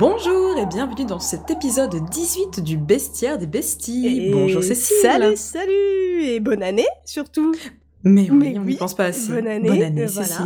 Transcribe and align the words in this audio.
Bonjour 0.00 0.56
et 0.56 0.64
bienvenue 0.64 1.04
dans 1.04 1.18
cet 1.18 1.50
épisode 1.50 1.94
18 2.08 2.60
du 2.64 2.78
Bestiaire 2.78 3.36
des 3.36 3.46
Besties. 3.46 4.28
Et 4.28 4.32
Bonjour 4.32 4.62
Cécile. 4.62 4.96
Salut, 5.02 5.36
salut 5.36 6.22
Et 6.22 6.40
bonne 6.40 6.62
année 6.62 6.86
surtout 7.04 7.54
Mais 8.02 8.30
oui, 8.30 8.38
Mais 8.38 8.58
on 8.58 8.62
n'y 8.62 8.68
oui, 8.68 8.76
pense 8.76 8.94
pas 8.94 9.04
assez. 9.04 9.30
bonne 9.30 9.46
année, 9.46 9.68
Bonne 9.68 9.82
année 9.82 10.04
euh, 10.04 10.08
voilà. 10.10 10.38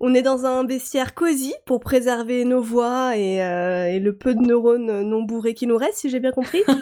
On 0.00 0.12
est 0.14 0.22
dans 0.22 0.44
un 0.44 0.64
bestiaire 0.64 1.14
cosy 1.14 1.54
pour 1.66 1.80
préserver 1.80 2.44
nos 2.44 2.60
voix 2.60 3.16
et, 3.16 3.42
euh, 3.42 3.86
et 3.86 4.00
le 4.00 4.12
peu 4.14 4.34
de 4.34 4.40
neurones 4.40 5.02
non 5.02 5.22
bourrés 5.22 5.54
qui 5.54 5.66
nous 5.66 5.76
restent, 5.76 5.98
si 5.98 6.10
j'ai 6.10 6.20
bien 6.20 6.32
compris. 6.32 6.62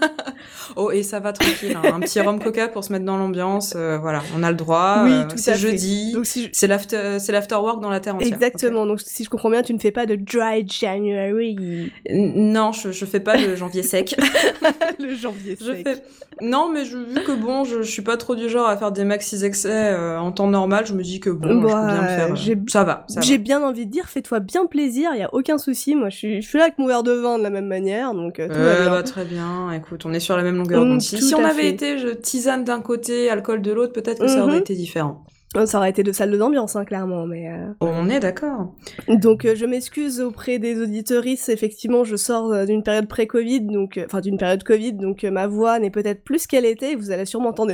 Oh 0.77 0.91
et 0.91 1.03
ça 1.03 1.21
va 1.21 1.33
tranquille, 1.33 1.77
hein. 1.77 1.83
un 1.95 2.01
petit 2.01 2.19
rhum 2.21 2.41
coca 2.43 2.67
pour 2.67 2.83
se 2.83 2.93
mettre 2.93 3.05
dans 3.05 3.17
l'ambiance. 3.17 3.75
euh, 3.77 3.99
voilà, 3.99 4.23
on 4.37 4.43
a 4.43 4.51
le 4.51 4.57
droit. 4.57 5.03
Oui, 5.05 5.13
euh, 5.13 5.25
tout 5.29 5.37
c'est 5.37 5.55
jeudi. 5.55 6.17
Si 6.25 6.45
je- 6.45 6.49
C'est 6.53 6.67
l'after, 6.67 7.19
c'est 7.21 7.31
l'afterwork 7.31 7.81
dans 7.81 7.91
la 7.91 8.01
terre 8.01 8.17
entière. 8.17 8.33
Exactement, 8.33 8.87
donc 8.87 9.01
si 9.01 9.23
je 9.25 9.31
comprends 9.31 9.51
bien, 9.51 9.63
tu 9.63 9.73
ne 9.75 9.79
fais 9.79 9.91
pas 9.93 10.07
de 10.07 10.17
dry 10.17 10.67
January. 10.67 11.93
Non, 12.11 12.73
je, 12.73 12.91
je 12.91 13.05
fais 13.05 13.21
pas 13.21 13.37
le 13.37 13.55
janvier 13.55 13.83
sec. 13.83 14.17
le 14.99 15.15
janvier 15.15 15.57
Je 15.61 15.65
sec. 15.73 15.87
fais... 15.87 16.03
Non, 16.41 16.71
mais 16.73 16.85
je, 16.85 16.97
vu 16.97 17.23
que 17.25 17.33
bon, 17.33 17.65
je, 17.65 17.83
je 17.83 17.91
suis 17.91 18.03
pas 18.03 18.17
trop 18.17 18.35
du 18.35 18.49
genre 18.49 18.67
à 18.67 18.77
faire 18.77 18.91
des 18.91 19.05
maxis 19.05 19.45
excès 19.45 19.71
euh, 19.71 20.19
en 20.19 20.33
temps 20.33 20.49
normal, 20.49 20.87
je 20.87 20.95
me 20.95 21.03
dis 21.03 21.21
que 21.21 21.31
bon, 21.31 21.49
je 21.49 21.67
peux 21.67 21.73
Bah, 21.73 21.87
bien 21.93 22.03
me 22.03 22.09
faire. 22.09 22.33
euh, 22.33 22.35
j'ai- 22.37 22.59
Ça 22.69 22.85
va, 22.85 23.02
va. 23.09 23.21
J'ai 23.21 23.39
bien 23.39 23.63
envie 23.63 23.87
de 23.87 23.91
dire, 23.91 24.09
fais-toi 24.09 24.41
bien 24.41 24.67
plaisir, 24.67 25.11
il 25.15 25.19
y 25.21 25.23
a 25.23 25.33
aucun 25.35 25.59
souci. 25.59 25.95
Moi, 25.95 26.09
je 26.11 26.17
suis, 26.17 26.43
je 26.43 26.49
suis 26.49 26.59
là 26.59 26.65
avec 26.65 26.79
mon 26.79 26.87
verre 26.87 27.03
de 27.03 27.13
vin 27.13 27.39
de 27.39 27.43
la 27.43 27.51
même 27.51 27.67
manière, 27.67 28.15
donc 28.15 28.39
euh, 28.39 28.49
tout 28.49 28.55
va 28.55 28.61
Euh, 28.61 28.83
bien. 28.83 28.91
bah, 28.91 29.03
très 29.03 29.25
bien, 29.25 29.73
écoute, 29.73 30.05
on 30.07 30.13
est 30.13 30.21
sur 30.21 30.37
la 30.37 30.43
même 30.43 30.57
longueur 30.57 30.85
d'onde. 30.85 31.01
Si, 31.01 31.35
on 31.35 31.45
avait 31.45 31.63
fait. 31.63 31.69
été 31.71 31.99
je, 31.99 32.09
tisane 32.09 32.65
d'un 32.65 32.81
côté, 32.81 33.31
alcool 33.31 33.63
de 33.63 33.73
l'autre, 33.73 33.93
peut-être 33.93 34.21
que 34.21 34.29
ça 34.29 34.43
aurait 34.45 34.55
Mhm. 34.57 34.61
été 34.61 34.75
différent. 34.75 35.25
Euh, 35.57 35.67
Ça 35.67 35.79
aurait 35.79 35.91
été 35.91 36.03
de 36.03 36.13
salle 36.13 36.37
d'ambiance, 36.39 36.77
hein, 36.77 36.85
clairement, 36.85 37.27
mais. 37.27 37.49
euh, 37.51 37.67
On 37.81 38.09
est 38.09 38.21
d'accord. 38.21 38.73
Donc 39.09 39.45
euh, 39.45 39.55
je 39.55 39.67
m'excuse 39.67 40.21
auprès 40.21 40.59
des 40.59 40.81
auditoristes, 40.81 41.49
effectivement 41.51 42.05
je 42.05 42.17
sors 42.17 42.53
euh, 42.53 42.65
d'une 42.65 42.83
période 42.83 43.07
pré-Covid, 43.09 43.61
donc 43.63 43.99
euh, 43.99 44.05
enfin 44.07 44.21
d'une 44.21 44.39
période 44.39 44.63
Covid, 44.65 44.95
donc 44.95 45.25
ma 45.25 45.47
voix 45.47 45.79
n'est 45.79 45.91
peut-être 45.91 46.25
plus 46.25 46.47
qu'elle 46.47 46.65
était, 46.65 46.95
vous 46.95 47.11
allez 47.11 47.27
sûrement 47.27 47.51
entendre 47.51 47.73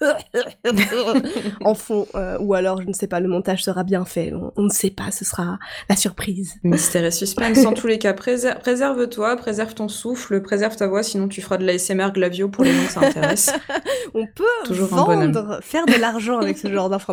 en 1.64 1.74
fond, 1.74 2.06
ou 2.40 2.54
alors 2.54 2.80
je 2.82 2.86
ne 2.88 2.92
sais 2.92 3.06
pas, 3.06 3.20
le 3.20 3.28
montage 3.28 3.64
sera 3.64 3.84
bien 3.84 4.04
fait, 4.04 4.32
on, 4.32 4.52
on 4.56 4.62
ne 4.64 4.68
sait 4.70 4.90
pas, 4.90 5.10
ce 5.10 5.24
sera 5.24 5.58
la 5.88 5.96
surprise. 5.96 6.54
Mystère 6.62 7.04
et 7.04 7.10
suspense, 7.10 7.64
en 7.64 7.72
tous 7.72 7.86
les 7.86 7.98
cas, 7.98 8.12
préser- 8.12 8.54
préserve-toi, 8.60 9.36
préserve 9.36 9.74
ton 9.74 9.88
souffle, 9.88 10.40
préserve 10.42 10.76
ta 10.76 10.86
voix, 10.86 11.02
sinon 11.02 11.28
tu 11.28 11.40
feras 11.42 11.56
de 11.58 11.64
l'ASMR 11.64 12.10
Glavio 12.12 12.48
pour 12.48 12.64
les 12.64 12.72
gens 12.72 12.86
que 12.86 12.92
ça 12.92 13.00
intéresse. 13.00 13.52
On 14.14 14.26
peut 14.26 14.44
Toujours 14.64 14.88
vendre, 14.88 15.58
faire 15.62 15.86
de 15.86 16.00
l'argent 16.00 16.38
avec 16.38 16.58
ce 16.58 16.68
genre 16.68 16.88
d'informations. 16.88 17.07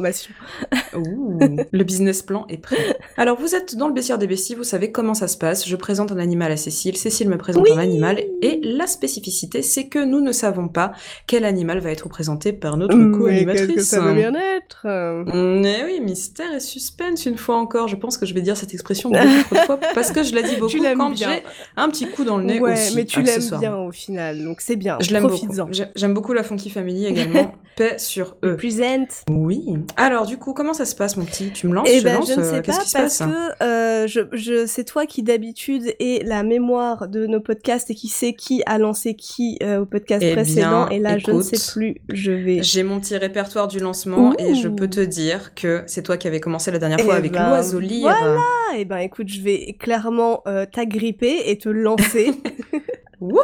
Ouh, 0.96 1.40
le 1.72 1.84
business 1.84 2.22
plan 2.22 2.46
est 2.50 2.58
prêt. 2.58 2.98
Alors, 3.18 3.40
vous 3.40 3.56
êtes 3.56 3.76
dans 3.76 3.88
le 3.88 3.94
baissière 3.94 4.18
des 4.18 4.28
besties, 4.28 4.56
vous 4.56 4.64
savez 4.64 4.92
comment 4.92 5.14
ça 5.14 5.28
se 5.28 5.38
passe. 5.38 5.68
Je 5.68 5.76
présente 5.76 6.12
un 6.12 6.18
animal 6.18 6.52
à 6.52 6.58
Cécile, 6.58 6.98
Cécile 6.98 7.30
me 7.30 7.38
présente 7.38 7.64
Oui. 7.64 7.72
un 7.74 7.78
animal, 7.80 8.20
et 8.42 8.60
la 8.64 8.88
spécificité, 8.88 9.62
c'est 9.62 9.88
que 9.88 10.00
nous 10.00 10.22
ne 10.22 10.32
savons 10.32 10.68
pas 10.68 10.94
quel 11.28 11.46
animal 11.46 11.80
va 11.80 11.92
être 11.92 12.10
présenté 12.10 12.54
par 12.54 12.78
notre 12.78 12.96
co-animatrice. 13.18 13.68
qu'est-ce 13.68 13.76
que 13.76 13.82
ça 13.84 14.02
veut 14.02 14.14
bien 14.14 14.34
être? 14.36 14.86
Mais 15.34 15.84
oui, 15.86 16.00
mystère 16.02 16.54
et 16.54 16.59
suspense 16.59 17.26
une 17.26 17.38
fois 17.38 17.58
encore. 17.58 17.88
Je 17.88 17.96
pense 17.96 18.18
que 18.18 18.26
je 18.26 18.34
vais 18.34 18.42
dire 18.42 18.58
cette 18.58 18.74
expression 18.74 19.09
beaucoup 19.09 19.26
trop 19.46 19.56
de 19.56 19.59
fois 19.62 19.80
parce 19.94 20.12
que 20.12 20.24
je 20.24 20.34
la 20.36 20.42
dis 20.42 20.56
beaucoup 20.56 20.72
Tu 20.72 20.80
l'aimes 20.82 20.98
quand 20.98 21.12
bien. 21.12 21.30
j'ai 21.34 21.44
un 21.78 21.90
petit 21.90 22.08
coup 22.08 22.24
dans 22.24 22.38
le 22.38 22.44
nez 22.44 22.59
Ouais, 22.59 22.74
aussi. 22.74 22.96
mais 22.96 23.06
tu 23.06 23.22
l'aimes 23.22 23.59
bien 23.59 23.76
au 23.78 23.92
final, 23.92 24.44
donc 24.44 24.62
c'est 24.62 24.76
bien, 24.76 24.98
Je 25.02 25.12
l'aime 25.14 25.24
beaucoup. 25.28 25.48
J'aime 25.96 26.14
beaucoup 26.14 26.34
la 26.34 26.44
Funky 26.44 26.70
Family 26.70 27.06
également. 27.06 27.54
Paix 27.76 27.96
sur 27.98 28.38
eux. 28.44 28.56
Present. 28.56 29.24
Oui. 29.30 29.66
Alors 29.97 30.25
du 30.25 30.38
coup, 30.38 30.53
comment 30.53 30.73
ça 30.73 30.86
se 30.86 30.95
passe, 30.95 31.17
mon 31.17 31.25
petit? 31.25 31.52
Tu 31.52 31.67
me 31.67 31.73
lances 31.73 31.88
Eh 31.91 32.00
je 32.00 32.03
ben, 32.03 32.16
lance, 32.16 32.30
je 32.30 32.39
ne 32.39 32.45
euh, 32.45 32.52
sais 32.52 32.61
pas 32.61 32.73
parce 32.94 33.19
que 33.19 33.64
euh, 33.64 34.08
je, 34.08 34.22
je, 34.34 34.66
c'est 34.66 34.84
toi 34.84 35.06
qui 35.06 35.23
d'habitude 35.23 35.94
est 36.00 36.25
la 36.28 36.44
mémoire 36.44 37.07
de 37.07 37.25
nos 37.25 37.40
podcasts 37.40 37.90
et 37.91 37.95
qui 37.95 38.07
sait 38.07 38.34
qui 38.34 38.62
a 38.66 38.78
lancé 38.78 39.16
qui 39.16 39.57
euh, 39.63 39.81
au 39.81 39.85
podcast 39.85 40.24
Eh 40.25 40.34
précédent. 40.34 40.88
bien, 40.88 40.90
et 40.90 41.00
là, 41.00 41.18
je 41.18 41.31
ne 41.31 41.41
sais 41.41 41.74
plus. 41.74 41.95
Je 42.13 42.31
vais. 42.31 42.63
J'ai 42.63 42.84
mon 42.84 43.00
petit 43.00 43.18
répertoire 43.18 43.68
du 43.68 43.79
lancement 43.79 44.34
et 44.38 44.56
je 44.56 44.68
peux 44.68 44.90
te 44.90 45.00
dire 45.01 45.53
que 45.56 45.84
c'est 45.88 46.03
toi 46.03 46.18
qui 46.18 46.28
avais 46.28 46.40
commencé 46.40 46.72
la 46.72 46.79
dernière 46.79 47.00
Eh 47.00 47.03
fois 47.03 47.16
avec 47.16 47.31
ben, 47.31 47.47
l'oiseau 47.50 47.79
lire. 47.79 48.01
voilà. 48.18 48.40
Et 48.78 48.85
ben, 48.85 48.97
écoute, 48.97 49.28
je 49.29 49.41
vais 49.41 49.75
clairement 49.79 50.41
euh, 50.47 50.66
t'agripper 50.66 51.50
et 51.50 51.57
te 51.57 51.69
lancer. 51.69 52.31
Wouhou 53.22 53.40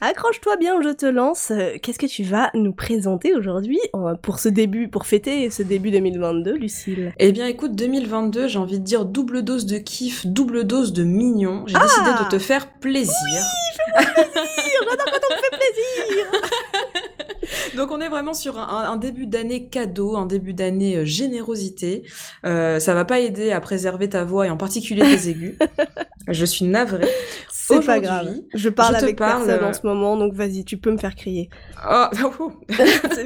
Accroche-toi 0.00 0.56
bien, 0.56 0.80
je 0.82 0.90
te 0.90 1.06
lance. 1.06 1.50
Euh, 1.50 1.76
Qu'est-ce 1.82 1.98
que 1.98 2.06
tu 2.06 2.22
vas 2.22 2.50
nous 2.54 2.72
présenter 2.72 3.34
aujourd'hui 3.34 3.78
euh, 3.94 4.14
pour 4.20 4.38
ce 4.38 4.48
début, 4.48 4.88
pour 4.88 5.06
fêter 5.06 5.50
ce 5.50 5.62
début 5.62 5.90
2022, 5.90 6.54
Lucille? 6.56 7.12
Eh 7.18 7.32
bien, 7.32 7.46
écoute, 7.46 7.74
2022, 7.74 8.48
j'ai 8.48 8.58
envie 8.58 8.78
de 8.78 8.84
dire 8.84 9.04
double 9.04 9.42
dose 9.42 9.66
de 9.66 9.78
kiff, 9.78 10.26
double 10.26 10.64
dose 10.64 10.92
de 10.92 11.04
mignon. 11.04 11.64
J'ai 11.66 11.74
décidé 11.78 12.10
de 12.24 12.28
te 12.28 12.38
faire 12.38 12.68
plaisir. 12.68 13.12
Donc, 17.76 17.90
on 17.92 18.00
est 18.00 18.08
vraiment 18.08 18.34
sur 18.34 18.58
un, 18.58 18.90
un 18.90 18.96
début 18.96 19.26
d'année 19.26 19.68
cadeau, 19.68 20.16
un 20.16 20.26
début 20.26 20.54
d'année 20.54 20.96
euh, 20.96 21.04
générosité. 21.04 22.02
Euh, 22.44 22.80
ça 22.80 22.94
va 22.94 23.04
pas 23.04 23.20
aider 23.20 23.52
à 23.52 23.60
préserver 23.60 24.08
ta 24.08 24.24
voix 24.24 24.46
et 24.46 24.50
en 24.50 24.56
particulier 24.56 25.02
tes 25.02 25.28
aigus. 25.30 25.56
Je 26.28 26.44
suis 26.44 26.64
navrée. 26.64 27.08
C'est 27.50 27.84
pas 27.84 27.98
grave. 28.00 28.28
Je 28.54 28.68
parle 28.68 28.96
je 28.98 29.02
avec 29.04 29.16
parle, 29.16 29.44
personne 29.46 29.64
euh, 29.64 29.68
en 29.68 29.72
ce 29.72 29.80
moment, 29.84 30.16
donc 30.16 30.34
vas-y, 30.34 30.64
tu 30.64 30.76
peux 30.76 30.92
me 30.92 30.98
faire 30.98 31.14
crier. 31.16 31.50
Oh, 31.90 32.04
oh, 32.40 32.52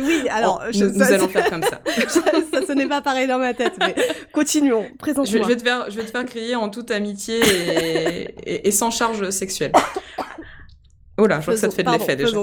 oui, 0.00 0.22
alors, 0.30 0.62
oh, 0.66 0.70
je- 0.72 0.84
nous, 0.86 0.94
nous 0.94 1.02
allons 1.02 1.28
faire 1.28 1.50
comme 1.50 1.62
ça. 1.62 1.80
ça, 2.08 2.20
ça 2.52 2.66
sonnait 2.66 2.88
pas 2.88 3.02
pareil 3.02 3.26
dans 3.26 3.38
ma 3.38 3.52
tête, 3.52 3.74
mais 3.78 3.94
continuons. 4.32 4.84
Je 4.84 4.88
vais, 4.88 4.96
Présente-moi. 4.96 5.42
je 5.42 5.48
vais 5.48 5.56
te 5.56 5.62
faire, 5.62 5.90
je 5.90 5.96
vais 5.96 6.04
te 6.06 6.10
faire 6.10 6.24
crier 6.24 6.56
en 6.56 6.70
toute 6.70 6.90
amitié 6.90 7.38
et, 7.40 8.34
et- 8.46 8.68
et 8.68 8.70
sans 8.70 8.90
charge 8.90 9.28
sexuelle. 9.30 9.72
Oh 11.18 11.26
là, 11.26 11.40
je 11.40 11.44
vois 11.44 11.54
que 11.54 11.60
ça 11.60 11.68
te 11.68 11.74
fait 11.74 11.82
de 11.82 11.90
l'effet 11.90 12.16
déjà. 12.16 12.38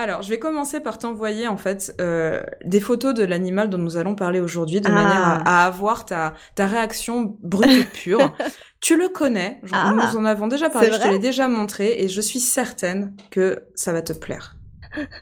Alors, 0.00 0.22
je 0.22 0.28
vais 0.30 0.38
commencer 0.38 0.78
par 0.78 0.96
t'envoyer 0.96 1.48
en 1.48 1.56
fait 1.56 1.92
euh, 2.00 2.40
des 2.64 2.78
photos 2.78 3.14
de 3.14 3.24
l'animal 3.24 3.68
dont 3.68 3.78
nous 3.78 3.96
allons 3.96 4.14
parler 4.14 4.38
aujourd'hui, 4.38 4.80
de 4.80 4.88
Ah. 4.88 4.92
manière 4.92 5.24
à, 5.44 5.62
à 5.62 5.66
avoir 5.66 6.04
ta, 6.06 6.34
ta 6.54 6.66
réaction 6.66 7.36
brute 7.42 7.68
et 7.68 7.82
pure. 7.84 8.32
tu 8.80 8.96
le 8.96 9.08
connais, 9.08 9.60
Ah. 9.72 9.92
nous 9.96 10.16
en 10.16 10.24
avons 10.24 10.46
déjà 10.46 10.70
parlé, 10.70 10.90
je 10.92 10.98
te 10.98 11.08
l'ai 11.08 11.18
déjà 11.18 11.48
montré 11.48 11.96
et 11.98 12.08
je 12.08 12.20
suis 12.20 12.38
certaine 12.38 13.12
que 13.30 13.64
ça 13.74 13.92
va 13.92 14.00
te 14.02 14.12
plaire. 14.12 14.54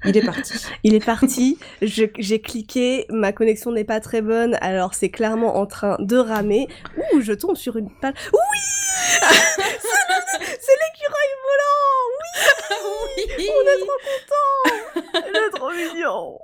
Il 0.05 0.17
est 0.17 0.25
parti. 0.25 0.67
Il 0.85 0.95
est 0.95 1.05
parti, 1.05 1.59
j'ai 1.83 2.41
cliqué, 2.41 3.07
ma 3.11 3.33
connexion 3.33 3.73
n'est 3.73 3.85
pas 3.85 4.01
très 4.01 4.23
bonne, 4.23 4.57
alors 4.61 4.95
c'est 4.95 5.11
clairement 5.11 5.57
en 5.57 5.67
train 5.67 5.97
de 5.99 6.17
ramer. 6.17 6.69
Ouh, 7.13 7.21
je 7.21 7.33
tombe 7.33 7.57
sur 7.57 7.77
une 7.77 7.91
page. 7.91 8.15
Oui 8.33 8.59
C'est 10.61 10.77
l'écureuil 10.83 11.33
volant 11.45 11.87
oui. 13.39 13.49
On 13.49 13.63
est 13.63 13.81
trop 13.81 13.99
contents 14.05 15.23
Il 15.29 15.37
est 15.37 15.51
trop 15.51 15.71
mignon 15.71 16.39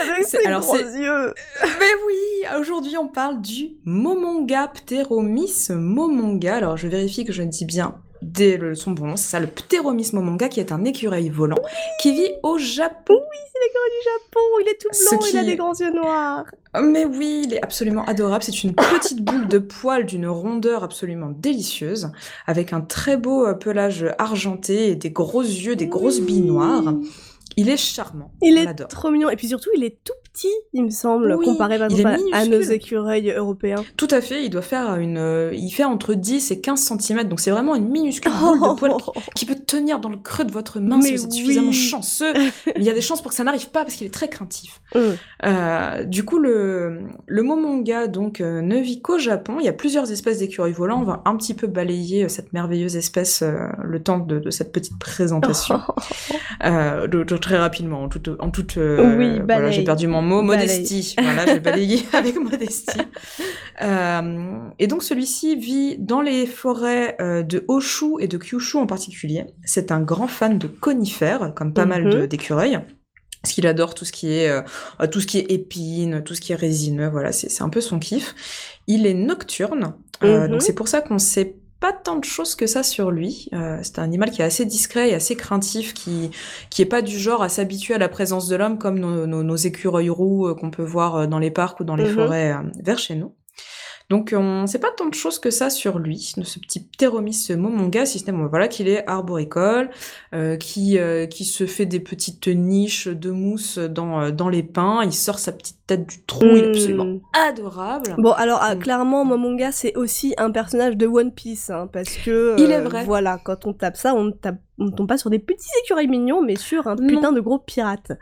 Avec 0.00 0.26
ses 0.26 0.44
alors, 0.46 0.60
gros 0.60 0.76
yeux 0.76 1.34
Mais 1.62 1.92
oui, 2.06 2.58
aujourd'hui 2.58 2.96
on 2.96 3.08
parle 3.08 3.40
du 3.40 3.70
Momonga 3.84 4.68
Pteromis 4.68 5.68
momonga. 5.70 6.56
Alors 6.56 6.76
je 6.76 6.88
vérifie 6.88 7.24
que 7.24 7.32
je 7.32 7.42
dis 7.42 7.64
bien 7.64 8.00
dès 8.22 8.56
le 8.56 8.74
son 8.74 8.92
bon 8.92 9.16
c'est 9.16 9.30
ça 9.30 9.40
le 9.40 9.46
Pteromis 9.46 10.10
momonga 10.12 10.48
qui 10.48 10.60
est 10.60 10.72
un 10.72 10.84
écureuil 10.84 11.28
volant 11.28 11.58
qui 12.00 12.12
vit 12.12 12.30
au 12.42 12.58
Japon. 12.58 13.20
C'est 13.52 13.60
l'écureuil 13.64 13.90
du 13.90 14.04
Japon, 14.04 14.40
il 14.60 14.68
est 14.68 14.80
tout 14.80 14.88
blanc, 14.88 15.28
il 15.32 15.38
a 15.38 15.44
des 15.44 15.56
grands 15.56 15.74
yeux 15.74 15.92
noirs 15.92 16.44
Mais 16.82 17.04
oui, 17.04 17.44
il 17.46 17.54
est 17.54 17.62
absolument 17.62 18.04
adorable. 18.04 18.44
C'est 18.44 18.62
une 18.62 18.74
petite 18.74 19.22
boule 19.22 19.48
de 19.48 19.58
poils 19.58 20.06
d'une 20.06 20.26
rondeur 20.26 20.84
absolument 20.84 21.30
délicieuse, 21.30 22.12
avec 22.46 22.72
un 22.72 22.80
très 22.80 23.16
beau 23.16 23.46
pelage 23.54 24.06
argenté 24.18 24.90
et 24.90 24.96
des 24.96 25.10
gros 25.10 25.42
yeux, 25.42 25.76
des 25.76 25.86
grosses 25.86 26.20
billes 26.20 26.42
noires. 26.42 26.94
Il 27.56 27.68
est 27.68 27.76
charmant. 27.76 28.30
Il 28.40 28.56
est 28.56 28.72
trop 28.88 29.10
mignon. 29.10 29.30
Et 29.30 29.36
puis 29.36 29.48
surtout, 29.48 29.70
il 29.76 29.82
est 29.82 29.98
tout 30.04 30.12
petit, 30.38 30.52
il 30.72 30.84
me 30.84 30.90
semble, 30.90 31.34
Oui, 31.38 31.44
comparé 31.46 31.78
par 31.78 31.88
exemple 31.90 32.16
à, 32.32 32.38
à 32.38 32.44
nos 32.46 32.60
écureuils 32.60 33.30
européens. 33.30 33.84
Tout 33.96 34.08
à 34.10 34.20
fait, 34.20 34.44
il 34.44 34.50
doit 34.50 34.62
faire 34.62 34.96
une, 34.96 35.18
euh, 35.18 35.50
il 35.52 35.70
fait 35.70 35.84
entre 35.84 36.14
10 36.14 36.50
et 36.52 36.60
15 36.60 36.80
cm, 36.98 37.24
donc 37.24 37.40
c'est 37.40 37.50
vraiment 37.50 37.74
une 37.74 37.88
minuscule 37.88 38.30
boule 38.40 38.60
de 38.60 38.74
poils 38.76 38.92
qui, 38.96 39.10
qui 39.34 39.46
peut 39.46 39.56
tenir 39.56 39.98
dans 39.98 40.08
le 40.08 40.16
creux 40.18 40.44
de 40.44 40.52
votre 40.52 40.78
main 40.80 41.00
si 41.00 41.10
Mais 41.10 41.16
vous 41.16 41.24
êtes 41.24 41.32
suffisamment 41.32 41.68
oui. 41.68 41.74
chanceux. 41.74 42.32
Mais 42.66 42.72
il 42.76 42.84
y 42.84 42.90
a 42.90 42.94
des 42.94 43.00
chances 43.00 43.20
pour 43.20 43.30
que 43.30 43.36
ça 43.36 43.44
n'arrive 43.44 43.70
pas 43.70 43.82
parce 43.84 43.94
qu'il 43.94 44.06
est 44.06 44.10
très 44.14 44.28
craintif. 44.28 44.80
Hum. 44.94 45.16
Euh, 45.44 46.04
du 46.04 46.24
coup, 46.24 46.38
le, 46.38 47.00
le 47.26 47.42
momonga 47.42 48.06
donc 48.06 48.40
euh, 48.40 48.60
ne 48.62 48.76
vit 48.78 49.00
qu'au 49.02 49.18
Japon. 49.18 49.56
Il 49.60 49.66
y 49.66 49.68
a 49.68 49.72
plusieurs 49.72 50.10
espèces 50.12 50.38
d'écureuils 50.38 50.72
volants. 50.72 51.00
On 51.00 51.04
va 51.04 51.22
un 51.24 51.36
petit 51.36 51.54
peu 51.54 51.66
balayer 51.66 52.28
cette 52.28 52.52
merveilleuse 52.52 52.96
espèce 52.96 53.42
le 53.82 54.02
temps 54.02 54.18
de, 54.18 54.38
de 54.38 54.50
cette 54.50 54.72
petite 54.72 54.98
présentation. 54.98 55.80
De- 56.64 57.22
de- 57.24 57.36
très 57.36 57.56
rapidement, 57.56 58.02
en 58.02 58.08
toute, 58.08 58.28
en 58.40 58.50
toute 58.50 58.76
Oui, 58.76 59.40
voilà, 59.46 59.70
j'ai 59.70 59.84
perdu 59.84 60.06
mon 60.06 60.22
mot, 60.28 60.42
modestie. 60.42 61.14
voilà, 61.20 61.46
je 61.46 61.52
vais 61.52 61.60
balayer 61.60 62.02
avec 62.12 62.36
modestie. 62.38 63.00
Euh, 63.82 64.58
et 64.78 64.86
donc 64.86 65.02
celui-ci 65.02 65.56
vit 65.56 65.96
dans 65.98 66.20
les 66.20 66.46
forêts 66.46 67.16
euh, 67.20 67.42
de 67.42 67.64
Hoshu 67.68 68.14
et 68.20 68.28
de 68.28 68.36
Kyushu 68.38 68.76
en 68.78 68.86
particulier. 68.86 69.46
C'est 69.64 69.92
un 69.92 70.00
grand 70.00 70.26
fan 70.28 70.58
de 70.58 70.66
conifères, 70.66 71.52
comme 71.54 71.72
pas 71.72 71.86
mal 71.86 72.04
Mhm. 72.04 72.26
d'écureuils. 72.26 72.78
Parce 73.42 73.54
qu'il 73.54 73.68
adore 73.68 73.94
tout 73.94 74.04
ce 74.04 74.10
qui 74.10 74.32
est 74.32 74.48
euh, 74.50 74.62
tout 75.12 75.20
ce 75.20 75.26
qui 75.26 75.38
est 75.38 75.52
épines, 75.52 76.22
tout 76.24 76.34
ce 76.34 76.40
qui 76.40 76.52
est 76.52 76.56
résineux, 76.56 77.08
voilà, 77.08 77.30
c'est 77.30 77.48
c'est 77.48 77.62
un 77.62 77.68
peu 77.68 77.80
son 77.80 78.00
kiff. 78.00 78.34
Il 78.88 79.06
est 79.06 79.14
nocturne, 79.14 79.94
euh, 80.24 80.42
Mhm. 80.46 80.50
donc 80.52 80.62
c'est 80.62 80.72
pour 80.74 80.88
ça 80.88 81.00
qu'on 81.02 81.18
sait 81.20 81.54
pas 81.80 81.92
tant 81.92 82.16
de 82.16 82.24
choses 82.24 82.54
que 82.54 82.66
ça 82.66 82.82
sur 82.82 83.10
lui. 83.10 83.48
Euh, 83.52 83.78
c'est 83.82 83.98
un 83.98 84.02
animal 84.02 84.30
qui 84.30 84.42
est 84.42 84.44
assez 84.44 84.64
discret 84.64 85.10
et 85.10 85.14
assez 85.14 85.36
craintif, 85.36 85.94
qui 85.94 86.30
qui 86.70 86.82
est 86.82 86.86
pas 86.86 87.02
du 87.02 87.18
genre 87.18 87.42
à 87.42 87.48
s'habituer 87.48 87.94
à 87.94 87.98
la 87.98 88.08
présence 88.08 88.48
de 88.48 88.56
l'homme 88.56 88.78
comme 88.78 88.98
nos, 88.98 89.26
nos, 89.26 89.56
écureuils 89.56 90.10
roux 90.10 90.48
euh, 90.48 90.54
qu'on 90.54 90.70
peut 90.70 90.84
voir 90.84 91.16
euh, 91.16 91.26
dans 91.26 91.38
les 91.38 91.50
parcs 91.50 91.80
ou 91.80 91.84
dans 91.84 91.96
les 91.96 92.10
mm-hmm. 92.10 92.14
forêts 92.14 92.56
vers 92.82 92.98
chez 92.98 93.14
nous. 93.14 93.34
Donc 94.10 94.34
on 94.34 94.66
sait 94.66 94.78
pas 94.78 94.90
tant 94.90 95.06
de 95.06 95.14
choses 95.14 95.38
que 95.38 95.50
ça 95.50 95.68
sur 95.68 95.98
lui, 95.98 96.18
ce 96.18 96.58
petit 96.58 96.80
Pteromis 96.80 97.48
momonga, 97.50 98.06
si 98.06 98.18
ce 98.18 98.30
n'est 98.30 98.48
voilà 98.48 98.66
qu'il 98.66 98.88
est 98.88 99.06
arboricole, 99.06 99.90
euh, 100.34 100.56
qui 100.56 100.98
euh, 100.98 101.26
qui 101.26 101.44
se 101.44 101.66
fait 101.66 101.84
des 101.84 102.00
petites 102.00 102.48
niches 102.48 103.08
de 103.08 103.30
mousse 103.30 103.76
dans 103.78 104.30
dans 104.30 104.48
les 104.48 104.62
pins, 104.62 105.02
il 105.04 105.12
sort 105.12 105.38
sa 105.38 105.52
petite 105.52 105.77
tête 105.88 106.06
du 106.06 106.22
trou, 106.24 106.44
il 106.44 106.58
est 106.58 106.68
absolument 106.68 107.04
hmm. 107.04 107.20
adorable. 107.32 108.14
Bon 108.18 108.32
alors 108.32 108.60
ah, 108.62 108.76
clairement 108.76 109.24
Momonga 109.24 109.72
c'est 109.72 109.96
aussi 109.96 110.34
un 110.38 110.52
personnage 110.52 110.96
de 110.96 111.06
One 111.06 111.32
Piece 111.32 111.70
hein, 111.70 111.88
parce 111.92 112.16
que 112.18 112.54
il 112.58 112.70
est 112.70 112.80
vrai. 112.80 113.04
Voilà, 113.04 113.40
quand 113.42 113.66
on 113.66 113.72
tape 113.72 113.96
ça, 113.96 114.14
on 114.14 114.30
tape 114.30 114.58
on 114.80 114.84
ne 114.84 114.90
tombe 114.90 115.08
pas 115.08 115.18
sur 115.18 115.28
des 115.28 115.38
petits 115.38 115.68
écureuils 115.82 116.06
mignons, 116.06 116.42
mais 116.42 116.56
sur 116.56 116.86
un 116.86 116.96
putain 116.96 117.32
de 117.32 117.40
gros 117.40 117.58
pirate. 117.58 118.12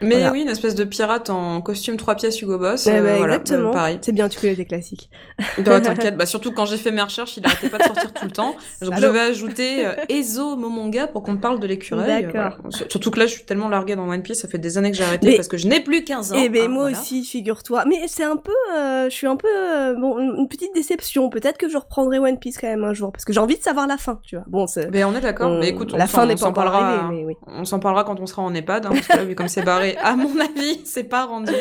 Mais 0.00 0.28
oui, 0.30 0.42
une 0.42 0.48
espèce 0.48 0.74
de 0.74 0.84
pirate 0.84 1.28
en 1.28 1.60
costume 1.60 1.96
trois 1.96 2.14
pièces 2.14 2.40
Hugo 2.40 2.58
Boss. 2.58 2.86
Eh 2.86 3.00
ben, 3.00 3.22
exactement. 3.22 3.70
pareil. 3.70 3.98
C'est 4.00 4.12
bien, 4.12 4.28
tu 4.28 4.40
connais 4.40 4.56
tes 4.56 4.64
classiques. 4.64 5.10
T'inquiète, 5.64 6.16
bah, 6.16 6.24
surtout 6.24 6.52
quand 6.52 6.64
j'ai 6.64 6.78
fait 6.78 6.90
mes 6.90 7.02
recherches, 7.02 7.36
il 7.36 7.44
arrêtait 7.44 7.68
pas 7.68 7.78
de 7.78 7.82
sortir 7.84 8.14
tout 8.14 8.24
le 8.24 8.30
temps. 8.30 8.56
Donc 8.80 8.94
je 8.98 9.06
vais 9.06 9.20
ajouter 9.20 9.86
euh, 9.86 9.92
Ezo 10.08 10.56
Momonga 10.56 11.06
pour 11.06 11.22
qu'on 11.22 11.36
parle 11.36 11.60
de 11.60 11.66
l'écureuil. 11.66 12.24
D'accord. 12.24 12.58
Surtout 12.88 13.10
que 13.10 13.18
là, 13.18 13.26
je 13.26 13.32
suis 13.32 13.44
tellement 13.44 13.68
larguée 13.68 13.96
dans 13.96 14.08
One 14.08 14.22
Piece, 14.22 14.40
ça 14.40 14.48
fait 14.48 14.58
des 14.58 14.78
années 14.78 14.90
que 14.90 14.96
j'ai 14.96 15.04
arrêté 15.04 15.36
parce 15.36 15.48
que 15.48 15.58
je 15.58 15.68
n'ai 15.68 15.80
plus 15.80 16.02
15 16.02 16.32
ans. 16.32 16.36
Eh 16.38 16.48
ben 16.48 16.70
moi 16.70 16.90
aussi, 16.90 17.15
figure-toi. 17.24 17.84
Mais 17.86 18.06
c'est 18.08 18.24
un 18.24 18.36
peu, 18.36 18.52
euh, 18.74 19.04
je 19.04 19.14
suis 19.14 19.26
un 19.26 19.36
peu, 19.36 19.48
euh, 19.48 19.94
bon, 19.94 20.18
une 20.18 20.48
petite 20.48 20.74
déception. 20.74 21.28
Peut-être 21.30 21.58
que 21.58 21.68
je 21.68 21.76
reprendrai 21.76 22.18
One 22.18 22.38
Piece 22.38 22.58
quand 22.58 22.68
même 22.68 22.84
un 22.84 22.94
jour 22.94 23.12
parce 23.12 23.24
que 23.24 23.32
j'ai 23.32 23.40
envie 23.40 23.56
de 23.56 23.62
savoir 23.62 23.86
la 23.86 23.96
fin, 23.96 24.20
tu 24.22 24.36
vois. 24.36 24.44
Bon, 24.48 24.66
mais 24.76 24.86
ben, 24.86 25.04
on 25.06 25.14
est 25.14 25.20
d'accord. 25.20 25.58
Mais 25.58 25.68
écoute, 25.68 25.92
la 25.92 26.06
fin 26.06 26.26
n'est 26.26 26.36
pas 26.36 26.48
encore 26.48 26.66
on 27.46 27.64
s'en 27.64 27.78
parlera 27.78 28.04
quand 28.04 28.20
on 28.20 28.26
sera 28.26 28.42
en 28.42 28.54
EHPAD, 28.54 28.86
hein, 28.86 28.90
parce 28.92 29.06
que 29.06 29.16
là, 29.16 29.24
vu 29.24 29.34
comme 29.34 29.48
c'est 29.48 29.62
barré, 29.62 29.96
à 30.02 30.16
mon 30.16 30.38
avis, 30.38 30.80
c'est 30.84 31.04
pas 31.04 31.24
rendu. 31.24 31.52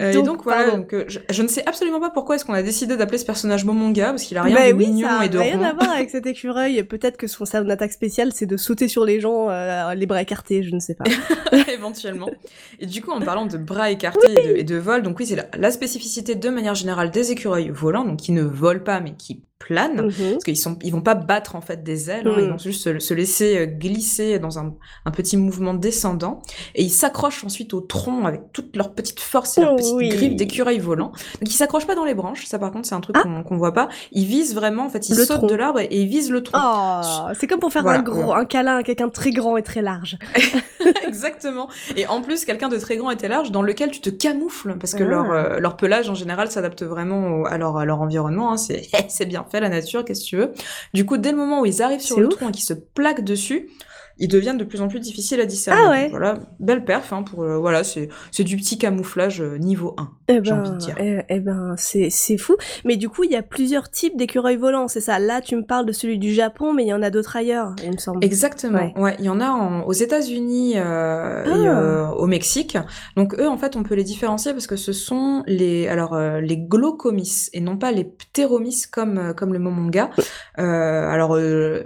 Euh, 0.00 0.12
et 0.12 0.22
donc 0.22 0.42
voilà, 0.44 0.70
donc, 0.70 0.92
euh, 0.94 1.04
je, 1.08 1.42
ne 1.42 1.48
sais 1.48 1.66
absolument 1.66 2.00
pas 2.00 2.10
pourquoi 2.10 2.36
est-ce 2.36 2.44
qu'on 2.44 2.54
a 2.54 2.62
décidé 2.62 2.96
d'appeler 2.96 3.18
ce 3.18 3.24
personnage 3.24 3.64
Momonga, 3.64 4.10
parce 4.10 4.22
qu'il 4.22 4.36
a 4.38 4.42
rien 4.42 4.68
de 4.68 4.72
mignon 4.72 5.20
et 5.22 5.28
de 5.28 5.38
rien 5.38 5.62
à 5.62 5.72
voir 5.72 5.90
avec 5.90 6.10
cet 6.10 6.26
écureuil. 6.26 6.82
Peut-être 6.84 7.16
que 7.16 7.26
son, 7.26 7.44
son 7.44 7.68
attaque 7.68 7.92
spéciale, 7.92 8.32
c'est 8.32 8.46
de 8.46 8.56
sauter 8.56 8.88
sur 8.88 9.04
les 9.04 9.20
gens, 9.20 9.48
les 9.94 10.06
bras 10.06 10.22
écartés, 10.22 10.62
je 10.62 10.74
ne 10.74 10.80
sais 10.80 10.94
pas. 10.94 11.04
Éventuellement. 11.72 12.30
Et 12.78 12.86
du 12.86 13.02
coup, 13.02 13.10
en 13.10 13.20
parlant 13.20 13.46
de 13.46 13.58
bras 13.58 13.90
écartés 13.90 14.58
et, 14.58 14.64
de, 14.64 14.76
vol, 14.76 15.01
donc 15.02 15.18
oui, 15.18 15.26
c'est 15.26 15.56
la, 15.56 15.70
spécificité 15.70 16.34
de 16.34 16.48
manière 16.48 16.74
générale 16.74 17.10
des 17.10 17.32
écureuils 17.32 17.70
volants, 17.70 18.04
donc 18.04 18.20
qui 18.20 18.32
ne 18.32 18.42
volent 18.42 18.82
pas, 18.82 19.00
mais 19.00 19.14
qui 19.14 19.42
plane, 19.72 20.06
mhm. 20.06 20.32
parce 20.32 20.44
qu'ils 20.44 20.56
sont, 20.56 20.78
ils 20.82 20.92
vont 20.92 21.00
pas 21.00 21.14
battre 21.14 21.56
en 21.56 21.62
fait 21.62 21.82
des 21.82 22.10
ailes, 22.10 22.28
hein, 22.28 22.34
ils 22.36 22.44
mhm. 22.44 22.50
vont 22.52 22.58
juste 22.58 22.98
se, 22.98 23.14
laisser 23.14 23.58
euh, 23.58 23.66
glisser 23.66 24.38
dans 24.38 24.58
un, 24.58 24.74
un, 25.06 25.10
petit 25.10 25.36
mouvement 25.36 25.72
descendant, 25.72 26.42
et 26.74 26.82
ils 26.82 26.90
s'accrochent 26.90 27.44
ensuite 27.44 27.72
au 27.72 27.80
tronc 27.80 28.26
avec 28.26 28.52
toute 28.52 28.76
leur 28.76 28.92
petite 28.92 29.20
force 29.20 29.56
et 29.56 29.62
leur 29.62 29.76
petite 29.76 29.96
griffe 29.96 30.36
d'écureuil 30.36 30.78
volant. 30.78 31.12
Donc 31.40 31.48
ils 31.48 31.56
s'accrochent 31.56 31.86
pas 31.86 31.94
dans 31.94 32.04
les 32.04 32.14
branches, 32.14 32.44
ça 32.44 32.58
par 32.58 32.70
contre 32.70 32.86
c'est 32.86 32.94
un 32.94 33.00
truc 33.00 33.16
ah. 33.18 33.42
qu'on 33.46 33.56
voit 33.56 33.72
pas. 33.72 33.88
Ils 34.12 34.26
visent 34.26 34.54
vraiment, 34.54 34.84
en 34.84 34.90
fait, 34.90 35.08
ils 35.08 35.14
sautent 35.14 35.48
de 35.48 35.54
l'arbre 35.54 35.80
et, 35.80 35.88
ils 35.90 36.08
visent 36.08 36.30
le 36.30 36.42
tronc. 36.42 36.58
Oh, 36.62 37.32
c'est 37.38 37.46
comme 37.46 37.60
pour 37.60 37.72
faire 37.72 37.86
un 37.86 38.02
gros, 38.02 38.32
un 38.32 38.44
câlin 38.44 38.78
à 38.78 38.82
quelqu'un 38.82 39.06
de 39.06 39.12
très 39.12 39.30
grand 39.30 39.56
et 39.56 39.62
très 39.62 39.82
large. 39.82 40.18
Exactement. 41.06 41.68
Et 41.96 42.06
en 42.06 42.20
plus 42.20 42.44
quelqu'un 42.44 42.68
de 42.68 42.76
très 42.76 42.96
grand 42.96 43.10
et 43.10 43.16
très 43.16 43.28
large 43.28 43.50
dans 43.50 43.62
lequel 43.62 43.90
tu 43.90 44.00
te 44.00 44.10
camoufles, 44.10 44.76
parce 44.78 44.94
que 44.94 45.04
leur, 45.04 45.30
ah. 45.30 45.34
euh, 45.34 45.60
leur 45.60 45.76
pelage 45.76 46.10
en 46.10 46.14
général 46.14 46.50
s'adapte 46.50 46.82
vraiment 46.82 47.44
à 47.44 47.58
leur, 47.58 47.76
à 47.76 47.84
leur 47.84 48.00
environnement. 48.00 48.52
Hein. 48.52 48.56
C'est, 48.56 49.26
bien 49.26 49.44
la 49.62 49.68
nature, 49.68 50.04
qu'est-ce 50.04 50.24
que 50.24 50.28
tu 50.28 50.36
veux. 50.36 50.52
Du 50.94 51.06
coup, 51.06 51.16
dès 51.16 51.30
le 51.30 51.36
moment 51.36 51.60
où 51.60 51.66
ils 51.66 51.82
arrivent 51.82 52.00
sur 52.00 52.20
le 52.20 52.28
tronc 52.28 52.48
et 52.48 52.52
qu'ils 52.52 52.64
se 52.64 52.74
plaquent 52.74 53.24
dessus, 53.24 53.70
ils 54.18 54.28
deviennent 54.28 54.58
de 54.58 54.64
plus 54.64 54.80
en 54.80 54.88
plus 54.88 55.00
difficiles 55.00 55.40
à 55.40 55.46
discerner. 55.46 55.80
Ah 55.84 55.90
ouais. 55.90 56.08
voilà, 56.08 56.38
belle 56.60 56.84
perf, 56.84 57.12
hein, 57.12 57.22
pour, 57.22 57.42
euh, 57.42 57.58
voilà, 57.58 57.84
c'est, 57.84 58.08
c'est 58.30 58.44
du 58.44 58.56
petit 58.56 58.78
camouflage 58.78 59.40
euh, 59.40 59.58
niveau 59.58 59.94
1, 59.98 60.10
eh 60.28 60.40
j'ai 60.42 60.52
envie 60.52 60.68
de 60.68 60.74
ben, 60.74 60.78
dire. 60.78 60.96
Eh, 60.98 61.18
eh, 61.28 61.40
ben, 61.40 61.74
c'est, 61.76 62.10
c'est 62.10 62.36
fou. 62.36 62.56
Mais 62.84 62.96
du 62.96 63.08
coup, 63.08 63.24
il 63.24 63.30
y 63.30 63.36
a 63.36 63.42
plusieurs 63.42 63.90
types 63.90 64.16
d'écureuils 64.16 64.56
volants, 64.56 64.88
c'est 64.88 65.00
ça. 65.00 65.18
Là, 65.18 65.40
tu 65.40 65.56
me 65.56 65.62
parles 65.62 65.86
de 65.86 65.92
celui 65.92 66.18
du 66.18 66.32
Japon, 66.32 66.72
mais 66.72 66.84
il 66.84 66.88
y 66.88 66.94
en 66.94 67.02
a 67.02 67.10
d'autres 67.10 67.36
ailleurs, 67.36 67.74
il 67.84 67.92
me 67.92 67.98
semble. 67.98 68.24
Exactement. 68.24 68.92
Ouais, 68.96 69.16
il 69.18 69.24
y 69.24 69.28
en 69.28 69.40
a 69.40 69.84
aux 69.86 69.92
États-Unis 69.92 70.74
euh, 70.76 71.44
et 71.44 71.68
ah. 71.68 72.14
au 72.14 72.26
Mexique. 72.26 72.78
Donc 73.16 73.34
eux, 73.38 73.48
en 73.48 73.56
fait, 73.56 73.76
on 73.76 73.82
peut 73.82 73.94
les 73.94 74.04
différencier 74.04 74.52
parce 74.52 74.66
que 74.66 74.76
ce 74.76 74.92
sont 74.92 75.42
les, 75.46 75.88
alors 75.88 76.18
les 76.18 76.56
glaucomis 76.56 77.48
et 77.52 77.60
non 77.60 77.76
pas 77.76 77.92
les 77.92 78.04
pteromis 78.04 78.82
comme 78.90 79.34
comme 79.36 79.52
le 79.52 79.58
momonga. 79.58 80.10
alors 80.56 81.38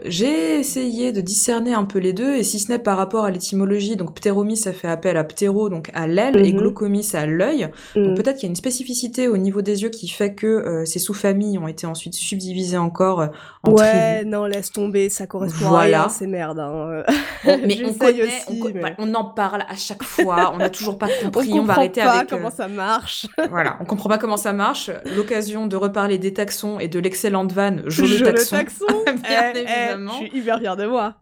j'ai 0.04 0.58
essayé 0.58 1.12
de 1.12 1.20
discerner 1.20 1.74
un 1.74 1.84
peu 1.84 1.98
les 1.98 2.12
deux 2.16 2.34
et 2.34 2.42
si 2.42 2.58
ce 2.58 2.72
n'est 2.72 2.78
par 2.78 2.96
rapport 2.96 3.24
à 3.24 3.30
l'étymologie, 3.30 3.96
donc 3.96 4.14
ptéromis, 4.14 4.56
ça 4.56 4.72
fait 4.72 4.88
appel 4.88 5.16
à 5.16 5.24
ptéro, 5.24 5.68
donc 5.68 5.90
à 5.94 6.06
l'aile, 6.06 6.36
et 6.44 6.52
mhm. 6.52 6.58
glaucomis 6.58 7.08
à 7.14 7.26
l'œil. 7.26 7.68
Donc 7.94 8.08
mhm. 8.08 8.14
peut-être 8.14 8.36
qu'il 8.36 8.44
y 8.44 8.46
a 8.46 8.50
une 8.50 8.56
spécificité 8.56 9.28
au 9.28 9.36
niveau 9.36 9.62
des 9.62 9.82
yeux 9.82 9.90
qui 9.90 10.08
fait 10.08 10.34
que 10.34 10.46
euh, 10.46 10.84
ces 10.84 10.98
sous-familles 10.98 11.58
ont 11.58 11.68
été 11.68 11.86
ensuite 11.86 12.14
subdivisées 12.14 12.78
encore 12.78 13.20
euh, 13.20 13.26
en 13.62 13.72
Ouais, 13.72 14.24
non, 14.24 14.46
laisse 14.46 14.72
tomber, 14.72 15.08
ça 15.10 15.26
correspond 15.26 15.74
à 15.74 15.80
rien, 15.80 16.08
c'est 16.08 16.26
merde. 16.26 16.58
Hein. 16.58 17.02
mais 17.44 17.78
on 17.84 17.92
connaît, 17.92 18.94
on, 18.98 19.14
en 19.14 19.24
parle 19.24 19.62
à 19.68 19.76
chaque 19.76 20.02
fois, 20.02 20.52
on 20.54 20.58
n'a 20.58 20.70
toujours 20.70 20.98
pas 20.98 21.08
compris, 21.22 21.52
on, 21.52 21.64
va 21.64 21.74
arrêter 21.74 22.02
pas 22.02 22.12
avec... 22.12 22.30
comment 22.30 22.48
euh, 22.48 22.56
ça 22.56 22.68
marche. 22.68 23.26
voilà, 23.50 23.76
on 23.80 23.84
comprend 23.84 24.08
pas 24.08 24.18
comment 24.18 24.36
ça 24.36 24.52
marche. 24.52 24.90
L'occasion 25.16 25.66
de 25.66 25.76
reparler 25.76 26.18
des 26.18 26.32
taxons 26.32 26.78
et 26.78 26.88
de 26.88 26.98
l'excellente 26.98 27.52
vanne 27.52 27.82
Je 27.86 28.02
le 28.04 28.22
taxon. 28.52 28.86
bien 29.04 29.52
eh, 29.54 29.58
eh, 29.58 29.58
évidemment. 29.60 30.12
je 30.12 30.16
suis 30.16 30.38
hyper 30.38 30.58
fière 30.58 30.76
de 30.76 30.86
moi. 30.86 31.14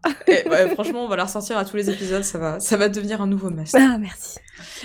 Franchement, 0.85 1.05
on 1.05 1.07
va 1.09 1.15
la 1.15 1.25
ressortir 1.25 1.57
à 1.57 1.65
tous 1.65 1.77
les 1.77 1.89
épisodes, 1.89 2.23
ça 2.23 2.37
va, 2.37 2.59
ça 2.59 2.77
va 2.77 2.89
devenir 2.89 3.21
un 3.21 3.27
nouveau 3.27 3.49
must. 3.49 3.75
Ah, 3.75 3.97
merci. 3.97 4.39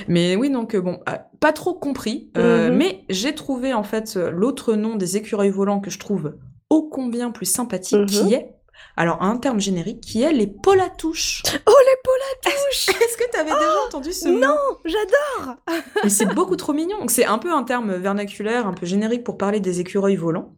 Mais 0.09 0.37
oui, 0.37 0.51
donc 0.51 0.75
euh, 0.75 0.81
bon, 0.81 1.01
euh, 1.09 1.13
pas 1.39 1.53
trop 1.53 1.75
compris, 1.75 2.31
euh, 2.37 2.71
mhm. 2.71 2.77
mais 2.77 3.05
j'ai 3.09 3.35
trouvé 3.35 3.73
en 3.75 3.83
fait 3.83 4.17
l'autre 4.17 4.75
nom 4.75 4.97
des 4.97 5.17
écureuils 5.17 5.51
volants 5.51 5.81
que 5.81 5.91
je 5.91 5.99
trouve 5.99 6.35
ô 6.69 6.83
combien 6.83 7.31
plus 7.31 7.47
sympathique, 7.47 8.07
qui 8.07 8.25
mhm. 8.25 8.33
est 8.33 8.55
alors, 8.97 9.23
un 9.23 9.37
terme 9.37 9.61
générique 9.61 10.01
qui 10.01 10.23
est 10.23 10.33
les 10.33 10.47
polatouches. 10.47 11.43
Oh, 11.67 11.73
les 11.73 11.97
polatouches 12.03 12.89
Est-ce 12.89 13.17
que 13.17 13.31
tu 13.31 13.39
avais 13.39 13.51
déjà 13.51 13.75
oh, 13.83 13.87
entendu 13.87 14.13
ce 14.13 14.29
mot 14.29 14.39
Non, 14.39 14.57
j'adore 14.85 15.57
Mais 16.03 16.11
c'est 16.11 16.27
beaucoup 16.27 16.57
trop 16.57 16.73
mignon. 16.73 16.99
Donc, 16.99 17.11
c'est 17.11 17.25
un 17.25 17.39
peu 17.39 17.53
un 17.53 17.63
terme 17.63 17.95
vernaculaire, 17.95 18.67
un 18.67 18.75
peu 18.75 18.87
générique 18.87 19.25
pour 19.25 19.39
parler 19.39 19.61
des 19.61 19.81
écureuils 19.81 20.17
volants. 20.17 20.55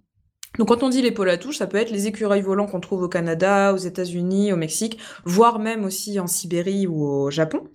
Donc 0.58 0.68
quand 0.68 0.82
on 0.82 0.88
dit 0.88 1.02
les 1.02 1.12
polatouches, 1.12 1.58
ça 1.58 1.66
peut 1.66 1.78
être 1.78 1.90
les 1.90 2.06
écureuils 2.06 2.42
volants 2.42 2.66
qu'on 2.66 2.80
trouve 2.80 3.02
au 3.02 3.08
Canada, 3.08 3.72
aux 3.72 3.78
États-Unis, 3.78 4.52
au 4.52 4.56
Mexique, 4.56 4.98
voire 5.24 5.58
même 5.58 5.84
aussi 5.84 6.20
en 6.20 6.26
Sibérie 6.26 6.86
ou 6.86 7.04
au 7.04 7.30
Japon. 7.30 7.68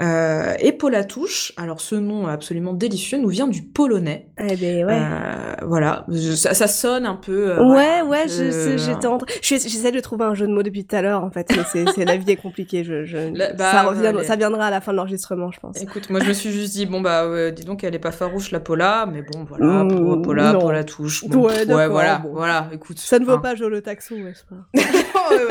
Euh, 0.00 0.54
et 0.58 0.72
Polatouche, 0.72 1.52
alors 1.56 1.80
ce 1.80 1.94
nom 1.94 2.26
absolument 2.26 2.72
délicieux, 2.72 3.18
nous 3.18 3.28
vient 3.28 3.46
du 3.46 3.62
polonais. 3.62 4.28
Eh 4.38 4.56
ben 4.56 4.84
ouais. 4.84 4.92
Euh, 4.92 5.54
voilà, 5.62 6.04
ça, 6.34 6.52
ça, 6.52 6.66
sonne 6.66 7.06
un 7.06 7.14
peu. 7.14 7.52
Euh, 7.52 7.64
ouais, 7.64 8.02
ouais, 8.02 8.26
je, 8.26 9.06
en 9.06 9.18
J'essaie 9.40 9.92
de 9.92 10.00
trouver 10.00 10.24
un 10.24 10.34
jeu 10.34 10.48
de 10.48 10.52
mots 10.52 10.64
depuis 10.64 10.84
tout 10.84 10.96
à 10.96 11.02
l'heure, 11.02 11.22
en 11.22 11.30
fait, 11.30 11.46
mais 11.50 11.84
c'est, 11.94 12.04
la 12.04 12.16
vie 12.16 12.32
est 12.32 12.36
compliquée. 12.36 12.82
Je, 12.82 13.04
je... 13.04 13.30
Bah, 13.56 13.70
ça, 13.70 13.82
revient, 13.84 14.12
ça 14.24 14.34
viendra 14.34 14.66
à 14.66 14.70
la 14.70 14.80
fin 14.80 14.90
de 14.90 14.96
l'enregistrement, 14.96 15.52
je 15.52 15.60
pense. 15.60 15.80
Écoute, 15.80 16.10
moi 16.10 16.20
je 16.20 16.28
me 16.28 16.32
suis 16.32 16.50
juste 16.50 16.72
dit, 16.72 16.86
bon 16.86 17.00
bah, 17.00 17.50
dis 17.52 17.64
donc, 17.64 17.84
elle 17.84 17.94
est 17.94 18.00
pas 18.00 18.10
farouche 18.10 18.50
la 18.50 18.60
Pola, 18.60 19.06
mais 19.10 19.22
bon, 19.22 19.44
voilà, 19.44 19.84
mmh, 19.84 20.22
Pola, 20.22 20.54
Polatouche. 20.54 21.22
ouais, 21.22 21.72
ouais, 21.72 21.88
voilà, 21.88 22.22
voilà, 22.32 22.68
écoute. 22.72 22.98
Ça 22.98 23.20
ne 23.20 23.24
vaut 23.24 23.32
hein. 23.32 23.38
pas 23.38 23.54
Jo 23.54 23.68
le 23.68 23.80
taxon, 23.80 24.16
n'est-ce 24.16 24.44
pas? 24.44 24.82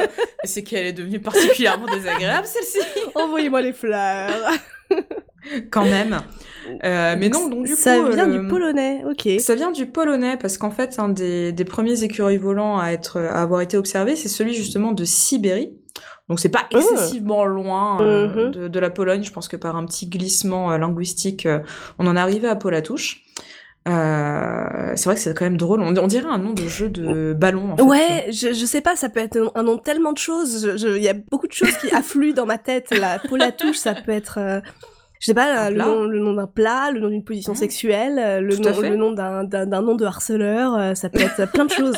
C'est 0.44 0.64
qu'elle 0.64 0.88
est 0.88 0.94
devenue 0.94 1.22
particulièrement 1.22 1.86
désagréable, 1.86 2.46
celle-ci. 2.46 2.80
Envoyez-moi 3.16 3.62
les 3.62 3.72
fleurs. 3.72 4.33
Quand 5.72 5.84
même. 5.84 6.22
Euh, 6.84 7.16
mais 7.18 7.30
non, 7.30 7.50
donc 7.50 7.66
du 7.66 7.72
coup. 7.72 7.78
Ça 7.78 8.02
vient 8.10 8.28
du 8.28 8.48
polonais, 8.48 9.04
ok. 9.10 9.40
Ça 9.40 9.56
vient 9.56 9.72
du 9.72 9.86
polonais 9.86 10.38
parce 10.38 10.58
qu'en 10.58 10.72
fait, 10.72 11.00
un 11.00 11.10
des, 11.10 11.52
des, 11.52 11.66
premiers 11.66 12.04
écureuils 12.04 12.38
volants 12.38 12.80
à, 12.80 12.92
être, 12.92 13.20
à 13.20 13.42
avoir 13.42 13.62
été 13.62 13.78
observé, 13.78 14.16
c'est 14.16 14.30
celui 14.30 14.54
justement 14.54 14.94
de 14.94 15.04
Sibérie. 15.04 15.74
Donc 16.30 16.40
c'est 16.40 16.50
pas 16.50 16.66
ah. 16.74 16.78
excessivement 16.78 17.44
loin 17.46 18.00
euh, 18.02 18.48
mhm. 18.48 18.70
de, 18.70 18.80
la 18.80 18.90
Pologne. 18.90 19.24
Je 19.24 19.32
pense 19.32 19.50
que 19.50 19.58
par 19.58 19.75
un 19.75 19.86
petit 19.86 20.08
glissement 20.08 20.72
euh, 20.72 20.78
linguistique, 20.78 21.48
on 22.00 22.08
en 22.08 22.16
arrivait 22.16 22.48
à 22.48 22.56
Polatouche. 22.56 23.25
Euh, 23.88 24.94
c'est 24.96 25.06
vrai 25.06 25.16
que 25.16 25.22
c'est 25.22 25.38
quand 25.38 25.46
même 25.46 25.58
drôle. 25.58 25.82
On, 25.82 26.08
dirait 26.08 26.30
un 26.30 26.38
nom 26.38 26.54
de 26.54 26.68
jeu 26.68 26.90
de 26.90 27.34
ballon. 27.34 27.74
En 27.74 27.78
fait. 27.78 27.84
Ouais, 27.84 28.25
je, 28.32 28.54
je 28.54 28.66
sais 28.66 28.82
pas, 28.82 28.96
ça 28.96 29.10
peut 29.10 29.20
être 29.20 29.52
un 29.56 29.63
nom 29.63 29.78
tellement 29.78 30.13
de 30.13 30.18
choses. 30.18 30.70
Il 30.82 31.04
y 31.04 31.10
a 31.10 31.13
beaucoup 31.13 31.48
de 31.48 31.54
choses 31.54 31.75
qui 31.78 31.92
affluent 31.96 32.34
dans 32.34 32.46
ma 32.46 32.58
tête. 32.58 32.94
La 32.98 33.20
touche, 33.52 33.78
ça 33.78 33.94
peut 33.94 34.12
être. 34.12 34.38
Euh, 34.40 34.62
je 35.20 35.28
sais 35.28 35.34
pas, 35.34 35.70
le 35.70 35.78
nom, 35.78 36.04
le 36.04 36.20
nom 36.20 36.34
d'un 36.34 36.48
plat, 36.48 36.92
le 36.92 37.00
nom 37.00 37.08
d'une 37.08 37.24
position 37.24 37.54
mmh. 37.54 37.58
sexuelle, 37.58 38.20
euh, 38.20 38.42
le 38.42 38.58
nom, 38.58 38.82
le 38.82 38.96
nom 38.98 39.12
d'un 39.13 39.82
nom 39.82 39.96
de 39.96 40.04
harceleur, 40.04 40.98
ça 40.98 41.10
peut 41.10 41.22
être 41.22 41.50
plein 41.52 41.66
de 41.66 41.72
choses. 41.72 41.96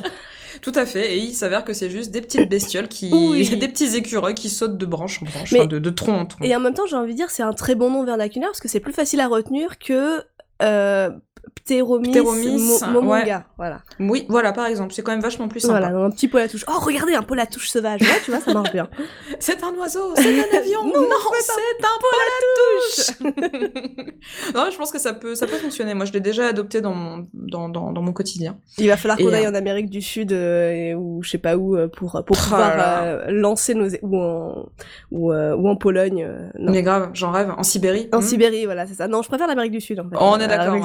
Tout 0.62 0.72
à 0.76 0.86
fait, 0.86 1.16
et 1.16 1.18
il 1.18 1.34
s'avère 1.34 1.64
que 1.66 1.74
c'est 1.74 1.90
juste 1.90 2.12
des 2.12 2.22
petites 2.22 2.48
bestioles 2.48 2.88
qui, 2.88 3.10
des 3.60 3.68
petits 3.68 3.96
écureuils 3.96 4.36
qui 4.36 4.50
sautent 4.50 4.78
de 4.78 4.86
branche 4.86 5.22
en 5.22 5.26
branche, 5.26 5.54
de, 5.54 5.80
de 5.80 5.90
tronc 5.90 6.14
en 6.14 6.26
tronc. 6.28 6.46
Et 6.46 6.56
en 6.56 6.60
même 6.60 6.74
temps, 6.74 6.86
j'ai 6.88 6.96
envie 6.96 7.14
de 7.14 7.18
dire, 7.18 7.32
c'est 7.32 7.44
un 7.44 7.54
très 7.54 7.74
bon 7.74 7.90
nom 7.90 8.04
vernaculaire 8.04 8.50
parce 8.50 8.60
que 8.60 8.68
c'est 8.68 8.80
plus 8.80 8.94
facile 8.94 9.22
à 9.22 9.28
retenir 9.28 9.80
que 9.80 10.24
euh, 10.62 11.10
Pteromis, 11.54 12.12
Pteromis, 12.12 12.62
mo- 12.62 12.88
momonga, 12.92 13.46
voilà. 13.58 13.82
Oui, 14.00 14.26
voilà, 14.30 14.52
par 14.54 14.66
exemple, 14.68 14.94
c'est 14.94 15.02
quand 15.02 15.12
même 15.12 15.22
vachement 15.22 15.48
plus 15.48 15.62
sympa. 15.62 15.80
Voilà, 15.80 16.06
un 16.06 16.10
petit 16.12 16.28
pot 16.28 16.38
à 16.38 16.48
touche. 16.48 16.66
Oh, 16.68 16.80
regardez, 16.80 17.14
un 17.16 17.24
pot 17.24 17.36
à 17.40 17.46
touche 17.46 17.70
sauvage. 17.70 18.02
Ouais, 18.02 18.08
tu 18.24 18.32
vois, 18.32 18.40
ça 18.40 18.54
marche 18.54 18.72
bien. 18.72 18.90
C'est 19.40 19.64
un 19.64 19.74
oiseau, 19.74 20.14
c'est 20.16 20.40
un 20.40 20.58
avion, 20.58 20.86
non, 20.86 21.08
c'est 21.40 21.84
un 21.84 22.00
pot 22.00 22.08
à 22.16 23.32
touche. 23.32 24.06
non, 24.56 24.70
je 24.72 24.78
pense 24.78 24.92
que 24.92 25.00
ça 25.00 25.14
peut, 25.14 25.36
ça 25.36 25.46
peut 25.48 25.58
fonctionner. 25.58 25.94
Moi, 25.94 26.06
je 26.06 26.14
l'ai 26.14 26.20
déjà 26.20 26.48
adopté 26.48 26.82
dans 26.82 26.94
mon, 26.94 27.28
dans, 27.34 27.70
dans, 27.70 27.92
dans 27.92 28.02
mon 28.02 28.14
quotidien. 28.14 28.58
Il 28.78 28.88
va 28.88 28.98
falloir 28.98 29.18
qu'on 29.18 29.34
aille 29.34 29.46
euh, 29.46 29.52
en 29.52 29.56
Amérique 29.56 29.90
du 29.90 30.02
Sud 30.02 30.32
euh, 30.32 30.94
ou 30.94 31.22
je 31.24 31.30
sais 31.30 31.38
pas 31.38 31.58
où 31.58 31.76
euh, 31.76 31.88
pour 31.88 32.24
pour 32.26 32.38
Oh 32.38 32.44
pouvoir 32.44 32.74
euh, 32.78 33.26
lancer 33.30 33.74
nos 33.74 33.90
ou 34.02 34.18
en 34.18 34.70
ou, 35.12 35.34
ou 35.34 35.68
en 35.68 35.76
Pologne. 35.76 36.28
non. 36.58 36.72
Mais 36.72 36.84
grave, 36.84 37.10
j'en 37.14 37.32
rêve. 37.32 37.54
En 37.58 37.64
Sibérie. 37.64 38.10
En 38.14 38.20
hmm. 38.20 38.22
Sibérie, 38.22 38.66
voilà, 38.66 38.86
c'est 38.86 38.96
ça. 38.96 39.08
Non, 39.08 39.22
je 39.22 39.28
préfère 39.28 39.48
l'Amérique 39.48 39.72
du 39.72 39.82
Sud 39.82 40.00
en 40.00 40.10
fait. 40.10 40.16
Oh, 40.20 40.32
on 40.34 40.40
est 40.40 40.48
d'accord, 40.48 40.76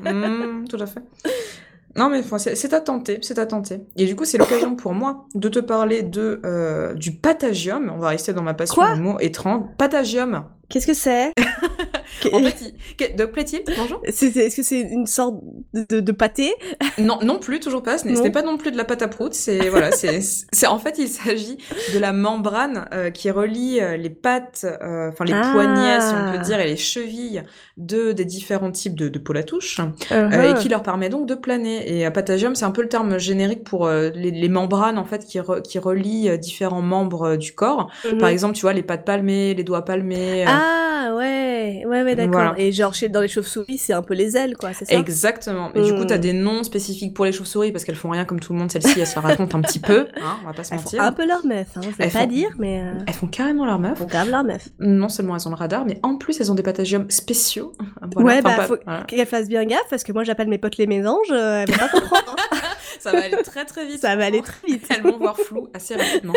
Hmm, 0.00 0.64
tout 0.68 0.76
à 0.80 0.86
fait. 0.86 1.00
Non, 1.96 2.10
mais 2.10 2.22
c'est 2.38 2.54
c'est 2.56 2.74
à 2.74 2.80
tenter, 2.80 3.18
c'est 3.22 3.38
à 3.38 3.46
tenter. 3.46 3.80
Et 3.96 4.04
du 4.04 4.14
coup, 4.14 4.26
c'est 4.26 4.36
l'occasion 4.36 4.76
pour 4.76 4.92
moi 4.92 5.26
de 5.34 5.48
te 5.48 5.58
parler 5.60 6.02
de 6.02 6.40
euh, 6.44 6.92
du 6.94 7.12
patagium. 7.12 7.90
On 7.94 7.98
va 7.98 8.08
rester 8.08 8.34
dans 8.34 8.42
ma 8.42 8.52
passion 8.54 8.74
Quoi? 8.74 8.94
du 8.94 9.00
mot 9.00 9.18
étrange. 9.18 9.64
Patagium. 9.78 10.44
Qu'est-ce 10.68 10.86
que 10.86 10.94
c'est 10.94 11.32
En 12.32 12.40
fait, 12.42 12.56
il- 12.60 12.96
que- 12.96 13.16
de 13.16 13.24
plaît-il 13.24 13.62
Bonjour. 13.76 14.00
Est-ce 14.04 14.56
que 14.56 14.62
c'est 14.62 14.80
une 14.80 15.06
sorte 15.06 15.36
de, 15.74 16.12
pâté 16.12 16.52
Non, 16.98 17.18
non 17.22 17.38
plus, 17.38 17.60
toujours 17.60 17.82
pas. 17.82 17.98
Ce 17.98 18.08
n'est 18.08 18.30
pas 18.30 18.42
non 18.42 18.56
plus 18.56 18.70
de 18.72 18.76
la 18.76 18.84
pâte 18.84 19.02
à 19.02 19.08
prout. 19.08 19.32
C'est 19.34 19.68
voilà, 19.68 19.90
c'est 19.92 20.66
en 20.66 20.78
fait 20.78 20.96
il 20.98 21.08
s'agit 21.08 21.58
de 21.94 21.98
la 21.98 22.12
membrane 22.12 22.86
euh, 22.92 23.10
qui 23.10 23.30
relie 23.30 23.80
euh, 23.80 23.96
les 23.96 24.10
pattes, 24.10 24.64
euh, 24.64 25.10
enfin 25.10 25.24
les 25.24 25.34
Ah. 25.34 25.50
poignets, 25.52 26.00
si 26.00 26.14
on 26.14 26.32
peut 26.32 26.44
dire, 26.44 26.58
et 26.60 26.66
les 26.66 26.76
chevilles 26.76 27.42
de 27.76 28.12
des 28.12 28.24
différents 28.24 28.70
types 28.72 28.94
de, 28.96 29.08
de 29.08 29.18
peau 29.18 29.36
à 29.36 29.42
touche, 29.42 29.78
Uh-huh. 29.78 29.92
euh, 30.12 30.50
et 30.52 30.54
qui 30.60 30.68
leur 30.68 30.82
permet 30.82 31.08
donc 31.10 31.26
de 31.26 31.34
planer. 31.34 32.00
Et 32.00 32.10
patagium, 32.10 32.54
c'est 32.54 32.64
un 32.64 32.70
peu 32.70 32.82
le 32.82 32.88
terme 32.88 33.18
générique 33.18 33.62
pour 33.64 33.88
les, 33.88 34.10
les 34.30 34.48
membranes 34.48 34.98
en 34.98 35.04
fait 35.04 35.24
qui 35.26 35.38
re- 35.38 35.60
qui 35.62 35.78
relient 35.78 36.38
différents 36.38 36.82
membres 36.82 37.36
du 37.36 37.52
corps. 37.54 37.90
Mhm. 38.10 38.18
Par 38.18 38.28
exemple, 38.30 38.54
tu 38.54 38.62
vois 38.62 38.72
les 38.72 38.82
pattes 38.82 39.04
palmées, 39.04 39.52
les 39.54 39.64
doigts 39.64 39.84
palmés. 39.84 40.44
Ah 40.58 41.14
ouais, 41.16 41.84
ouais, 41.86 42.02
ouais, 42.02 42.14
d'accord. 42.14 42.32
Voilà. 42.32 42.54
Et 42.58 42.72
genre 42.72 42.94
chez, 42.94 43.08
dans 43.08 43.20
les 43.20 43.28
chauves-souris, 43.28 43.78
c'est 43.78 43.92
un 43.92 44.02
peu 44.02 44.14
les 44.14 44.36
ailes, 44.36 44.56
quoi, 44.56 44.72
c'est 44.72 44.84
ça? 44.86 44.94
Exactement. 44.94 45.70
Et 45.74 45.82
du 45.82 45.94
coup, 45.94 46.04
t'as 46.04 46.18
des 46.18 46.32
noms 46.32 46.62
spécifiques 46.62 47.14
pour 47.14 47.24
les 47.24 47.32
chauves-souris 47.32 47.72
parce 47.72 47.84
qu'elles 47.84 47.94
font 47.96 48.10
rien 48.10 48.24
comme 48.24 48.40
tout 48.40 48.52
le 48.52 48.58
monde. 48.58 48.70
Celle-ci, 48.72 48.98
elle 49.00 49.06
se 49.06 49.14
la 49.16 49.20
raconte 49.22 49.54
un 49.54 49.60
petit 49.60 49.78
peu. 49.78 50.06
Hein, 50.16 50.36
on 50.42 50.46
va 50.46 50.52
pas 50.52 50.64
se 50.64 50.74
Elles 50.74 50.80
font 50.80 50.98
un 50.98 51.12
peu 51.12 51.26
leur 51.26 51.44
meuf, 51.46 51.68
hein, 51.76 51.80
je 51.82 51.88
vais 51.88 51.94
Elles 52.00 52.10
pas 52.10 52.20
font- 52.20 52.26
dire, 52.26 52.48
mais 52.58 52.80
euh, 52.82 52.92
Elles 53.06 53.14
font 53.14 53.26
carrément 53.26 53.64
leur 53.66 53.78
meuf. 53.78 53.92
elles 53.92 53.98
font 53.98 54.06
grave 54.06 54.30
leur 54.30 54.44
meuf. 54.44 54.68
Non 54.80 55.08
seulement 55.08 55.36
elles 55.36 55.46
ont 55.46 55.50
le 55.50 55.56
radar, 55.56 55.84
mais 55.84 55.98
en 56.02 56.16
plus 56.16 56.40
elles 56.40 56.50
ont 56.50 56.54
des 56.56 56.62
patagiums 56.62 57.10
spéciaux. 57.10 57.72
Voilà. 58.14 58.28
Ouais, 58.28 58.38
Enfin, 58.38 58.50
bah, 58.50 58.56
pas- 58.56 58.66
faut 58.66 58.76
voilà. 58.84 59.02
qu'elles 59.04 59.26
fassent 59.26 59.48
bien 59.48 59.64
gaffe, 59.64 59.86
parce 59.90 60.02
que 60.04 60.12
moi 60.12 60.22
j'appelle 60.24 60.48
mes 60.48 60.58
potes 60.58 60.76
les 60.76 60.86
mésanges, 60.86 61.16
euh, 61.32 61.62
elles 61.62 61.70
vont 61.70 61.78
pas 61.78 61.88
comprendre. 61.88 62.36
Ça 63.00 63.12
va 63.12 63.24
aller 63.24 63.36
très 63.42 63.64
très 63.64 63.86
vite. 63.86 64.00
ça 64.00 64.16
va 64.16 64.26
aller 64.26 64.42
très 64.42 64.66
vite. 64.66 64.84
Elles 64.90 65.02
vont 65.02 65.18
voir 65.18 65.36
flou 65.36 65.68
assez 65.74 65.94
rapidement. 65.96 66.34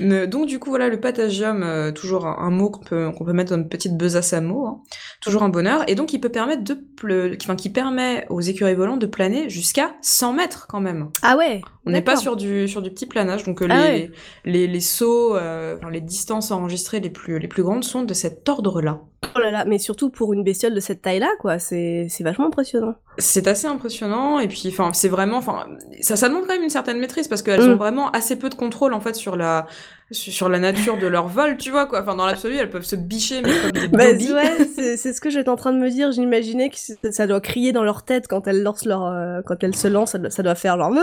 Donc 0.26 0.46
du 0.46 0.58
coup 0.58 0.70
voilà 0.70 0.88
le 0.88 1.00
patagium, 1.00 1.62
euh, 1.62 1.92
toujours 1.92 2.26
un, 2.26 2.36
un 2.38 2.50
mot 2.50 2.70
qu'on 2.70 3.24
peut 3.24 3.32
mettre 3.32 3.50
dans 3.50 3.62
une 3.62 3.68
petite 3.68 3.96
besace 3.96 4.32
à 4.32 4.40
mots, 4.40 4.66
hein. 4.66 4.82
toujours 5.20 5.42
un 5.42 5.48
bonheur. 5.48 5.84
Et 5.88 5.94
donc 5.94 6.12
il 6.12 6.20
peut 6.20 6.28
permettre 6.28 6.62
de, 6.62 7.36
enfin 7.40 7.56
qui 7.56 7.70
permet 7.70 8.26
aux 8.28 8.40
écureuils 8.40 8.74
volants 8.74 8.96
de 8.96 9.06
planer 9.06 9.48
jusqu'à 9.48 9.94
100 10.02 10.32
mètres 10.32 10.66
quand 10.68 10.80
même. 10.80 11.10
Ah 11.22 11.36
ouais 11.36 11.60
On 11.88 11.92
n'est 11.92 12.02
pas 12.02 12.16
sur 12.16 12.36
du 12.36 12.68
sur 12.68 12.82
du 12.82 12.90
petit 12.90 13.06
planage, 13.06 13.44
donc 13.44 13.62
euh, 13.62 13.66
les, 13.66 13.74
Ah 13.74 13.80
ouais. 13.82 14.10
les, 14.44 14.52
les 14.52 14.66
les 14.68 14.80
sauts, 14.80 15.34
euh, 15.36 15.76
les 15.90 16.00
distances 16.00 16.50
enregistrées 16.50 17.00
les 17.00 17.10
plus 17.10 17.38
les 17.38 17.48
plus 17.48 17.62
grandes 17.62 17.84
sont 17.84 18.02
de 18.02 18.14
cet 18.14 18.48
ordre-là. 18.48 19.00
Oh 19.34 19.40
là 19.40 19.50
là, 19.50 19.64
mais 19.64 19.78
surtout 19.78 20.10
pour 20.10 20.32
une 20.32 20.44
bestiole 20.44 20.74
de 20.74 20.80
cette 20.80 21.02
taille-là, 21.02 21.28
quoi, 21.40 21.58
c'est 21.58 22.06
c'est 22.08 22.22
vachement 22.22 22.46
impressionnant. 22.46 22.94
C'est 23.18 23.48
assez 23.48 23.66
impressionnant 23.66 24.38
et 24.38 24.46
puis 24.46 24.62
enfin 24.68 24.92
c'est 24.92 25.08
vraiment 25.08 25.38
enfin 25.38 25.66
ça 26.00 26.14
ça 26.16 26.28
demande 26.28 26.42
quand 26.46 26.54
même 26.54 26.62
une 26.62 26.70
certaine 26.70 26.98
maîtrise 27.00 27.26
parce 27.26 27.42
qu'elles 27.42 27.60
Mm. 27.68 27.72
ont 27.72 27.76
vraiment 27.76 28.10
assez 28.12 28.36
peu 28.38 28.48
de 28.48 28.54
contrôle 28.54 28.94
en 28.94 29.00
fait 29.00 29.16
sur 29.16 29.34
la 29.36 29.66
sur 30.10 30.48
la 30.48 30.58
nature 30.58 30.96
de 30.98 31.06
leur 31.06 31.28
vol, 31.28 31.56
tu 31.58 31.70
vois 31.70 31.86
quoi. 31.86 32.00
Enfin 32.02 32.14
dans 32.16 32.26
l'absolu, 32.26 32.56
elles 32.56 32.70
peuvent 32.70 32.84
se 32.84 32.96
bicher 32.96 33.42
mais 33.42 33.52
comme 33.60 33.70
des 33.72 33.88
Bah, 33.88 34.04
ouais, 34.34 34.68
c'est 34.74 34.96
c'est 34.96 35.12
ce 35.12 35.20
que 35.20 35.28
j'étais 35.30 35.48
en 35.50 35.56
train 35.56 35.72
de 35.72 35.78
me 35.78 35.90
dire. 35.90 36.12
J'imaginais 36.12 36.70
que 36.70 36.76
ça 37.12 37.26
doit 37.26 37.40
crier 37.40 37.72
dans 37.72 37.84
leur 37.84 38.04
tête 38.04 38.26
quand 38.28 38.46
elles 38.48 38.62
lancent 38.62 38.86
leur, 38.86 39.04
euh, 39.04 39.40
quand 39.44 39.62
elles 39.62 39.76
se 39.76 39.88
lancent, 39.88 40.12
ça 40.12 40.18
doit, 40.18 40.30
ça 40.30 40.42
doit 40.42 40.54
faire 40.54 40.78
genre. 40.78 40.94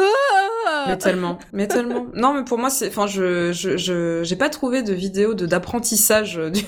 Mais 0.88 0.98
tellement, 0.98 1.38
mais 1.54 1.68
tellement. 1.68 2.08
Non, 2.16 2.34
mais 2.34 2.44
pour 2.44 2.58
moi, 2.58 2.70
c'est, 2.70 2.88
enfin, 2.88 3.06
je, 3.08 3.52
je, 3.52 3.78
je, 3.78 4.22
j'ai 4.24 4.36
pas 4.36 4.50
trouvé 4.50 4.82
de 4.82 4.94
vidéo 4.94 5.34
de 5.36 5.46
d'apprentissage 5.46 6.36
du, 6.52 6.62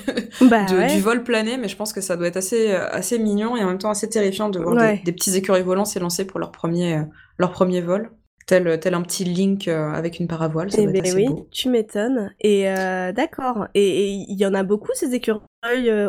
Bah 0.48 0.64
de- 0.66 0.76
ouais. 0.76 0.86
du 0.94 1.00
vol 1.00 1.22
plané, 1.24 1.56
mais 1.56 1.68
je 1.68 1.76
pense 1.76 1.92
que 1.92 2.00
ça 2.00 2.16
doit 2.16 2.28
être 2.28 2.36
assez, 2.36 2.72
assez 2.72 3.18
mignon 3.18 3.56
et 3.56 3.64
en 3.64 3.66
même 3.66 3.78
temps 3.78 3.90
assez 3.90 4.08
terrifiant 4.08 4.48
de 4.48 4.58
voir 4.60 4.74
Ouais. 4.76 4.96
des, 4.98 5.02
des 5.04 5.12
petits 5.12 5.36
écureuils 5.36 5.62
volants 5.62 5.84
s'élancer 5.84 6.24
pour 6.24 6.38
leur 6.38 6.52
premier, 6.52 7.02
leur 7.38 7.50
premier 7.50 7.80
vol, 7.80 8.10
tel, 8.48 8.80
tel 8.80 8.94
un 8.94 9.02
petit 9.02 9.24
Link 9.24 9.68
euh, 9.68 9.90
avec 9.92 10.18
une 10.18 10.26
paravoile. 10.26 10.72
Ça 10.72 10.82
Eh 10.82 10.86
ben 10.88 11.02
assez 11.02 11.14
oui, 11.14 11.26
beau. 11.26 11.46
tu 11.52 11.68
m'étonnes. 11.68 12.32
Et 12.40 12.68
euh, 12.68 13.12
d'accord. 13.12 13.68
Et 13.74 14.06
il 14.08 14.36
y 14.40 14.46
en 14.46 14.54
a 14.54 14.62
beaucoup 14.64 14.90
ces 14.94 15.14
écureuils? 15.14 15.42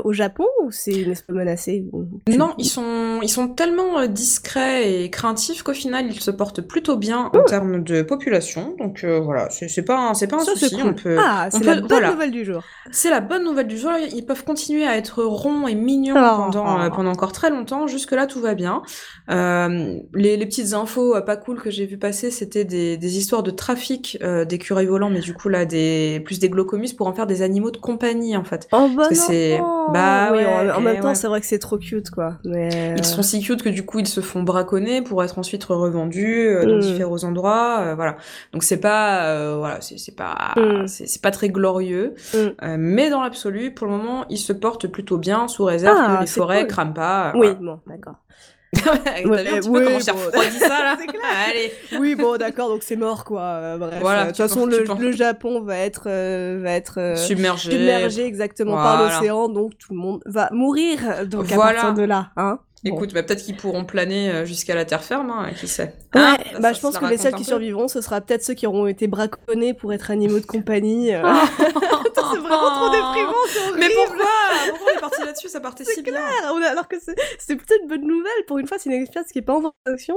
Au 0.03 0.13
Japon 0.13 0.45
ou 0.63 0.71
c'est 0.71 0.91
une 0.91 1.11
espèce 1.11 1.35
menacée 1.35 1.83
ou- 1.91 2.05
Non, 2.29 2.53
ils 2.59 2.65
sont, 2.65 3.19
ils 3.23 3.29
sont 3.29 3.47
tellement 3.47 3.99
euh, 3.99 4.05
discrets 4.07 5.03
et 5.03 5.09
craintifs 5.09 5.63
qu'au 5.63 5.73
final, 5.73 6.05
ils 6.07 6.19
se 6.19 6.29
portent 6.31 6.61
plutôt 6.61 6.97
bien 6.97 7.31
en 7.33 7.43
termes 7.43 7.83
de 7.83 8.03
population. 8.03 8.75
Donc 8.77 9.03
euh, 9.03 9.19
voilà, 9.19 9.49
c'est 9.49 9.81
pas, 9.83 9.97
un- 9.97 10.13
pas 10.27 10.35
un 10.35 10.39
Ça, 10.45 10.55
souci. 10.55 10.75
cool. 10.77 10.89
On 10.89 10.93
peut, 10.93 11.17
Ah, 11.19 11.49
c'est 11.51 11.63
la 11.63 11.75
bonne 11.75 11.87
voilà. 11.89 12.11
nouvelle 12.11 12.31
du 12.31 12.45
jour. 12.45 12.61
C'est 12.91 13.09
la 13.09 13.21
bonne 13.21 13.43
nouvelle 13.43 13.67
du 13.67 13.77
jour. 13.77 13.91
Ils 14.13 14.25
peuvent 14.25 14.43
continuer 14.45 14.85
à 14.85 14.95
être 14.97 15.23
ronds 15.23 15.67
et 15.67 15.75
mignons 15.75 16.15
Oh. 16.17 16.35
pendant, 16.37 16.81
euh, 16.81 16.89
pendant 16.89 17.11
encore 17.11 17.31
très 17.31 17.49
longtemps. 17.49 17.87
Jusque-là, 17.87 18.27
tout 18.27 18.39
va 18.41 18.53
bien. 18.53 18.83
Euh, 19.31 19.95
les, 20.13 20.37
les 20.37 20.45
petites 20.45 20.73
infos 20.73 21.15
euh, 21.15 21.21
pas 21.21 21.37
cool 21.37 21.59
que 21.59 21.71
j'ai 21.71 21.85
vu 21.87 21.97
passer, 21.97 22.29
c'était 22.31 22.65
des, 22.65 22.97
des 22.97 23.17
histoires 23.17 23.41
de 23.43 23.51
trafic 23.51 24.17
euh, 24.21 24.45
d'écureuils 24.45 24.85
volants, 24.85 25.09
mais 25.09 25.19
du 25.21 25.33
coup, 25.33 25.49
là, 25.49 25.65
des, 25.65 26.21
plus 26.23 26.39
des 26.39 26.49
glaucomus 26.49 26.93
pour 26.93 27.07
en 27.07 27.13
faire 27.13 27.25
des 27.27 27.41
animaux 27.41 27.71
de 27.71 27.77
compagnie, 27.77 28.37
en 28.37 28.43
fait. 28.43 28.67
Oh 28.71 28.87
bah 28.95 29.07
que 29.09 29.15
c'est- 29.39 29.59
non. 29.59 29.91
bah 29.91 30.29
oui, 30.31 30.37
ouais, 30.39 30.71
en, 30.71 30.77
en 30.77 30.81
même 30.81 30.99
temps, 31.01 31.09
ouais. 31.09 31.15
c'est 31.15 31.27
vrai 31.27 31.39
que 31.41 31.45
c'est 31.47 31.59
trop 31.59 31.77
cute, 31.77 32.09
quoi. 32.11 32.37
Mais 32.45 32.95
Ils 32.97 33.03
sont 33.05 33.21
si 33.23 33.41
cute 33.41 33.63
que 33.63 33.69
du 33.69 33.85
coup, 33.85 33.99
ils 33.99 34.07
se 34.07 34.21
font 34.21 34.43
braconner 34.43 35.01
pour 35.01 35.23
être 35.23 35.39
ensuite 35.39 35.63
revendus 35.63 36.47
euh, 36.47 36.65
dans 36.65 36.75
Mm. 36.77 36.79
différents 36.81 37.23
endroits. 37.23 37.79
euh, 37.81 37.95
voilà. 37.95 38.17
Donc, 38.53 38.63
c'est 38.63 38.79
pas, 38.79 39.23
euh, 39.27 39.55
voilà, 39.57 39.79
c'est 39.81 40.15
pas, 40.15 40.53
Mm. 40.57 40.87
c'est 40.87 41.21
pas 41.21 41.31
très 41.31 41.49
glorieux. 41.49 42.13
Mm. 42.33 42.37
Euh, 42.37 42.75
mais 42.77 43.09
dans 43.09 43.21
l'absolu, 43.21 43.73
pour 43.73 43.87
le 43.87 43.93
moment, 43.93 44.25
ils 44.29 44.37
se 44.37 44.53
portent 44.53 44.87
plutôt 44.87 45.17
bien, 45.17 45.47
sous 45.47 45.63
réserve 45.63 45.97
Ah, 45.99 46.15
que 46.17 46.21
les 46.21 46.27
forêts 46.27 46.59
cool. 46.61 46.67
crament 46.67 46.93
pas. 46.93 47.31
oui, 47.35 47.49
bon, 47.59 47.79
d'accord. 47.87 48.15
Voilà. 48.73 48.99
T'as 49.03 49.21
vu 49.21 49.27
un 49.27 49.29
Ouais, 49.31 49.59
petit 49.59 49.69
peu 49.69 49.77
oui, 49.77 49.83
comment 49.85 49.99
j'ai 49.99 50.11
bon. 50.11 50.17
refroidi 50.19 50.59
ça 50.59 50.67
là 50.69 50.97
C'est 50.99 51.07
clair. 51.07 51.21
Allez. 51.47 51.71
Oui, 51.99 52.15
bon, 52.15 52.37
d'accord, 52.37 52.69
donc 52.69 52.83
c'est 52.83 52.95
mort, 52.95 53.23
quoi. 53.25 53.41
Euh, 53.41 53.77
bref, 53.77 53.97
Voilà, 54.01 54.19
euh, 54.21 54.23
de 54.25 54.27
toute 54.29 54.37
façon, 54.37 54.65
le, 54.65 54.83
le 54.99 55.11
Japon 55.11 55.61
va 55.61 55.77
être, 55.77 56.03
euh, 56.07 56.59
va 56.61 56.71
être 56.73 56.99
euh, 56.99 57.15
Submergé. 57.15 57.71
submergé 57.71 58.25
exactement 58.25 58.75
par 58.75 59.03
l'océan, 59.03 59.49
donc 59.49 59.77
tout 59.77 59.93
le 59.93 59.99
monde 59.99 60.21
va 60.25 60.49
mourir. 60.51 60.99
Donc 61.27 61.51
à 61.51 61.55
Voilà. 61.55 61.73
partir 61.81 61.93
de 61.95 62.03
là, 62.03 62.29
hein. 62.37 62.59
Bon. 62.85 62.95
Écoute, 62.95 63.13
bah, 63.13 63.23
peut-être 63.23 63.43
qu'ils 63.43 63.57
pourront 63.57 63.83
planer 63.83 64.45
jusqu'à 64.45 64.73
la 64.73 64.85
terre 64.85 65.03
ferme, 65.03 65.29
hein, 65.31 65.49
qui 65.59 65.67
sait. 65.67 65.95
Ouais, 66.15 66.21
Hein 66.21 66.37
bah 66.61 66.69
ça 66.69 66.73
je 66.73 66.79
pense 66.79 66.93
se 66.95 66.99
que 66.99 67.05
les 67.07 67.17
seuls 67.17 67.33
qui 67.33 67.43
survivront, 67.43 67.89
ce 67.89 67.99
sera 67.99 68.21
peut-être 68.21 68.41
ceux 68.41 68.53
qui 68.53 68.67
auront 68.67 68.87
été 68.87 69.07
braconnés 69.07 69.73
pour 69.73 69.91
être 69.91 70.11
animaux 70.11 70.39
de 70.39 70.45
compagnie. 70.45 71.13
euh. 71.13 71.21
C'est 72.33 72.39
vraiment 72.39 72.71
trop 72.75 72.89
déprimant, 72.89 73.33
c'est. 73.47 73.79
Mais 73.79 73.89
pourquoi 73.93 74.25
Pourquoi 74.69 74.87
on 74.93 74.97
est 74.97 75.01
parti 75.01 75.21
là-dessus 75.25 75.49
Ça 75.49 75.59
partait 75.59 75.83
si 75.85 76.01
bien. 76.01 76.15
A- 76.15 76.69
Alors 76.71 76.87
que 76.87 76.95
c'est 77.39 77.55
peut-être 77.55 77.81
une 77.83 77.87
bonne 77.89 78.05
nouvelle. 78.07 78.45
Pour 78.47 78.57
une 78.59 78.67
fois, 78.67 78.77
c'est 78.79 78.89
une 78.89 79.01
expérience 79.01 79.31
qui 79.31 79.39
est 79.39 79.43
pas 79.43 79.55
en 79.55 79.71
fonction. 79.87 80.15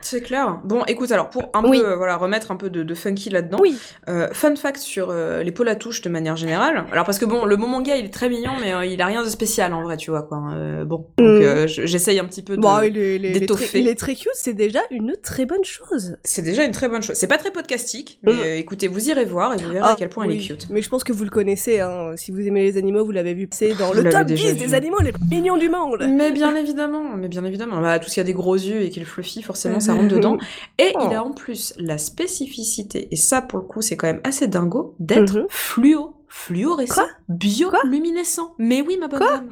C'est 0.00 0.20
clair. 0.20 0.60
Bon, 0.64 0.84
écoute, 0.86 1.10
alors 1.12 1.30
pour 1.30 1.50
un 1.54 1.64
Oui. 1.64 1.80
peu, 1.80 1.86
euh, 1.92 1.96
voilà, 1.96 2.16
remettre 2.16 2.50
un 2.50 2.56
peu 2.56 2.70
de, 2.70 2.82
de 2.82 2.94
funky 2.94 3.30
là-dedans. 3.30 3.58
Oui. 3.60 3.76
Euh, 4.08 4.28
fun 4.32 4.54
fact 4.56 4.78
sur 4.78 5.08
euh, 5.10 5.42
les 5.42 5.52
pôles 5.52 5.68
à 5.68 5.76
touche 5.76 6.00
de 6.02 6.08
manière 6.08 6.36
générale. 6.36 6.84
Alors 6.92 7.04
parce 7.04 7.18
que 7.18 7.24
bon, 7.24 7.44
le 7.44 7.56
moment 7.56 7.80
gars, 7.80 7.96
il 7.96 8.04
est 8.06 8.12
très 8.14 8.28
mignon, 8.28 8.52
mais 8.60 8.72
euh, 8.74 8.84
il 8.84 9.00
a 9.02 9.06
rien 9.06 9.22
de 9.22 9.28
spécial 9.28 9.72
en 9.74 9.82
vrai, 9.82 9.96
tu 9.96 10.10
vois 10.10 10.22
quoi. 10.22 10.38
Euh, 10.54 10.84
bon, 10.84 11.08
donc 11.18 11.26
Mm. 11.42 11.66
je- 11.66 11.86
j'essaye 11.86 12.18
un 12.18 12.24
petit 12.24 12.42
peu 12.42 12.56
de. 12.56 12.60
Bon, 12.62 12.80
il 12.82 12.96
est, 12.98 13.16
est- 13.16 13.46
très, 13.48 13.78
il 13.80 13.88
est 13.88 13.94
très 13.98 14.14
cute, 14.14 14.30
c'est 14.34 14.54
déjà 14.54 14.80
une 14.90 15.14
très 15.22 15.46
bonne 15.46 15.64
chose. 15.64 16.16
C'est 16.24 16.42
déjà 16.42 16.64
une 16.64 16.72
très 16.72 16.88
bonne 16.88 17.02
chose. 17.02 17.16
C'est 17.16 17.26
pas 17.26 17.38
très 17.38 17.50
podcastique, 17.50 18.18
mais 18.22 18.32
Mm. 18.32 18.38
euh, 18.40 18.56
écoutez, 18.58 18.88
vous 18.88 19.08
irez 19.08 19.24
voir 19.24 19.54
et 19.54 19.56
vous 19.56 19.68
verrez 19.70 19.80
Ah, 19.82 19.92
à 19.92 19.96
quel 19.96 20.08
point 20.08 20.26
oui. 20.26 20.36
il 20.36 20.42
est 20.44 20.46
cute. 20.46 20.66
Mais 20.70 20.82
je 20.82 20.88
pense 20.88 21.04
que 21.04 21.12
vous 21.12 21.24
le 21.24 21.30
connaissez, 21.30 21.45
hein. 21.54 22.12
si 22.16 22.30
vous 22.32 22.40
aimez 22.46 22.62
les 22.64 22.76
animaux, 22.76 23.04
vous 23.04 23.12
l'avez 23.12 23.34
vu 23.34 23.46
passer 23.46 23.74
dans 23.74 23.92
le 23.92 24.02
top 24.08 24.26
déjà 24.26 24.52
10 24.52 24.52
vu. 24.54 24.66
des 24.66 24.74
animaux 24.74 24.98
les 25.00 25.12
plus 25.12 25.22
mignons 25.30 25.56
du 25.56 25.68
monde. 25.68 26.04
Mais 26.08 26.32
bien 26.32 26.54
évidemment, 26.56 27.04
mais 27.16 27.28
bien 27.28 27.44
évidemment. 27.44 27.80
Bah, 27.80 27.98
tout 27.98 28.08
ce 28.08 28.14
qui 28.14 28.20
a 28.20 28.24
des 28.24 28.32
gros 28.32 28.54
yeux 28.54 28.82
et 28.82 28.90
qui 28.90 28.98
est 28.98 29.02
le 29.02 29.08
fluffy, 29.08 29.42
forcément, 29.42 29.80
ça 29.80 29.94
rentre 29.94 30.08
dedans. 30.14 30.36
Et 30.78 30.92
Oh. 30.96 31.06
il 31.10 31.14
a 31.14 31.22
en 31.24 31.32
plus 31.32 31.74
la 31.78 31.98
spécificité, 31.98 33.08
et 33.10 33.16
ça 33.16 33.42
pour 33.42 33.58
le 33.58 33.64
coup, 33.64 33.82
c'est 33.82 33.96
quand 33.96 34.06
même 34.06 34.20
assez 34.24 34.46
dingo, 34.48 34.94
d'être 34.98 35.36
Mhm. 35.38 35.46
fluo, 35.48 36.14
fluorescent, 36.28 37.02
bioluminescent. 37.28 38.54
Mais 38.58 38.82
oui, 38.82 38.96
ma 39.00 39.08
bonne 39.08 39.20
dame. 39.20 39.48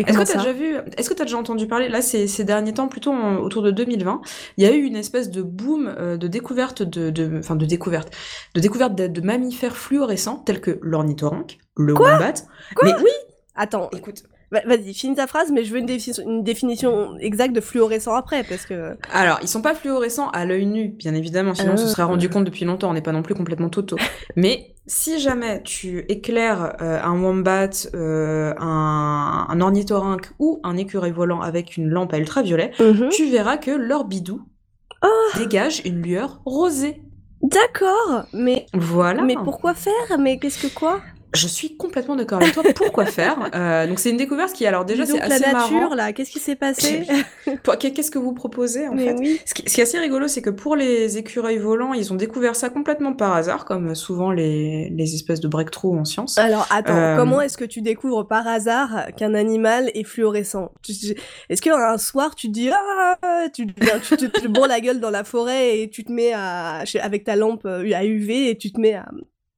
Est-ce 0.00 0.18
que 0.18 0.24
t'as 0.24 0.26
ça 0.26 0.38
déjà 0.38 0.52
vu, 0.52 0.76
est-ce 0.96 1.08
que 1.10 1.14
t'as 1.14 1.24
déjà 1.24 1.38
entendu 1.38 1.66
parler, 1.66 1.88
là, 1.88 2.02
ces, 2.02 2.26
ces 2.26 2.44
derniers 2.44 2.72
temps, 2.74 2.88
plutôt 2.88 3.12
en- 3.12 3.36
autour 3.38 3.62
de 3.62 3.70
2020, 3.70 4.20
il 4.56 4.64
y 4.64 4.66
a 4.66 4.72
eu 4.72 4.82
une 4.82 4.96
espèce 4.96 5.30
de 5.30 5.42
boom 5.42 5.86
euh, 5.98 6.16
de 6.16 6.26
découverte 6.28 6.82
de, 6.82 7.10
de, 7.10 7.38
enfin, 7.38 7.56
de 7.56 7.66
découverte, 7.66 8.14
de 8.54 8.60
découverte 8.60 8.94
de, 8.94 9.06
de 9.06 9.20
mammifères 9.20 9.76
fluorescents 9.76 10.36
tels 10.36 10.60
que 10.60 10.78
l'ornithorynque, 10.82 11.58
le 11.76 11.92
wombat. 11.92 12.32
Quoi 12.76 12.88
Mais 12.88 12.94
oui, 13.02 13.10
Attends, 13.56 13.88
écoute, 13.92 14.24
Bah, 14.54 14.60
vas-y, 14.66 14.94
finis 14.94 15.16
ta 15.16 15.26
phrase, 15.26 15.50
mais 15.50 15.64
je 15.64 15.72
veux 15.72 15.80
une, 15.80 15.90
une, 15.90 16.44
définition 16.44 17.16
exacte 17.18 17.56
de 17.56 17.60
fluorescent 17.60 18.14
après, 18.14 18.44
parce 18.44 18.66
que... 18.66 18.96
Alors, 19.12 19.40
ils 19.42 19.48
sont 19.48 19.62
pas 19.62 19.74
fluorescents 19.74 20.30
à 20.30 20.44
l'œil 20.44 20.66
nu, 20.66 20.90
bien 20.90 21.12
évidemment, 21.12 21.56
sinon 21.56 21.72
on 21.72 21.76
se 21.76 21.88
serait 21.88 22.04
rendu 22.04 22.28
compte 22.28 22.44
depuis 22.44 22.64
longtemps, 22.64 22.88
on 22.88 22.92
n'est 22.92 23.02
pas 23.02 23.10
non 23.10 23.22
plus 23.22 23.34
complètement 23.34 23.68
totaux. 23.68 23.96
mais 24.36 24.76
si 24.86 25.18
jamais 25.18 25.60
tu 25.64 26.04
éclaires 26.08 26.76
euh, 26.80 27.02
un 27.02 27.20
wombat, 27.20 27.70
euh, 27.96 28.54
un, 28.60 29.46
un, 29.48 29.60
ornithorynque 29.60 30.30
ou 30.38 30.60
un 30.62 30.76
écureuil 30.76 31.10
volant 31.10 31.40
avec 31.40 31.76
une 31.76 31.88
lampe 31.88 32.12
à 32.12 32.18
ultraviolet, 32.18 32.70
mhm. 32.78 33.08
tu 33.08 33.28
verras 33.28 33.56
que 33.56 33.72
leur 33.72 34.04
bidou 34.04 34.40
oh. 35.02 35.36
dégage 35.36 35.82
une 35.84 36.00
lueur 36.00 36.42
rosée. 36.44 37.02
D'accord, 37.42 38.24
mais 38.32 38.66
voilà. 38.72 39.22
Mais 39.22 39.34
pourquoi 39.34 39.74
faire? 39.74 40.18
Mais 40.20 40.38
qu'est-ce 40.38 40.64
que 40.64 40.72
quoi? 40.72 41.00
Je 41.34 41.48
suis 41.48 41.76
complètement 41.76 42.16
d'accord 42.16 42.40
avec 42.40 42.54
toi. 42.54 42.62
Pourquoi 42.74 43.06
faire? 43.06 43.50
Euh, 43.54 43.86
Donc 43.86 43.98
c'est 43.98 44.10
une 44.10 44.16
découverte 44.16 44.52
qui, 44.52 44.66
alors 44.66 44.84
déjà, 44.84 45.06
c'est 45.06 45.20
assez 45.20 45.42
la 45.42 45.52
nature, 45.52 45.94
là, 45.94 46.12
qu'est-ce 46.12 46.30
qui 46.30 46.38
s'est 46.38 46.56
passé? 46.56 47.06
Qu'est-ce 47.94 48.10
que 48.10 48.18
vous 48.18 48.32
proposez 48.32 48.88
en 48.88 48.96
fait? 48.96 49.16
ce, 49.44 49.54
qui, 49.54 49.80
est 49.80 49.82
assez 49.82 49.98
rigolo, 49.98 50.26
c'est 50.28 50.42
que 50.42 50.50
pour 50.50 50.76
les 50.76 51.18
écureuils 51.18 51.58
volants, 51.58 51.92
ils 51.92 52.12
ont 52.12 52.16
découvert 52.16 52.56
ça 52.56 52.70
complètement 52.70 53.12
par 53.12 53.34
hasard, 53.34 53.64
comme 53.64 53.94
souvent 53.94 54.30
les, 54.30 54.90
les 54.90 55.14
espèces 55.14 55.40
de 55.40 55.48
breakthrough 55.48 55.98
en 55.98 56.04
science. 56.04 56.38
Alors 56.38 56.66
attends, 56.70 56.96
euh, 56.96 57.16
comment 57.16 57.40
est-ce 57.40 57.56
que 57.56 57.64
tu 57.64 57.82
découvres 57.82 58.26
par 58.26 58.46
hasard 58.46 59.06
qu'un 59.16 59.34
animal 59.34 59.90
est 59.94 60.04
fluorescent? 60.04 60.72
Est-ce 61.48 61.62
qu'un 61.62 61.98
soir 61.98 62.34
tu 62.34 62.48
te 62.48 62.52
dis 62.52 62.70
ah, 62.70 63.46
tu, 63.52 63.66
tu, 63.66 64.16
te, 64.16 64.26
te 64.26 64.68
la 64.68 64.80
gueule 64.80 65.00
dans 65.00 65.10
la 65.10 65.24
forêt 65.24 65.80
et 65.80 65.90
tu 65.90 66.04
te 66.04 66.12
mets 66.12 66.32
à 66.32 66.84
avec 67.00 67.24
ta 67.24 67.36
lampe 67.36 67.64
euh, 67.66 67.92
à 67.94 68.04
UV 68.04 68.50
et 68.50 68.58
tu 68.58 68.72
te 68.72 68.80
mets 68.80 68.94
à 68.94 69.06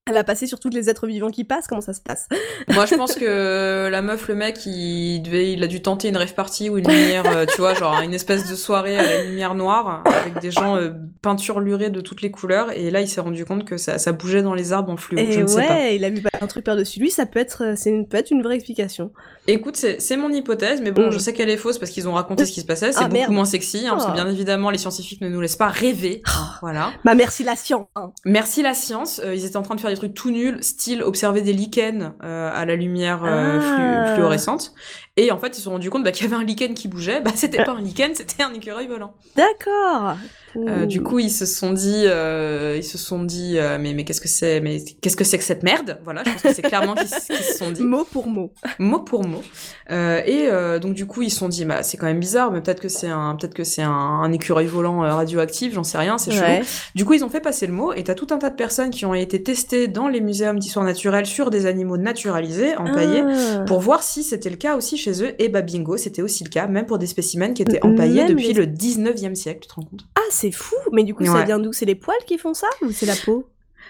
elle 0.09 0.17
a 0.17 0.23
passé 0.23 0.47
sur 0.47 0.61
tous 0.61 0.69
les 0.69 0.89
êtres 0.89 1.09
vivants 1.09 1.31
qui 1.31 1.43
passent, 1.43 1.67
comment 1.67 1.81
ça 1.81 1.93
se 1.93 2.01
passe? 2.01 2.29
Moi 2.69 2.87
je 2.87 2.95
pense 2.95 3.17
que 3.17 3.89
la 3.91 4.03
meuf, 4.03 4.29
le 4.29 4.37
mec, 4.37 4.65
il 4.65 5.21
devait, 5.21 5.53
il 5.53 5.63
a 5.65 5.67
dû 5.67 5.83
tenter 5.83 6.09
une 6.09 6.17
rêve 6.17 6.33
party 6.33 6.71
ou 6.71 6.79
une 6.79 6.89
lumière, 6.89 7.25
euh, 7.27 7.45
tu 7.45 7.61
vois, 7.61 7.75
genre 7.75 8.01
une 8.03 8.15
espèce 8.15 8.49
de 8.49 8.55
soirée 8.55 8.97
à 8.97 9.03
la 9.03 9.25
lumière 9.25 9.57
noire, 9.57 10.05
avec 10.07 10.39
des 10.41 10.53
gens 10.53 10.77
euh, 10.77 10.91
peinturlurés 11.23 11.91
de 11.91 12.01
toutes 12.01 12.23
les 12.23 12.31
couleurs, 12.31 12.71
et 12.71 12.93
là 12.93 13.01
il 13.01 13.09
s'est 13.09 13.21
rendu 13.21 13.45
compte 13.45 13.65
que 13.65 13.79
ça, 13.79 13.99
ça 13.99 14.13
bougeait 14.13 14.43
dans 14.43 14.55
les 14.55 14.73
arbres 14.73 14.93
en 14.93 14.97
fluo, 14.97 15.19
et 15.19 15.33
je 15.33 15.41
ne 15.41 15.47
sais 15.49 15.67
pas. 15.67 15.89
il 15.89 16.05
a 16.05 16.11
vu 16.11 16.23
un 16.41 16.47
truc 16.47 16.65
par-dessus 16.65 17.01
lui, 17.01 17.11
ça 17.11 17.27
peut 17.27 17.41
être, 17.41 17.65
euh, 17.65 17.75
c'est 17.77 17.91
une, 17.91 18.07
peut 18.07 18.17
être 18.17 18.31
une 18.31 18.43
vraie 18.45 18.55
explication. 18.55 19.11
Écoute, 19.49 19.77
c'est 19.77 20.17
mon 20.17 20.31
hypothèse, 20.31 20.81
mais 20.83 20.93
bon, 20.93 21.09
mm. 21.09 21.13
je 21.13 21.19
sais 21.19 21.33
qu'elle 21.33 21.51
est 21.51 21.57
fausse 21.57 21.79
parce 21.79 21.91
qu'ils 21.91 22.09
ont 22.09 22.15
raconté 22.15 22.47
ce 22.47 22.53
qui 22.53 22.61
se 22.61 22.67
passait, 22.67 22.93
c'est 22.93 23.03
ah, 23.03 23.09
beaucoup 23.09 23.33
moins 23.33 23.45
sexy, 23.45 23.89
hein, 23.89 23.95
parce 23.95 24.07
que 24.07 24.11
oh. 24.13 24.15
bien 24.15 24.29
évidemment 24.29 24.71
les 24.71 24.79
scientifiques 24.79 25.21
ne 25.21 25.29
nous 25.29 25.41
laissent 25.41 25.57
pas 25.57 25.69
rêver, 25.69 26.23
hein, 26.27 26.51
voilà. 26.61 26.93
Bah 27.05 27.17
merci 27.17 27.43
la 27.43 27.57
science 27.57 27.89
hein. 27.97 28.13
Merci 28.25 28.63
la 28.63 28.75
science, 28.75 29.21
ils 29.35 29.45
étaient 29.45 29.57
en 29.57 29.63
train 29.63 29.75
de 29.75 29.81
faire 29.81 29.91
des 29.97 30.01
trucs 30.01 30.15
tout 30.15 30.31
nuls, 30.31 30.63
style 30.63 31.03
observer 31.03 31.41
des 31.41 31.53
lichens 31.53 32.13
euh, 32.23 32.51
à 32.53 32.65
la 32.67 32.77
lumière 32.77 33.25
euh, 33.25 33.61
ah. 33.63 34.15
fluorescente. 34.15 34.75
Et 35.19 35.31
en 35.31 35.39
fait, 35.39 35.49
ils 35.49 35.57
se 35.57 35.63
sont 35.63 35.71
rendus 35.71 35.89
compte 35.89 36.05
bah, 36.05 36.13
qu'il 36.13 36.27
y 36.27 36.33
avait 36.33 36.43
un 36.43 36.45
lichen 36.45 36.75
qui 36.75 36.89
bougeait. 36.89 37.21
Bah, 37.23 37.31
c'était 37.35 37.65
pas 37.65 37.73
un 37.73 37.81
lichen, 37.81 38.15
c'était 38.15 38.43
un 38.43 38.53
écureuil 38.53 38.87
volant. 38.87 39.15
D'accord. 39.35 40.17
Euh, 40.57 40.87
du 40.87 41.03
coup, 41.03 41.19
ils 41.19 41.31
se 41.31 41.45
sont 41.47 41.73
dit, 41.73 42.05
euh, 42.07 42.75
ils 42.77 42.85
se 42.85 42.99
sont 42.99 43.23
dit, 43.23 43.59
euh, 43.59 43.79
mais 43.81 43.93
mais 43.95 44.05
qu'est-ce 44.05 44.21
que 44.21 44.29
c'est, 44.29 44.61
mais 44.61 44.83
qu'est-ce 45.01 45.17
que 45.17 45.25
c'est 45.25 45.39
que 45.39 45.45
cette 45.45 45.63
merde? 45.63 45.99
Voilà, 46.05 46.23
je 46.25 46.31
pense 46.31 46.43
que 46.43 46.53
c'est 46.55 46.63
clairement 46.63 46.95
qu'ils 46.95 47.09
se 47.09 47.57
sont 47.59 47.71
dit. 47.71 47.83
Mot 47.87 48.05
pour 48.05 48.27
mot. 48.27 48.53
Mot 48.79 49.01
pour 49.01 49.27
mot. 49.27 49.43
Et 49.91 50.49
donc 50.81 50.95
du 50.95 51.07
coup, 51.07 51.23
ils 51.23 51.31
se 51.31 51.39
sont 51.39 51.49
dit, 51.49 51.65
bah 51.65 51.83
c'est 51.83 51.97
quand 51.97 52.07
même 52.07 52.21
bizarre, 52.21 52.51
mais 52.51 52.61
peut-être 52.61 52.81
que 52.81 52.89
c'est 52.89 53.09
un, 53.09 53.37
peut-être 53.37 53.55
que 53.55 53.65
c'est 53.65 53.83
un, 53.83 53.91
un, 53.91 54.33
écureuil 54.33 54.67
volant 54.67 55.01
radioactif, 55.01 55.75
j'en 55.75 55.85
sais 55.85 55.99
rien, 55.99 56.19
c'est 56.19 56.39
ouais. 56.39 56.63
Du 56.95 57.05
coup, 57.05 57.15
ils 57.15 57.25
ont 57.25 57.29
fait 57.29 57.41
passer 57.41 57.67
le 57.67 57.73
mot, 57.73 57.93
et 57.93 58.05
t'as 58.05 58.15
tout 58.15 58.29
un 58.31 58.39
tas 58.39 58.51
de 58.51 58.57
personnes 58.57 58.91
qui 58.91 59.05
ont 59.05 59.15
été 59.15 59.43
testées 59.43 59.89
dans 59.89 60.09
les 60.09 60.21
muséums 60.21 60.59
d'histoire 60.59 60.85
naturelle 60.85 61.27
sur 61.27 61.51
des 61.51 61.67
animaux 61.67 61.97
naturalisés, 61.97 62.77
empaillés, 62.77 63.23
ah. 63.27 63.65
pour 63.67 63.81
voir 63.81 64.03
si 64.03 64.23
c'était 64.23 64.51
le 64.51 64.57
cas 64.57 64.77
aussi 64.77 64.97
chez 65.07 65.23
eux. 65.23 65.35
Et 65.39 65.49
bah 65.49 65.63
bingo, 65.63 65.97
c'était 65.97 66.23
aussi 66.23 66.45
le 66.45 66.51
cas, 66.51 66.67
même 66.67 66.87
pour 66.87 66.99
des 66.99 67.07
spécimens 67.07 67.55
qui 67.55 67.63
étaient 67.63 67.85
empaillés 67.85 68.27
depuis 68.27 68.53
le 68.53 68.67
19e 68.67 69.35
siècle, 69.35 69.61
tu 69.63 69.69
te 69.69 69.75
rends 69.75 69.83
compte? 69.83 70.05
Ah, 70.17 70.21
c'est 70.31 70.51
fou 70.51 70.77
Mais 70.93 71.05
du 71.05 71.15
coup, 71.15 71.25
ça 71.25 71.45
vient 71.45 71.59
d'où? 71.59 71.73
C'est 71.73 71.87
les 71.87 71.95
poils 71.95 72.17
qui 72.27 72.39
font 72.39 72.55
ça 72.55 72.69
ou 72.83 72.91
c'est 72.91 73.07
la 73.07 73.17
peau? 73.17 73.49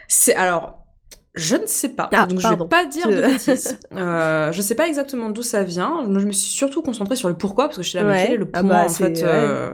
C'est 0.09 0.35
alors. 0.35 0.83
Je 1.39 1.55
ne 1.55 1.67
sais 1.67 1.91
pas, 1.91 2.09
ah, 2.15 2.25
donc 2.25 2.41
je 2.41 2.49
vais 2.49 2.57
pas 2.67 2.87
dire 2.87 3.09
de 3.11 3.21
bêtises. 3.21 3.79
euh, 3.95 4.51
je 4.53 4.63
sais 4.63 4.75
pas 4.75 4.89
exactement 4.89 5.29
d'où 5.29 5.43
ça 5.43 5.65
vient. 5.65 6.03
je 6.09 6.25
me 6.25 6.33
suis 6.33 6.51
surtout 6.51 6.81
concentrée 6.81 7.15
sur 7.15 7.29
le 7.29 7.37
pourquoi 7.37 7.67
parce 7.67 7.77
que 7.77 7.83
je 7.83 7.91
suis 7.91 7.99
là, 7.99 8.05
mais 8.05 8.39
le 8.39 8.49
ah 8.55 8.61
point 8.63 8.71
bah, 8.71 8.85
en 8.87 8.89
fait 8.89 9.23
euh, 9.23 9.71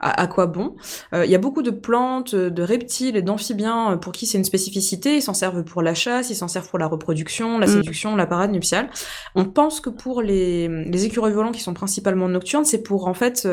à, 0.00 0.26
quoi 0.26 0.46
bon 0.46 0.76
euh, 1.12 1.24
Il 1.24 1.30
y 1.30 1.34
a 1.34 1.38
beaucoup 1.38 1.62
de 1.62 1.70
plantes, 1.70 2.34
de 2.34 2.62
reptiles 2.62 3.16
et 3.16 3.22
d'amphibiens 3.22 3.92
euh, 3.92 3.96
pour 3.96 4.12
qui 4.12 4.26
c'est 4.26 4.38
une 4.38 4.44
spécificité. 4.44 5.16
Ils 5.16 5.22
s'en 5.22 5.34
servent 5.34 5.62
pour 5.62 5.82
la 5.82 5.94
chasse, 5.94 6.30
ils 6.30 6.34
s'en 6.34 6.48
servent 6.48 6.68
pour 6.68 6.78
la 6.78 6.86
reproduction, 6.86 7.58
la 7.58 7.66
mm. 7.66 7.70
séduction, 7.70 8.16
la 8.16 8.26
parade 8.26 8.50
nuptiale. 8.50 8.90
On 9.34 9.44
pense 9.44 9.80
que 9.80 9.90
pour 9.90 10.22
les, 10.22 10.68
les 10.68 11.04
écureuils 11.04 11.32
volants 11.32 11.52
qui 11.52 11.60
sont 11.60 11.74
principalement 11.74 12.28
nocturnes, 12.28 12.64
c'est 12.64 12.82
pour 12.82 13.06
en 13.06 13.14
fait 13.14 13.48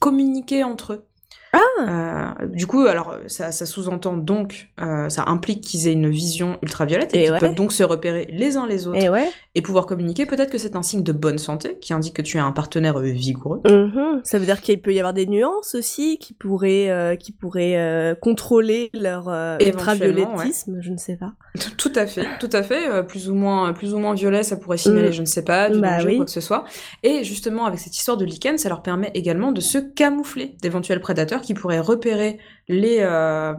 communiquer 0.00 0.64
entre 0.64 0.94
eux. 0.94 1.04
Ah. 1.54 2.34
Euh, 2.40 2.46
du 2.46 2.66
coup, 2.66 2.86
alors 2.86 3.16
ça, 3.26 3.52
ça 3.52 3.66
sous-entend 3.66 4.16
donc, 4.16 4.70
euh, 4.80 5.08
ça 5.08 5.24
implique 5.26 5.60
qu'ils 5.62 5.88
aient 5.88 5.92
une 5.92 6.10
vision 6.10 6.58
ultraviolette 6.62 7.14
et, 7.14 7.20
et 7.20 7.24
qu'ils 7.24 7.38
peuvent 7.38 7.54
donc 7.54 7.72
se 7.72 7.82
repérer 7.82 8.26
les 8.30 8.56
uns 8.56 8.66
les 8.66 8.86
autres 8.86 9.02
et, 9.02 9.08
ouais. 9.08 9.28
et 9.54 9.62
pouvoir 9.62 9.86
communiquer. 9.86 10.26
Peut-être 10.26 10.50
que 10.50 10.58
c'est 10.58 10.76
un 10.76 10.82
signe 10.82 11.02
de 11.02 11.12
bonne 11.12 11.38
santé 11.38 11.78
qui 11.80 11.92
indique 11.92 12.14
que 12.14 12.22
tu 12.22 12.36
es 12.36 12.40
un 12.40 12.52
partenaire 12.52 12.98
euh, 12.98 13.10
vigoureux. 13.10 13.60
Mm-hmm. 13.64 14.20
Ça 14.24 14.38
veut 14.38 14.46
dire 14.46 14.60
qu'il 14.60 14.80
peut 14.80 14.92
y 14.92 14.98
avoir 14.98 15.12
des 15.12 15.26
nuances 15.26 15.74
aussi 15.74 16.18
qui 16.18 16.34
pourraient, 16.34 16.90
euh, 16.90 17.16
qui 17.16 17.32
pourraient 17.32 17.76
euh, 17.76 18.14
contrôler 18.14 18.90
leur 18.92 19.28
ultraviolettisme, 19.60 20.78
je 20.80 20.90
ne 20.90 20.96
sais 20.96 21.16
pas. 21.16 21.32
Tout 21.78 21.92
à 21.94 22.06
fait, 22.06 22.26
tout 22.40 22.50
à 22.52 22.62
fait. 22.62 23.04
plus 23.06 23.30
ou 23.30 23.34
moins, 23.34 23.72
plus 23.72 23.94
ou 23.94 23.98
moins 23.98 24.14
violet, 24.14 24.42
ça 24.42 24.56
pourrait 24.56 24.78
signaler, 24.78 25.10
mm. 25.10 25.12
je 25.12 25.20
ne 25.20 25.26
sais 25.26 25.44
pas, 25.44 25.70
du 25.70 25.80
bah, 25.80 25.96
danger, 25.96 26.08
oui. 26.08 26.16
quoi 26.16 26.24
que 26.24 26.30
ce 26.30 26.40
soit. 26.40 26.64
Et 27.02 27.24
justement, 27.24 27.66
avec 27.66 27.78
cette 27.78 27.96
histoire 27.96 28.16
de 28.16 28.24
lichen, 28.24 28.58
ça 28.58 28.68
leur 28.68 28.82
permet 28.82 29.10
également 29.14 29.52
de 29.52 29.60
se 29.60 29.78
camoufler 29.78 30.56
d'éventuels 30.62 31.00
prédateurs 31.00 31.42
qui 31.44 31.54
pourraient 31.54 31.80
repérer 31.80 32.38
euh, 32.70 33.54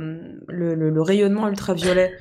le, 0.47 1.01
rayonnement 1.01 1.47
ultraviolet 1.47 2.13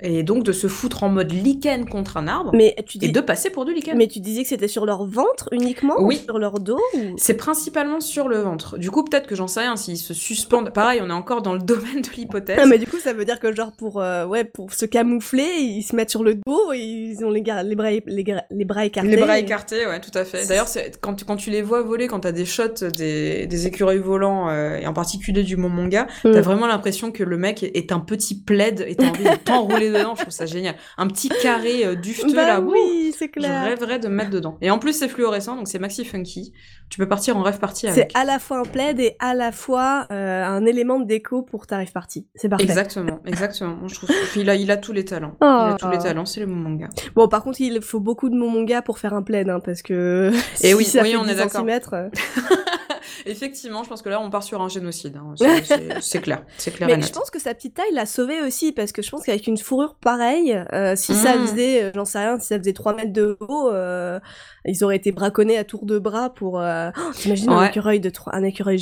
et 0.00 0.22
donc 0.22 0.44
de 0.44 0.52
se 0.52 0.68
foutre 0.68 1.02
en 1.02 1.08
mode 1.08 1.32
lichen 1.32 1.88
contre 1.88 2.16
un 2.16 2.28
arbre 2.28 2.50
mais 2.54 2.76
tu 2.86 2.98
dis... 2.98 3.06
et 3.06 3.08
de 3.08 3.20
passer 3.20 3.50
pour 3.50 3.64
du 3.64 3.74
lichen. 3.74 3.96
Mais 3.96 4.06
tu 4.06 4.20
disais 4.20 4.42
que 4.42 4.48
c'était 4.48 4.68
sur 4.68 4.86
leur 4.86 5.04
ventre 5.04 5.48
uniquement 5.52 5.94
Oui. 5.98 6.20
Ou 6.22 6.24
sur 6.24 6.38
leur 6.38 6.60
dos 6.60 6.80
ou... 6.94 6.98
C'est 7.16 7.34
principalement 7.34 8.00
sur 8.00 8.28
le 8.28 8.38
ventre. 8.38 8.78
Du 8.78 8.90
coup, 8.90 9.04
peut-être 9.04 9.26
que 9.26 9.34
j'en 9.34 9.48
sais 9.48 9.60
rien, 9.60 9.76
s'ils 9.76 9.98
se 9.98 10.14
suspendent... 10.14 10.72
Pareil, 10.72 11.00
on 11.02 11.10
est 11.10 11.12
encore 11.12 11.42
dans 11.42 11.52
le 11.52 11.58
domaine 11.62 12.02
de 12.02 12.10
l'hypothèse. 12.16 12.58
Ah, 12.60 12.66
mais 12.66 12.78
du 12.78 12.86
coup, 12.86 12.98
ça 12.98 13.12
veut 13.12 13.24
dire 13.24 13.40
que 13.40 13.54
genre 13.54 13.72
pour, 13.72 14.00
euh, 14.00 14.26
ouais, 14.26 14.44
pour 14.44 14.72
se 14.72 14.86
camoufler, 14.86 15.48
ils 15.58 15.82
se 15.82 15.96
mettent 15.96 16.10
sur 16.10 16.22
le 16.22 16.34
dos 16.34 16.72
et 16.72 16.78
ils 16.78 17.24
ont 17.24 17.30
les, 17.30 17.42
les, 17.64 17.74
bras, 17.74 17.90
les, 17.90 18.24
les 18.50 18.64
bras 18.64 18.86
écartés. 18.86 19.08
Les 19.08 19.16
bras 19.16 19.38
écartés, 19.38 19.86
ouais, 19.86 20.00
tout 20.00 20.16
à 20.16 20.24
fait. 20.24 20.46
D'ailleurs, 20.46 20.68
quand 21.00 21.14
tu, 21.14 21.24
quand 21.24 21.36
tu 21.36 21.50
les 21.50 21.62
vois 21.62 21.82
voler, 21.82 22.06
quand 22.06 22.20
t'as 22.20 22.32
des 22.32 22.44
shots 22.44 22.84
des, 22.96 23.46
des 23.46 23.66
écureuils 23.66 23.98
volants, 23.98 24.48
euh, 24.48 24.76
et 24.76 24.86
en 24.86 24.92
particulier 24.92 25.42
du 25.42 25.56
Mont 25.56 25.68
Manga, 25.68 26.06
mm. 26.24 26.32
t'as 26.32 26.40
vraiment 26.40 26.66
l'impression 26.66 27.10
que 27.10 27.24
le 27.24 27.36
mec 27.36 27.62
est 27.62 27.92
un 27.92 28.00
petit 28.00 28.40
plaid 28.40 28.84
et 28.86 28.94
t'as 28.94 29.08
envie 29.08 29.24
de 29.24 29.36
t'enrouler 29.44 29.87
dedans. 29.88 30.14
Je 30.14 30.22
trouve 30.22 30.32
ça 30.32 30.46
génial 30.46 30.74
un 30.96 31.06
petit 31.06 31.28
carré 31.28 31.84
euh, 31.84 31.94
dufteux 31.94 32.34
bah 32.34 32.46
là. 32.46 32.60
Oui, 32.60 33.14
c'est 33.16 33.28
clair. 33.28 33.64
Je 33.64 33.70
rêverais 33.70 33.98
de 33.98 34.08
me 34.08 34.14
mettre 34.14 34.30
dedans. 34.30 34.58
Et 34.60 34.70
en 34.70 34.78
plus, 34.78 34.92
c'est 34.92 35.08
fluorescent, 35.08 35.56
donc 35.56 35.68
c'est 35.68 35.78
maxi 35.78 36.04
funky. 36.04 36.52
Tu 36.90 36.98
peux 36.98 37.08
partir 37.08 37.36
en 37.36 37.42
rêve 37.42 37.58
party 37.58 37.86
avec. 37.88 38.10
C'est 38.12 38.18
à 38.18 38.24
la 38.24 38.38
fois 38.38 38.60
un 38.60 38.62
plaid 38.62 38.98
et 38.98 39.16
à 39.18 39.34
la 39.34 39.52
fois 39.52 40.06
euh, 40.10 40.44
un 40.44 40.64
élément 40.64 40.98
de 40.98 41.04
déco 41.04 41.42
pour 41.42 41.66
ta 41.66 41.76
rêve 41.76 41.92
party. 41.92 42.26
C'est 42.34 42.48
parfait. 42.48 42.64
Exactement, 42.64 43.20
exactement. 43.26 43.86
je 43.86 43.94
trouve 43.94 44.10
il 44.36 44.48
a, 44.48 44.54
il 44.54 44.70
a 44.70 44.76
tous 44.76 44.92
les 44.92 45.04
talents. 45.04 45.36
Oh. 45.40 45.44
Il 45.44 45.72
a 45.72 45.76
tous 45.78 45.90
les 45.90 45.98
talents, 45.98 46.24
c'est 46.24 46.40
le 46.40 46.46
manga. 46.46 46.88
Bon, 47.14 47.28
par 47.28 47.42
contre, 47.42 47.60
il 47.60 47.82
faut 47.82 48.00
beaucoup 48.00 48.30
de 48.30 48.36
manga 48.36 48.82
pour 48.82 48.98
faire 48.98 49.14
un 49.14 49.22
plaid, 49.22 49.48
hein, 49.48 49.60
parce 49.60 49.82
que. 49.82 50.32
Et 50.60 50.68
si 50.68 50.74
oui, 50.74 50.84
ça 50.84 51.02
oui, 51.02 51.10
fait 51.10 51.16
on 51.16 51.24
10 51.24 51.30
est 51.30 51.34
d'accord. 51.34 51.64
Effectivement, 53.26 53.82
je 53.84 53.88
pense 53.88 54.02
que 54.02 54.08
là, 54.08 54.20
on 54.20 54.30
part 54.30 54.42
sur 54.42 54.62
un 54.62 54.68
génocide. 54.68 55.16
Hein. 55.16 55.34
C'est 56.00 56.20
clair, 56.20 56.44
c'est 56.56 56.70
clair. 56.70 56.88
Mais 56.88 57.00
je 57.02 57.12
pense 57.12 57.30
que 57.30 57.38
sa 57.38 57.54
petite 57.54 57.74
taille 57.74 57.92
l'a 57.92 58.06
sauvé 58.06 58.40
aussi, 58.42 58.72
parce 58.72 58.92
que 58.92 59.02
je 59.02 59.10
pense 59.10 59.24
qu'avec 59.24 59.46
une 59.46 59.58
fourrure 59.58 59.96
pareille, 59.96 60.52
euh, 60.72 60.94
si 60.96 61.12
mmh. 61.12 61.14
ça 61.14 61.32
faisait, 61.34 61.82
euh, 61.82 61.90
j'en 61.94 62.04
sais 62.04 62.18
rien, 62.18 62.38
si 62.38 62.46
ça 62.46 62.58
faisait 62.58 62.72
3 62.72 62.94
mètres 62.94 63.12
de 63.12 63.36
haut, 63.40 63.70
euh, 63.70 64.18
ils 64.64 64.84
auraient 64.84 64.96
été 64.96 65.12
braconnés 65.12 65.58
à 65.58 65.64
tour 65.64 65.86
de 65.86 65.98
bras 65.98 66.30
pour. 66.30 66.60
Euh... 66.60 66.90
Oh, 66.96 67.10
T'imagines 67.14 67.50
ouais. 67.50 67.56
un 67.56 67.66
écureuil 67.66 68.00
de 68.00 68.10
3, 68.10 68.34
un 68.34 68.42
écureuil. 68.42 68.78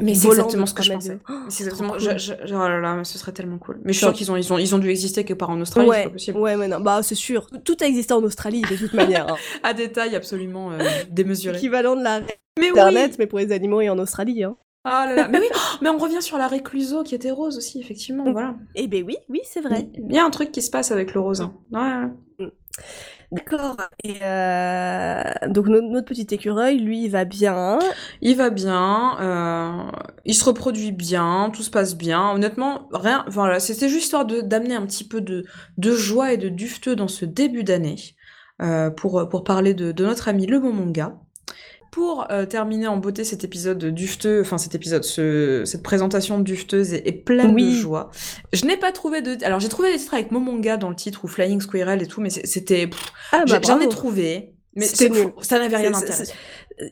Mais 0.00 0.14
c'est 0.14 0.28
exactement 0.28 0.66
ce 0.66 0.74
que 0.74 0.82
je 0.82 0.92
pensais. 0.92 1.18
Oh, 1.28 1.32
c'est 1.48 1.64
exactement. 1.64 1.98
Je, 1.98 2.16
je, 2.18 2.32
oh 2.54 2.68
là 2.68 2.80
là, 2.80 3.04
ce 3.04 3.18
serait 3.18 3.32
tellement 3.32 3.58
cool. 3.58 3.80
Mais 3.84 3.92
je 3.92 3.98
suis 3.98 4.06
sûre 4.06 4.14
qu'ils 4.14 4.30
ont, 4.30 4.36
ils 4.36 4.52
ont, 4.52 4.58
ils 4.58 4.74
ont 4.74 4.78
dû 4.78 4.90
exister 4.90 5.24
que 5.24 5.34
par 5.34 5.50
en 5.50 5.60
Australie, 5.60 5.88
ouais, 5.88 5.96
c'est 5.96 6.04
pas 6.04 6.10
possible. 6.10 6.38
Ouais, 6.38 6.56
mais 6.56 6.68
non, 6.68 6.80
bah 6.80 7.02
c'est 7.02 7.14
sûr. 7.14 7.46
Tout 7.64 7.76
a 7.80 7.86
existé 7.86 8.14
en 8.14 8.22
Australie 8.22 8.62
de 8.62 8.76
toute 8.76 8.92
manière. 8.94 9.26
Hein. 9.32 9.36
à 9.62 9.74
des 9.74 9.90
tailles 9.90 10.16
absolument 10.16 10.70
démesurées. 11.10 11.56
Équivalent 11.56 11.96
de 11.96 12.02
la 12.02 12.20
mais 12.58 12.70
Internet, 12.70 13.12
oui. 13.12 13.16
mais 13.18 13.26
pour 13.26 13.38
les 13.38 13.52
animaux 13.52 13.80
et 13.80 13.88
en 13.90 13.98
Australie. 13.98 14.44
Hein. 14.44 14.56
Ah 14.84 15.06
là 15.08 15.14
là, 15.16 15.28
mais 15.28 15.40
oui, 15.40 15.46
mais 15.82 15.88
on 15.88 15.96
revient 15.96 16.20
sur 16.20 16.36
la 16.36 16.46
récluso 16.46 17.02
qui 17.02 17.14
était 17.14 17.30
rose 17.30 17.56
aussi, 17.56 17.80
effectivement, 17.80 18.30
voilà. 18.30 18.54
Eh 18.74 18.86
ben 18.86 19.02
oui, 19.04 19.16
oui, 19.28 19.40
c'est 19.44 19.62
vrai. 19.62 19.88
Il 19.94 20.14
y 20.14 20.18
a 20.18 20.24
un 20.24 20.30
truc 20.30 20.52
qui 20.52 20.60
se 20.60 20.70
passe 20.70 20.90
avec 20.92 21.14
le 21.14 21.20
rose. 21.20 21.40
Hein. 21.40 21.54
Ouais. 22.38 22.46
D'accord. 23.32 23.76
Et 24.04 24.16
euh... 24.22 25.22
donc 25.48 25.66
notre, 25.66 26.04
petit 26.04 26.26
écureuil, 26.32 26.78
lui, 26.78 27.04
il 27.04 27.10
va 27.10 27.24
bien. 27.24 27.78
Il 28.20 28.36
va 28.36 28.50
bien. 28.50 29.16
Euh... 29.20 29.90
Il 30.26 30.34
se 30.34 30.44
reproduit 30.44 30.92
bien. 30.92 31.50
Tout 31.52 31.62
se 31.62 31.70
passe 31.70 31.96
bien. 31.96 32.32
Honnêtement, 32.32 32.88
rien. 32.92 33.24
Voilà, 33.28 33.60
c'était 33.60 33.88
juste 33.88 34.04
histoire 34.04 34.26
de 34.26 34.42
d'amener 34.42 34.74
un 34.74 34.86
petit 34.86 35.08
peu 35.08 35.22
de 35.22 35.44
de 35.78 35.92
joie 35.92 36.34
et 36.34 36.36
de 36.36 36.50
dufteux 36.50 36.94
dans 36.94 37.08
ce 37.08 37.24
début 37.24 37.64
d'année. 37.64 37.96
pour, 38.96 39.28
pour 39.28 39.44
parler 39.44 39.72
de, 39.72 39.92
de 39.92 40.04
notre 40.04 40.28
ami 40.28 40.46
Le 40.46 40.60
Bon 40.60 40.72
Manga. 40.72 41.18
Pour 41.94 42.26
euh, 42.32 42.44
terminer 42.44 42.88
en 42.88 42.96
beauté 42.96 43.22
cet 43.22 43.44
épisode 43.44 43.84
dufteux, 43.84 44.40
enfin 44.40 44.58
cet 44.58 44.74
épisode, 44.74 45.04
ce, 45.04 45.62
cette 45.64 45.84
présentation 45.84 46.40
dufteuse 46.40 46.92
et, 46.92 47.12
pleine 47.12 47.54
de 47.54 47.70
joie, 47.70 48.10
je 48.52 48.64
n'ai 48.64 48.76
pas 48.76 48.90
trouvé 48.90 49.22
de... 49.22 49.36
Alors 49.44 49.60
j'ai 49.60 49.68
trouvé 49.68 49.92
des 49.92 49.98
titres 49.98 50.14
avec 50.14 50.32
Momonga 50.32 50.76
dans 50.76 50.88
le 50.88 50.96
titre 50.96 51.24
ou 51.24 51.28
Flying 51.28 51.60
Squirrel 51.60 52.02
et 52.02 52.08
tout, 52.08 52.20
mais 52.20 52.30
c'était... 52.30 52.90
Ah 53.30 53.44
bah 53.46 53.60
J'en 53.64 53.78
ai 53.78 53.88
trouvé, 53.88 54.56
mais 54.74 54.86
ça 54.86 55.58
n'avait 55.60 55.76
rien 55.76 55.92
d'intéressant 55.92 56.34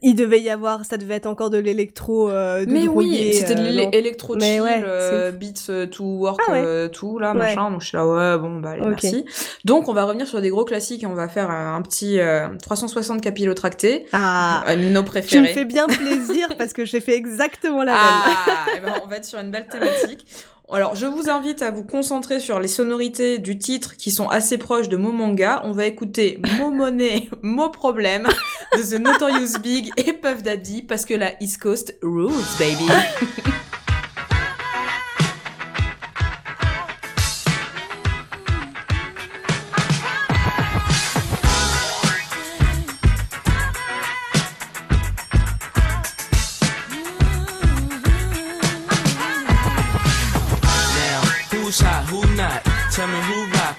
il 0.03 0.14
devait 0.14 0.40
y 0.40 0.51
avoir, 0.51 0.85
ça 0.85 0.97
devait 0.97 1.14
être 1.14 1.27
encore 1.27 1.51
de 1.51 1.59
l'électro. 1.59 2.31
Euh, 2.31 2.64
mais 2.68 2.87
oui, 2.87 3.33
c'était 3.33 3.55
de 3.55 3.61
euh, 3.61 3.90
l'électro 3.90 4.38
chill, 4.38 4.62
ouais, 4.62 4.83
euh, 4.85 5.33
beats 5.33 5.71
euh, 5.71 5.87
to 5.87 6.05
work, 6.05 6.40
ah 6.49 6.88
tout 6.88 7.18
là, 7.18 7.35
machin. 7.35 7.71
Donc 7.71 7.83
je 7.83 7.88
suis 7.88 7.97
là, 7.97 8.07
ouais, 8.07 8.38
bon, 8.38 8.61
bah 8.61 8.71
allez, 8.71 8.87
merci. 8.87 9.25
Donc 9.64 9.88
on 9.88 9.92
va 9.92 10.05
revenir 10.05 10.27
sur 10.27 10.40
des 10.40 10.51
gros 10.51 10.64
classiques 10.64 11.03
et 11.03 11.07
on 11.07 11.14
va 11.14 11.29
faire 11.29 11.51
un, 11.51 11.81
petit 11.83 12.18
360 12.62 13.21
capillotracté. 13.21 14.07
Ah, 14.12 14.64
nos 14.77 15.03
préférés. 15.03 15.42
Tu 15.45 15.49
me 15.49 15.53
fais 15.53 15.64
bien 15.64 15.87
plaisir 15.87 16.49
parce 16.57 16.73
que 16.73 16.85
j'ai 16.85 17.01
fait 17.01 17.16
exactement 17.16 17.83
la 17.83 17.92
même. 17.92 18.01
Ah, 18.03 18.66
et 18.77 18.81
ben, 18.81 18.95
on 19.05 19.09
va 19.09 19.16
être 19.16 19.25
sur 19.25 19.38
une 19.40 19.51
belle 19.51 19.66
thématique. 19.66 20.27
Alors, 20.74 20.94
je 20.94 21.04
vous 21.04 21.28
invite 21.28 21.61
à 21.61 21.70
vous 21.70 21.85
concentrer 21.85 22.40
sur 22.40 22.58
les 22.58 22.66
sonorités 22.66 23.38
du 23.38 23.58
titre 23.58 23.94
qui 23.98 24.11
sont 24.11 24.28
assez 24.28 24.56
proches 24.56 24.88
de 24.88 24.96
Mo 24.96 25.12
Manga. 25.12 25.61
On 25.64 25.72
va 25.72 25.85
écouter 25.85 26.40
Mo 26.58 26.70
Money, 26.70 27.28
Mo 27.42 27.68
Problème 27.68 28.26
de 28.74 28.82
The 28.82 28.98
Notorious 28.98 29.58
Big 29.62 29.90
et 29.98 30.14
Puff 30.14 30.42
Daddy 30.42 30.80
parce 30.80 31.04
que 31.04 31.12
la 31.12 31.32
East 31.42 31.61
Coast 31.61 31.94
rules, 32.02 32.32
baby. 32.58 32.90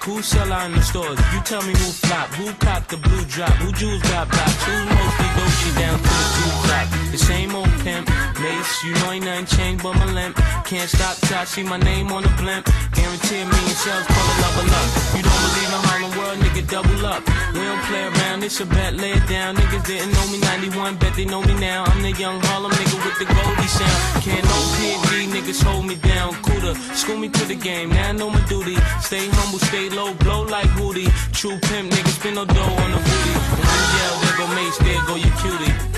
Who 0.04 0.20
sell 0.20 0.52
out 0.52 0.66
in 0.66 0.72
the 0.76 0.82
stores? 0.82 1.18
You 1.32 1.40
tell 1.44 1.62
me 1.62 1.72
who 1.72 1.88
flop, 2.04 2.28
who 2.36 2.52
cop 2.60 2.86
the 2.88 2.98
blue 2.98 3.24
drop, 3.24 3.56
who 3.56 3.72
jewels 3.72 4.02
got 4.02 4.28
blocks, 4.28 4.62
who's 4.68 4.84
mostly 4.84 5.28
Dolce 5.32 5.70
down 5.80 5.96
to 5.96 6.12
the 6.20 6.26
two 6.36 6.52
drop. 6.68 6.86
The 7.10 7.18
same 7.18 7.54
old 7.56 7.72
pimp, 7.80 8.04
mace, 8.36 8.84
you 8.84 8.92
know 9.00 9.12
ain't 9.12 9.24
nothing 9.24 9.46
changed 9.46 9.82
but 9.82 9.94
my 9.96 10.04
limp. 10.12 10.36
Can't 10.68 10.90
stop 10.90 11.16
till 11.24 11.38
I 11.38 11.44
see 11.44 11.62
my 11.62 11.78
name 11.78 12.12
on 12.12 12.22
the 12.22 12.28
blimp. 12.36 12.68
Guarantee 12.92 13.40
a 13.40 13.46
million 13.48 13.76
sales, 13.80 14.04
pull 14.04 14.28
a 14.28 14.34
level 14.44 14.68
up. 14.76 14.88
You 15.16 15.22
don't 15.24 15.40
believe 15.40 15.72
in 15.72 15.82
Harlem 15.88 16.12
World, 16.20 16.38
nigga, 16.44 16.62
double 16.68 17.06
up. 17.06 17.22
We 17.56 17.64
don't 17.64 17.80
play 17.88 18.04
around, 18.04 18.44
it's 18.44 18.60
a 18.60 18.66
bet, 18.66 18.92
lay 19.00 19.12
it 19.12 19.26
down. 19.26 19.56
Niggas 19.56 19.86
didn't 19.86 20.12
know 20.12 20.26
me 20.28 20.38
91, 20.68 20.96
bet 20.98 21.14
they 21.14 21.24
know 21.24 21.40
me 21.40 21.54
now. 21.54 21.84
I'm 21.88 22.02
the 22.02 22.12
young 22.12 22.40
Harlem 22.52 22.72
nigga 22.72 22.98
with 23.00 23.16
the 23.16 23.24
Goldie 23.24 23.72
sound. 23.72 24.20
Can't 24.20 24.44
no 24.44 24.58
PD, 24.76 25.32
niggas 25.32 25.62
hold 25.62 25.86
me 25.86 25.94
down. 25.96 26.34
Cooler, 26.44 26.74
school 26.92 27.16
me 27.16 27.30
to 27.30 27.44
the 27.46 27.54
game, 27.56 27.88
now 27.88 28.10
I 28.10 28.12
know 28.12 28.28
my 28.28 28.44
duty. 28.48 28.76
Stay 29.00 29.28
humble, 29.32 29.60
stay 29.60 29.88
low, 29.94 30.14
blow 30.14 30.42
like 30.42 30.68
Woody. 30.76 31.06
True 31.32 31.58
pimp, 31.58 31.92
niggas 31.92 32.18
spin 32.18 32.34
no 32.34 32.44
dough 32.44 32.82
on 32.82 32.90
the 32.90 32.98
booty. 32.98 33.32
When 33.58 33.68
you 33.74 33.86
yell, 33.96 34.14
there 34.20 34.36
go 34.38 34.46
Mace, 34.54 34.78
there 34.78 35.02
go 35.06 35.14
your 35.14 35.34
cutie. 35.38 35.94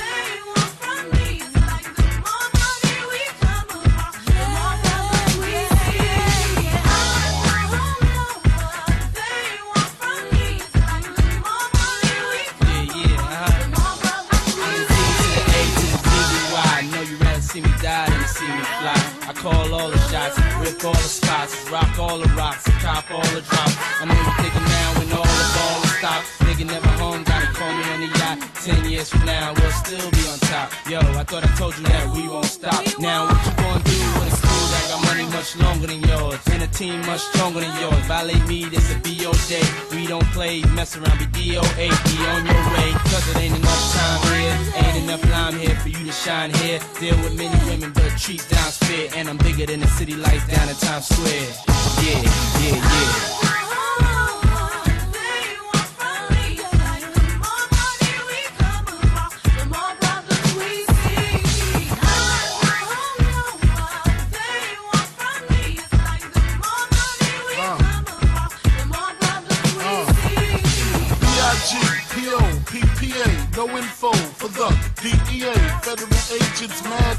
call 19.47 19.75
all 19.75 19.91
the 19.91 19.99
shots, 20.11 20.39
rip 20.61 20.85
all 20.85 20.93
the 20.93 20.99
spots, 20.99 21.71
rock 21.71 21.99
all 21.99 22.19
the 22.19 22.29
all 23.11 23.27
the 23.35 23.43
drops. 23.43 23.77
I'm 24.01 24.11
only 24.11 24.33
thinking 24.43 24.67
now 24.67 24.89
when 24.99 25.09
all 25.13 25.25
the 25.25 25.49
ball 25.55 25.77
is 25.85 25.93
stopped. 25.99 26.27
Nigga 26.47 26.67
never 26.67 26.89
home, 26.99 27.23
gotta 27.25 27.47
call 27.55 27.73
me 27.73 27.85
on 27.93 28.01
the 28.01 28.11
yacht. 28.19 28.39
Ten 28.65 28.89
years 28.91 29.09
from 29.11 29.25
now, 29.25 29.55
we'll 29.55 29.71
still 29.73 30.11
be 30.11 30.23
on 30.29 30.39
top. 30.51 30.73
Yo, 30.89 30.99
I 30.99 31.25
thought 31.25 31.45
I 31.45 31.51
told 31.57 31.77
you 31.79 31.85
that 31.85 32.11
we 32.15 32.29
won't 32.29 32.47
stop. 32.47 32.83
Now 32.99 33.27
what 33.27 33.39
you 33.47 33.53
gonna 33.63 33.83
do 33.85 33.99
when 34.19 34.27
it's 34.29 34.41
cool? 34.41 34.67
I 34.79 34.83
got 34.91 35.01
money 35.07 35.27
much 35.31 35.57
longer 35.57 35.87
than 35.87 36.03
yours, 36.03 36.41
and 36.51 36.63
a 36.63 36.69
team 36.69 37.01
much 37.07 37.21
stronger 37.21 37.61
than 37.61 37.75
yours. 37.81 38.03
Violate 38.07 38.47
me, 38.47 38.65
this 38.65 38.91
a 38.93 38.99
BO 38.99 39.33
day. 39.49 39.86
We 40.07 40.11
don't 40.11 40.27
play, 40.27 40.63
mess 40.67 40.97
around, 40.97 41.19
be 41.19 41.25
DOA, 41.27 41.89
be 41.91 42.27
on 42.27 42.47
your 42.47 42.55
way. 42.55 42.93
Cause 43.11 43.29
it 43.29 43.39
ain't 43.39 43.57
enough 43.57 43.93
time 43.93 44.39
here, 44.39 44.85
ain't 44.85 45.03
enough 45.03 45.31
lime 45.33 45.59
here 45.59 45.75
for 45.81 45.89
you 45.89 46.07
to 46.07 46.13
shine 46.13 46.55
here. 46.55 46.79
Deal 47.01 47.17
with 47.17 47.37
many 47.37 47.59
women, 47.69 47.91
but 47.93 48.17
treat 48.17 48.49
down 48.49 48.71
spit, 48.71 49.17
and 49.17 49.29
I'm 49.29 49.37
bigger 49.37 49.67
than 49.67 49.81
the 49.81 49.89
city 49.89 50.15
lights 50.15 50.47
down 50.47 50.69
in 50.69 50.77
Times 50.77 51.09
Square. 51.09 51.51
Yeah, 52.05 52.23
yeah, 52.23 52.77
yeah. 52.77 53.66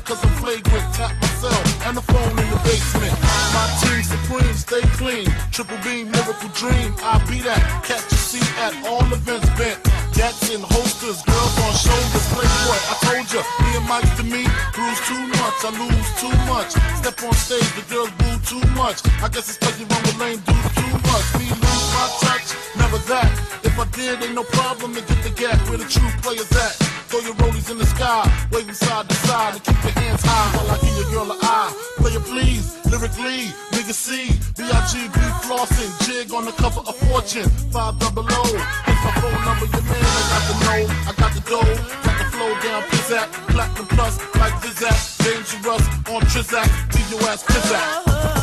Cause 0.07 0.23
I'm 0.23 0.31
flagrant. 0.39 0.93
Tap 0.95 1.11
myself 1.21 1.85
and 1.85 1.97
the 1.97 2.01
phone 2.01 2.31
in 2.31 2.49
the 2.49 2.59
basement. 2.63 3.13
My 3.53 3.67
team 3.83 4.01
supreme, 4.03 4.53
stay 4.55 4.81
clean. 4.95 5.27
Triple 5.51 5.77
beam, 5.83 6.09
miracle 6.11 6.49
dream. 6.55 6.95
I 7.03 7.19
be 7.27 7.39
that. 7.43 7.61
Catch 7.83 8.11
a 8.11 8.15
seat 8.15 8.49
at 8.57 8.73
all 8.87 9.03
events 9.11 9.49
bent. 9.59 9.83
Gats 10.15 10.49
in 10.49 10.61
holsters, 10.61 11.21
girls 11.23 11.55
on 11.59 11.73
shoulders. 11.75 12.26
Playboy, 12.33 12.79
I 12.91 12.95
told 13.05 13.27
ya, 13.33 13.41
me 13.63 13.69
and 13.77 13.87
Mike 13.87 14.09
to 14.17 14.23
me. 14.23 14.43
Bruise 14.73 15.01
too 15.07 15.23
much, 15.39 15.57
I 15.63 15.71
lose 15.75 16.09
too 16.19 16.35
much. 16.47 16.71
Step 16.99 17.17
on 17.23 17.33
stage, 17.33 17.69
the 17.75 17.83
girls 17.87 18.11
boo 18.19 18.35
too 18.43 18.63
much. 18.75 18.99
I 19.23 19.27
guess 19.29 19.49
it's 19.49 19.57
cause 19.57 19.79
you 19.79 19.85
run 19.87 20.01
with 20.03 20.17
lame 20.19 20.41
dudes 20.43 20.71
too 20.75 20.93
much. 21.07 21.25
Me 21.39 21.47
lose 21.47 21.87
my 21.95 22.05
touch, 22.23 22.47
never 22.77 22.99
that. 23.11 23.31
If 23.63 23.77
I 23.79 23.85
did, 23.95 24.23
ain't 24.23 24.35
no 24.35 24.43
problem 24.43 24.93
to 24.95 25.01
get 25.01 25.19
the 25.23 25.31
gap 25.31 25.57
where 25.69 25.77
the 25.77 25.85
true 25.85 26.09
players 26.21 26.51
at. 26.51 26.75
Throw 27.07 27.21
your 27.21 27.35
rollies 27.35 27.71
in 27.71 27.77
the 27.77 27.85
sky, 27.85 28.27
waving 28.51 28.73
side 28.73 29.07
to 29.07 29.15
side, 29.15 29.53
and 29.55 29.63
keep 29.63 29.79
your 29.81 29.95
hands 30.03 30.21
high 30.23 30.57
while 30.57 30.75
I 30.75 30.77
give 30.83 30.95
your 30.99 31.09
girl 31.11 31.31
an 31.31 31.39
eye. 31.41 31.71
Play 31.97 32.11
it 32.11 32.23
please, 32.27 32.75
lyrically, 32.83 33.47
nigga 33.71 33.95
C, 33.95 34.27
B-I-G-B 34.59 35.19
flossing, 35.47 35.91
jig 36.03 36.33
on 36.33 36.43
the 36.43 36.51
cover 36.51 36.81
of 36.81 36.95
Fortune, 37.07 37.47
five 37.71 37.97
double 37.97 38.27
O. 38.27 38.43
It's 38.43 39.01
my 39.07 39.11
phone 39.23 39.39
number, 39.47 39.71
your 39.71 39.85
man, 39.87 40.03
I 40.03 40.23
got 40.27 40.43
the 40.51 40.55
know, 40.67 40.81
I 41.07 41.11
got 41.15 41.31
the 41.31 41.41
dough, 41.47 42.16
the 42.17 42.25
flow 42.25 42.53
down, 42.61 42.83
pizzazz, 42.83 43.27
platinum 43.49 43.87
plus, 43.87 44.17
like 44.35 44.53
Zizak, 44.61 45.17
dangerous 45.23 45.87
on 46.09 46.21
Trizak, 46.31 46.95
leave 46.95 47.11
your 47.11 47.29
ass 47.29 47.43
pizzazz. 47.43 48.36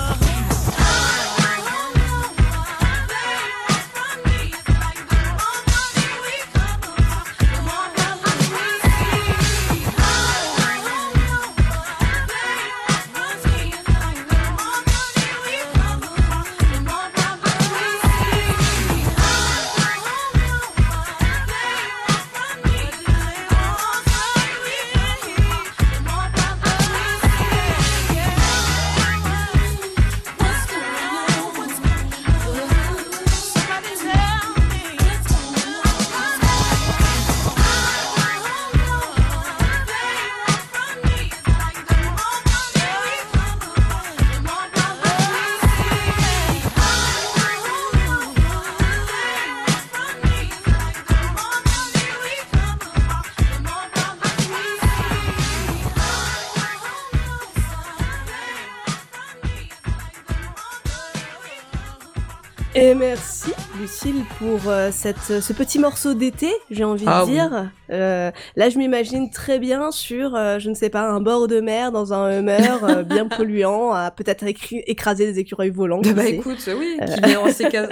Pour 64.38 64.68
euh, 64.68 64.90
cette, 64.92 65.18
ce 65.40 65.52
petit 65.52 65.78
morceau 65.78 66.14
d'été, 66.14 66.50
j'ai 66.70 66.84
envie 66.84 67.04
Ah 67.06 67.20
de 67.22 67.26
oui. 67.26 67.32
dire. 67.32 67.70
Euh, 67.90 68.30
là, 68.56 68.68
je 68.68 68.78
m'imagine 68.78 69.30
très 69.30 69.58
bien 69.58 69.90
sur, 69.90 70.34
euh, 70.34 70.58
je 70.58 70.70
ne 70.70 70.74
sais 70.74 70.90
pas, 70.90 71.02
un 71.08 71.20
bord 71.20 71.48
de 71.48 71.60
mer 71.60 71.92
dans 71.92 72.12
un 72.12 72.38
Hummer 72.38 73.04
bien 73.06 73.28
polluant, 73.28 73.92
à 73.92 74.10
peut-être 74.10 74.44
écraser 74.46 75.32
des 75.32 75.38
écureuils 75.38 75.70
volants. 75.70 76.00
Bah, 76.00 76.12
bah 76.14 76.26
écoute, 76.26 76.68
oui, 76.78 76.98
qui 77.06 77.20
vient 77.20 77.42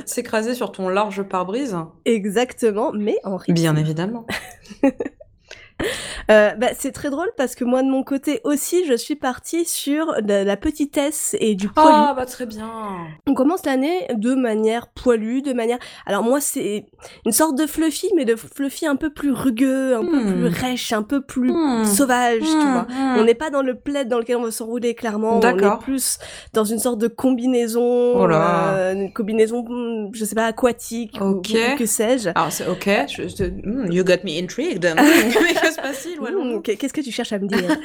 s'écraser 0.07 0.55
sur 0.55 0.73
ton 0.73 0.89
large 0.89 1.23
pare-brise. 1.23 1.77
Exactement, 2.05 2.93
mais 2.93 3.17
en 3.25 3.37
rythme. 3.37 3.55
Bien 3.55 3.77
évidemment. 3.77 4.27
Euh, 6.31 6.51
bah, 6.57 6.69
c'est 6.79 6.93
très 6.93 7.11
drôle 7.11 7.31
parce 7.37 7.55
que 7.55 7.65
moi 7.65 7.83
de 7.83 7.89
mon 7.89 8.03
côté 8.03 8.41
aussi, 8.45 8.85
je 8.87 8.95
suis 8.95 9.17
partie 9.17 9.65
sur 9.65 10.23
de 10.23 10.45
la 10.45 10.57
petitesse 10.57 11.37
et 11.41 11.55
du 11.55 11.69
poilu. 11.69 11.89
Ah 11.95 12.15
bah 12.17 12.27
très 12.27 12.47
bien. 12.47 12.71
On 13.27 13.35
commence 13.35 13.65
l'année 13.67 14.07
de 14.15 14.35
manière 14.35 14.89
poilue, 14.89 15.43
de 15.43 15.53
manière. 15.53 15.79
Alors 16.07 16.23
moi 16.23 16.41
c'est 16.41 16.87
une 17.27 17.33
sorte 17.33 17.57
de 17.59 17.67
fluffy, 17.67 18.09
mais 18.17 18.25
de 18.25 18.37
fluffy 18.37 18.87
un 18.87 18.97
peu 18.97 19.11
plus 19.11 19.33
rugueux, 19.33 19.97
un 19.97 20.05
peu 20.05 20.21
Hmm. 20.23 20.33
plus 20.33 20.47
rêche, 20.47 20.93
un 20.93 21.03
peu 21.03 21.21
plus 21.21 21.51
Hmm. 21.53 21.85
sauvage, 21.85 22.41
tu 22.43 22.47
Mmh, 22.57 22.73
vois. 22.73 22.87
mmh. 22.89 23.17
On 23.19 23.25
n'est 23.25 23.35
pas 23.35 23.51
dans 23.51 23.63
le 23.63 23.75
plaid 23.75 24.09
dans 24.09 24.19
lequel 24.19 24.37
on 24.37 24.43
va 24.43 24.51
s'enrouler 24.51 24.95
clairement. 24.95 25.39
On 25.39 25.41
est 25.41 25.79
plus 25.81 26.19
dans 26.53 26.65
une 26.65 26.79
sorte 26.79 26.99
de 26.99 27.09
combinaison, 27.09 28.15
Oh 28.17 28.27
là. 28.27 28.75
euh, 28.75 28.93
une 28.95 29.13
combinaison, 29.13 29.65
hmm, 29.69 30.11
je 30.15 30.25
sais 30.25 30.35
pas, 30.35 30.47
aquatique 30.47 31.19
ou- 31.21 31.25
Ok. 31.39 31.51
ou 31.51 31.77
que 31.79 31.87
sais-je. 31.87 32.31
Alors 32.35 32.53
c'est 32.53 32.67
ok, 32.69 32.89
je, 33.09 33.23
je- 33.29 33.45
hmm, 33.45 33.91
you 33.93 34.05
got 34.05 34.23
me 34.25 34.39
intrigued. 34.43 34.85
Qu'est-ce 36.63 36.93
que 36.93 37.01
tu 37.01 37.13
cherches 37.13 37.33
à 37.33 37.39
me 37.39 37.47
dire? 37.47 37.77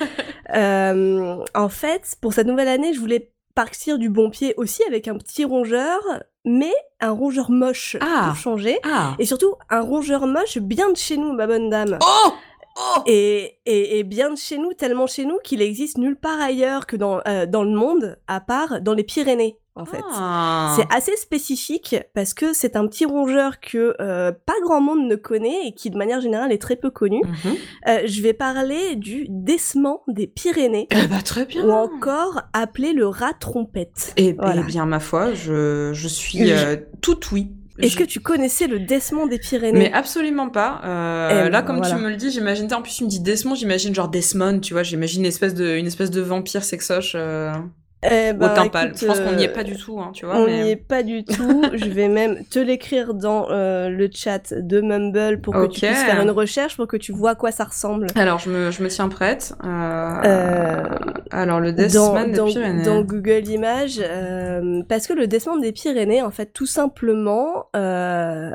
Euh, 0.55 1.37
En 1.53 1.69
fait, 1.69 2.15
pour 2.21 2.33
cette 2.33 2.47
nouvelle 2.47 2.67
année, 2.67 2.93
je 2.93 2.99
voulais 2.99 3.31
partir 3.55 3.97
du 3.97 4.09
bon 4.09 4.29
pied 4.29 4.53
aussi 4.57 4.83
avec 4.83 5.07
un 5.07 5.17
petit 5.17 5.43
rongeur, 5.43 5.99
mais 6.45 6.71
un 7.01 7.11
rongeur 7.11 7.49
moche 7.49 7.97
Ah. 8.01 8.27
pour 8.27 8.35
changer. 8.37 8.77
Ah. 8.83 9.15
Et 9.19 9.25
surtout, 9.25 9.55
un 9.69 9.81
rongeur 9.81 10.27
moche 10.27 10.57
bien 10.59 10.91
de 10.91 10.97
chez 10.97 11.17
nous, 11.17 11.33
ma 11.33 11.47
bonne 11.47 11.69
dame. 11.69 11.97
Oh 12.01 12.31
Oh 12.79 13.01
Et, 13.07 13.57
et, 13.65 13.97
et 13.97 14.03
bien 14.03 14.29
de 14.29 14.35
chez 14.37 14.59
nous, 14.59 14.71
tellement 14.73 15.07
chez 15.07 15.25
nous 15.25 15.39
qu'il 15.43 15.63
existe 15.63 15.97
nulle 15.97 16.15
part 16.15 16.39
ailleurs 16.39 16.85
que 16.85 16.95
dans, 16.95 17.21
euh, 17.27 17.47
dans 17.47 17.63
le 17.63 17.71
monde, 17.71 18.19
à 18.27 18.39
part 18.39 18.81
dans 18.81 18.93
les 18.93 19.03
Pyrénées, 19.03 19.57
en 19.77 19.85
fait. 19.85 20.01
Ah. 20.13 20.73
C'est 20.75 20.87
assez 20.95 21.15
spécifique 21.15 21.95
parce 22.13 22.33
que 22.33 22.53
c'est 22.53 22.75
un 22.75 22.87
petit 22.87 23.05
rongeur 23.05 23.59
que 23.59 23.95
euh, 24.01 24.31
pas 24.45 24.53
grand 24.63 24.81
monde 24.81 25.07
ne 25.07 25.15
connaît 25.15 25.67
et 25.67 25.73
qui 25.73 25.89
de 25.89 25.97
manière 25.97 26.19
générale 26.21 26.51
est 26.51 26.61
très 26.61 26.75
peu 26.75 26.89
connu. 26.89 27.21
Mhm. 27.23 27.55
Euh, 27.87 27.99
je 28.05 28.21
vais 28.21 28.33
parler 28.33 28.95
du 28.95 29.25
décement 29.29 30.03
des 30.07 30.27
Pyrénées, 30.27 30.87
Eh 30.91 31.07
bah 31.07 31.21
très 31.23 31.45
bien. 31.45 31.65
ou 31.65 31.71
encore 31.71 32.41
appelé 32.53 32.93
le 32.93 33.07
rat 33.07 33.33
trompette. 33.39 34.13
Eh, 34.17 34.33
Voilà. 34.33 34.61
eh 34.63 34.67
bien 34.67 34.85
ma 34.85 34.99
foi, 34.99 35.33
je, 35.33 35.91
je 35.93 36.07
suis 36.07 36.51
euh, 36.51 36.75
toute 37.01 37.31
oui. 37.31 37.51
Est-ce 37.79 37.93
Je- 37.93 37.97
que 37.99 38.03
tu 38.05 38.19
connaissais 38.19 38.65
le 38.65 38.79
décement 38.79 39.27
des 39.27 39.37
Pyrénées? 39.37 39.77
Mais 39.77 39.93
absolument 39.93 40.49
pas. 40.49 40.81
Euh, 40.83 41.29
Eh 41.45 41.49
là, 41.51 41.61
ben, 41.61 41.67
comme 41.67 41.77
voilà. 41.77 41.95
tu 41.95 42.01
me 42.01 42.09
le 42.09 42.15
dis, 42.15 42.31
j'imagine. 42.31 42.73
En 42.73 42.81
plus, 42.81 42.95
tu 42.95 43.03
me 43.03 43.07
dis 43.09 43.19
Desmond, 43.19 43.53
j'imagine 43.53 43.93
genre 43.93 44.07
Desmond, 44.09 44.59
tu 44.61 44.73
vois. 44.73 44.81
J'imagine 44.81 45.21
une 45.21 45.27
espèce 45.27 45.53
de, 45.53 45.75
une 45.77 45.85
espèce 45.85 46.09
de 46.09 46.21
vampire 46.21 46.63
sexoche 46.63 47.13
euh, 47.15 47.51
Eh 48.03 48.29
au 48.29 48.33
ben, 48.35 48.53
écoute, 48.65 48.91
Je 49.01 49.05
pense 49.07 49.19
qu'on 49.19 49.31
n'y 49.33 49.43
est 49.45 49.49
euh, 49.49 49.53
pas 49.53 49.63
du 49.63 49.75
tout, 49.75 49.99
hein, 49.99 50.11
tu 50.13 50.25
vois. 50.25 50.35
On 50.37 50.45
mais... 50.45 50.63
n'y 50.63 50.69
est 50.69 50.75
pas 50.75 51.01
du 51.01 51.23
tout. 51.25 51.63
je 51.73 51.85
vais 51.89 52.07
même 52.09 52.45
te 52.45 52.59
l'écrire 52.59 53.15
dans 53.15 53.47
euh, 53.49 53.89
le 53.89 54.07
chat 54.13 54.53
de 54.53 54.81
Mumble 54.81 55.41
pour 55.41 55.55
que 55.55 55.65
tu 55.65 55.81
puisses 55.87 56.03
faire 56.03 56.21
une 56.21 56.29
recherche 56.29 56.77
pour 56.77 56.85
que 56.85 56.95
tu 56.97 57.11
vois 57.11 57.31
à 57.31 57.35
quoi 57.35 57.51
ça 57.51 57.63
ressemble. 57.63 58.07
Alors, 58.15 58.37
je 58.37 58.51
me, 58.51 58.69
je 58.69 58.83
me 58.83 58.87
tiens 58.89 59.09
prête. 59.09 59.55
Euh, 59.63 60.21
Euh, 60.25 60.83
Alors, 61.31 61.59
le 61.59 61.73
Desmond 61.73 62.25
des 62.25 62.31
dans- 62.33 62.45
Pyrénées. 62.45 62.83
dans 62.83 63.01
Google 63.01 63.47
Images, 63.47 63.99
euh, 63.99 64.83
parce 64.87 65.07
que 65.07 65.13
le 65.13 65.25
décement 65.25 65.57
des 65.57 65.71
Pyrénées, 65.71 66.21
en 66.21 66.31
fait, 66.31 66.53
tout 66.53 66.67
simplement, 66.67 67.65
euh, 67.75 68.51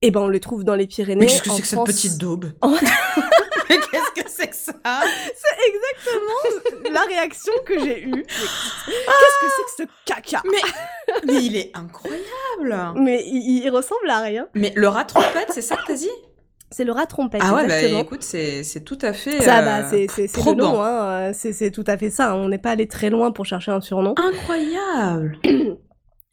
eh 0.00 0.10
ben, 0.10 0.20
on 0.20 0.28
le 0.28 0.40
trouve 0.40 0.64
dans 0.64 0.74
les 0.74 0.86
Pyrénées. 0.86 1.20
Mais 1.20 1.26
qu'est-ce 1.26 1.42
que 1.42 1.50
c'est 1.50 1.60
que 1.62 1.68
cette 1.68 1.84
petite 1.84 2.18
daube? 2.18 2.46
En- 2.62 2.70
Mais 3.70 3.76
qu'est-ce 3.76 4.03
que 4.14 4.28
c'est 4.28 4.48
que 4.48 4.56
ça 4.56 4.72
C'est 4.82 5.68
exactement 5.68 6.92
la 6.92 7.00
réaction 7.02 7.52
que 7.66 7.78
j'ai 7.78 8.02
eue. 8.02 8.10
Mais 8.12 8.22
Qu'est-ce 8.22 9.40
que 9.40 9.52
c'est 9.76 9.84
que 9.84 9.88
ce 9.88 10.12
caca 10.12 10.42
Mais, 10.50 10.58
mais 11.26 11.44
il 11.44 11.56
est 11.56 11.70
incroyable 11.74 12.92
Mais 13.00 13.22
il, 13.26 13.62
il 13.64 13.70
ressemble 13.70 14.08
à 14.08 14.20
rien. 14.20 14.48
Mais 14.54 14.72
le 14.76 14.88
rat 14.88 15.04
trompette, 15.04 15.48
c'est 15.50 15.62
ça 15.62 15.76
que 15.76 15.86
t'as 15.86 15.94
dit? 15.94 16.10
C'est 16.70 16.84
le 16.84 16.92
rat 16.92 17.06
trompette. 17.06 17.40
Ah 17.44 17.54
ouais, 17.54 17.68
bah 17.68 17.80
écoute, 17.82 18.22
c'est 18.24 18.84
tout 18.84 18.98
à 19.02 19.12
fait 19.12 19.40
Ça, 19.42 19.60
euh, 19.60 19.62
bah, 19.82 19.88
c'est 19.88 20.06
c'est- 20.10 20.44
le 20.44 20.54
nom, 20.54 20.82
hein. 20.82 21.04
euh, 21.28 21.32
c'est 21.32 21.52
c'est 21.52 21.70
tout 21.70 21.84
à 21.86 21.96
fait 21.96 22.10
ça. 22.10 22.32
hein. 22.32 22.34
On 22.34 22.48
n'est 22.48 22.58
pas 22.58 22.70
allé 22.70 22.88
très 22.88 23.10
loin 23.10 23.30
pour 23.30 23.46
chercher 23.46 23.70
un 23.70 23.80
surnom. 23.80 24.14
Incroyable 24.18 25.38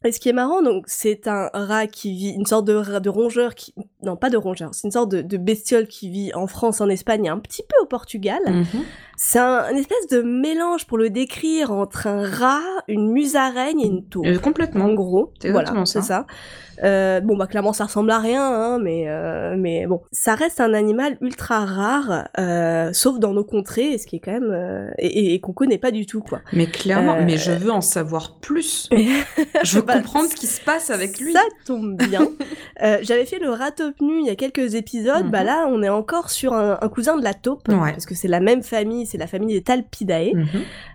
Et 0.04 0.12
ce 0.12 0.20
qui 0.20 0.28
est 0.28 0.32
marrant, 0.32 0.62
donc, 0.62 0.84
c'est 0.88 1.28
un 1.28 1.48
rat 1.52 1.86
qui 1.86 2.12
vit, 2.12 2.30
une 2.30 2.46
sorte 2.46 2.64
de, 2.64 2.98
de 2.98 3.08
rongeur 3.08 3.54
qui, 3.54 3.74
non, 4.02 4.16
pas 4.16 4.30
de 4.30 4.36
rongeur, 4.36 4.74
c'est 4.74 4.86
une 4.86 4.92
sorte 4.92 5.10
de, 5.10 5.36
bestiole 5.36 5.86
qui 5.86 6.08
vit 6.10 6.34
en 6.34 6.46
France, 6.46 6.80
en 6.80 6.88
Espagne 6.88 7.26
et 7.26 7.28
un 7.28 7.38
petit 7.38 7.62
peu 7.62 7.76
au 7.82 7.86
Portugal. 7.86 8.40
Mhm. 8.46 8.84
C'est 9.24 9.38
un, 9.38 9.70
une 9.70 9.78
espèce 9.78 10.08
de 10.10 10.20
mélange 10.22 10.84
pour 10.86 10.98
le 10.98 11.08
décrire 11.10 11.70
entre 11.70 12.08
un 12.08 12.28
rat, 12.28 12.58
une 12.88 13.12
musaraigne 13.12 13.80
et 13.80 13.86
une 13.86 14.04
taupe. 14.04 14.26
Euh, 14.26 14.38
Complètement. 14.38 14.86
En 14.86 14.94
gros, 14.94 15.32
C'est 15.40 15.52
voilà, 15.52 15.72
c'est 15.84 16.00
ça. 16.00 16.02
ça. 16.02 16.26
Euh, 16.82 17.20
bon, 17.20 17.36
bah 17.36 17.46
clairement, 17.46 17.72
ça 17.74 17.84
ressemble 17.84 18.10
à 18.10 18.18
rien, 18.18 18.42
hein, 18.44 18.78
mais 18.82 19.04
euh, 19.06 19.54
mais 19.56 19.86
bon, 19.86 20.00
ça 20.10 20.34
reste 20.34 20.58
un 20.58 20.74
animal 20.74 21.16
ultra 21.20 21.64
rare, 21.64 22.28
sauf 22.92 23.20
dans 23.20 23.32
nos 23.32 23.44
contrées, 23.44 23.98
ce 23.98 24.06
qui 24.06 24.16
est 24.16 24.20
quand 24.20 24.32
même 24.32 24.90
et, 24.98 25.34
et- 25.34 25.40
qu'on 25.40 25.52
connaît 25.52 25.78
pas 25.78 25.92
du 25.92 26.06
tout, 26.06 26.22
quoi. 26.22 26.40
Mais 26.52 26.66
clairement, 26.66 27.18
mais 27.22 27.36
je 27.36 27.52
veux 27.52 27.70
en 27.70 27.82
savoir 27.82 28.38
plus. 28.40 28.88
Je 29.62 29.76
veux 29.76 29.82
Bah, 29.82 29.94
comprendre 29.98 30.28
ce 30.28 30.34
qui 30.34 30.46
se 30.48 30.60
passe 30.60 30.90
avec 30.90 31.20
lui. 31.20 31.32
Ça 31.34 31.42
tombe 31.66 31.96
bien. 31.96 32.26
J'avais 33.02 33.26
fait 33.26 33.38
le 33.38 33.50
rat 33.50 33.70
taupe 33.70 34.00
nu 34.00 34.18
il 34.20 34.26
y 34.26 34.30
a 34.30 34.34
quelques 34.34 34.74
épisodes. 34.74 35.26
Mhm. 35.26 35.30
Bah 35.30 35.44
là, 35.44 35.66
on 35.68 35.82
est 35.84 35.88
encore 35.88 36.30
sur 36.30 36.52
un, 36.54 36.78
un 36.80 36.88
cousin 36.88 37.16
de 37.16 37.22
la 37.22 37.34
taupe, 37.34 37.68
Ouais. 37.68 37.92
parce 37.92 38.06
que 38.06 38.14
c'est 38.16 38.28
la 38.28 38.40
même 38.40 38.62
famille, 38.62 39.06
c'est 39.12 39.18
la 39.18 39.26
famille 39.26 39.54
des 39.54 39.62
Talpidae. 39.62 40.32
Mhm. 40.34 40.46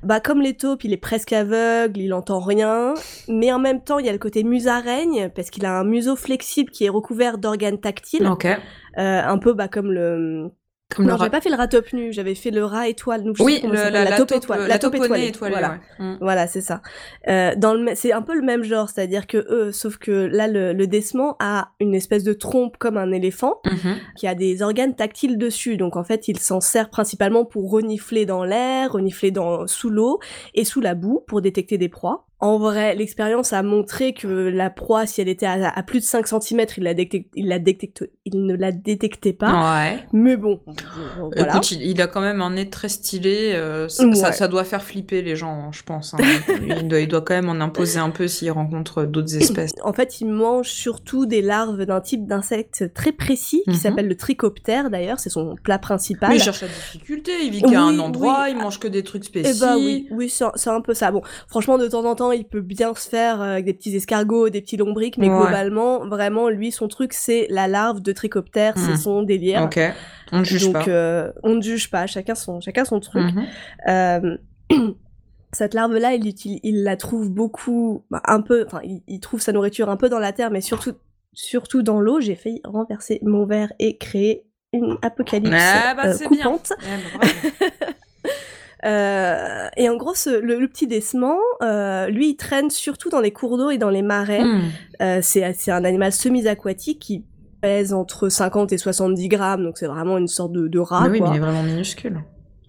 Bah 0.04 0.20
comme 0.20 0.42
les 0.42 0.56
taupes, 0.56 0.84
il 0.84 0.92
est 0.92 0.98
presque 0.98 1.32
aveugle, 1.34 2.00
il 2.02 2.14
entend 2.14 2.40
rien, 2.40 2.94
mais 3.30 3.52
en 3.54 3.60
même 3.60 3.82
temps, 3.82 4.00
il 4.00 4.06
y 4.06 4.10
a 4.10 4.12
le 4.12 4.18
côté 4.18 4.44
musaraigne 4.44 5.30
parce 5.36 5.50
qu'il 5.50 5.66
a 5.66 5.80
un 5.80 5.84
museau 5.84 6.16
flexible 6.16 6.72
qui 6.72 6.86
est 6.86 6.90
recouvert 6.90 7.38
d'organes 7.38 7.80
tactiles, 7.80 8.26
Ok. 8.28 8.46
euh, 8.46 8.58
un 8.98 9.38
peu 9.38 9.54
bah 9.54 9.68
comme 9.68 9.92
le. 9.92 10.52
Comme 10.96 11.06
non, 11.06 11.18
j'avais 11.18 11.30
pas 11.30 11.42
fait 11.42 11.50
le 11.50 11.58
rat 11.58 11.68
taupe 11.68 11.92
nu, 11.92 12.14
j'avais 12.14 12.34
fait 12.34 12.50
le 12.50 12.64
rat 12.64 12.88
étoile. 12.88 13.22
Donc 13.26 13.36
Oui, 13.42 13.60
le- 13.62 13.74
la, 13.74 14.06
la, 14.06 14.18
taupe 14.18 14.30
taupe, 14.30 14.44
étoile, 14.44 14.68
la 14.70 14.80
taupe 14.80 14.94
au 14.96 15.00
nez 15.00 15.04
étoilée, 15.06 15.28
étoilée. 15.28 15.52
voilà. 15.54 15.80
ouais. 16.00 16.06
Mm. 16.06 16.18
Voilà, 16.22 16.48
c'est 16.48 16.62
ça. 16.62 16.82
Euh, 17.28 17.54
dans 17.58 17.74
le, 17.74 17.92
c'est 17.94 18.14
un 18.14 18.22
peu 18.22 18.34
le 18.36 18.42
même 18.42 18.64
genre, 18.64 18.90
c'est-à-dire 18.90 19.28
que 19.28 19.38
eux, 19.50 19.74
sauf 19.74 19.98
que 19.98 20.12
là, 20.12 20.48
le, 20.48 20.72
le 20.72 20.88
décement 20.88 21.36
a 21.40 21.72
une 21.82 21.94
espèce 21.94 22.24
de 22.24 22.32
trompe 22.32 22.78
comme 22.78 22.96
un 22.98 23.12
éléphant 23.12 23.60
Mhm. 23.66 23.96
qui 24.16 24.28
a 24.28 24.34
des 24.36 24.62
organes 24.62 24.96
tactiles 24.96 25.38
dessus. 25.38 25.76
Donc 25.76 25.98
en 25.98 26.06
fait, 26.06 26.30
il 26.30 26.40
s'en 26.40 26.62
sert 26.62 26.90
principalement 26.90 27.44
pour 27.44 27.70
renifler 27.70 28.26
dans 28.26 28.46
l'air, 28.46 28.94
renifler 28.94 29.32
dans 29.32 29.68
sous 29.68 29.90
l'eau 29.90 30.20
et 30.56 30.64
sous 30.64 30.80
la 30.80 30.96
boue 30.96 31.22
pour 31.28 31.42
détecter 31.42 31.78
des 31.78 31.90
proies. 31.90 32.24
En 32.40 32.60
vrai, 32.60 32.94
l'expérience 32.96 33.52
a 33.52 33.64
montré 33.64 34.14
que 34.14 34.28
la 34.28 34.70
proie, 34.70 35.08
si 35.08 35.22
elle 35.22 35.28
était 35.28 35.48
à, 35.48 35.70
à 35.70 35.82
plus 35.84 36.00
de 36.02 36.06
5 36.06 36.28
cm, 36.28 36.66
il, 36.78 36.84
la 36.84 36.94
détecte, 36.94 37.30
il, 37.36 37.48
la 37.48 37.58
détecte, 37.58 38.08
il 38.26 38.46
ne 38.46 38.56
la 38.56 38.72
détectait 38.72 39.34
pas. 39.34 39.80
Ouais. 39.82 40.00
Mais 40.14 40.38
bon, 40.38 40.60
voilà. 41.36 41.54
Écoute, 41.56 41.72
il, 41.72 41.82
il 41.82 42.00
a 42.02 42.06
quand 42.06 42.22
même 42.22 42.42
un 42.42 42.52
nez 42.52 42.70
très 42.70 42.90
stylé. 42.90 43.54
euh, 43.56 43.88
ça, 43.90 44.06
Ouais. 44.06 44.14
ça, 44.16 44.32
ça 44.32 44.48
doit 44.48 44.64
faire 44.64 44.84
flipper 44.84 45.22
les 45.24 45.36
gens, 45.36 45.72
je 45.72 45.82
pense. 45.84 46.14
hein. 46.14 46.18
il, 46.62 46.88
doit, 46.88 47.00
il 47.00 47.08
doit 47.08 47.22
quand 47.22 47.34
même 47.34 47.50
en 47.50 47.60
imposer 47.60 48.00
un 48.00 48.12
peu 48.12 48.28
s'il 48.28 48.52
rencontre 48.52 49.04
d'autres 49.06 49.36
espèces. 49.42 49.72
En 49.84 49.94
fait, 49.94 50.22
il 50.22 50.28
mange 50.28 50.68
surtout 50.70 51.26
des 51.26 51.42
larves 51.42 51.86
d'un 51.86 52.02
type 52.02 52.28
d'insecte 52.28 52.94
très 52.94 53.14
précis 53.14 53.64
qui 53.66 53.72
Mhm. 53.72 53.76
s'appelle 53.78 54.08
le 54.08 54.16
trichoptère 54.16 54.90
d'ailleurs, 54.92 55.20
c'est 55.20 55.30
son 55.32 55.56
plat 55.56 55.80
principal. 55.80 56.30
Mais 56.30 56.36
il 56.38 56.42
cherche 56.44 56.62
la 56.62 56.68
difficulté. 56.68 57.32
Il 57.44 57.52
vit 57.52 57.62
qu'à 57.64 57.82
un 57.82 57.98
endroit, 58.00 58.44
oui. 58.46 58.52
il 58.52 58.58
mange 58.58 58.80
que 58.80 58.88
des 58.88 59.04
trucs 59.04 59.24
Eh 59.24 59.28
spécifiques. 59.28 59.62
bah 59.62 59.76
oui, 59.78 60.08
oui, 60.12 60.30
c'est 60.30 60.46
c'est 60.56 60.70
un 60.70 60.82
peu 60.82 60.94
ça. 60.94 61.10
Bon, 61.12 61.22
franchement, 61.48 61.78
de 61.80 61.88
temps 61.88 62.06
en 62.06 62.14
temps, 62.16 62.27
il 62.32 62.46
peut 62.46 62.62
bien 62.62 62.94
se 62.96 63.08
faire 63.10 63.42
euh, 63.42 63.54
avec 63.54 63.66
des 63.66 63.74
petits 63.74 63.96
escargots, 63.96 64.50
des 64.50 64.62
petits 64.62 64.78
lombrics, 64.78 65.18
mais 65.18 65.30
Ouais. 65.30 65.36
globalement, 65.38 66.06
vraiment, 66.08 66.50
lui, 66.50 66.72
son 66.72 66.88
truc, 66.88 67.14
c'est 67.14 67.48
la 67.50 67.68
larve 67.68 68.02
de 68.02 68.12
trichoptère, 68.12 68.74
c'est 68.78 68.92
Mhm. 68.92 68.98
son 68.98 69.24
délire. 69.24 69.64
Ok. 69.64 69.80
On 70.32 70.40
ne 70.40 70.44
juge 70.44 70.66
Donc, 70.66 70.74
pas. 70.74 70.90
euh, 70.92 71.32
on 71.44 71.56
ne 71.56 71.62
juge 71.62 71.90
pas, 71.90 72.06
chacun 72.08 72.36
son, 72.36 72.60
chacun 72.62 72.86
son 72.86 73.00
truc. 73.00 73.24
Mhm. 73.34 73.46
Euh, 73.88 74.38
cette 75.54 75.74
larve-là, 75.74 76.14
il, 76.14 76.84
la 76.84 76.98
trouve 76.98 77.30
beaucoup, 77.32 78.04
bah, 78.12 78.22
un 78.26 78.42
peu, 78.42 78.66
enfin, 78.68 78.82
il, 78.84 79.02
il 79.08 79.20
trouve 79.20 79.42
sa 79.42 79.52
nourriture 79.54 79.90
un 79.90 79.98
peu 79.98 80.10
dans 80.10 80.20
la 80.20 80.34
terre, 80.34 80.52
mais 80.52 80.62
surtout, 80.62 80.94
surtout 81.34 81.82
dans 81.84 82.00
l'eau. 82.02 82.20
J'ai 82.20 82.36
failli 82.36 82.62
renverser 82.66 83.20
mon 83.24 83.46
verre 83.46 83.72
et 83.80 83.98
créer 83.98 84.44
une 84.74 84.98
apocalypse 85.02 85.56
Ah 85.58 85.96
bah 85.96 86.08
euh, 86.08 86.18
bien. 86.18 86.28
coupante. 86.44 86.74
Eh 86.82 86.86
bah, 86.86 87.10
bravo. 87.14 87.34
Euh, 88.86 89.68
et 89.76 89.90
en 89.90 89.96
gros, 89.96 90.14
ce- 90.14 90.40
le, 90.40 90.60
le 90.60 90.68
petit 90.68 90.88
décement, 90.88 91.38
euh, 91.62 92.08
lui, 92.08 92.30
il 92.30 92.36
traîne 92.36 92.70
surtout 92.70 93.10
dans 93.10 93.20
les 93.20 93.32
cours 93.32 93.58
d'eau 93.58 93.70
et 93.72 93.78
dans 93.78 93.90
les 93.90 94.02
marais. 94.04 94.44
Hmm. 94.44 94.62
Euh, 95.02 95.20
c'est 95.22 95.44
un 95.72 95.84
animal 95.84 96.12
semi-aquatique 96.12 97.00
qui 97.00 97.26
pèse 97.62 97.94
entre 97.94 98.30
50 98.30 98.72
et 98.74 98.78
70 98.78 99.28
grammes, 99.30 99.64
donc 99.64 99.78
c'est 99.78 99.88
vraiment 99.88 100.18
une 100.18 100.28
sorte 100.28 100.52
de, 100.52 100.68
de 100.68 100.80
rat. 100.80 101.08
Mais 101.10 101.20
oui, 101.20 101.22
mais 101.22 101.30
il 101.32 101.36
est 101.38 101.40
vraiment 101.40 101.64
minuscule. 101.64 102.20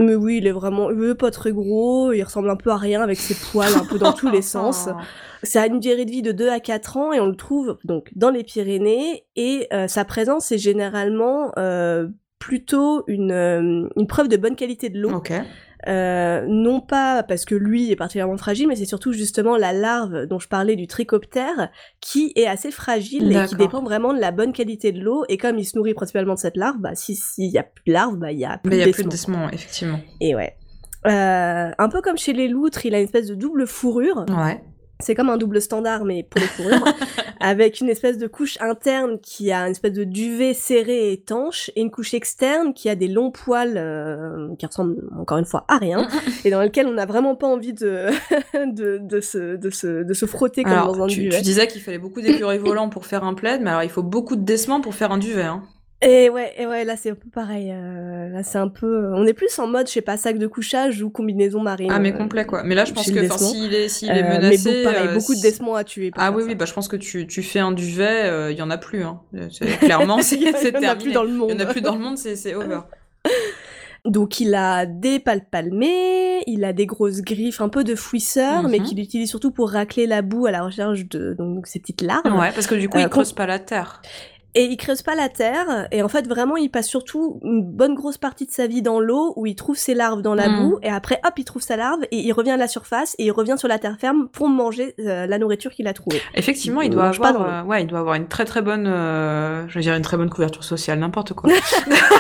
Mais 0.01 0.15
oui, 0.15 0.37
il 0.39 0.47
est 0.47 0.53
vraiment 0.53 0.91
il 0.93 1.11
est 1.11 1.15
pas 1.17 1.31
très 1.33 1.51
gros, 1.51 2.13
il 2.13 2.23
ressemble 2.23 2.49
un 2.51 2.57
peu 2.57 2.71
à 2.71 2.77
rien 2.77 3.03
avec 3.03 3.19
ses 3.19 3.35
poils 3.51 3.75
un 3.75 3.85
peu 3.85 3.99
dans 3.99 4.13
tous 4.13 4.31
les 4.31 4.43
sens. 4.55 4.89
Ça 5.43 5.63
a 5.63 5.67
une 5.67 5.81
durée 5.81 6.05
de 6.05 6.11
vie 6.11 6.23
de 6.23 6.31
2 6.33 6.49
à 6.49 6.61
4 6.61 6.97
ans 6.97 7.13
et 7.13 7.19
on 7.21 7.27
le 7.27 7.35
trouve 7.35 7.79
donc 7.85 8.11
dans 8.15 8.31
les 8.31 8.45
Pyrénées 8.45 9.25
et 9.37 9.67
euh, 9.73 9.89
sa 9.89 10.05
présence 10.05 10.53
est 10.53 10.59
généralement 10.59 11.51
euh, 11.59 12.07
plutôt 12.39 13.03
une, 13.09 13.33
euh, 13.33 13.89
une 13.97 14.07
preuve 14.07 14.29
de 14.29 14.37
bonne 14.37 14.55
qualité 14.55 14.89
de 14.89 15.01
l'eau. 15.01 15.11
Euh, 15.87 16.45
non 16.49 16.81
pas 16.81 17.23
parce 17.23 17.45
que 17.45 17.55
lui 17.55 17.93
est 17.93 17.97
particulièrement 17.97 18.37
fragile, 18.37 18.67
mais 18.67 18.77
c'est 18.77 18.85
surtout 18.85 19.13
justement 19.13 19.57
la 19.57 19.73
larve 19.73 20.27
dont 20.27 20.39
je 20.39 20.49
parlais 20.49 20.75
du 20.75 20.87
trichoptère 20.87 21.71
qui 22.01 22.33
est 22.35 22.47
assez 22.47 22.71
fragile 22.71 23.37
et 23.37 23.47
qui 23.47 23.55
dépend 23.55 23.83
vraiment 23.83 24.13
de 24.13 24.19
la 24.19 24.33
bonne 24.33 24.53
qualité 24.53 24.91
de 24.91 25.01
l'eau. 25.01 25.25
Et 25.29 25.37
comme 25.37 25.59
il 25.59 25.65
se 25.65 25.77
nourrit 25.77 25.95
principalement 25.95 26.35
de 26.35 26.41
cette 26.41 26.57
larve, 26.57 26.79
bah 26.79 26.95
si 26.95 27.15
s'il 27.15 27.51
y 27.51 27.59
a 27.59 27.63
plus 27.63 27.85
de 27.87 27.93
larve, 27.93 28.17
bah 28.17 28.33
il 28.33 28.39
y 28.39 28.45
a 28.45 28.59
plus 28.59 28.71
de 28.71 28.77
y 28.77 28.83
a 28.83 28.89
plus 28.89 29.05
de 29.05 29.09
décements, 29.09 29.49
effectivement. 29.51 30.01
Et 30.21 30.35
ouais. 30.35 30.57
Euh, 31.07 31.71
un 31.79 31.89
peu 31.89 32.03
comme 32.03 32.19
chez 32.19 32.33
les 32.33 32.49
loutres, 32.49 32.85
il 32.85 32.95
a 32.95 32.99
une 32.99 33.05
espèce 33.05 33.29
de 33.29 33.35
double 33.35 33.67
fourrure. 33.67 34.27
Ouais. 34.29 34.61
C'est 35.01 35.15
comme 35.15 35.31
un 35.31 35.37
double 35.37 35.61
standard, 35.61 36.05
mais 36.05 36.25
pour 36.25 36.41
les 36.41 36.47
fourrures, 36.49 36.85
avec 37.41 37.81
une 37.81 37.89
espèce 37.89 38.19
de 38.19 38.27
couche 38.27 38.59
interne 38.61 39.19
qui 39.21 39.53
a 39.53 39.67
une 39.67 39.71
espèce 39.71 39.93
de 39.93 40.05
duvet 40.05 40.55
serré 40.55 41.09
et 41.09 41.13
étanche, 41.13 41.71
et 41.77 41.83
une 41.83 41.91
couche 41.91 42.15
externe 42.15 42.75
qui 42.75 42.89
a 42.89 42.97
des 42.97 43.07
longs 43.09 43.31
poils 43.31 43.75
euh, 43.77 44.49
qui 44.59 44.67
ressemblent 44.67 45.09
encore 45.17 45.39
une 45.39 45.45
fois 45.45 45.65
à 45.69 45.79
rien, 45.79 46.09
et 46.45 46.51
dans 46.51 46.61
lequel 46.61 46.87
on 46.87 46.93
n'a 46.93 47.07
vraiment 47.07 47.37
pas 47.37 47.47
envie 47.47 47.73
de, 47.73 48.07
de, 48.55 48.99
de, 48.99 49.21
se, 49.21 49.57
de, 49.57 49.71
se, 49.71 50.03
de 50.03 50.15
se 50.15 50.27
frotter 50.27 50.65
comme 50.65 50.73
Alors, 50.73 50.97
dans 50.97 51.05
un 51.05 51.07
tu, 51.07 51.21
duvet. 51.21 51.37
tu 51.37 51.43
disais 51.43 51.67
qu'il 51.69 51.81
fallait 51.81 51.99
beaucoup 51.99 52.21
d'écureuils 52.21 52.59
volants 52.59 52.89
pour 52.89 53.07
faire 53.07 53.25
un 53.25 53.35
plaid, 53.35 53.61
mais 53.63 53.71
alors 53.71 53.85
il 53.85 53.91
faut 53.91 54.03
beaucoup 54.03 54.37
de 54.37 54.45
décements 54.45 54.81
pour 54.81 54.95
faire 54.95 55.13
un 55.13 55.19
duvet. 55.19 55.45
Hein. 55.45 55.63
Et 56.01 56.29
ouais, 56.31 56.53
et 56.57 56.65
ouais, 56.67 56.85
là 56.85 56.97
c'est 56.97 57.11
un 57.11 57.15
peu 57.17 57.29
pareil. 57.29 57.73
euh, 57.73 58.29
là 58.29 58.45
c'est 58.45 58.59
un 58.59 58.69
peu, 58.69 59.13
on 59.15 59.27
est 59.27 59.33
plus 59.35 59.59
en 59.59 59.67
mode, 59.67 59.89
je 59.89 59.93
sais 59.95 60.01
pas, 60.01 60.17
sac 60.17 60.39
de 60.39 60.47
couchage 60.47 61.03
ou 61.03 61.11
combinaison 61.11 61.61
marine. 61.61 61.91
Ah, 61.93 61.99
mais 61.99 62.13
euh, 62.15 62.17
complet 62.17 62.47
quoi. 62.47 62.63
Mais 62.63 62.77
là, 62.77 62.85
je 62.85 62.93
pense 62.93 63.11
que 63.11 63.29
s'il 63.37 63.75
est, 63.75 63.89
s'il 63.89 64.09
euh, 64.11 64.15
est 64.15 64.23
mais 64.23 64.39
menacé. 64.39 64.85
bon, 64.85 64.93
pareil, 64.93 65.09
euh, 65.09 65.15
beaucoup 65.15 65.35
de 65.35 65.41
décements 65.41 65.75
à 65.75 65.83
tuer. 65.83 66.13
Ah 66.17 66.31
oui, 66.31 66.43
ça. 66.43 66.49
oui, 66.49 66.55
bah 66.55 66.67
je 66.67 66.73
pense 66.73 66.87
que 66.87 66.95
tu, 66.95 67.27
tu 67.27 67.43
fais 67.43 67.59
un 67.59 67.73
duvet, 67.73 68.27
euh, 68.27 68.53
il 68.53 68.57
y 68.59 68.63
en 68.63 68.71
a 68.71 68.79
plus. 68.79 69.03
Hein. 69.03 69.21
Clairement, 69.81 70.23
c'est 70.23 70.37
Il 70.41 70.43
y 70.43 70.49
en 70.51 70.53
a 70.53 70.59
plus 70.61 70.71
terminé. 71.11 71.13
dans 71.15 71.25
le 71.25 71.31
Il 71.31 71.35
y 71.35 71.37
en 71.37 71.47
monde. 71.49 71.61
a 71.63 71.67
plus 71.67 71.81
dans 71.81 71.95
le 71.95 72.01
monde, 72.01 72.17
c'est 72.19 72.55
over. 72.55 72.81
Donc 74.05 74.39
il 74.41 74.55
a 74.55 74.87
des 74.87 75.19
palpes 75.19 75.51
palmées, 75.51 76.43
il 76.47 76.65
a 76.65 76.73
des 76.73 76.87
grosses 76.87 77.21
griffes 77.21 77.61
un 77.61 77.69
peu 77.69 77.83
de 77.83 77.97
fouisseur, 77.97 78.63
mais 78.69 78.79
Mhm. 78.79 78.85
qu'il 78.87 79.01
utilise 79.01 79.29
surtout 79.29 79.51
pour 79.51 79.71
racler 79.71 80.07
la 80.07 80.23
boue 80.23 80.47
à 80.47 80.53
la 80.53 80.63
recherche 80.63 81.07
de 81.09 81.35
donc, 81.37 81.67
ces 81.67 81.81
petites 81.81 82.03
larves. 82.03 82.23
Ouais, 82.25 82.53
parce 82.55 82.69
que 82.69 82.77
du 82.77 82.89
coup, 82.89 82.99
Euh, 82.99 83.03
il 83.03 83.09
creuse 83.09 83.33
pas 83.33 83.47
la 83.47 83.59
terre. 83.59 84.01
Et 84.61 84.65
il 84.65 84.77
creuse 84.77 85.03
pas 85.03 85.15
la 85.15 85.29
terre, 85.29 85.87
et 85.93 86.03
en 86.03 86.09
fait 86.09 86.27
vraiment 86.27 86.57
il 86.57 86.69
passe 86.69 86.89
surtout 86.89 87.39
une 87.45 87.63
bonne 87.63 87.95
grosse 87.95 88.19
partie 88.19 88.45
de 88.45 88.51
sa 88.51 88.67
vie 88.67 88.83
dans 88.83 88.99
l'eau, 88.99 89.33
où 89.37 89.47
il 89.47 89.55
trouve 89.55 89.77
ses 89.77 89.95
larves 89.95 90.21
dans 90.21 90.35
la 90.35 90.49
Mhm. 90.49 90.57
boue, 90.57 90.79
et 90.83 90.89
après 90.89 91.21
hop 91.25 91.35
il 91.37 91.45
trouve 91.45 91.63
sa 91.63 91.77
larve, 91.77 92.03
et 92.11 92.19
il 92.19 92.33
revient 92.33 92.51
à 92.51 92.57
la 92.57 92.67
surface, 92.67 93.15
et 93.21 93.27
il 93.27 93.31
revient 93.31 93.55
sur 93.57 93.69
la 93.69 93.79
terre 93.79 93.97
ferme 94.01 94.29
pour 94.33 94.49
manger 94.49 94.97
euh, 94.99 95.27
la 95.27 95.39
nourriture 95.39 95.71
qu'il 95.71 95.87
a 95.87 95.93
trouvée. 95.93 96.21
Effectivement, 96.35 96.81
il 96.81 96.87
Il 96.89 96.91
doit 96.91 97.05
avoir, 97.11 97.41
euh, 97.41 97.63
ouais, 97.69 97.83
il 97.83 97.87
doit 97.87 98.01
avoir 98.01 98.17
une 98.17 98.27
très 98.27 98.45
très 98.47 98.61
bonne, 98.63 98.87
euh, 98.89 99.69
je 99.69 99.75
veux 99.77 99.81
dire 99.83 99.95
une 99.95 100.03
très 100.03 100.17
bonne 100.17 100.31
couverture 100.31 100.65
sociale, 100.65 100.99
n'importe 100.99 101.35
quoi. 101.35 101.51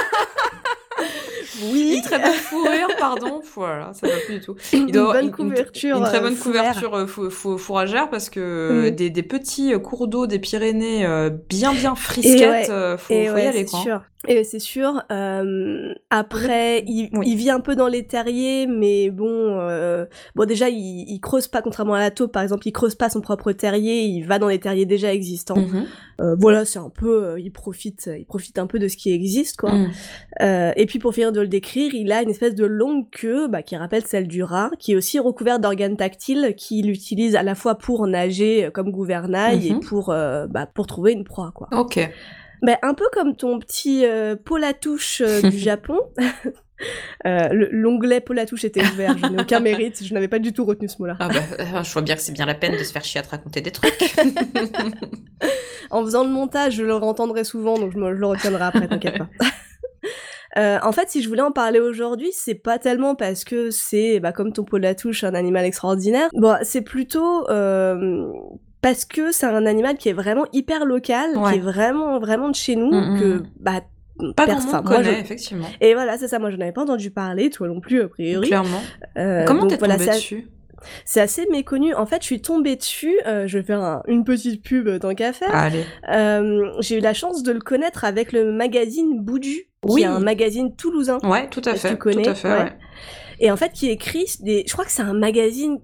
Oui 1.65 1.95
une 1.97 2.03
très 2.03 2.19
bonne 2.19 2.33
fourrure, 2.33 2.89
pardon. 2.99 3.41
Voilà, 3.55 3.93
ça 3.93 4.07
va 4.07 4.15
plus 4.27 4.35
du 4.39 4.41
tout. 4.41 4.55
Il 4.73 4.81
Une 4.81 4.87
doit 4.91 5.03
avoir 5.03 5.15
bonne 5.23 5.31
couverture, 5.33 5.97
Une, 5.99 6.05
très 6.05 6.19
euh, 6.19 6.21
bonne 6.21 6.35
fourrère. 6.37 6.63
couverture 6.75 6.95
euh, 6.95 7.07
fou- 7.07 7.31
fou- 7.31 7.59
fourragère 7.59 8.09
parce 8.11 8.31
que 8.31 8.89
Mm. 8.89 8.91
des, 8.91 9.11
des 9.11 9.23
petits 9.23 9.73
euh, 9.75 9.79
cours 9.79 10.09
d'eau 10.09 10.27
des 10.27 10.39
Pyrénées 10.39 11.07
bien 11.49 11.73
bien 11.73 11.95
frisquettes, 11.95 12.69
ouais, 12.69 12.97
faut, 12.99 13.15
y 13.15 13.27
aller 13.29 13.65
quoi. 13.65 13.81
sûr. 13.81 14.01
Et 14.27 14.43
c'est 14.43 14.59
sûr. 14.59 15.03
euh, 15.13 15.95
après, 16.11 16.83
il, 16.89 17.09
Oui. 17.13 17.27
il 17.29 17.37
vit 17.37 17.51
un 17.51 17.61
peu 17.61 17.77
dans 17.77 17.87
les 17.87 18.07
terriers, 18.07 18.67
mais 18.67 19.11
bon, 19.11 19.61
euh, 19.61 20.07
bon 20.35 20.45
déjà, 20.45 20.69
il, 20.69 21.05
il 21.09 21.21
creuse 21.21 21.47
pas, 21.47 21.63
contrairement 21.63 21.95
à 21.95 22.01
la 22.01 22.11
taupe, 22.11 22.33
par 22.33 22.43
exemple, 22.43 22.67
il 22.67 22.73
creuse 22.73 22.97
pas 22.97 23.11
son 23.11 23.21
propre 23.21 23.53
terrier, 23.53 24.03
il 24.03 24.23
va 24.23 24.41
dans 24.41 24.49
les 24.49 24.59
terriers 24.59 24.87
déjà 24.87 25.13
existants. 25.15 25.57
Mhm. 25.59 25.87
Euh, 26.21 26.35
voilà, 26.41 26.65
c'est 26.65 26.81
un 26.81 26.91
peu, 26.91 27.25
euh, 27.25 27.41
il 27.41 27.53
profite, 27.53 28.11
il 28.19 28.25
profite 28.25 28.59
un 28.59 28.67
peu 28.67 28.81
de 28.81 28.89
ce 28.89 28.97
qui 28.97 29.13
existe, 29.13 29.57
quoi. 29.57 29.73
Mm. 29.73 29.91
Euh, 30.43 30.73
et 30.75 30.85
puis 30.87 30.99
pour 30.99 31.15
finir 31.15 31.31
de 31.31 31.41
le 31.41 31.47
décrire, 31.47 31.95
il 31.95 32.11
a 32.11 32.23
une 32.23 32.31
espèce 32.31 32.57
de 32.57 32.65
longue 32.67 33.09
queue 33.11 33.47
bah, 33.47 33.63
qui 33.63 33.77
rappelle 33.77 34.05
celle 34.05 34.27
du 34.27 34.43
rat, 34.43 34.73
qui 34.81 34.93
est 34.93 34.97
aussi 34.97 35.21
recouverte 35.21 35.61
d'organes 35.61 35.97
tactiles 35.97 36.55
qu'il 36.57 36.91
utilise 36.91 37.37
à 37.37 37.45
la 37.45 37.55
fois 37.55 37.77
pour 37.77 38.09
nager 38.09 38.65
euh, 38.65 38.71
comme 38.73 38.91
gouvernail 38.91 39.69
et 39.69 39.75
pour, 39.75 40.11
euh, 40.11 40.49
bah, 40.49 40.67
pour 40.67 40.89
trouver 40.89 41.13
une 41.13 41.23
proie, 41.23 41.53
quoi. 41.55 41.69
Ok. 41.71 42.01
Ben, 42.63 42.77
un 42.83 42.95
peu 42.95 43.05
comme 43.13 43.37
ton 43.37 43.59
petit 43.59 44.05
euh, 44.05 44.37
pot 44.37 44.57
à 44.63 44.73
touche 44.75 45.21
euh, 45.25 45.43
du 45.43 45.59
Japon. 45.59 45.99
Euh, 47.27 47.49
le- 47.49 47.69
L'onglet 47.73 48.21
pot 48.21 48.39
à 48.39 48.47
touche 48.47 48.63
était 48.65 48.81
ouvert, 48.85 49.19
je 49.19 49.27
n'ai 49.27 49.43
aucun 49.43 49.59
mérite, 49.59 50.01
je 50.05 50.15
n'avais 50.15 50.29
pas 50.29 50.39
du 50.39 50.53
tout 50.53 50.65
retenu 50.65 50.89
ce 50.89 50.95
mot-là. 51.01 51.17
Ah 51.19 51.27
bah, 51.29 51.41
euh, 51.59 51.83
je 51.83 51.93
vois 51.93 52.03
bien 52.03 52.15
que 52.15 52.21
c'est 52.21 52.31
bien 52.31 52.47
la 52.47 52.55
peine 52.55 52.71
de 52.79 52.85
se 52.85 52.93
faire 52.93 53.03
chier 53.03 53.19
à 53.19 53.25
te 53.25 53.31
raconter 53.31 53.61
des 53.63 53.73
trucs. 53.73 54.15
En 55.91 56.05
faisant 56.05 56.23
le 56.23 56.31
montage, 56.31 56.75
je 56.75 56.85
le 56.85 56.95
entendrai 56.95 57.43
souvent, 57.43 57.79
donc 57.79 57.91
je, 57.93 57.99
me- 57.99 58.15
je 58.15 58.21
le 58.21 58.27
retiendrai 58.27 58.63
après, 58.63 58.87
t'inquiète 58.87 59.19
pas. 59.19 59.29
Euh, 60.57 60.79
en 60.83 60.93
fait, 60.93 61.09
si 61.09 61.23
je 61.23 61.29
voulais 61.29 61.43
en 61.43 61.51
parler 61.53 61.81
aujourd'hui, 61.81 62.31
c'est 62.33 62.55
pas 62.55 62.79
tellement 62.79 63.15
parce 63.17 63.43
que 63.45 63.71
c'est, 63.71 64.21
bah, 64.21 64.33
comme 64.33 64.53
ton 64.53 64.65
pot 64.65 64.83
à 64.85 64.95
touche, 64.95 65.25
un 65.25 65.35
animal 65.35 65.65
extraordinaire. 65.65 66.29
Bon, 66.35 66.57
c'est 66.63 66.83
plutôt 66.83 67.49
euh, 67.51 68.31
parce 68.81 69.05
que 69.05 69.33
c'est 69.33 69.47
un 69.47 69.67
animal 69.67 69.97
qui 69.97 70.09
est 70.09 70.13
vraiment 70.13 70.47
hyper 70.53 70.85
local, 70.87 71.37
Ouais. 71.37 71.53
qui 71.53 71.59
est 71.59 71.63
vraiment, 71.63 72.19
vraiment 72.21 72.49
de 72.49 72.55
chez 72.55 72.77
nous, 72.77 72.91
Mm, 72.93 73.19
que 73.21 73.25
mm. 73.39 73.47
bah, 73.61 73.81
Pas 74.37 74.47
pers- 74.47 74.57
grand 74.57 74.65
enfin, 74.69 74.77
monde 74.79 74.87
moi, 74.87 74.97
connaît, 74.97 75.15
je- 75.17 75.21
effectivement. 75.21 75.69
Et 75.81 75.95
voilà, 75.95 76.19
c'est 76.19 76.27
ça, 76.29 76.39
moi 76.41 76.51
je 76.51 76.57
n'avais 76.57 76.73
pas 76.73 76.83
entendu 76.83 77.11
parler, 77.11 77.51
toi 77.51 77.69
non 77.69 77.81
plus 77.81 78.01
a 78.03 78.09
priori. 78.09 78.49
Clairement. 78.49 78.81
Euh, 79.17 79.45
Comment 79.47 79.67
t'es 79.67 79.77
voilà, 79.77 79.97
tombée 79.97 80.11
dessus 80.11 80.49
C'est 81.05 81.21
assez 81.21 81.47
méconnu. 81.51 81.95
En 81.95 82.07
fait, 82.07 82.19
je 82.23 82.27
suis 82.27 82.41
tombée 82.41 82.77
dessus. 82.77 83.17
euh, 83.27 83.47
je 83.47 83.59
vais 83.59 83.65
faire 83.65 83.81
un- 83.81 84.03
une 84.09 84.25
petite 84.25 84.63
pub 84.63 84.89
tant 85.01 85.15
qu'à 85.15 85.33
faire. 85.33 85.55
Allez. 85.55 85.85
Euh, 86.11 86.71
J'ai 86.81 86.99
eu 86.99 87.01
la 87.01 87.15
chance 87.15 87.43
de 87.45 87.53
le 87.53 87.61
connaître 87.61 88.05
avec 88.05 88.33
le 88.33 88.53
magazine 88.53 89.21
Boudu, 89.21 89.69
Oui. 89.85 90.01
qui 90.01 90.03
est 90.03 90.07
un 90.07 90.19
magazine 90.21 90.75
toulousain. 90.77 91.19
Ouais, 91.25 91.49
tout 91.49 91.63
à 91.65 91.75
fait. 91.75 91.91
tu 91.91 91.97
connais 91.97 92.23
Tout 92.23 92.31
à 92.31 92.35
fait, 92.35 92.49
Ouais. 92.49 92.59
ouais. 92.59 92.73
Et 93.41 93.51
en 93.53 93.57
fait, 93.57 93.71
qui 93.73 93.89
écrit 93.91 94.27
des. 94.41 94.65
Je 94.67 94.73
crois 94.73 94.85
que 94.85 94.91
c'est 94.93 95.03
un 95.03 95.15
magazine. 95.15 95.79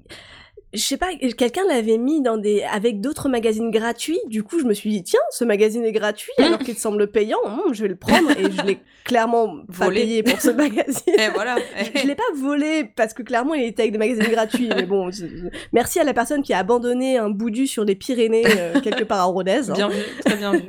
Je 0.74 0.80
sais 0.80 0.96
pas, 0.96 1.06
quelqu'un 1.38 1.62
l'avait 1.68 1.98
mis 1.98 2.20
dans 2.20 2.36
des 2.36 2.62
avec 2.64 3.00
d'autres 3.00 3.28
magazines 3.28 3.70
gratuits. 3.70 4.18
Du 4.26 4.42
coup, 4.42 4.58
je 4.58 4.64
me 4.64 4.74
suis 4.74 4.90
dit 4.90 5.02
tiens, 5.04 5.20
ce 5.30 5.44
magazine 5.44 5.84
est 5.84 5.92
gratuit 5.92 6.32
alors 6.38 6.58
qu'il 6.64 6.76
semble 6.76 7.06
payant. 7.06 7.38
Hum, 7.44 7.72
je 7.72 7.82
vais 7.82 7.88
le 7.88 7.96
prendre 7.96 8.30
et 8.32 8.50
je 8.50 8.62
l'ai 8.66 8.78
clairement 9.04 9.58
pas 9.78 9.84
Volé. 9.86 10.00
payé 10.02 10.22
pour 10.24 10.40
ce 10.40 10.50
magazine. 10.64 11.14
Et 11.18 11.28
voilà. 11.32 11.56
Je, 11.94 12.00
je 12.00 12.06
l'ai 12.06 12.14
pas 12.16 12.22
volé 12.36 12.84
parce 12.96 13.14
que 13.14 13.22
clairement 13.22 13.54
il 13.54 13.64
était 13.64 13.82
avec 13.82 13.92
des 13.92 13.98
magazines 13.98 14.30
gratuits. 14.30 14.68
Mais 14.74 14.84
bon, 14.84 15.10
je- 15.10 15.26
je- 15.26 15.46
merci 15.72 16.00
à 16.00 16.04
la 16.04 16.12
personne 16.12 16.42
qui 16.42 16.52
a 16.52 16.58
abandonné 16.58 17.18
un 17.18 17.30
boudu 17.30 17.66
sur 17.66 17.84
les 17.84 17.94
Pyrénées 17.94 18.44
euh, 18.58 18.80
quelque 18.80 19.04
part 19.04 19.20
à 19.20 19.24
Rodez. 19.24 19.70
hein. 19.70 19.74
Bien 19.74 19.88
vu, 19.88 20.02
très 20.24 20.36
bien 20.36 20.52
vu. 20.52 20.62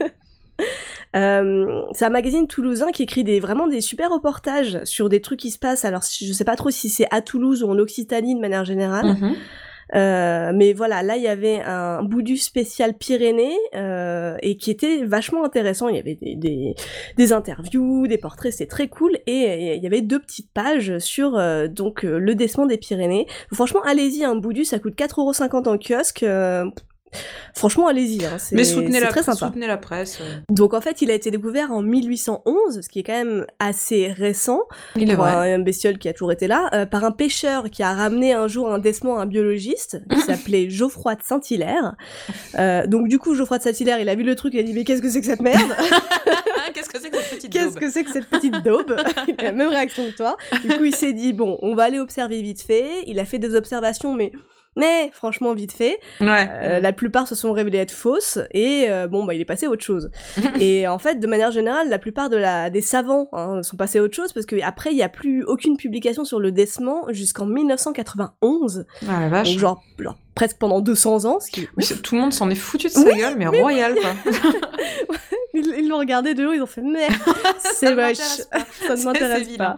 Euh, 1.16 1.82
c'est 1.94 2.04
un 2.06 2.10
magazine 2.10 2.46
toulousain 2.48 2.92
qui 2.92 3.04
écrit 3.04 3.24
des, 3.24 3.40
vraiment 3.40 3.68
des 3.68 3.80
super 3.80 4.12
reportages 4.12 4.84
sur 4.84 5.08
des 5.08 5.22
trucs 5.22 5.40
qui 5.40 5.50
se 5.50 5.58
passent. 5.58 5.86
Alors 5.86 6.02
je 6.04 6.32
sais 6.34 6.44
pas 6.44 6.58
trop 6.58 6.70
si 6.72 6.90
c'est 6.90 7.08
à 7.10 7.22
Toulouse 7.22 7.64
ou 7.64 7.70
en 7.70 7.80
Occitanie 7.80 8.36
de 8.36 8.40
manière 8.42 8.66
générale. 8.66 9.06
Mhm. 9.20 9.36
Euh, 9.94 10.52
mais 10.54 10.74
voilà, 10.74 11.04
là 11.04 11.16
il 11.18 11.24
y 11.24 11.28
avait 11.28 11.62
un 11.62 12.02
boudu 12.04 12.38
spécial 12.38 12.96
Pyrénées 12.96 13.58
euh, 13.76 14.36
et 14.42 14.58
qui 14.58 14.72
était 14.72 15.04
vachement 15.06 15.44
intéressant. 15.44 15.90
Il 15.90 15.96
y 15.96 16.00
avait 16.00 16.16
des, 16.16 16.76
des, 17.18 17.34
interviews, 17.34 18.08
des 18.08 18.18
portraits, 18.18 18.52
c'était 18.52 18.66
très 18.66 18.88
cool. 18.88 19.18
Et, 19.28 19.76
il 19.76 19.84
y 19.84 19.88
avait 19.88 20.02
deux 20.02 20.20
petites 20.20 20.52
pages 20.52 20.98
sur 21.00 21.38
euh, 21.38 21.68
donc 21.68 22.04
le 22.04 22.36
décement 22.36 22.66
des 22.66 22.78
Pyrénées. 22.78 23.28
Franchement, 23.54 23.82
allez-y, 23.84 24.24
un 24.24 24.36
boudu 24.36 24.66
ça 24.66 24.80
coûte 24.80 24.96
4,50€ 24.96 25.68
en 25.68 25.78
kiosque. 25.78 26.26
Franchement, 27.54 27.88
allez-y. 27.88 28.26
Hein, 28.26 28.38
c'est 28.38 28.56
Mais 28.56 28.64
soutenez 28.64 29.00
la, 29.00 29.08
très 29.08 29.24
sympa. 29.24 29.48
soutenez 29.48 29.68
la 29.68 29.78
presse. 29.78 30.20
euh. 30.22 30.40
Donc 30.50 30.74
en 30.74 30.82
fait, 30.82 31.02
il 31.02 31.10
a 31.10 31.14
été 31.14 31.32
découvert 31.32 31.72
en 31.72 31.82
1811, 31.82 32.82
ce 32.82 32.90
qui 32.90 33.00
est 33.00 33.04
quand 33.04 33.14
même 33.14 33.46
assez 33.60 34.12
récent 34.12 34.62
Il 34.96 35.10
est 35.10 35.16
pour 35.16 35.24
vrai. 35.24 35.54
un, 35.54 35.60
bestiole 35.60 35.98
qui 35.98 36.10
a 36.10 36.14
toujours 36.14 36.32
été 36.32 36.48
là, 36.48 36.70
euh, 36.74 36.86
par 36.86 37.04
un 37.04 37.12
pêcheur 37.12 37.70
qui 37.70 37.84
a 37.84 37.94
ramené 37.94 38.34
un 38.34 38.48
jour 38.48 38.70
à 38.70 38.76
un 38.76 39.26
biologiste 39.26 40.02
qui 40.10 40.20
s'appelait 40.22 40.70
Geoffroy 40.70 41.16
de 41.16 41.24
Saint-Hilaire. 41.24 41.96
Euh, 42.60 42.86
donc 42.88 43.08
du 43.08 43.20
coup, 43.20 43.36
Geoffroy 43.36 43.60
de 43.60 43.64
Saint-Hilaire, 43.64 44.00
il 44.00 44.10
a 44.10 44.16
vu 44.16 44.24
le 44.24 44.36
truc, 44.36 44.54
il 44.54 44.60
a 44.60 44.64
dit 44.64 44.74
mais 44.74 44.84
qu'est-ce 44.84 45.02
que 45.02 45.10
c'est 45.10 45.22
que 45.22 45.26
cette 45.26 45.42
merde 45.42 45.62
Qu'est-ce 46.74 46.90
que 46.90 47.00
c'est 47.00 47.10
que 47.10 47.18
cette 47.18 47.36
petite 47.36 47.54
Qu'est-ce 47.54 47.66
daube 47.68 47.80
que 47.80 47.90
c'est 47.90 48.04
que 48.04 48.12
cette 48.12 48.28
petite 48.28 48.64
daube? 48.64 48.96
Il 49.28 49.36
a 49.40 49.44
la 49.44 49.52
même 49.54 49.70
réaction 49.70 50.06
que 50.08 50.16
toi. 50.16 50.36
Du 50.62 50.68
coup, 50.76 50.84
il 50.84 50.96
s'est 50.96 51.14
dit 51.14 51.32
bon, 51.32 51.58
on 51.62 51.74
va 51.74 51.84
aller 51.84 52.00
observer 52.00 52.42
vite 52.42 52.62
fait. 52.62 53.04
Il 53.08 53.20
a 53.20 53.26
fait 53.26 53.40
des 53.40 53.56
observations, 53.56 54.14
mais 54.14 54.32
mais 54.76 55.10
franchement 55.14 55.54
vite 55.54 55.72
fait. 55.74 56.00
Ouais. 56.22 56.50
Euh, 56.52 56.80
la 56.80 56.94
plupart 56.94 57.28
se 57.28 57.36
sont 57.36 57.52
révélées 57.54 57.78
être 57.80 57.92
fausses 57.92 58.40
et 58.52 58.86
euh, 58.90 59.08
bon 59.08 59.24
bah 59.26 59.34
il 59.34 59.42
est 59.42 59.46
passé 59.46 59.66
à 59.66 59.70
autre 59.70 59.84
chose. 59.84 60.10
et 60.60 60.88
en 60.88 61.00
fait 61.00 61.16
de 61.20 61.28
manière 61.28 61.52
générale 61.52 61.90
la 61.90 62.00
plupart 62.00 62.30
de 62.30 62.38
la 62.38 62.70
des 62.70 62.82
savants 62.82 63.30
hein, 63.34 63.64
sont 63.64 63.78
passés 63.78 64.00
à 64.00 64.04
autre 64.04 64.16
chose 64.16 64.34
parce 64.34 64.46
que 64.46 64.62
après 64.64 64.92
il 64.92 64.98
y 64.98 65.04
a 65.04 65.10
plus 65.10 65.44
aucune 65.44 65.78
publication 65.78 66.26
sur 66.26 66.40
le 66.40 66.52
décement 66.52 67.06
jusqu'en 67.10 67.46
1991 67.46 68.86
Ah 69.08 69.22
la 69.22 69.30
vache. 69.30 69.50
donc 69.52 69.60
genre, 69.60 69.84
genre 70.00 70.18
presque 70.36 70.58
pendant 70.58 70.82
200 70.82 71.26
ans 71.26 71.40
ce 71.40 71.50
qui 71.52 71.68
Oui, 71.78 71.86
tout 72.04 72.16
le 72.16 72.22
monde 72.22 72.34
s'en 72.34 72.50
est 72.50 72.56
foutu 72.56 72.88
de 72.88 72.92
sa 72.92 73.02
Oui, 73.02 73.18
gueule, 73.18 73.36
mais, 73.38 73.48
royal 73.48 73.96
quoi. 73.96 74.12
ils 75.54 75.74
ils 75.80 75.88
l'ont 75.88 76.00
regardé 76.00 76.34
de 76.34 76.46
haut 76.46 76.54
ils 76.54 76.62
ont 76.62 76.66
fait 76.66 76.82
mais 76.82 77.08
c'est 77.60 77.96
moche 77.96 78.18
ça 78.18 78.96
ne 78.96 79.04
m'intéresse 79.06 79.58
pas 79.58 79.78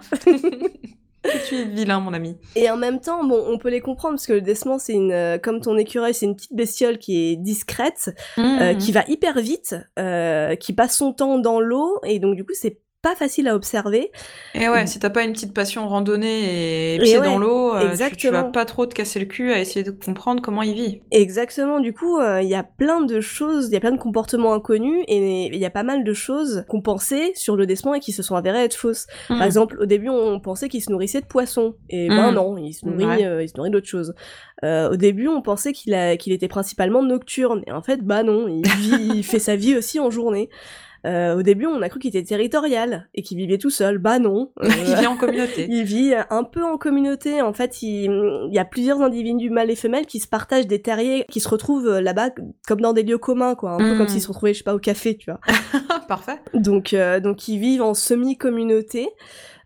tu 1.47 1.55
es 1.55 1.65
vilain, 1.65 1.99
mon 1.99 2.13
ami. 2.13 2.37
Et 2.55 2.69
en 2.69 2.77
même 2.77 2.99
temps, 2.99 3.23
bon, 3.23 3.43
on 3.47 3.57
peut 3.57 3.69
les 3.69 3.81
comprendre 3.81 4.15
parce 4.15 4.27
que 4.27 4.33
le 4.33 4.41
Desman, 4.41 4.79
c'est 4.79 4.93
une, 4.93 5.11
euh, 5.11 5.37
comme 5.37 5.61
ton 5.61 5.77
écureuil, 5.77 6.13
c'est 6.13 6.25
une 6.25 6.35
petite 6.35 6.53
bestiole 6.55 6.97
qui 6.97 7.31
est 7.31 7.35
discrète, 7.35 8.11
euh, 8.37 8.73
Mhm. 8.73 8.77
qui 8.77 8.91
va 8.91 9.03
hyper 9.07 9.39
vite, 9.39 9.75
euh, 9.99 10.55
qui 10.55 10.73
passe 10.73 10.97
son 10.97 11.13
temps 11.13 11.37
dans 11.39 11.59
l'eau, 11.59 11.99
et 12.05 12.19
donc 12.19 12.35
du 12.35 12.43
coup, 12.45 12.53
c'est 12.53 12.79
pas 13.01 13.15
facile 13.15 13.47
à 13.47 13.55
observer. 13.55 14.11
Et 14.55 14.67
ouais, 14.69 14.87
si 14.87 14.99
t'as 14.99 15.09
pas 15.11 15.23
une 15.23 15.31
petite 15.33 15.53
passion 15.53 15.87
randonnée 15.87 16.93
et 16.93 16.95
Et 16.95 16.99
pied 16.99 17.19
ouais, 17.19 17.23
dans 17.23 17.37
l'eau, 17.37 17.73
euh, 17.75 17.95
tu, 18.09 18.17
tu 18.17 18.29
vas 18.29 18.43
pas 18.43 18.65
trop 18.65 18.85
te 18.85 18.95
casser 18.95 19.19
le 19.19 19.25
cul 19.25 19.51
à 19.53 19.59
essayer 19.59 19.83
de 19.83 19.91
comprendre 19.91 20.41
comment 20.41 20.63
il 20.63 20.73
vit. 20.73 21.01
Exactement, 21.11 21.79
du 21.79 21.93
coup, 21.93 22.17
euh, 22.19 22.41
il 22.41 22.49
y 22.49 22.55
a 22.55 22.63
plein 22.63 23.01
de 23.01 23.21
choses, 23.21 23.67
il 23.67 23.73
y 23.73 23.77
a 23.77 23.79
plein 23.79 23.91
de 23.91 23.99
comportements 23.99 24.53
inconnus, 24.53 25.03
et 25.07 25.45
il 25.45 25.55
y 25.59 25.65
a 25.65 25.69
pas 25.69 25.83
mal 25.83 26.03
de 26.03 26.13
choses 26.13 26.65
qu'on 26.67 26.81
pensait 26.81 27.31
sur 27.35 27.55
le 27.55 27.65
Desman 27.67 27.95
et 27.95 27.99
qui 27.99 28.11
se 28.11 28.23
sont 28.23 28.35
avérées 28.35 28.63
être 28.63 28.75
fausses. 28.75 29.05
Par 29.27 29.43
exemple, 29.43 29.77
au 29.79 29.85
début, 29.85 30.09
on 30.09 30.39
pensait 30.39 30.67
qu'il 30.67 30.81
se 30.83 30.91
nourrissait 30.91 31.21
de 31.21 31.27
poissons. 31.27 31.75
Et 31.89 32.09
ben 32.09 32.31
Mm. 32.31 32.35
non, 32.35 32.57
il 32.57 32.73
se 32.73 32.85
nourrit, 32.87 33.05
Ouais. 33.05 33.25
euh, 33.25 33.43
il 33.43 33.47
se 33.49 33.55
nourrit 33.57 33.69
d'autre 33.69 33.87
chose. 33.87 34.15
Euh, 34.63 34.89
au 34.89 34.95
début, 34.95 35.27
on 35.27 35.41
pensait 35.43 35.71
qu'il 35.71 35.93
était 36.33 36.47
principalement 36.47 37.03
nocturne. 37.03 37.61
Et 37.67 37.71
en 37.71 37.83
fait, 37.83 38.01
bah 38.01 38.23
non, 38.23 38.47
il, 38.47 38.67
vit, 38.67 39.17
il 39.17 39.23
fait 39.23 39.39
sa 39.39 39.55
vie 39.55 39.75
aussi 39.77 39.99
en 39.99 40.09
journée. 40.09 40.49
Euh, 41.05 41.37
au 41.37 41.41
début, 41.43 41.65
on 41.65 41.81
a 41.81 41.89
cru 41.89 41.99
qu'il 41.99 42.09
était 42.09 42.23
territorial 42.23 43.07
et 43.13 43.21
qu'il 43.21 43.37
vivait 43.37 43.57
tout 43.57 43.69
seul. 43.69 43.97
Bah 43.97 44.19
non. 44.19 44.51
Euh, 44.63 44.67
il 44.87 44.95
vit 44.95 45.07
en 45.07 45.17
communauté. 45.17 45.67
il 45.69 45.83
vit 45.83 46.13
un 46.29 46.43
peu 46.43 46.63
en 46.63 46.77
communauté. 46.77 47.41
En 47.41 47.53
fait, 47.53 47.81
il, 47.81 48.05
il 48.49 48.53
y 48.53 48.59
a 48.59 48.65
plusieurs 48.65 49.01
individus 49.01 49.49
mâles 49.49 49.71
et 49.71 49.75
femelles 49.75 50.05
qui 50.05 50.19
se 50.19 50.27
partagent 50.27 50.67
des 50.67 50.81
terriers, 50.81 51.25
qui 51.29 51.39
se 51.39 51.49
retrouvent 51.49 51.87
euh, 51.87 52.01
là-bas 52.01 52.29
comme 52.67 52.81
dans 52.81 52.93
des 52.93 53.03
lieux 53.03 53.17
communs, 53.17 53.55
quoi. 53.55 53.71
Un 53.71 53.77
peu 53.77 53.87
Mm. 53.93 53.97
comme 53.97 54.07
s'ils 54.07 54.21
se 54.21 54.27
retrouvaient, 54.27 54.53
je 54.53 54.59
sais 54.59 54.63
pas, 54.63 54.75
au 54.75 54.79
café, 54.79 55.17
tu 55.17 55.31
vois. 55.31 55.39
Parfait. 56.07 56.39
Donc, 56.53 56.93
euh, 56.93 57.19
donc 57.19 57.47
ils 57.47 57.59
vivent 57.59 57.81
en 57.81 57.93
semi-communauté. 57.93 59.09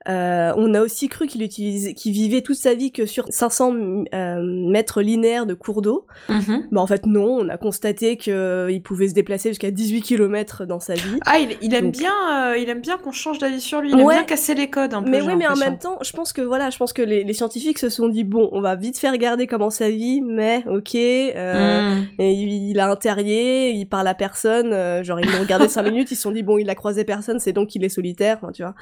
Euh, 0.10 0.52
on 0.58 0.74
a 0.74 0.82
aussi 0.82 1.08
cru 1.10 1.28
qu'il 1.28 1.44
utilisait, 1.44 1.94
qu'il 1.94 2.12
vivait 2.14 2.42
toute 2.42 2.56
sa 2.56 2.74
vie 2.74 2.92
que 2.92 3.06
sur 3.06 3.26
500 3.30 3.76
euh, 4.14 4.42
mètres 4.42 5.02
linéaires 5.02 5.46
de 5.46 5.54
cours 5.54 5.82
d'eau. 5.82 6.08
Bah 6.28 6.82
en 6.82 6.88
fait 6.88 7.06
non, 7.06 7.40
on 7.42 7.50
a 7.50 7.58
constaté 7.58 8.18
qu'il 8.18 8.82
pouvait 8.84 9.10
se 9.10 9.14
déplacer 9.14 9.50
jusqu'à 9.50 9.70
18 9.72 10.02
km 10.02 10.66
dans 10.66 10.80
sa 10.80 10.96
vie. 10.96 11.20
Ah, 11.26 11.38
il, 11.40 11.56
il 11.62 11.74
aime 11.76 11.86
Donc- 11.92 11.98
bien, 11.98 12.12
euh, 12.52 12.58
il 12.58 12.68
aime 12.70 12.82
bien 12.82 12.98
qu'on 12.98 13.12
change 13.12 13.38
d'avis 13.38 13.62
sur 13.62 13.80
lui. 13.82 13.92
Il 13.92 14.00
aime 14.00 14.08
bien 14.08 14.24
casser 14.24 14.56
les 14.56 14.70
codes 14.70 14.94
un 14.94 15.04
peu. 15.04 15.10
Mais 15.12 15.22
oui, 15.22 15.36
mais 15.36 15.48
en 15.48 15.56
même 15.56 15.78
temps, 15.78 15.98
je 16.02 16.12
pense 16.14 16.34
que 16.34 16.42
voilà, 16.42 16.70
je 16.72 16.78
pense 16.78 16.94
que 16.94 17.02
les, 17.02 17.24
les 17.24 17.34
scientifiques 17.34 17.78
se 17.80 17.90
sont 17.90 18.08
dit 18.10 18.24
bon, 18.24 18.50
on 18.54 18.62
va 18.62 18.76
vite 18.76 18.98
faire 18.98 19.12
regarder 19.12 19.46
comment 19.48 19.70
ça 19.70 19.90
vit, 19.90 20.22
mais 20.22 20.64
ok. 20.68 20.96
Euh, 20.96 21.62
Mm. 21.72 22.04
Et 22.20 22.34
il, 22.34 22.70
il 22.72 22.80
a 22.80 22.90
un 22.90 22.96
terrier, 22.96 23.72
il 23.72 23.86
parle 23.86 24.08
à 24.08 24.14
personne, 24.14 24.72
euh, 24.74 25.04
genre 25.04 25.20
ils 25.20 25.26
l'ont 25.32 25.40
regardé 25.42 25.68
5 25.68 25.84
minutes, 25.90 26.12
ils 26.12 26.16
se 26.16 26.22
sont 26.24 26.32
dit 26.32 26.44
bon 26.44 26.58
il 26.58 26.70
a 26.70 26.76
croisé 26.76 27.04
personne, 27.04 27.40
c'est 27.40 27.54
donc 27.54 27.70
qu'il 27.70 27.84
est 27.84 27.90
solitaire, 27.90 28.40
tu 28.54 28.64
vois. 28.64 28.76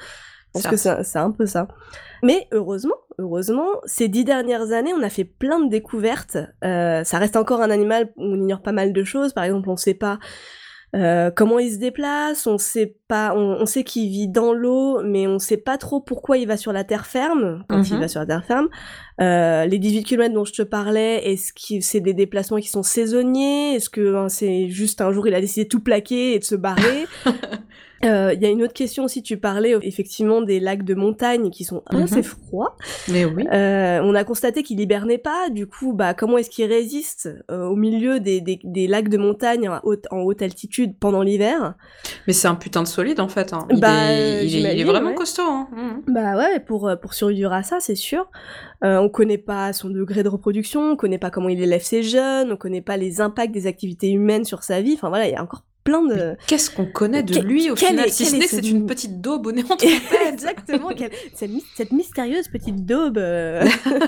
Je 0.56 0.62
pense 0.62 0.66
que 0.70 1.02
c'est 1.04 1.18
un 1.18 1.30
peu 1.30 1.46
ça. 1.46 1.68
Mais 2.22 2.48
heureusement, 2.52 2.96
heureusement, 3.18 3.68
ces 3.84 4.08
dix 4.08 4.24
dernières 4.24 4.72
années, 4.72 4.92
on 4.92 5.02
a 5.02 5.08
fait 5.10 5.24
plein 5.24 5.60
de 5.60 5.68
découvertes. 5.70 6.36
Euh, 6.64 7.04
ça 7.04 7.18
reste 7.18 7.36
encore 7.36 7.62
un 7.62 7.70
animal 7.70 8.12
où 8.16 8.24
on 8.24 8.34
ignore 8.36 8.60
pas 8.62 8.72
mal 8.72 8.92
de 8.92 9.04
choses. 9.04 9.32
Par 9.32 9.44
exemple, 9.44 9.70
on 9.70 9.76
sait 9.76 9.94
pas 9.94 10.18
euh, 10.96 11.30
comment 11.30 11.60
il 11.60 11.72
se 11.72 11.78
déplace, 11.78 12.48
on 12.48 12.58
sait 12.58 12.96
pas, 13.06 13.32
on, 13.36 13.58
on 13.60 13.64
sait 13.66 13.84
qu'il 13.84 14.10
vit 14.10 14.26
dans 14.26 14.52
l'eau, 14.52 15.00
mais 15.04 15.28
on 15.28 15.38
sait 15.38 15.56
pas 15.56 15.78
trop 15.78 16.00
pourquoi 16.00 16.36
il 16.36 16.48
va 16.48 16.56
sur 16.56 16.72
la 16.72 16.82
terre 16.82 17.06
ferme 17.06 17.64
quand 17.68 17.80
il 17.88 17.94
Mhm. 17.94 18.00
va 18.00 18.08
sur 18.08 18.18
la 18.18 18.26
terre 18.26 18.44
ferme. 18.44 18.68
Euh, 19.20 19.66
les 19.66 19.78
18 19.78 20.02
km 20.02 20.34
dont 20.34 20.44
je 20.44 20.52
te 20.52 20.62
parlais, 20.62 21.30
est-ce 21.30 21.52
que 21.52 21.80
c'est 21.80 22.00
des 22.00 22.12
déplacements 22.12 22.58
qui 22.58 22.68
sont 22.68 22.82
saisonniers? 22.82 23.76
Est-ce 23.76 23.88
que 23.88 24.16
hein, 24.16 24.28
c'est 24.28 24.68
juste 24.68 25.00
un 25.00 25.12
jour 25.12 25.28
il 25.28 25.34
a 25.34 25.40
décidé 25.40 25.62
de 25.64 25.68
tout 25.68 25.80
plaquer 25.80 26.34
et 26.34 26.38
de 26.40 26.44
se 26.44 26.56
barrer? 26.56 27.06
Euh, 28.04 28.32
Il 28.34 28.42
y 28.42 28.46
a 28.46 28.48
une 28.48 28.62
autre 28.62 28.72
question 28.72 29.04
aussi, 29.04 29.22
tu 29.22 29.36
parlais 29.36 29.74
effectivement 29.82 30.40
des 30.40 30.58
lacs 30.60 30.84
de 30.84 30.94
montagne 30.94 31.50
qui 31.50 31.64
sont 31.64 31.82
Mhm. 31.92 32.02
assez 32.02 32.22
froids. 32.22 32.76
Mais 33.08 33.24
oui. 33.24 33.44
Euh, 33.52 34.00
on 34.02 34.14
a 34.14 34.24
constaté 34.24 34.62
qu'il 34.62 34.80
hibernait 34.80 35.18
pas, 35.18 35.50
du 35.50 35.66
coup, 35.66 35.92
bah, 35.92 36.14
comment 36.14 36.38
est-ce 36.38 36.48
qu'il 36.50 36.64
résiste 36.66 37.28
euh, 37.50 37.66
au 37.66 37.76
milieu 37.76 38.18
des, 38.20 38.40
des, 38.40 38.58
des 38.64 38.86
lacs 38.86 39.08
de 39.08 39.18
montagne 39.18 39.68
en 39.68 39.80
haute, 39.82 40.06
en 40.10 40.20
haute 40.20 40.40
altitude 40.42 40.94
pendant 40.98 41.22
l'hiver? 41.22 41.74
Mais 42.26 42.32
c'est 42.32 42.48
un 42.48 42.54
putain 42.54 42.82
de 42.82 42.88
solide 42.88 43.20
en 43.20 43.28
fait. 43.28 43.52
Hein. 43.52 43.66
Il, 43.70 43.80
Bah, 43.80 44.12
est, 44.12 44.14
il, 44.14 44.16
est, 44.16 44.44
il 44.44 44.44
est 44.44 44.48
j'imagine, 44.48 44.86
vraiment 44.86 45.08
ouais. 45.10 45.14
costaud. 45.14 45.42
Hein. 45.46 45.68
Mhm. 45.76 46.14
Bah 46.14 46.36
ouais, 46.36 46.60
pour, 46.60 46.88
euh, 46.88 46.96
pour 46.96 47.12
survivre 47.14 47.52
à 47.52 47.62
ça, 47.62 47.80
c'est 47.80 47.94
sûr. 47.94 48.30
Euh, 48.82 48.96
on 48.98 49.10
connaît 49.10 49.36
pas 49.38 49.72
son 49.74 49.90
degré 49.90 50.22
de 50.22 50.28
reproduction, 50.30 50.92
on 50.92 50.96
connaît 50.96 51.18
pas 51.18 51.30
comment 51.30 51.50
il 51.50 51.62
élève 51.62 51.82
ses 51.82 52.02
jeunes, 52.02 52.50
on 52.52 52.56
connaît 52.56 52.80
pas 52.80 52.96
les 52.96 53.20
impacts 53.20 53.52
des 53.52 53.66
activités 53.66 54.10
humaines 54.10 54.44
sur 54.44 54.62
sa 54.62 54.80
vie. 54.80 54.94
Enfin 54.94 55.10
voilà, 55.10 55.26
il 55.28 55.32
y 55.32 55.36
a 55.36 55.42
encore 55.42 55.64
plein 55.84 56.02
de... 56.06 56.36
Qu'est-ce 56.46 56.70
qu'on 56.70 56.86
connaît 56.86 57.22
de 57.22 57.38
lui 57.40 57.70
au 57.70 57.76
final 57.76 58.06
est- 58.06 58.10
Si 58.10 58.24
quel 58.24 58.30
ce 58.30 58.36
est 58.36 58.38
n'est 58.38 58.44
que 58.46 58.50
ce- 58.50 58.56
c'est 58.56 58.68
une 58.68 58.86
petite 58.86 59.20
daube 59.20 59.46
au 59.46 59.52
trompette. 59.62 59.88
Exactement, 60.28 60.88
quelle- 60.90 61.10
cette, 61.34 61.50
cette 61.76 61.92
mystérieuse 61.92 62.48
petite 62.48 62.84
daube. 62.86 63.18
euh. 63.18 63.64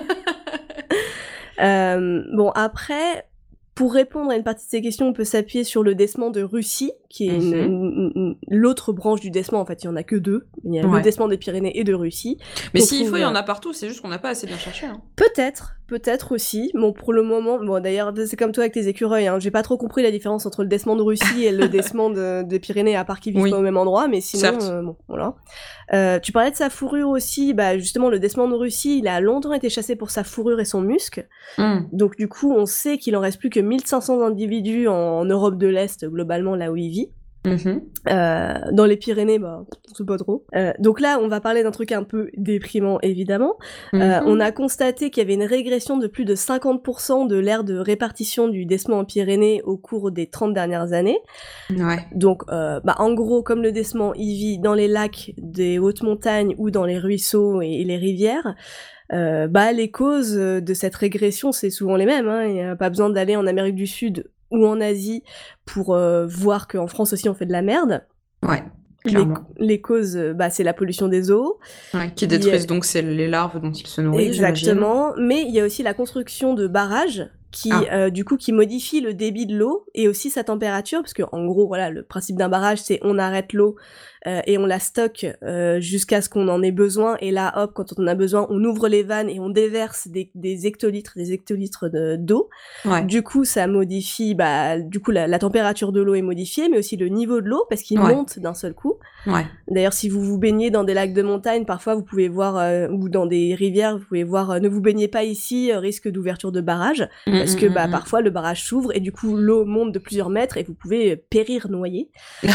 Euh, 1.60 2.22
bon, 2.34 2.50
après, 2.50 3.26
pour 3.74 3.94
répondre 3.94 4.30
à 4.30 4.36
une 4.36 4.42
partie 4.44 4.66
de 4.66 4.70
ces 4.70 4.82
questions, 4.82 5.06
on 5.08 5.12
peut 5.14 5.24
s'appuyer 5.24 5.64
sur 5.64 5.82
le 5.82 5.94
Desman 5.94 6.30
de 6.30 6.42
Russie, 6.42 6.92
qui 7.08 7.28
est 7.28 7.38
Mhm. 7.38 8.34
l'autre 8.48 8.92
branche 8.92 9.20
du 9.20 9.30
Desman. 9.30 9.60
En 9.60 9.66
fait, 9.66 9.82
il 9.82 9.86
y 9.86 9.88
en 9.88 9.96
a 9.96 10.02
que 10.02 10.16
deux. 10.16 10.46
Il 10.64 10.74
y 10.74 10.78
a 10.80 10.86
Ouais. 10.86 10.98
le 10.98 11.02
Desman 11.02 11.28
des 11.28 11.38
Pyrénées 11.38 11.78
et 11.78 11.84
de 11.84 11.94
Russie. 11.94 12.38
Mais 12.74 12.80
s'il 12.80 13.06
faut, 13.06 13.16
il 13.16 13.22
y 13.22 13.24
en 13.24 13.34
euh, 13.34 13.38
a 13.38 13.42
partout. 13.42 13.72
C'est 13.72 13.88
juste 13.88 14.02
qu'on 14.02 14.08
n'a 14.08 14.18
pas 14.18 14.30
assez 14.30 14.46
bien 14.46 14.58
cherché. 14.58 14.86
Hein. 14.86 15.00
Peut-être, 15.16 15.74
peut-être 15.88 16.32
aussi. 16.32 16.70
Bon, 16.74 16.92
pour 16.92 17.12
le 17.14 17.22
moment, 17.22 17.58
bon, 17.64 17.80
d'ailleurs, 17.82 18.12
c'est 18.26 18.36
comme 18.36 18.52
toi 18.52 18.64
avec 18.64 18.74
tes 18.74 18.88
écureuils. 18.88 19.26
Hein. 19.26 19.38
J'ai 19.40 19.50
pas 19.50 19.62
trop 19.62 19.76
compris 19.78 20.02
la 20.02 20.10
différence 20.10 20.44
entre 20.46 20.62
le 20.62 20.68
Desman 20.68 20.96
de 20.96 21.02
Russie 21.02 21.44
et 21.44 21.52
le 21.52 21.68
de, 21.68 22.42
des 22.42 22.58
Pyrénées, 22.60 22.96
à 22.96 23.04
part 23.04 23.20
qu'ils 23.20 23.32
vivent 23.34 23.42
Oui. 23.44 23.50
pas 23.50 23.58
au 23.58 23.62
même 23.62 23.76
endroit. 23.78 24.06
Mais 24.08 24.20
sinon, 24.20 24.58
euh, 24.62 24.82
bon, 24.82 24.96
voilà. 25.08 25.34
Euh, 25.94 26.18
tu 26.18 26.32
parlais 26.32 26.50
de 26.50 26.56
sa 26.56 26.70
fourrure 26.70 27.08
aussi. 27.10 27.52
Bah, 27.54 27.76
justement, 27.78 28.08
le 28.08 28.18
Desman 28.18 28.48
de 28.50 28.54
Russie, 28.54 28.98
il 28.98 29.08
a 29.08 29.20
longtemps 29.20 29.52
été 29.52 29.68
chassé 29.70 29.96
pour 29.96 30.10
sa 30.10 30.24
fourrure 30.24 30.60
et 30.60 30.64
son 30.64 30.80
musc. 30.80 31.26
Mhm. 31.58 31.88
Donc, 31.92 32.16
du 32.16 32.28
coup, 32.28 32.52
on 32.54 32.64
sait 32.66 32.96
qu'il 32.98 33.14
en 33.16 33.20
reste 33.20 33.38
plus 33.38 33.50
que 33.50 33.60
1500 33.62 34.20
individus 34.22 34.88
en, 34.88 34.94
en 34.94 35.24
Europe 35.24 35.56
de 35.58 35.66
l'Est, 35.68 36.04
globalement, 36.06 36.54
là 36.56 36.70
où 36.72 36.76
il 36.76 36.90
vit. 36.90 37.10
Mhm. 37.44 37.82
Euh, 38.08 38.54
dans 38.70 38.84
les 38.84 38.96
Pyrénées, 38.96 39.40
bah, 39.40 39.64
sait 39.96 40.04
pas 40.04 40.16
trop. 40.16 40.44
Euh, 40.54 40.72
donc 40.78 41.00
là, 41.00 41.18
on 41.20 41.26
va 41.26 41.40
parler 41.40 41.64
d'un 41.64 41.72
truc 41.72 41.90
un 41.90 42.04
peu 42.04 42.30
déprimant, 42.36 43.00
évidemment. 43.02 43.56
Euh, 43.94 44.20
Mhm. 44.20 44.22
on 44.28 44.38
a 44.38 44.52
constaté 44.52 45.10
qu'il 45.10 45.22
y 45.22 45.26
avait 45.26 45.34
une 45.34 45.42
régression 45.42 45.96
de 45.98 46.06
plus 46.06 46.24
de 46.24 46.36
50% 46.36 47.26
de 47.26 47.36
l'aire 47.36 47.64
de 47.64 47.76
répartition 47.76 48.46
du 48.46 48.64
desman 48.64 49.00
en 49.00 49.04
Pyrénées 49.04 49.60
au 49.64 49.76
cours 49.76 50.12
des 50.12 50.28
30 50.28 50.54
dernières 50.54 50.92
années. 50.92 51.18
Ouais. 51.70 51.98
Donc, 52.14 52.44
bah, 52.46 52.94
en 52.98 53.12
gros, 53.12 53.42
comme 53.42 53.62
le 53.62 53.72
desman, 53.72 54.12
il 54.14 54.36
vit 54.36 54.58
dans 54.60 54.74
les 54.74 54.86
lacs 54.86 55.32
des 55.36 55.80
hautes 55.80 56.04
montagnes 56.04 56.54
ou 56.58 56.70
dans 56.70 56.84
les 56.84 56.98
ruisseaux 56.98 57.60
et, 57.60 57.72
et 57.80 57.84
les 57.84 57.96
rivières. 57.96 58.54
Euh, 59.12 59.46
bah, 59.46 59.72
les 59.72 59.90
causes 59.90 60.36
euh, 60.38 60.60
de 60.60 60.74
cette 60.74 60.94
régression, 60.94 61.52
c'est 61.52 61.70
souvent 61.70 61.96
les 61.96 62.06
mêmes. 62.06 62.28
Hein. 62.28 62.44
Il 62.46 62.52
n'y 62.54 62.62
a 62.62 62.76
pas 62.76 62.88
besoin 62.88 63.10
d'aller 63.10 63.36
en 63.36 63.46
Amérique 63.46 63.74
du 63.74 63.86
Sud 63.86 64.24
ou 64.50 64.66
en 64.66 64.80
Asie 64.80 65.22
pour 65.64 65.94
euh, 65.94 66.26
voir 66.26 66.68
qu'en 66.68 66.86
France 66.86 67.12
aussi 67.12 67.28
on 67.28 67.34
fait 67.34 67.46
de 67.46 67.52
la 67.52 67.62
merde. 67.62 68.04
Ouais. 68.42 68.62
Les, 69.04 69.24
les 69.58 69.80
causes, 69.80 70.16
euh, 70.16 70.32
bah, 70.32 70.48
c'est 70.48 70.62
la 70.62 70.72
pollution 70.72 71.08
des 71.08 71.30
eaux, 71.32 71.58
Ouais, 71.92 72.12
qui 72.14 72.24
a- 72.24 72.28
détruisent 72.28 72.66
donc 72.68 72.86
les 72.94 73.26
larves 73.28 73.60
dont 73.60 73.72
ils 73.72 73.86
se 73.86 74.00
nourrissent. 74.00 74.28
Exactement. 74.28 75.12
Mais 75.18 75.42
il 75.42 75.50
y 75.52 75.58
a 75.60 75.64
aussi 75.64 75.82
la 75.82 75.92
construction 75.92 76.54
de 76.54 76.68
barrages 76.68 77.28
qui, 77.50 77.70
Ah. 77.72 77.82
euh, 78.04 78.10
du 78.10 78.24
coup, 78.24 78.36
qui 78.36 78.52
modifie 78.52 79.00
le 79.00 79.12
débit 79.12 79.46
de 79.46 79.56
l'eau 79.56 79.86
et 79.94 80.06
aussi 80.06 80.30
sa 80.30 80.44
température, 80.44 81.00
parce 81.02 81.14
que 81.14 81.24
en 81.32 81.44
gros, 81.46 81.66
voilà, 81.66 81.90
le 81.90 82.04
principe 82.04 82.36
d'un 82.36 82.48
barrage, 82.48 82.78
c'est 82.80 83.00
on 83.02 83.18
arrête 83.18 83.52
l'eau 83.52 83.74
euh, 84.26 84.40
et 84.46 84.56
on 84.58 84.66
la 84.66 84.78
stocke 84.78 85.26
euh, 85.42 85.80
jusqu'à 85.80 86.22
ce 86.22 86.28
qu'on 86.28 86.48
en 86.48 86.62
ait 86.62 86.70
besoin. 86.72 87.16
Et 87.20 87.30
là, 87.30 87.52
hop, 87.56 87.72
quand 87.74 87.92
on 87.98 88.02
en 88.02 88.06
a 88.06 88.14
besoin, 88.14 88.46
on 88.50 88.62
ouvre 88.64 88.88
les 88.88 89.02
vannes 89.02 89.28
et 89.28 89.40
on 89.40 89.48
déverse 89.50 90.08
des, 90.08 90.30
des 90.34 90.66
hectolitres, 90.66 91.12
des 91.16 91.32
hectolitres 91.32 91.88
de- 91.90 92.16
d'eau. 92.16 92.48
Ouais. 92.84 93.02
Du 93.04 93.22
coup, 93.22 93.44
ça 93.44 93.66
modifie, 93.66 94.34
bah, 94.34 94.78
du 94.78 95.00
coup, 95.00 95.10
la, 95.10 95.26
la 95.26 95.38
température 95.38 95.92
de 95.92 96.00
l'eau 96.00 96.14
est 96.14 96.22
modifiée, 96.22 96.68
mais 96.68 96.78
aussi 96.78 96.96
le 96.96 97.08
niveau 97.08 97.40
de 97.40 97.48
l'eau 97.48 97.64
parce 97.68 97.82
qu'il 97.82 97.98
Ouais. 98.00 98.14
monte 98.14 98.38
d'un 98.38 98.54
seul 98.54 98.74
coup. 98.74 98.94
Ouais. 99.26 99.44
D'ailleurs, 99.68 99.92
si 99.92 100.08
vous 100.08 100.20
vous 100.22 100.38
baignez 100.38 100.70
dans 100.70 100.84
des 100.84 100.94
lacs 100.94 101.12
de 101.14 101.22
montagne, 101.22 101.64
parfois 101.64 101.94
vous 101.94 102.02
pouvez 102.02 102.28
voir, 102.28 102.56
euh, 102.58 102.88
ou 102.88 103.08
dans 103.08 103.26
des 103.26 103.54
rivières, 103.54 103.98
vous 103.98 104.04
pouvez 104.04 104.24
voir, 104.24 104.60
ne 104.60 104.68
vous 104.68 104.80
baignez 104.80 105.08
pas 105.08 105.24
ici, 105.24 105.72
risque 105.72 106.08
d'ouverture 106.08 106.52
de 106.52 106.60
barrage, 106.60 107.08
parce 107.26 107.54
que 107.56 107.66
Mhm, 107.66 107.74
bah, 107.74 107.88
parfois 107.88 108.20
le 108.20 108.30
barrage 108.30 108.64
s'ouvre 108.64 108.94
et 108.96 109.00
du 109.00 109.12
coup 109.12 109.36
l'eau 109.36 109.64
monte 109.64 109.92
de 109.92 109.98
plusieurs 109.98 110.30
mètres 110.30 110.56
et 110.56 110.62
vous 110.64 110.74
pouvez 110.74 111.16
périr 111.16 111.68
noyé. 111.70 112.08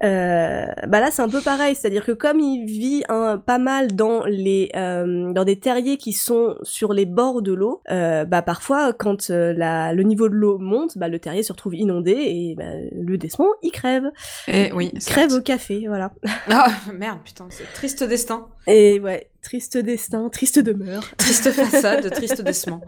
Bah 0.00 1.00
là 1.00 1.10
c'est 1.14 1.22
un 1.22 1.28
peu 1.28 1.40
pareil, 1.40 1.76
c'est-à-dire 1.76 2.04
que 2.04 2.10
comme 2.10 2.40
il 2.40 2.66
vit 2.66 3.04
pas 3.46 3.58
mal 3.58 3.94
dans 3.94 4.24
les 4.24 4.70
euh, 4.74 5.32
dans 5.32 5.44
des 5.44 5.58
terriers 5.58 5.96
qui 5.96 6.12
sont 6.12 6.56
sur 6.62 6.92
les 6.92 7.06
bords 7.06 7.40
de 7.40 7.52
l'eau, 7.52 7.82
euh, 7.90 8.24
bah 8.24 8.42
parfois 8.42 8.92
quand 8.92 9.30
euh, 9.30 9.52
la, 9.52 9.92
le 9.92 10.02
niveau 10.02 10.28
de 10.28 10.34
l'eau 10.34 10.58
monte, 10.58 10.98
bah 10.98 11.06
le 11.08 11.20
terrier 11.20 11.44
se 11.44 11.52
retrouve 11.52 11.76
inondé 11.76 12.10
et 12.12 12.54
bah, 12.56 12.64
le 12.92 13.16
descend 13.16 13.46
il 13.62 13.70
crève, 13.70 14.10
Et 14.48 14.72
oui. 14.72 14.90
il 14.92 14.98
crève 14.98 15.32
au 15.32 15.40
café, 15.40 15.84
voilà. 15.86 16.12
Ah 16.50 16.72
merde, 16.92 17.18
putain, 17.24 17.46
c'est 17.50 17.72
triste 17.72 18.02
destin. 18.02 18.48
Et 18.66 18.98
ouais, 18.98 19.28
triste 19.40 19.78
destin, 19.78 20.28
triste 20.30 20.58
demeure. 20.58 21.04
Triste 21.16 21.50
façade, 21.52 22.10
triste 22.10 22.42
décement. 22.42 22.80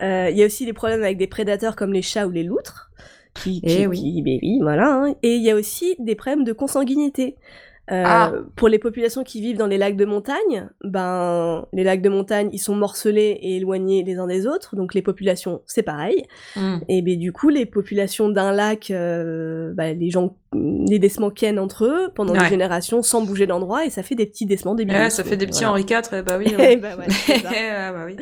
Il 0.00 0.36
y 0.36 0.42
a 0.42 0.46
aussi 0.46 0.66
des 0.66 0.72
problèmes 0.72 1.02
avec 1.02 1.16
des 1.16 1.26
prédateurs 1.28 1.76
comme 1.76 1.92
les 1.92 2.02
chats 2.02 2.26
ou 2.26 2.30
les 2.30 2.42
loutres. 2.42 2.90
Qui, 3.34 3.60
Eh 3.64 3.86
oui. 3.86 3.98
qui- 3.98 4.22
ben 4.22 4.38
oui, 4.42 4.58
voilà. 4.62 4.92
hein. 4.94 5.14
Et 5.22 5.34
il 5.36 5.42
y 5.42 5.50
a 5.50 5.54
aussi 5.56 5.94
des 5.98 6.14
problèmes 6.14 6.44
de 6.44 6.52
consanguinité. 6.52 7.36
Euh, 7.90 8.02
Ah. 8.06 8.32
Pour 8.54 8.68
les 8.68 8.78
populations 8.78 9.24
qui 9.24 9.40
vivent 9.40 9.56
dans 9.58 9.66
les 9.66 9.76
lacs 9.76 9.96
de 9.96 10.04
montagne, 10.04 10.68
ben 10.84 11.66
les 11.72 11.82
lacs 11.82 12.00
de 12.00 12.08
montagne 12.08 12.48
ils 12.52 12.58
sont 12.60 12.76
morcelés 12.76 13.36
et 13.42 13.56
éloignés 13.56 14.04
les 14.04 14.18
uns 14.18 14.28
des 14.28 14.46
autres, 14.46 14.76
donc 14.76 14.94
les 14.94 15.02
populations 15.02 15.62
c'est 15.66 15.82
pareil. 15.82 16.22
Hmm. 16.54 16.76
Et 16.88 17.02
ben 17.02 17.18
du 17.18 17.32
coup 17.32 17.48
les 17.48 17.66
populations 17.66 18.28
d'un 18.28 18.52
lac, 18.52 18.92
euh, 18.92 19.72
bah, 19.74 19.92
les 19.94 20.10
gens, 20.10 20.36
les 20.54 21.00
décements 21.00 21.30
kennent 21.30 21.58
entre 21.58 21.84
eux 21.86 22.10
pendant 22.14 22.34
Ouais. 22.34 22.38
des 22.38 22.48
générations 22.50 23.02
sans 23.02 23.22
bouger 23.22 23.48
d'endroit 23.48 23.84
et 23.84 23.90
ça 23.90 24.04
fait 24.04 24.14
des 24.14 24.26
petits 24.26 24.46
décements 24.46 24.76
des 24.76 24.84
Ouais, 24.84 24.90
bidons. 24.98 25.10
ça 25.10 25.24
fait 25.24 25.36
des 25.36 25.46
petits 25.46 25.64
Voilà. 25.64 25.72
Henri 25.72 25.82
IV, 25.82 26.02
eh 26.12 26.22
bah 26.22 26.38
oui. 26.38 26.46
Eh 26.60 26.76
ben 26.76 26.96
ouais, 26.96 27.10
ça. 27.42 27.92
Bah 27.92 28.04
oui. 28.06 28.16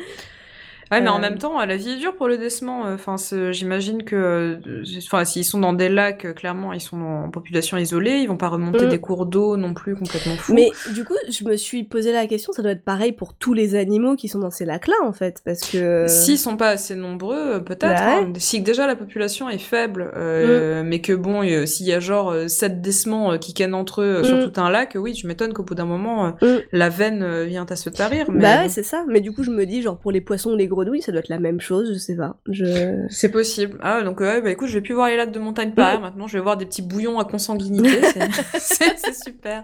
Ouais, 0.91 1.01
mais 1.01 1.09
en 1.09 1.17
Euh, 1.17 1.21
même 1.21 1.37
temps, 1.37 1.63
la 1.63 1.77
vie 1.77 1.91
est 1.91 1.95
dure 1.97 2.15
pour 2.15 2.27
le 2.27 2.37
décement. 2.37 2.81
Enfin, 2.93 3.17
c'est- 3.17 3.53
j'imagine 3.53 4.03
que, 4.03 4.15
euh, 4.15 4.83
enfin, 5.05 5.23
s'ils 5.25 5.45
sont 5.45 5.59
dans 5.59 5.73
des 5.73 5.87
lacs, 5.89 6.25
euh, 6.25 6.33
clairement, 6.33 6.73
ils 6.73 6.81
sont 6.81 7.01
en 7.01 7.29
population 7.29 7.77
isolée. 7.77 8.17
Ils 8.17 8.27
vont 8.27 8.37
pas 8.37 8.49
remonter 8.49 8.85
Mm. 8.85 8.89
des 8.89 8.99
cours 8.99 9.25
d'eau 9.25 9.55
non 9.57 9.73
plus 9.73 9.95
complètement 9.95 10.35
fous. 10.35 10.53
Mais 10.53 10.69
du 10.93 11.05
coup, 11.05 11.13
je 11.29 11.45
me 11.45 11.55
suis 11.55 11.83
posé 11.83 12.11
la 12.11 12.27
question, 12.27 12.51
ça 12.53 12.61
doit 12.61 12.71
être 12.71 12.83
pareil 12.83 13.13
pour 13.13 13.33
tous 13.33 13.53
les 13.53 13.75
animaux 13.75 14.15
qui 14.15 14.27
sont 14.27 14.39
dans 14.39 14.51
ces 14.51 14.65
lacs-là, 14.65 14.95
en 15.03 15.13
fait, 15.13 15.41
parce 15.45 15.61
que... 15.61 16.05
S'ils 16.07 16.37
sont 16.37 16.57
pas 16.57 16.69
assez 16.69 16.95
nombreux, 16.95 17.37
euh, 17.55 17.59
peut-être. 17.59 17.81
Bah 17.87 18.17
hein. 18.21 18.33
Si 18.37 18.59
déjà 18.61 18.85
la 18.87 18.95
population 18.95 19.49
est 19.49 19.57
faible, 19.59 20.11
euh, 20.17 20.83
mais 20.85 20.99
que 20.99 21.13
bon, 21.13 21.43
euh, 21.43 21.65
s'il 21.65 21.85
y 21.87 21.93
a 21.93 21.99
genre 21.99 22.31
euh, 22.31 22.47
sept 22.47 22.81
décements 22.81 23.31
euh, 23.33 23.37
qui 23.37 23.53
kennent 23.53 23.73
entre 23.75 24.01
eux 24.01 24.15
euh, 24.17 24.23
sur 24.23 24.37
Mm. 24.37 24.51
tout 24.51 24.59
un 24.61 24.69
lac, 24.69 24.97
oui, 24.99 25.13
je 25.15 25.25
m'étonne 25.27 25.53
qu'au 25.53 25.63
bout 25.63 25.75
d'un 25.75 25.85
moment, 25.85 26.25
euh, 26.41 26.57
Mm. 26.57 26.61
la 26.73 26.89
veine 26.89 27.23
euh, 27.23 27.45
vient 27.45 27.65
à 27.69 27.75
se 27.75 27.89
tarir. 27.89 28.25
Mais 28.29 28.41
Bah 28.41 28.61
ouais, 28.63 28.69
c'est 28.69 28.83
ça. 28.83 29.05
Mais 29.07 29.21
du 29.21 29.31
coup, 29.31 29.43
je 29.43 29.51
me 29.51 29.65
dis, 29.65 29.81
genre, 29.81 29.97
pour 29.97 30.11
les 30.11 30.21
poissons 30.21 30.55
les 30.55 30.67
grenouilles, 30.81 31.01
ça 31.01 31.11
doit 31.11 31.19
être 31.19 31.29
la 31.29 31.39
même 31.39 31.59
chose, 31.59 31.93
je 31.93 31.97
sais 31.97 32.15
pas. 32.15 32.37
Je... 32.49 33.05
C'est 33.09 33.29
possible. 33.29 33.77
Ah, 33.81 34.01
donc, 34.03 34.19
ouais, 34.19 34.41
bah 34.41 34.51
écoute, 34.51 34.67
je 34.67 34.73
vais 34.73 34.81
plus 34.81 34.93
voir 34.93 35.07
les 35.07 35.17
lacs 35.17 35.31
de 35.31 35.39
montagne 35.39 35.71
par. 35.71 36.01
Maintenant, 36.01 36.27
je 36.27 36.37
vais 36.37 36.43
voir 36.43 36.57
des 36.57 36.65
petits 36.65 36.81
bouillons 36.81 37.19
à 37.19 37.25
consanguinité. 37.25 38.01
C'est 38.57 39.13
super. 39.13 39.63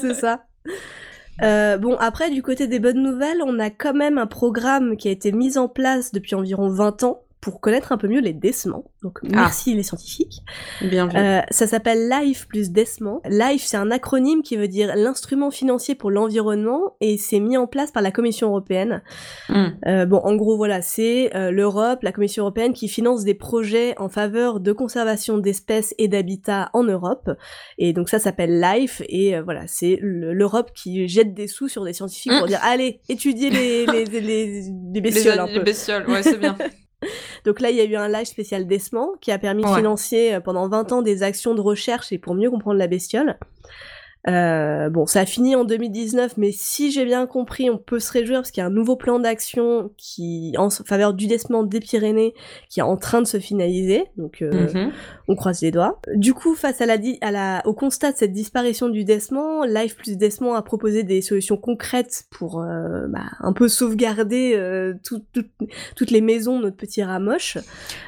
c'est 0.00 0.14
ça. 0.14 0.44
Euh, 1.42 1.78
bon, 1.78 1.96
après, 1.96 2.30
du 2.30 2.42
côté 2.42 2.66
des 2.66 2.78
bonnes 2.78 3.02
nouvelles, 3.02 3.42
on 3.44 3.58
a 3.58 3.70
quand 3.70 3.94
même 3.94 4.18
un 4.18 4.26
programme 4.26 4.96
qui 4.96 5.08
a 5.08 5.10
été 5.10 5.32
mis 5.32 5.58
en 5.58 5.68
place 5.68 6.12
depuis 6.12 6.34
environ 6.34 6.68
20 6.68 7.02
ans 7.02 7.23
pour 7.44 7.60
connaître 7.60 7.92
un 7.92 7.98
peu 7.98 8.08
mieux 8.08 8.20
les 8.22 8.32
décements. 8.32 8.84
Donc, 9.02 9.18
merci 9.22 9.74
les 9.74 9.82
scientifiques. 9.82 10.42
Bien 10.80 11.06
vu. 11.06 11.16
Euh, 11.18 11.40
ça 11.50 11.66
s'appelle 11.66 12.08
LIFE 12.08 12.48
plus 12.48 12.70
décement. 12.70 13.20
LIFE, 13.28 13.62
c'est 13.62 13.76
un 13.76 13.90
acronyme 13.90 14.42
qui 14.42 14.56
veut 14.56 14.66
dire 14.66 14.92
l'instrument 14.96 15.50
financier 15.50 15.94
pour 15.94 16.10
l'environnement 16.10 16.96
et 17.02 17.18
c'est 17.18 17.40
mis 17.40 17.58
en 17.58 17.66
place 17.66 17.90
par 17.92 18.02
la 18.02 18.10
Commission 18.10 18.48
européenne. 18.48 19.02
Mm. 19.50 19.64
Euh, 19.86 20.06
bon, 20.06 20.16
en 20.24 20.34
gros, 20.36 20.56
voilà, 20.56 20.80
c'est 20.80 21.36
euh, 21.36 21.50
l'Europe, 21.50 21.98
la 22.02 22.12
Commission 22.12 22.44
européenne 22.44 22.72
qui 22.72 22.88
finance 22.88 23.24
des 23.24 23.34
projets 23.34 23.94
en 23.98 24.08
faveur 24.08 24.58
de 24.58 24.72
conservation 24.72 25.36
d'espèces 25.36 25.94
et 25.98 26.08
d'habitats 26.08 26.70
en 26.72 26.82
Europe. 26.84 27.30
Et 27.76 27.92
donc 27.92 28.08
ça 28.08 28.18
s'appelle 28.18 28.58
LIFE 28.58 29.02
et 29.10 29.36
euh, 29.36 29.42
voilà, 29.42 29.66
c'est 29.66 29.98
le- 30.00 30.32
l'Europe 30.32 30.70
qui 30.74 31.06
jette 31.08 31.34
des 31.34 31.46
sous 31.46 31.68
sur 31.68 31.84
des 31.84 31.92
scientifiques 31.92 32.32
pour 32.32 32.44
Mm. 32.46 32.48
dire 32.48 32.60
allez, 32.62 33.00
étudiez 33.10 33.50
les, 33.50 33.84
les, 33.84 34.04
les, 34.06 34.20
les, 34.22 34.62
les 34.94 35.00
bestioles 35.02 35.34
les, 35.34 35.40
un 35.40 35.46
les 35.46 35.58
peu. 35.58 35.64
bestioles, 35.64 36.08
ouais, 36.08 36.22
c'est 36.22 36.38
bien. 36.38 36.56
Donc 37.44 37.60
là, 37.60 37.70
il 37.70 37.76
y 37.76 37.80
a 37.80 37.84
eu 37.84 37.96
un 37.96 38.08
live 38.08 38.26
spécial 38.26 38.66
Desman 38.66 39.08
qui 39.20 39.32
a 39.32 39.38
permis 39.38 39.62
de 39.62 39.68
financer 39.68 40.34
euh, 40.34 40.40
pendant 40.40 40.68
20 40.68 40.92
ans 40.92 41.02
des 41.02 41.22
actions 41.22 41.54
de 41.54 41.60
recherche 41.60 42.12
et 42.12 42.18
pour 42.18 42.34
mieux 42.34 42.50
comprendre 42.50 42.78
la 42.78 42.86
bestiole. 42.86 43.38
Euh, 44.26 44.88
bon, 44.88 45.04
ça 45.04 45.20
a 45.20 45.26
fini 45.26 45.54
en 45.54 45.64
2019, 45.64 46.38
mais 46.38 46.50
si 46.50 46.90
j'ai 46.90 47.04
bien 47.04 47.26
compris, 47.26 47.68
on 47.68 47.76
peut 47.76 47.98
se 48.00 48.10
réjouir 48.10 48.38
parce 48.40 48.50
qu'il 48.50 48.62
y 48.62 48.64
a 48.64 48.66
un 48.66 48.70
nouveau 48.70 48.96
plan 48.96 49.18
d'action 49.18 49.90
qui 49.98 50.54
en 50.56 50.70
faveur 50.70 51.12
du 51.12 51.26
décement 51.26 51.62
des 51.62 51.80
Pyrénées 51.80 52.32
qui 52.70 52.80
est 52.80 52.84
en 52.84 52.96
train 52.96 53.20
de 53.20 53.26
se 53.26 53.38
finaliser. 53.38 54.04
Donc, 54.16 54.40
euh, 54.40 54.66
Mhm. 54.72 54.92
on 55.28 55.36
croise 55.36 55.60
les 55.60 55.70
doigts. 55.70 56.00
Du 56.14 56.32
coup, 56.32 56.54
face 56.54 56.80
à 56.80 56.86
la, 56.86 56.96
à 57.20 57.30
la, 57.30 57.62
au 57.66 57.74
constat 57.74 58.12
de 58.12 58.16
cette 58.16 58.32
disparition 58.32 58.88
du 58.88 59.04
décement, 59.04 59.64
Life 59.64 59.96
plus 59.96 60.16
décement 60.16 60.54
a 60.54 60.62
proposé 60.62 61.02
des 61.02 61.20
solutions 61.20 61.58
concrètes 61.58 62.24
pour 62.30 62.62
euh, 62.62 63.06
bah, 63.08 63.24
un 63.40 63.52
peu 63.52 63.68
sauvegarder 63.68 64.54
euh, 64.54 64.94
tout- 65.06 65.22
tout- 65.34 65.44
toutes 65.96 66.10
les 66.10 66.20
maisons 66.22 66.58
de 66.58 66.64
notre 66.64 66.76
petit 66.76 67.02
rat 67.02 67.18
moche. 67.20 67.58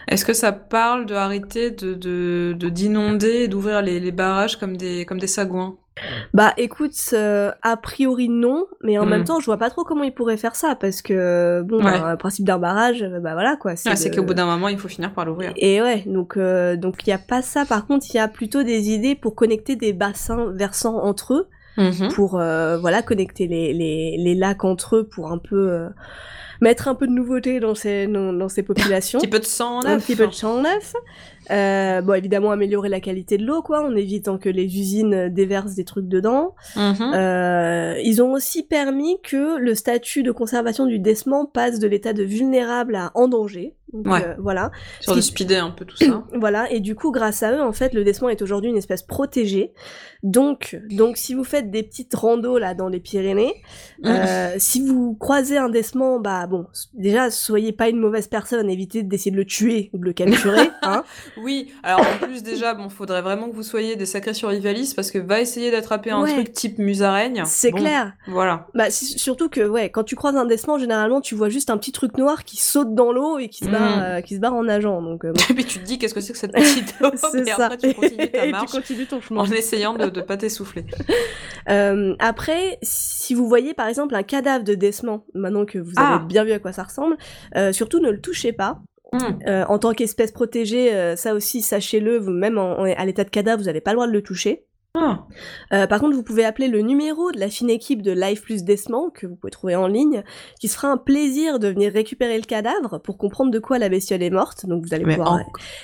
Est-ce 0.08 0.24
que 0.24 0.32
ça 0.32 0.52
parle 0.52 1.04
de 1.04 1.14
arrêter 1.14 1.70
de 1.70 1.92
de- 1.94 2.54
de- 2.58 2.68
d'inonder 2.70 3.42
et 3.42 3.48
d'ouvrir 3.48 3.82
les, 3.82 4.00
les 4.00 4.12
barrages 4.12 4.56
comme 4.56 4.76
des 4.78 5.04
comme 5.04 5.18
des 5.18 5.26
sagouins? 5.26 5.76
Bah 6.34 6.52
écoute, 6.58 6.92
euh, 7.14 7.50
a 7.62 7.76
priori 7.78 8.28
non, 8.28 8.66
mais 8.82 8.98
en 8.98 9.06
Mm. 9.06 9.10
même 9.10 9.24
temps, 9.24 9.40
je 9.40 9.46
vois 9.46 9.56
pas 9.56 9.70
trop 9.70 9.82
comment 9.84 10.04
ils 10.04 10.12
pourraient 10.12 10.36
faire 10.36 10.54
ça 10.54 10.74
parce 10.74 11.00
que 11.00 11.62
bon, 11.62 11.78
Ouais. 11.78 11.84
bah, 11.98 12.10
le 12.12 12.16
principe 12.18 12.44
d'un 12.44 12.58
barrage, 12.58 13.02
euh, 13.02 13.18
bah 13.20 13.32
voilà 13.32 13.56
quoi. 13.56 13.72
Ah, 13.86 13.96
C'est 13.96 14.10
de- 14.10 14.16
qu'au 14.16 14.22
bout 14.22 14.34
d'un 14.34 14.44
moment, 14.46 14.68
il 14.68 14.78
faut 14.78 14.88
finir 14.88 15.12
par 15.14 15.24
l'ouvrir. 15.24 15.52
Et 15.56 15.80
ouais, 15.80 16.02
donc 16.06 16.36
euh, 16.36 16.76
donc 16.76 16.96
il 17.06 17.10
y 17.10 17.12
a 17.14 17.18
pas 17.18 17.40
ça. 17.40 17.64
Par 17.64 17.86
contre, 17.86 18.04
il 18.12 18.16
y 18.16 18.20
a 18.20 18.28
plutôt 18.28 18.62
des 18.62 18.90
idées 18.90 19.14
pour 19.14 19.34
connecter 19.34 19.74
des 19.76 19.92
bassins 19.94 20.52
versants 20.54 20.98
entre 21.02 21.34
eux. 21.34 21.48
Mhm. 21.78 22.08
pour 22.14 22.40
euh, 22.40 22.78
voilà 22.78 23.02
connecter 23.02 23.46
les, 23.46 23.74
les, 23.74 24.16
les 24.18 24.34
lacs 24.34 24.64
entre 24.64 24.96
eux 24.96 25.04
pour 25.06 25.30
un 25.30 25.36
peu 25.36 25.68
euh, 25.70 25.88
mettre 26.62 26.88
un 26.88 26.94
peu 26.94 27.06
de 27.06 27.12
nouveauté 27.12 27.60
dans 27.60 27.74
ces 27.74 28.06
dans, 28.06 28.32
dans 28.32 28.48
ces 28.48 28.62
populations 28.62 29.18
Un 29.18 29.20
petit 29.20 29.28
peu 29.28 29.40
de 29.40 29.44
sang 29.44 29.80
en 29.80 29.84
un 29.84 29.88
neuf. 29.96 30.06
petit 30.06 30.16
peu 30.16 30.26
de 30.26 30.32
champ 30.32 30.62
neuf 30.62 30.94
Euh, 31.50 32.00
bon 32.02 32.14
évidemment 32.14 32.50
améliorer 32.50 32.88
la 32.88 32.98
qualité 33.00 33.38
de 33.38 33.46
l'eau 33.46 33.62
quoi 33.62 33.84
en 33.86 33.94
évitant 33.94 34.36
que 34.36 34.48
les 34.48 34.64
usines 34.64 35.14
euh, 35.14 35.28
déversent 35.28 35.76
des 35.76 35.84
trucs 35.84 36.08
dedans 36.08 36.54
Mhm. 36.74 37.12
euh, 37.14 37.94
ils 38.02 38.20
ont 38.20 38.32
aussi 38.32 38.64
permis 38.64 39.20
que 39.22 39.56
le 39.58 39.74
statut 39.76 40.24
de 40.24 40.32
conservation 40.32 40.86
du 40.86 40.98
décement 40.98 41.46
passe 41.46 41.78
de 41.78 41.86
l'état 41.86 42.12
de 42.12 42.24
vulnérable 42.24 42.96
à 42.96 43.12
en 43.14 43.28
danger 43.28 43.75
Donc, 43.92 44.06
Ouais. 44.12 44.24
euh, 44.24 44.34
voilà 44.38 44.70
Sur 45.00 45.14
de 45.14 45.20
speeder 45.20 45.64
un 45.64 45.70
peu 45.70 45.84
tout 45.84 45.96
ça. 45.96 46.24
voilà, 46.34 46.70
et 46.72 46.80
du 46.80 46.94
coup, 46.94 47.12
grâce 47.12 47.42
à 47.42 47.52
eux, 47.52 47.62
en 47.62 47.72
fait, 47.72 47.94
le 47.94 48.02
décement 48.04 48.28
est 48.28 48.42
aujourd'hui 48.42 48.70
une 48.70 48.76
espèce 48.76 49.02
protégée. 49.02 49.72
Donc, 50.22 50.76
donc, 50.90 51.16
si 51.16 51.34
vous 51.34 51.44
faites 51.44 51.70
des 51.70 51.82
petites 51.84 52.12
randos 52.14 52.58
là 52.58 52.74
dans 52.74 52.88
les 52.88 52.98
Pyrénées, 53.00 53.54
euh, 54.04 54.54
si 54.58 54.80
vous 54.84 55.14
croisez 55.14 55.56
un 55.56 55.68
décement, 55.68 56.18
bah 56.18 56.46
bon, 56.48 56.66
déjà, 56.94 57.30
soyez 57.30 57.72
pas 57.72 57.88
une 57.88 57.98
mauvaise 57.98 58.26
personne, 58.26 58.68
évitez 58.68 59.02
d'essayer 59.04 59.30
de 59.30 59.36
le 59.36 59.44
tuer 59.44 59.90
ou 59.92 59.98
de 59.98 60.04
le 60.04 60.12
capturer, 60.12 60.68
hein. 60.82 61.04
Oui, 61.36 61.72
alors 61.84 62.00
en 62.00 62.26
plus 62.26 62.42
déjà, 62.42 62.74
bon, 62.74 62.88
faudrait 62.88 63.22
vraiment 63.22 63.48
que 63.48 63.54
vous 63.54 63.62
soyez 63.62 63.94
des 63.94 64.06
sacrés 64.06 64.34
survivalistes 64.34 64.96
parce 64.96 65.10
que 65.12 65.18
va 65.18 65.40
essayer 65.40 65.70
d'attraper 65.70 66.10
un 66.10 66.22
Ouais. 66.22 66.32
truc 66.32 66.52
type 66.52 66.78
musaraigne. 66.78 67.42
C'est 67.46 67.70
Bon, 67.70 67.78
clair. 67.78 68.14
Voilà. 68.26 68.66
Bah, 68.74 68.90
surtout 68.90 69.48
que, 69.48 69.60
ouais, 69.60 69.90
quand 69.90 70.02
tu 70.02 70.16
croises 70.16 70.34
un 70.36 70.46
décement, 70.46 70.78
généralement, 70.78 71.20
tu 71.20 71.34
vois 71.36 71.50
juste 71.50 71.70
un 71.70 71.76
petit 71.78 71.92
truc 71.92 72.16
noir 72.18 72.44
qui 72.44 72.56
saute 72.56 72.94
dans 72.94 73.12
l'eau 73.12 73.38
et 73.38 73.48
qui 73.48 73.64
se 73.64 73.70
barre, 73.78 73.96
Mm. 73.98 74.02
euh, 74.02 74.20
qui 74.20 74.34
se 74.34 74.40
barre 74.40 74.54
en 74.54 74.64
nageant. 74.64 75.02
Donc, 75.02 75.24
euh, 75.24 75.32
bon, 75.32 75.42
Et 75.50 75.54
puis 75.54 75.64
tu 75.64 75.78
te 75.78 75.84
dis 75.84 75.98
qu'est-ce 75.98 76.14
que 76.14 76.20
c'est 76.20 76.32
que 76.32 76.38
cette 76.38 76.52
petite 76.52 76.94
c'est 77.32 77.40
et 77.40 77.44
ça. 77.46 77.66
après 77.66 77.78
tu 77.78 77.94
continues 77.94 78.30
ta 78.30 78.46
marche 78.50 78.70
tu 78.70 78.76
continues 78.76 79.06
ton 79.06 79.20
chemin. 79.20 79.40
en 79.42 79.46
essayant 79.50 79.94
de, 79.94 80.06
de 80.08 80.20
pas 80.20 80.36
t'essouffler. 80.36 80.84
Euh, 81.68 82.14
après, 82.18 82.78
si 82.82 83.34
vous 83.34 83.48
voyez 83.48 83.74
par 83.74 83.88
exemple 83.88 84.14
un 84.14 84.22
cadavre 84.22 84.64
de 84.64 84.74
décement, 84.74 85.24
maintenant 85.34 85.64
que 85.64 85.78
vous 85.78 85.92
Ah. 85.96 86.16
avez 86.16 86.24
bien 86.26 86.44
vu 86.44 86.52
à 86.52 86.58
quoi 86.58 86.72
ça 86.72 86.84
ressemble, 86.84 87.16
euh, 87.56 87.72
surtout 87.72 88.00
ne 88.00 88.10
le 88.10 88.20
touchez 88.20 88.52
pas. 88.52 88.80
Mm. 89.12 89.18
Euh, 89.46 89.64
en 89.68 89.78
tant 89.78 89.92
qu'espèce 89.92 90.32
protégée, 90.32 90.92
euh, 90.92 91.14
ça 91.16 91.34
aussi, 91.34 91.62
sachez-le, 91.62 92.20
même 92.20 92.58
à 92.58 93.04
l'état 93.04 93.24
de 93.24 93.30
cadavre, 93.30 93.58
vous 93.60 93.66
n'avez 93.66 93.80
pas 93.80 93.92
le 93.92 93.96
droit 93.96 94.06
de 94.08 94.12
le 94.12 94.22
toucher. 94.22 94.64
Ah. 94.98 95.24
Euh, 95.72 95.86
par 95.86 96.00
contre, 96.00 96.14
vous 96.16 96.22
pouvez 96.22 96.44
appeler 96.44 96.68
le 96.68 96.80
numéro 96.80 97.30
de 97.32 97.38
la 97.38 97.48
fine 97.48 97.70
équipe 97.70 98.02
de 98.02 98.12
Life 98.12 98.42
plus 98.42 98.64
Décement, 98.64 99.10
que 99.10 99.26
vous 99.26 99.36
pouvez 99.36 99.50
trouver 99.50 99.76
en 99.76 99.86
ligne, 99.86 100.22
qui 100.60 100.68
se 100.68 100.76
fera 100.76 100.88
un 100.88 100.96
plaisir 100.96 101.58
de 101.58 101.68
venir 101.68 101.92
récupérer 101.92 102.36
le 102.38 102.44
cadavre 102.44 102.98
pour 102.98 103.18
comprendre 103.18 103.50
de 103.50 103.58
quoi 103.58 103.78
la 103.78 103.88
bestiole 103.88 104.22
est 104.22 104.30
morte. 104.30 104.66
Donc 104.66 104.84
vous 104.84 104.94
allez 104.94 105.04
Mais 105.04 105.16
pouvoir... 105.16 105.32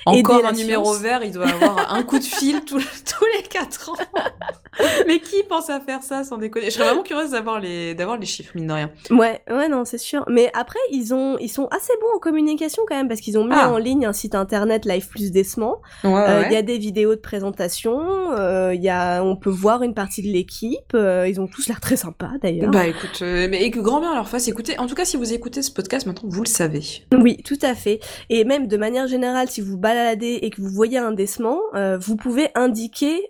en- 0.07 0.13
aider 0.15 0.21
encore 0.27 0.47
un 0.47 0.53
numéro 0.53 0.93
vert, 0.95 1.23
il 1.25 1.33
doit 1.33 1.47
avoir 1.49 1.93
un 1.95 2.03
coup 2.03 2.19
de 2.19 2.25
fil 2.25 2.65
tous, 2.65 2.79
tous 3.19 3.25
les 3.37 3.43
4 3.43 3.91
ans. 3.91 3.95
Mais 5.07 5.21
qui 5.21 5.43
pense 5.43 5.69
à 5.69 5.81
faire 5.81 6.03
ça 6.03 6.25
sans 6.25 6.39
déconner? 6.39 6.67
Je 6.67 6.71
serais 6.71 6.87
vraiment 6.87 7.03
curieuse 7.03 7.33
d'avoir 7.33 7.61
les, 7.61 7.95
d'avoir 7.95 8.17
les 8.17 8.25
chiffres, 8.27 8.53
mine 8.55 8.67
de 8.69 8.73
rien. 8.73 8.91
Ouais, 9.11 9.43
ouais, 9.51 9.69
non, 9.69 9.85
c'est 9.85 9.99
sûr. 9.99 10.25
Mais 10.31 10.51
après, 10.55 10.79
ils 10.91 11.13
ont, 11.13 11.37
ils 11.39 11.51
sont 11.51 11.67
assez 11.67 11.93
bons 12.01 12.17
en 12.17 12.19
communication 12.19 12.83
quand 12.89 12.97
même 12.97 13.09
parce 13.09 13.21
qu'ils 13.21 13.39
ont 13.39 13.45
mis 13.45 13.53
Ah. 13.55 13.71
en 13.71 13.77
ligne 13.77 14.07
un 14.07 14.15
site 14.15 14.35
internet 14.35 14.87
Life 14.87 15.09
Plus 15.11 15.31
Décement. 15.31 15.83
Ouais, 16.05 16.11
Euh, 16.27 16.43
Il 16.47 16.53
y 16.53 16.57
a 16.57 16.63
des 16.63 16.79
vidéos 16.79 17.15
de 17.15 17.21
présentation. 17.21 18.01
euh, 18.33 18.73
Il 18.75 18.83
y 18.83 18.89
a, 18.89 19.02
on 19.23 19.37
peut 19.37 19.51
voir 19.51 19.83
une 19.83 19.95
partie 19.95 20.23
de 20.23 20.29
l'équipe. 20.29 20.95
euh, 20.95 21.27
ils 21.29 21.41
ont 21.41 21.47
tous 21.47 21.67
l'air 21.69 21.81
très 21.81 21.97
sympas 21.97 22.33
d'ailleurs. 22.43 22.71
Bah 22.71 22.87
écoute, 22.87 23.21
euh, 23.23 23.49
mais 23.51 23.63
et 23.65 23.71
que 23.71 23.81
grand 23.81 24.01
bien 24.01 24.15
leur 24.15 24.29
face. 24.29 24.49
Écoutez, 24.49 24.79
en 24.79 24.87
tout 24.87 24.95
cas, 24.95 25.05
si 25.05 25.17
vous 25.17 25.33
écoutez 25.33 25.63
ce 25.63 25.71
podcast 25.71 26.07
maintenant, 26.07 26.29
vous 26.31 26.43
le 26.43 26.49
savez. 26.49 26.83
Oui, 27.13 27.37
tout 27.45 27.59
à 27.63 27.75
fait. 27.75 28.01
Et 28.31 28.45
même 28.45 28.67
de 28.69 28.77
manière 28.77 29.07
générale, 29.07 29.49
si 29.49 29.61
vous 29.61 29.77
baladez 29.79 30.39
et 30.43 30.51
que 30.51 30.61
vous 30.61 30.69
voyez 30.71 30.99
un 30.99 31.13
décement, 31.13 31.59
euh, 31.75 31.99
vous 31.99 32.17
pouvez 32.17 32.49
indiquer 32.55 33.21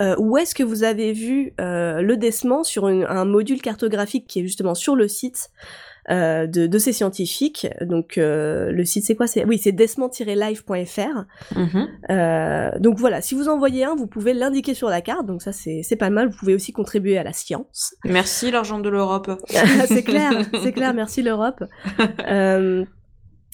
euh, 0.00 0.14
où 0.18 0.36
est-ce 0.38 0.54
que 0.54 0.62
vous 0.62 0.84
avez 0.84 1.12
vu 1.12 1.54
euh, 1.60 2.00
le 2.02 2.16
décement 2.16 2.62
sur 2.62 2.86
une- 2.88 3.04
un 3.08 3.24
module 3.24 3.60
cartographique 3.60 4.26
qui 4.28 4.38
est 4.38 4.42
justement 4.42 4.76
sur 4.76 4.94
le 4.94 5.08
site. 5.08 5.50
Euh, 6.10 6.46
de, 6.46 6.66
de 6.66 6.78
ces 6.78 6.92
scientifiques. 6.92 7.66
Donc 7.80 8.18
euh, 8.18 8.70
le 8.72 8.84
site 8.84 9.04
c'est 9.04 9.14
quoi? 9.14 9.26
C'est 9.26 9.44
oui 9.44 9.58
c'est 9.58 9.72
décement-live.fr. 9.72 11.56
Mhm. 11.56 11.88
Euh, 12.10 12.70
donc 12.78 12.98
voilà, 12.98 13.20
si 13.20 13.34
vous 13.34 13.48
en 13.48 13.58
voyez 13.58 13.84
un, 13.84 13.94
vous 13.94 14.06
pouvez 14.06 14.32
l'indiquer 14.34 14.74
sur 14.74 14.88
la 14.88 15.00
carte. 15.00 15.26
Donc 15.26 15.42
ça 15.42 15.52
c'est 15.52 15.82
c'est 15.82 15.96
pas 15.96 16.10
mal. 16.10 16.28
Vous 16.28 16.36
pouvez 16.38 16.54
aussi 16.54 16.72
contribuer 16.72 17.18
à 17.18 17.22
la 17.22 17.32
science. 17.32 17.94
Merci 18.04 18.50
l'argent 18.50 18.78
de 18.78 18.88
l'Europe. 18.88 19.30
c'est 19.86 20.02
clair, 20.02 20.32
c'est 20.62 20.72
clair, 20.72 20.94
merci 20.94 21.22
l'Europe. 21.22 21.62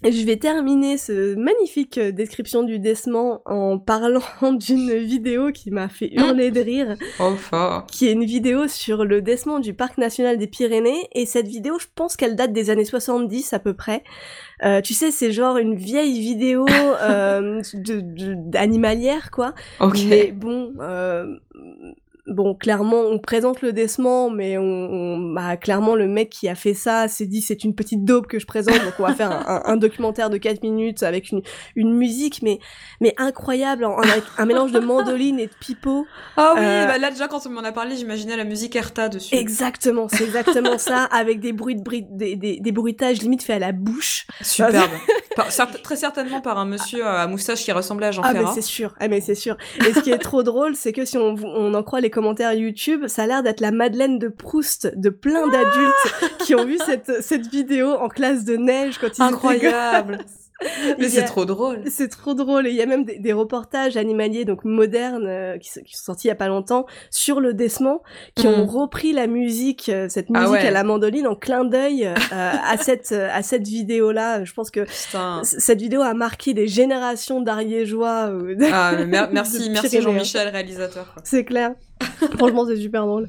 Je 0.03 0.26
vais 0.26 0.36
terminer 0.36 0.99
ce 0.99 1.34
magnifique 1.34 1.97
euh, 1.97 2.12
description 2.12 2.62
du 2.62 2.78
décement 2.78 3.40
en 3.47 3.78
parlant 3.86 4.20
d'une 4.53 4.92
vidéo 4.99 5.51
qui 5.53 5.70
m'a 5.70 5.88
fait 5.88 6.11
Mmh. 6.14 6.20
hurler 6.20 6.51
de 6.51 6.61
rire, 6.61 6.97
fort. 7.38 7.86
qui 7.86 8.09
est 8.09 8.12
une 8.12 8.24
vidéo 8.24 8.68
sur 8.68 9.05
le 9.07 9.22
décement 9.22 9.61
du 9.61 9.72
parc 9.72 9.97
national 9.97 10.36
des 10.36 10.47
Pyrénées. 10.47 11.09
Et 11.14 11.24
cette 11.24 11.49
vidéo, 11.49 11.78
je 11.80 11.86
pense 11.95 12.16
qu'elle 12.16 12.36
date 12.36 12.53
des 12.53 12.68
années 12.68 12.84
70 12.84 13.53
à 13.55 13.59
peu 13.59 13.72
près. 13.72 14.03
Euh, 14.64 14.80
tu 14.82 14.92
sais, 14.95 15.11
c'est 15.11 15.32
genre 15.32 15.57
une 15.57 15.74
vieille 15.76 16.20
vidéo 16.20 16.66
euh, 17.03 17.62
de, 17.72 18.01
de- 18.01 18.34
d'animalière, 18.36 19.30
quoi. 19.30 19.55
Ok. 19.80 20.01
Mais 20.09 20.32
bon, 20.32 20.74
euh, 20.80 21.36
bon, 22.26 22.54
clairement, 22.54 23.00
on 23.00 23.18
présente 23.18 23.60
le 23.62 23.72
décement, 23.72 24.30
mais 24.30 24.56
on, 24.58 24.62
on- 24.62 25.32
bah, 25.34 25.56
clairement, 25.56 25.94
le 25.94 26.08
mec 26.08 26.30
qui 26.30 26.48
a 26.48 26.54
fait 26.54 26.74
ça 26.74 27.06
s'est 27.08 27.26
dit 27.26 27.40
c'est 27.42 27.64
une 27.64 27.74
petite 27.74 28.04
daube 28.04 28.26
que 28.26 28.38
je 28.38 28.46
présente, 28.46 28.74
donc 28.82 28.94
on 28.98 29.02
va 29.02 29.14
faire 29.14 29.30
un, 29.30 29.44
un- 29.46 29.62
un 29.72 29.76
documentaire 29.76 30.30
de 30.30 30.36
4 30.38 30.62
minutes 30.62 31.02
avec 31.02 31.30
une, 31.30 31.42
une 31.76 31.92
musique, 31.94 32.40
mais, 32.42 32.58
mais 33.00 33.14
incroyable, 33.18 33.84
en- 33.84 33.98
avec 33.98 34.22
un 34.38 34.46
mélange 34.46 34.72
de 34.72 34.80
mandoline 34.80 35.38
et 35.38 35.46
de 35.46 35.52
pipeau. 35.60 36.06
Ah 36.36 36.52
oui, 36.56 36.60
Euh, 36.64 36.86
bah 36.86 36.98
là 36.98 37.10
déjà 37.10 37.28
quand 37.28 37.46
on 37.46 37.50
m'en 37.50 37.60
a 37.64 37.72
parlé, 37.72 37.96
j'imaginais 37.96 38.36
la 38.36 38.44
musique 38.44 38.74
Erta 38.76 39.08
dessus. 39.08 39.34
Exactement, 39.34 40.08
c'est 40.08 40.24
exactement 40.24 40.78
ça, 40.78 41.04
avec 41.12 41.40
des 41.40 41.52
bruits 41.52 41.76
de 41.76 41.82
des, 42.10 42.36
des, 42.36 42.58
des 42.60 42.72
bruitages 42.72 43.20
limite 43.22 43.42
faits 43.42 43.56
à 43.56 43.58
la 43.58 43.72
bouche. 43.72 44.26
Superbe. 44.40 44.90
Par- 45.36 45.48
très 45.82 45.96
certainement 45.96 46.40
par 46.40 46.58
un 46.58 46.64
monsieur 46.64 47.04
à 47.04 47.26
moustache 47.26 47.64
qui 47.64 47.72
ressemblait 47.72 48.06
à 48.06 48.12
Jean 48.12 48.22
Ah 48.24 48.32
mais 48.32 48.38
Ferrat. 48.40 48.52
c'est 48.54 48.62
sûr, 48.62 48.94
ah 49.00 49.08
mais 49.08 49.20
c'est 49.20 49.34
sûr. 49.34 49.56
Et 49.80 49.92
ce 49.92 49.98
qui 50.00 50.10
est 50.10 50.18
trop 50.18 50.44
drôle, 50.44 50.76
c'est 50.76 50.92
que 50.92 51.04
si 51.04 51.18
on, 51.18 51.34
on 51.42 51.74
en 51.74 51.82
croit 51.82 52.00
les 52.00 52.10
commentaires 52.14 52.54
YouTube, 52.54 53.06
ça 53.08 53.24
a 53.24 53.26
l'air 53.26 53.42
d'être 53.42 53.60
la 53.60 53.70
Madeleine 53.72 54.18
de 54.18 54.28
Proust 54.28 54.92
de 54.96 55.10
plein 55.10 55.46
d'adultes 55.48 56.38
qui 56.40 56.54
ont 56.54 56.64
vu 56.64 56.78
cette, 56.86 57.22
cette 57.22 57.46
vidéo 57.48 57.90
en 57.92 58.08
classe 58.08 58.44
de 58.44 58.56
neige 58.56 58.98
quand 58.98 59.08
ils 59.18 59.22
Incroyable. 59.22 60.18
Mais 60.98 61.08
c'est 61.08 61.24
trop 61.24 61.44
drôle. 61.44 61.80
C'est 61.90 62.08
trop 62.08 62.32
drôle 62.32 62.68
et 62.68 62.70
il 62.70 62.76
y 62.76 62.80
a 62.80 62.86
même 62.86 63.04
des, 63.04 63.18
des 63.18 63.32
reportages 63.32 63.96
animaliers 63.96 64.44
donc 64.44 64.64
modernes 64.64 65.26
euh, 65.26 65.58
qui, 65.58 65.68
sont- 65.68 65.80
qui 65.82 65.94
sont 65.96 66.04
sortis 66.04 66.28
il 66.28 66.30
y 66.30 66.30
a 66.30 66.36
pas 66.36 66.46
longtemps 66.48 66.86
sur 67.10 67.40
le 67.40 67.52
décement 67.52 68.02
qui 68.36 68.46
ont 68.46 68.64
Mm. 68.64 68.68
repris 68.70 69.12
la 69.12 69.26
musique 69.26 69.88
euh, 69.88 70.06
cette 70.08 70.28
Ah 70.32 70.40
musique 70.42 70.52
ouais. 70.54 70.68
à 70.68 70.70
la 70.70 70.84
mandoline 70.84 71.26
en 71.26 71.34
clin 71.34 71.64
d'œil 71.64 72.06
euh, 72.06 72.14
à 72.32 72.76
cette 72.80 73.10
à 73.12 73.42
cette 73.42 73.66
vidéo 73.66 74.12
là. 74.12 74.44
Je 74.44 74.54
pense 74.54 74.70
que 74.70 74.86
cette 75.42 75.80
vidéo 75.80 76.02
a 76.02 76.14
marqué 76.14 76.54
des 76.54 76.68
générations 76.68 77.40
d'Ariégeois. 77.40 78.30
Ah, 78.72 78.92
mer- 79.04 79.30
merci, 79.32 79.68
merci. 79.70 80.00
Jean-Michel, 80.00 80.48
réalisateur. 80.48 81.14
C'est 81.24 81.44
clair. 81.44 81.72
Franchement, 82.38 82.66
c'est 82.66 82.76
super 82.76 83.06
drôle. 83.06 83.28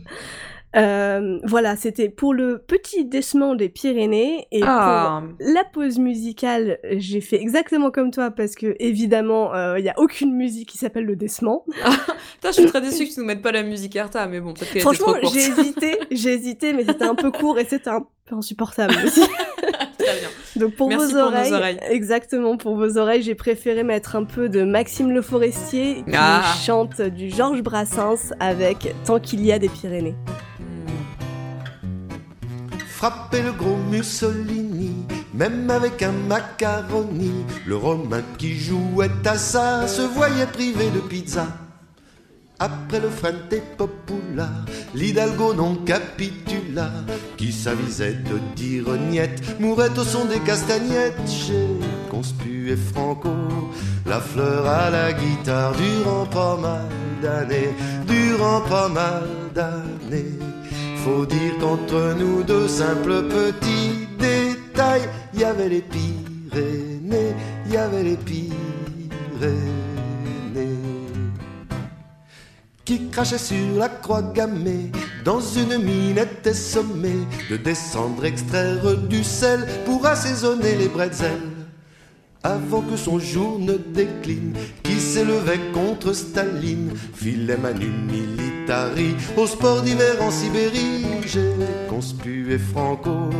Euh, 0.75 1.39
voilà, 1.45 1.77
c'était 1.77 2.09
pour 2.09 2.33
le 2.33 2.57
petit 2.57 3.05
décement 3.05 3.55
des 3.55 3.69
Pyrénées 3.69 4.45
et 4.51 4.59
Ah. 4.61 5.21
pour 5.23 5.33
la 5.39 5.63
pause 5.63 5.99
musicale, 5.99 6.79
j'ai 6.97 7.21
fait 7.21 7.39
exactement 7.39 7.91
comme 7.91 8.11
toi 8.11 8.29
parce 8.29 8.55
que 8.55 8.75
évidemment, 8.79 9.51
il 9.77 9.85
y 9.85 9.89
a 9.89 9.93
aucune 9.97 10.35
musique 10.35 10.67
qui 10.67 10.77
s'appelle 10.77 11.05
le 11.05 11.15
décement. 11.15 11.63
Putain, 12.33 12.49
je 12.49 12.51
suis 12.51 12.65
très 12.65 12.81
déçue 12.81 13.07
que 13.07 13.13
tu 13.13 13.19
nous 13.21 13.25
mettes 13.25 13.41
pas 13.41 13.53
la 13.53 13.63
musique 13.63 13.95
Erta, 13.95 14.27
mais 14.27 14.41
bon, 14.41 14.53
peut-être 14.53 14.73
qu'elle 14.73 14.81
Franchement, 14.81 15.13
trop 15.13 15.31
j'ai 15.33 15.47
hésité, 15.47 15.97
j'ai 16.11 16.33
hésité, 16.33 16.73
mais 16.73 16.83
c'était 16.83 17.05
un 17.05 17.15
peu 17.15 17.31
court 17.31 17.57
et 17.57 17.63
c'était 17.63 17.89
un 17.91 18.05
peu 18.25 18.35
insupportable 18.35 18.95
aussi. 19.05 19.21
Très 19.97 20.19
bien. 20.19 20.29
Donc 20.59 20.75
pour 20.75 20.89
Merci 20.89 21.13
vos 21.13 21.19
pour 21.19 21.31
nos 21.31 21.37
oreilles, 21.37 21.53
oreilles. 21.53 21.79
exactement 21.89 22.57
pour 22.57 22.75
vos 22.77 22.97
oreilles, 22.97 23.21
j'ai 23.23 23.35
préféré 23.35 23.83
mettre 23.83 24.15
un 24.15 24.23
peu 24.23 24.47
de 24.49 24.63
Maxime 24.63 25.11
Le 25.11 25.21
Forestier 25.21 26.03
qui 26.07 26.15
Ah. 26.15 26.43
chante 26.65 27.01
du 27.01 27.29
Georges 27.29 27.61
Brassens 27.61 28.31
avec 28.39 28.93
Tant 29.05 29.19
qu'il 29.19 29.45
y 29.45 29.51
a 29.51 29.59
des 29.59 29.69
Pyrénées. 29.69 30.15
Frapper 32.87 33.41
le 33.41 33.51
gros 33.51 33.75
Mussolini, 33.91 35.05
même 35.33 35.69
avec 35.69 36.01
un 36.01 36.13
macaroni. 36.13 37.31
Le 37.67 37.75
Romain 37.75 38.21
qui 38.37 38.55
jouait 38.55 39.09
à 39.25 39.35
ça 39.35 39.85
se 39.87 40.01
voyait 40.01 40.45
privé 40.47 40.89
de 40.91 40.99
pizza. 41.01 41.45
Après 42.59 43.01
le 43.01 43.09
Frente 43.09 43.61
Popula, 43.77 44.49
l'Hidalgo 44.93 45.53
non 45.53 45.75
capitula. 45.75 46.89
Qui 47.35 47.51
s'avisait 47.51 48.13
de 48.13 48.39
dire 48.55 48.87
niette, 49.09 49.59
mourait 49.59 49.97
au 49.97 50.03
son 50.03 50.25
des 50.25 50.39
castagnettes. 50.39 51.27
Chez 51.27 51.67
Conspu 52.09 52.71
et 52.71 52.77
Franco, 52.77 53.29
la 54.05 54.21
fleur 54.21 54.65
à 54.67 54.89
la 54.89 55.11
guitare 55.11 55.73
durant 55.75 56.25
pas 56.25 56.57
mal 56.57 56.89
d'années, 57.21 57.73
durant 58.07 58.61
pas 58.61 58.87
mal 58.87 59.27
d'années. 59.53 60.39
Faut 61.03 61.25
dire 61.25 61.57
qu'entre 61.59 62.15
nous 62.17 62.43
deux 62.43 62.69
simples 62.69 63.23
petits 63.23 64.07
détails, 64.17 65.09
il 65.33 65.41
y 65.41 65.43
avait 65.43 65.69
les 65.69 65.81
Pyrénées, 65.81 67.35
y 67.69 67.77
avait 67.77 68.03
les 68.03 68.17
Pyrénées 68.17 69.94
qui 72.85 73.09
crachait 73.09 73.39
sur 73.39 73.77
la 73.77 73.89
croix 73.89 74.21
gammée, 74.21 74.91
dans 75.23 75.41
une 75.41 75.79
minette 75.79 76.53
sommée, 76.55 77.27
de 77.49 77.57
descendre 77.57 78.23
extraire 78.25 78.95
du 78.95 79.23
sel 79.23 79.65
pour 79.85 80.05
assaisonner 80.05 80.75
les 80.75 80.87
bretzels. 80.87 81.51
Avant 82.43 82.81
que 82.81 82.95
son 82.95 83.17
jour 83.17 83.57
ne 83.57 83.73
décline, 83.73 84.53
qui 84.83 84.99
s'élevait 84.99 85.71
contre 85.73 86.13
Staline, 86.13 86.91
filait 87.15 87.57
Manu 87.57 87.87
Militari, 87.87 89.15
au 89.35 89.47
sport 89.47 89.81
d'hiver 89.81 90.21
en 90.21 90.29
Sibérie, 90.29 91.05
j'ai 91.25 91.53
conspué 91.89 92.59
Franco, 92.59 93.31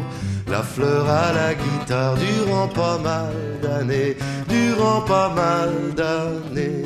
la 0.50 0.64
fleur 0.64 1.08
à 1.08 1.32
la 1.34 1.54
guitare, 1.54 2.16
durant 2.16 2.68
pas 2.68 2.98
mal 2.98 3.32
d'années, 3.62 4.18
durant 4.50 5.02
pas 5.02 5.32
mal 5.36 5.94
d'années. 5.96 6.86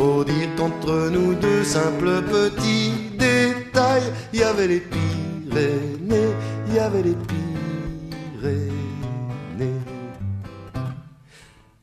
Faut 0.00 0.24
dire 0.24 0.48
qu'entre 0.56 1.10
nous 1.10 1.34
deux 1.34 1.62
simples 1.62 2.22
petits 2.22 2.90
détails, 3.18 4.10
il 4.32 4.40
y 4.40 4.42
avait 4.42 4.66
les 4.66 4.80
Pyrénées, 4.80 6.32
il 6.68 6.74
y 6.74 6.78
avait 6.78 7.02
les 7.02 7.16
Pyrénées. 8.40 8.70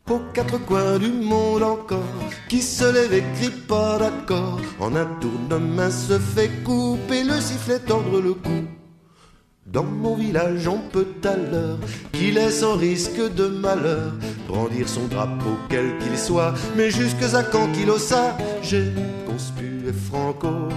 Aux 0.10 0.22
quatre 0.34 0.58
coins 0.66 0.98
du 0.98 1.12
monde 1.12 1.62
encore, 1.62 2.18
qui 2.50 2.64
se 2.64 2.92
lève 2.92 3.14
et 3.14 3.24
crie 3.36 3.52
pas 3.52 4.00
d'accord, 4.00 4.62
en 4.80 4.96
un 4.96 5.06
tour 5.22 5.38
de 5.52 5.58
main 5.58 5.92
se 5.92 6.18
fait 6.18 6.50
couper 6.64 7.24
le 7.24 7.40
sifflet 7.40 7.78
tendre 7.78 8.20
le 8.20 8.34
cou. 8.34 8.64
Dans 9.72 9.84
mon 9.84 10.16
village, 10.16 10.68
on 10.68 10.80
peut 10.80 11.14
à 11.26 11.36
l'heure, 11.36 11.78
qu'il 12.14 12.38
est 12.38 12.52
sans 12.52 12.78
risque 12.78 13.22
de 13.36 13.48
malheur, 13.48 14.14
brandir 14.48 14.88
son 14.88 15.08
drapeau 15.08 15.58
quel 15.70 15.98
qu'il 16.00 16.18
soit, 16.18 16.54
mais 16.78 16.90
jusque 16.90 17.22
à 17.34 17.44
quand 17.44 17.68
qu'il 17.74 17.90
osa, 17.90 18.38
j'ai 18.62 18.94
conspué 19.26 19.68
Franco, 20.10 20.70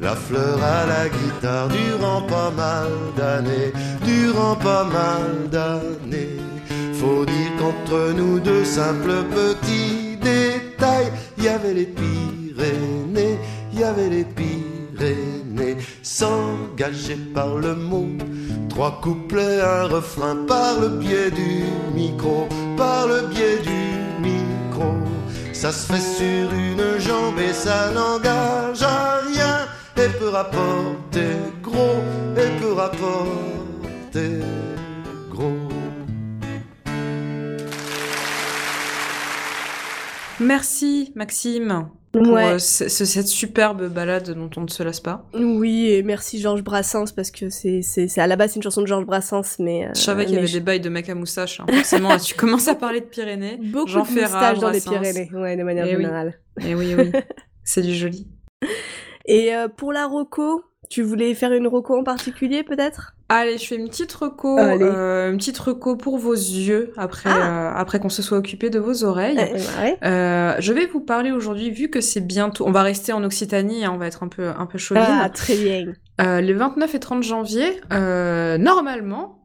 la 0.00 0.16
fleur 0.16 0.62
à 0.62 0.86
la 0.86 1.08
guitare, 1.08 1.68
durant 1.68 2.22
pas 2.22 2.50
mal 2.50 2.88
d'années, 3.16 3.72
durant 4.04 4.56
pas 4.56 4.84
mal 4.84 5.48
d'années. 5.50 6.38
Faut 6.94 7.24
dire 7.24 7.50
qu'entre 7.58 8.12
nous 8.12 8.40
deux 8.40 8.64
simples 8.64 9.24
petits 9.30 10.16
détails, 10.16 11.12
il 11.38 11.44
y 11.44 11.48
avait 11.48 11.74
les 11.74 11.86
Pyrénées, 11.86 13.38
il 13.72 13.80
y 13.80 13.84
avait 13.84 14.08
les 14.08 14.24
Pyrénées, 14.24 15.41
s'engager 16.02 17.16
par 17.16 17.56
le 17.56 17.74
mot. 17.74 18.08
Trois 18.68 19.00
couplets, 19.00 19.60
un 19.60 19.84
refrain 19.84 20.36
par 20.46 20.80
le 20.80 20.88
biais 20.88 21.30
du 21.30 21.64
micro, 21.94 22.48
par 22.76 23.06
le 23.06 23.28
biais 23.28 23.58
du 23.62 24.20
micro. 24.20 24.94
Ça 25.52 25.70
se 25.72 25.92
fait 25.92 26.00
sur 26.00 26.52
une 26.52 26.98
jambe 26.98 27.38
et 27.38 27.52
ça 27.52 27.90
n'engage 27.92 28.82
à 28.82 29.20
rien 29.26 29.66
et 29.96 30.08
peut 30.18 30.28
rapporter 30.28 31.36
gros, 31.62 32.00
et 32.36 32.60
peut 32.60 32.72
rapporter 32.72 34.40
gros. 35.30 35.52
Merci, 40.40 41.12
Maxime, 41.14 41.88
pour 42.12 42.22
Ouais. 42.28 42.44
euh, 42.54 42.58
ce- 42.58 42.88
ce- 42.88 43.04
cette 43.06 43.26
superbe 43.26 43.88
balade 43.88 44.30
dont 44.30 44.50
on 44.56 44.60
ne 44.62 44.68
se 44.68 44.82
lasse 44.82 45.00
pas. 45.00 45.26
Oui, 45.34 45.88
et 45.90 46.02
merci 46.02 46.38
Georges 46.40 46.62
Brassens 46.62 47.12
parce 47.16 47.30
que 47.30 47.48
c'est 47.48 47.82
à 48.18 48.26
la 48.26 48.36
base 48.36 48.50
c'est 48.50 48.56
une 48.56 48.62
chanson 48.62 48.82
de 48.82 48.86
Georges 48.86 49.06
Brassens, 49.06 49.56
mais 49.58 49.86
euh, 49.86 49.90
Je 49.94 50.00
savais 50.00 50.26
qu'il 50.26 50.34
y 50.34 50.38
avait 50.38 50.46
je- 50.46 50.52
des 50.58 50.60
bails 50.60 50.80
de 50.80 50.88
mec 50.90 51.08
à 51.08 51.14
moustache. 51.14 51.60
hein. 51.60 51.66
Forcément, 51.72 52.16
tu 52.18 52.34
commences 52.34 52.68
à 52.68 52.74
parler 52.74 53.00
de 53.00 53.06
Pyrénées. 53.06 53.58
beaucoup 53.62 53.88
Jean 53.88 54.02
de 54.02 54.08
Ferrat, 54.08 54.52
moustaches 54.54 54.58
dans 54.60 54.70
les. 54.70 54.80
Pyrénées, 54.80 55.30
ouais, 55.32 55.56
de 55.56 55.62
manière 55.62 55.86
Eh 55.88 55.96
oui. 55.96 56.02
générale. 56.02 56.38
Et 56.66 56.74
oui, 56.74 56.94
oui, 56.96 57.10
c'est 57.64 57.82
du 57.82 57.94
joli. 57.94 58.28
Et 59.26 59.54
euh, 59.54 59.68
pour 59.68 59.92
la 59.92 60.06
roco, 60.06 60.62
tu 60.92 61.00
voulais 61.02 61.32
faire 61.34 61.52
une 61.54 61.66
roco 61.66 61.98
en 61.98 62.04
particulier 62.04 62.62
peut-être? 62.64 63.14
Allez, 63.30 63.56
je 63.56 63.66
fais 63.66 63.76
une 63.76 63.88
petite 63.88 64.12
reco, 64.12 64.58
Allez. 64.58 64.84
euh, 64.84 65.30
une 65.30 65.38
petite 65.38 65.56
reco 65.56 65.96
pour 65.96 66.18
vos 66.18 66.34
yeux 66.34 66.92
après, 66.98 67.30
Ah. 67.32 67.70
euh, 67.70 67.80
après 67.80 67.98
qu'on 67.98 68.10
se 68.10 68.20
soit 68.20 68.36
occupé 68.36 68.68
de 68.68 68.78
vos 68.78 69.02
oreilles. 69.04 69.38
Ouais. 69.38 69.96
Euh, 70.04 70.54
je 70.58 70.72
vais 70.74 70.84
vous 70.84 71.00
parler 71.00 71.32
aujourd'hui, 71.32 71.70
vu 71.70 71.88
que 71.88 72.02
c'est 72.02 72.20
bientôt, 72.20 72.66
on 72.66 72.72
va 72.72 72.82
rester 72.82 73.14
en 73.14 73.24
Occitanie, 73.24 73.86
hein, 73.86 73.92
on 73.94 73.96
va 73.96 74.06
être 74.06 74.22
un 74.22 74.28
peu, 74.28 74.48
un 74.48 74.66
peu 74.66 74.76
chauvine. 74.76 75.02
Ah, 75.08 75.30
très 75.30 75.56
bien. 75.56 75.86
Les 76.40 76.52
29 76.52 76.94
et 76.94 77.00
30 77.00 77.22
janvier, 77.22 77.80
normalement, 78.58 79.41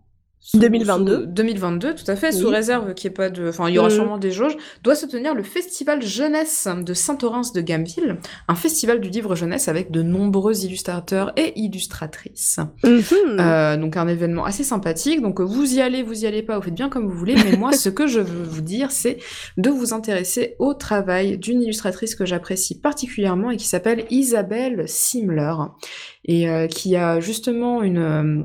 sous- 0.49 0.59
2022. 0.59 1.15
sous- 1.21 1.25
2022, 1.27 1.95
tout 1.95 2.03
à 2.11 2.15
fait, 2.15 2.33
Oui. 2.33 2.39
sous 2.39 2.47
réserve 2.49 2.93
qu'il 2.93 3.09
n'y 3.09 3.13
ait 3.13 3.15
pas 3.15 3.29
de... 3.29 3.49
Enfin, 3.49 3.67
il 3.67 3.75
y 3.75 3.79
aura 3.79 3.89
Mhm. 3.89 3.95
sûrement 3.95 4.17
des 4.17 4.31
jauges, 4.31 4.55
doit 4.83 4.95
se 4.95 5.05
tenir 5.05 5.33
le 5.35 5.43
Festival 5.43 6.01
Jeunesse 6.01 6.67
de 6.81 6.93
Saint-Orens 6.93 7.51
de 7.53 7.61
Gameville, 7.61 8.17
un 8.47 8.55
festival 8.55 9.01
du 9.01 9.09
livre 9.09 9.35
jeunesse 9.35 9.67
avec 9.67 9.91
de 9.91 10.01
nombreux 10.01 10.63
illustrateurs 10.63 11.33
et 11.35 11.59
illustratrices. 11.59 12.59
Mhm. 12.83 13.39
Euh, 13.39 13.77
donc 13.77 13.97
un 13.97 14.07
événement 14.07 14.45
assez 14.45 14.63
sympathique. 14.63 15.21
Donc 15.21 15.41
vous 15.41 15.73
y 15.75 15.81
allez, 15.81 16.03
vous 16.03 16.23
y 16.23 16.27
allez 16.27 16.43
pas, 16.43 16.57
vous 16.57 16.63
faites 16.63 16.73
bien 16.75 16.89
comme 16.89 17.07
vous 17.07 17.17
voulez. 17.17 17.35
Mais 17.35 17.57
moi, 17.57 17.71
ce 17.73 17.89
que 17.89 18.07
je 18.07 18.19
veux 18.19 18.43
vous 18.43 18.61
dire, 18.61 18.91
c'est 18.91 19.17
de 19.57 19.69
vous 19.69 19.93
intéresser 19.93 20.55
au 20.59 20.73
travail 20.73 21.37
d'une 21.37 21.61
illustratrice 21.61 22.15
que 22.15 22.25
j'apprécie 22.25 22.79
particulièrement 22.79 23.51
et 23.51 23.57
qui 23.57 23.67
s'appelle 23.67 24.05
Isabelle 24.09 24.85
Simler 24.87 25.53
et 26.25 26.49
euh, 26.49 26.67
qui 26.67 26.95
a 26.95 27.19
justement 27.19 27.81
une 27.81 27.97
euh, 27.97 28.43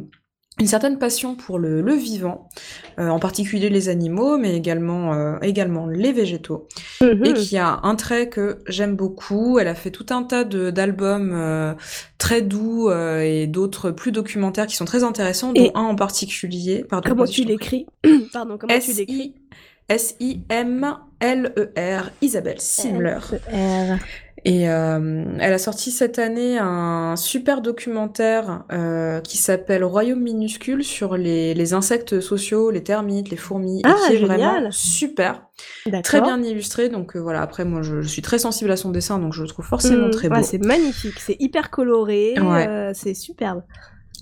une 0.60 0.66
certaine 0.66 0.98
passion 0.98 1.34
pour 1.34 1.58
le, 1.58 1.80
le 1.80 1.94
vivant, 1.94 2.50
euh, 2.98 3.08
en 3.08 3.18
particulier 3.18 3.70
les 3.70 3.88
animaux, 3.88 4.36
mais 4.36 4.54
également, 4.54 5.14
euh, 5.14 5.38
également 5.40 5.86
les 5.86 6.12
végétaux 6.12 6.68
Mhm. 7.00 7.24
et 7.24 7.32
qui 7.32 7.56
a 7.56 7.80
un 7.82 7.94
trait 7.94 8.28
que 8.28 8.58
j'aime 8.68 8.94
beaucoup. 8.94 9.58
Elle 9.58 9.68
a 9.68 9.74
fait 9.74 9.90
tout 9.90 10.04
un 10.10 10.22
tas 10.24 10.44
d'albums 10.44 11.32
euh, 11.34 11.72
très 12.18 12.42
doux 12.42 12.90
et 12.92 13.46
d'autres 13.46 13.90
plus 13.90 14.12
documentaires 14.12 14.66
qui 14.66 14.76
sont 14.76 14.84
très 14.84 15.02
intéressants, 15.04 15.54
dont 15.54 15.62
Et- 15.64 15.70
un 15.74 15.80
en 15.82 15.96
particulier. 15.96 16.84
Pardon, 16.88 17.08
Comment 17.08 17.24
tu 17.24 17.44
l'écris 17.44 17.86
Pardon, 18.32 18.58
comment 18.60 18.78
tu 18.78 18.92
l'écris 18.92 19.34
S-I-M-L-E-R, 19.88 22.06
E 22.06 22.10
Isabelle 22.20 22.60
Simler. 22.60 23.18
R. 23.50 23.98
Et 24.44 24.68
euh, 24.68 25.24
elle 25.38 25.52
a 25.52 25.58
sorti 25.58 25.92
cette 25.92 26.18
année 26.18 26.58
un 26.58 27.14
super 27.16 27.60
documentaire 27.60 28.64
euh, 28.72 29.20
qui 29.20 29.36
s'appelle 29.38 29.84
Royaume 29.84 30.20
minuscule 30.20 30.82
sur 30.82 31.16
les, 31.16 31.54
les 31.54 31.74
insectes 31.74 32.20
sociaux, 32.20 32.70
les 32.72 32.82
termites, 32.82 33.30
les 33.30 33.36
fourmis, 33.36 33.80
et 33.80 33.84
Ah, 33.84 33.94
qui 33.94 34.12
est 34.14 34.16
génial. 34.16 34.64
vraiment 34.64 34.70
super. 34.70 35.46
Très 36.02 36.20
bien 36.20 36.42
illustré, 36.42 36.88
donc 36.88 37.14
euh, 37.16 37.20
voilà. 37.20 37.40
Après, 37.42 37.64
moi, 37.64 37.82
je, 37.82 38.00
je 38.02 38.08
suis 38.08 38.22
très 38.22 38.38
sensible 38.40 38.70
à 38.72 38.76
son 38.76 38.90
dessin, 38.90 39.18
donc 39.20 39.32
je 39.32 39.42
le 39.42 39.48
trouve 39.48 39.64
forcément 39.64 40.06
Mhm. 40.06 40.10
très 40.10 40.28
beau. 40.28 40.34
Ah, 40.36 40.42
c'est 40.42 40.58
magnifique, 40.58 41.20
c'est 41.20 41.36
hyper 41.38 41.70
coloré, 41.70 42.34
Ouais. 42.40 42.66
euh, 42.66 42.92
c'est 42.94 43.14
superbe. 43.14 43.62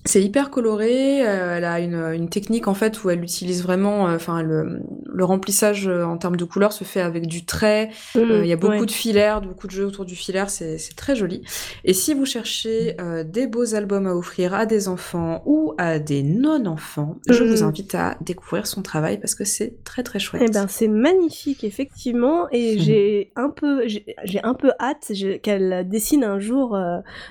C'est 0.05 0.23
hyper 0.23 0.51
coloré. 0.51 1.27
euh, 1.27 1.57
elle 1.59 1.65
a 1.65 1.79
une, 1.81 1.95
une 2.15 2.29
technique 2.29 2.69
en 2.69 2.75
fait 2.75 3.05
où 3.05 3.11
elle 3.11 3.23
utilise 3.23 3.63
vraiment, 3.63 4.09
euh, 4.09 4.17
enfin, 4.17 4.43
le, 4.43 4.81
le 5.05 5.25
remplissage 5.25 5.87
euh, 5.89 6.05
en 6.05 6.17
termes 6.17 6.37
de 6.37 6.45
couleurs 6.45 6.73
se 6.73 6.85
fait 6.85 7.01
avec 7.01 7.27
du 7.27 7.45
trait. 7.45 7.91
Euh, 8.17 8.41
Il 8.43 8.49
y 8.49 8.53
a 8.53 8.57
beaucoup. 8.57 8.73
Ouais. 8.73 8.87
de 8.87 8.91
filaires, 8.91 9.41
beaucoup 9.41 9.67
de 9.67 9.73
jeux 9.73 9.85
autour 9.85 10.05
du 10.05 10.17
filaire, 10.17 10.49
c'est 10.49 10.79
très 10.97 11.15
joli. 11.17 11.43
Et 11.85 11.93
si 11.93 12.15
vous 12.15 12.25
cherchez 12.25 12.97
des 13.27 13.47
beaux 13.47 13.75
albums 13.75 14.07
à 14.07 14.15
offrir 14.15 14.55
à 14.55 14.65
des 14.67 14.89
enfants 14.89 15.43
ou 15.47 15.75
à 15.79 15.99
des 15.99 16.23
non-enfants, 16.23 17.17
je 17.29 17.43
Mhm. 17.45 17.51
vous 17.51 17.63
invite 17.63 17.95
à 17.95 18.17
découvrir 18.21 18.67
son 18.67 18.83
travail 18.83 19.19
parce 19.19 19.35
que 19.35 19.45
c'est 19.45 19.83
très 19.85 20.03
très 20.03 20.19
chouette. 20.19 20.43
Eh 20.47 20.51
ben, 20.51 20.67
c'est 20.69 20.89
magnifique, 20.89 21.63
effectivement, 21.65 22.47
et 22.53 22.79
j'ai 22.79 23.33
un 23.37 23.51
peu, 23.51 23.87
j'ai 23.87 24.41
un 24.43 24.55
peu 24.55 24.71
hâte 24.81 25.13
qu'elle 25.43 25.87
dessine 25.89 26.25
un 26.25 26.39
jour 26.39 26.79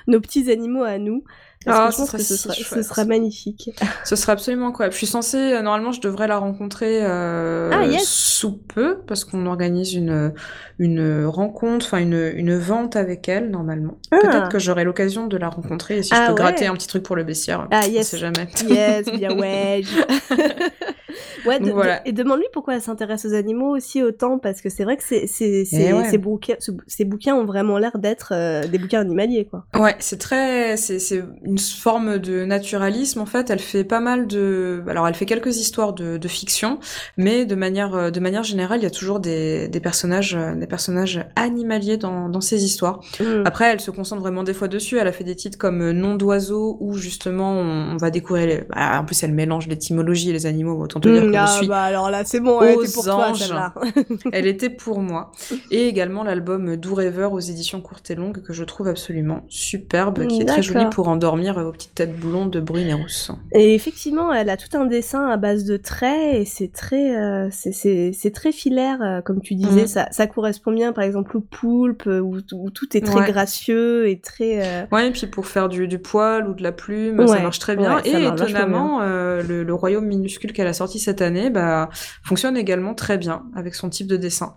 nos 0.08 0.20
petits 0.20 0.52
animaux 0.52 0.84
à 0.84 0.98
nous. 0.98 1.24
Ah, 1.66 1.88
que 1.88 1.92
je 1.92 1.96
ce 1.96 1.98
pense 2.02 2.08
serait 2.08 2.18
que 2.20 2.24
ce 2.24 2.36
si 2.38 2.42
sera, 2.44 2.54
ce 2.56 2.82
sera 2.84 3.04
magnifique. 3.06 3.70
Ce 4.06 4.16
serait 4.16 4.32
absolument 4.32 4.68
incroyable. 4.70 4.94
Je 4.94 4.98
suis 4.98 5.08
censée, 5.08 5.38
euh, 5.38 5.62
normalement, 5.62 5.92
je 5.92 6.00
devrais 6.00 6.28
la 6.28 6.38
rencontrer 6.38 7.00
euh, 7.04 7.70
Ah, 7.74 7.86
yes. 7.86 8.06
sous 8.08 8.54
peu, 8.58 9.00
parce 9.06 9.26
qu'on 9.26 9.46
organise 9.46 9.94
une, 9.94 10.34
une 10.80 11.26
rencontre, 11.26 11.86
enfin 11.88 11.98
une, 11.98 12.32
une 12.36 12.56
vente 12.58 12.96
avec 12.96 13.28
elle, 13.28 13.50
normalement. 13.50 13.98
Ah. 14.12 14.20
Peut-être 14.22 14.48
que 14.50 14.58
j'aurai 14.58 14.86
l'occasion 14.86 15.28
de 15.28 15.36
la 15.36 15.50
rencontrer, 15.50 15.98
et 15.98 16.04
si 16.04 16.12
Ah, 16.14 16.24
je 16.24 16.30
peux 16.30 16.36
gratter 16.36 16.66
un 16.66 16.74
petit 16.76 16.88
truc 16.88 17.04
pour 17.04 17.18
le 17.18 17.26
bestiaire, 17.26 17.68
Ah, 17.72 17.82
on 17.86 17.90
yes. 17.90 18.08
sait 18.08 18.18
jamais. 18.18 18.48
Yes, 18.70 19.06
bien 19.14 19.38
ouais. 19.38 19.82
ouais, 21.46 21.60
de- 21.60 21.66
Donc, 21.66 21.74
voilà. 21.74 22.00
de- 22.00 22.10
et 22.10 22.12
demande-lui 22.14 22.48
pourquoi 22.54 22.76
elle 22.76 22.82
s'intéresse 22.82 23.26
aux 23.26 23.34
animaux 23.34 23.76
aussi 23.76 24.02
autant, 24.04 24.40
parce 24.40 24.62
que 24.62 24.70
c'est 24.70 24.84
vrai 24.84 24.98
que 24.98 25.04
c'est, 25.04 25.28
c'est, 25.28 25.66
c'est- 25.66 25.88
Eh 25.90 25.94
ouais. 25.94 26.10
ces, 26.10 26.18
bouquins, 26.18 26.56
ce- 26.60 26.72
ces 26.88 27.06
bouquins 27.06 27.36
ont 27.36 27.46
vraiment 27.46 27.78
l'air 27.78 27.98
d'être 27.98 28.32
euh, 28.34 28.66
des 28.66 28.78
bouquins 28.78 29.02
animaliers, 29.02 29.46
quoi. 29.46 29.66
Ouais, 29.78 29.96
c'est 30.00 30.20
très, 30.20 30.78
c'est, 30.78 31.00
c'est 31.00 31.22
une 31.44 31.58
forme 31.60 32.18
de 32.18 32.44
naturalisme 32.46 33.22
en 33.22 33.26
fait. 33.26 33.50
Elle 33.50 33.60
fait 33.60 33.84
pas 33.84 34.00
mal 34.00 34.28
de, 34.28 34.84
alors 34.88 35.08
elle 35.08 35.14
fait 35.14 35.26
quelques 35.26 35.58
histoires 35.58 35.94
de, 35.94 36.18
de 36.18 36.28
fiction, 36.28 36.80
mais 37.18 37.46
de 37.46 37.56
manière, 37.56 37.96
euh, 37.96 38.10
de 38.12 38.20
manière 38.20 38.44
générale, 38.44 38.80
il 38.80 38.84
y 38.84 38.88
a 38.88 38.92
toujours 38.92 39.20
des, 39.20 39.68
des 39.68 39.80
personnages, 39.80 40.36
euh, 40.36 40.56
des 40.56 40.68
personnages 40.68 41.26
animaliers 41.36 41.98
dans, 41.98 42.28
dans 42.30 42.42
ces 42.42 42.66
histoires. 42.66 43.02
Mm. 43.20 43.44
Après, 43.46 43.66
elle 43.66 43.80
se 43.80 43.92
concentre 43.92 44.22
vraiment 44.22 44.44
des 44.44 44.54
fois 44.54 44.68
dessus. 44.68 44.98
Elle 44.98 45.08
a 45.08 45.12
fait 45.12 45.24
des 45.24 45.36
titres 45.36 45.58
comme 45.58 45.82
euh, 45.82 45.94
Nom 45.94 46.16
d'oiseau 46.16 46.78
où 46.80 46.96
justement 46.96 47.52
on, 47.54 47.94
on 47.94 47.98
va 47.98 48.10
découvrir. 48.10 48.48
Les... 48.48 48.64
bah, 48.70 49.00
en 49.00 49.06
plus, 49.06 49.22
elle 49.24 49.34
mélange 49.34 49.68
l'étymologie 49.68 50.30
et 50.30 50.34
les 50.34 50.46
animaux. 50.46 50.82
Autant 50.82 51.00
te 51.00 51.08
dire 51.08 51.30
Mm, 51.30 51.32
que 51.32 51.38
ah, 51.38 51.46
je 51.46 51.58
suis. 51.58 51.68
bah 51.68 51.82
alors 51.82 52.10
là, 52.10 52.24
c'est 52.26 52.40
bon, 52.40 52.62
elle 52.62 52.80
était 52.80 52.92
pour 52.92 53.10
anges. 53.10 53.54
Elle 54.32 54.48
était 54.48 54.70
pour 54.70 55.00
moi. 55.00 55.32
Et 55.72 55.88
également 55.88 56.24
l'album 56.24 56.76
Do 56.76 56.94
Rêveur 56.94 57.34
aux 57.34 57.40
éditions 57.40 57.82
courtes 57.82 58.10
et 58.12 58.16
longues 58.16 58.42
que 58.42 58.54
je 58.54 58.64
trouve 58.64 58.88
absolument 58.88 59.44
superbe, 59.50 60.28
qui 60.28 60.42
est 60.42 60.46
très 60.46 60.62
joli 60.62 60.86
pour 60.92 61.08
endormir 61.08 61.39
euh, 61.48 61.64
vos 61.64 61.72
petites 61.72 61.96
têtes 61.96 62.16
blondes, 62.20 62.56
brunes 62.58 62.88
et 62.88 62.94
rousses. 62.94 63.32
Et 63.54 63.74
effectivement, 63.76 64.32
elle 64.34 64.50
a 64.50 64.58
tout 64.58 64.76
un 64.78 64.86
dessin 64.86 65.28
à 65.28 65.38
base 65.38 65.64
de 65.64 65.78
traits 65.78 66.36
et 66.36 66.46
c'est 66.46 66.72
très, 66.72 67.16
euh, 67.18 67.48
c'est, 67.52 68.32
très 68.34 68.52
filaire, 68.52 69.02
euh, 69.02 69.22
comme 69.22 69.42
tu 69.42 69.56
disais. 69.56 69.82
Mhm. 69.82 69.88
Ça, 69.88 70.08
ça 70.12 70.28
correspond 70.28 70.72
bien, 70.72 70.92
par 70.94 71.04
exemple, 71.04 71.38
au 71.38 71.42
poulpe, 71.42 72.04
euh, 72.08 72.20
où, 72.20 72.38
où 72.54 72.70
tout 72.72 72.98
est 72.98 73.02
très 73.06 73.22
Ouais. 73.22 73.32
gracieux 73.32 74.08
et 74.10 74.20
très. 74.20 74.62
euh, 74.66 74.86
Ouais, 74.92 75.08
et 75.08 75.12
puis 75.12 75.26
pour 75.28 75.48
faire 75.48 75.70
du, 75.70 75.88
du 75.88 76.00
poil 76.00 76.48
ou 76.48 76.54
de 76.54 76.64
la 76.64 76.72
plume, 76.72 77.26
ça 77.28 77.40
marche 77.40 77.60
très 77.60 77.76
bien. 77.76 77.96
ouais, 77.96 78.02
et 78.08 78.26
étonnamment, 78.26 79.02
euh, 79.02 79.42
le, 79.44 79.64
le 79.64 79.74
royaume 79.74 80.06
minuscule 80.06 80.54
qu'elle 80.54 80.68
a 80.68 80.74
sorti 80.74 81.00
cette 81.00 81.22
année, 81.22 81.50
bah, 81.50 81.90
fonctionne 82.24 82.58
également 82.58 82.94
très 82.94 83.18
bien 83.18 83.44
avec 83.56 83.76
son 83.76 83.90
type 83.90 84.08
de 84.08 84.18
dessin. 84.18 84.56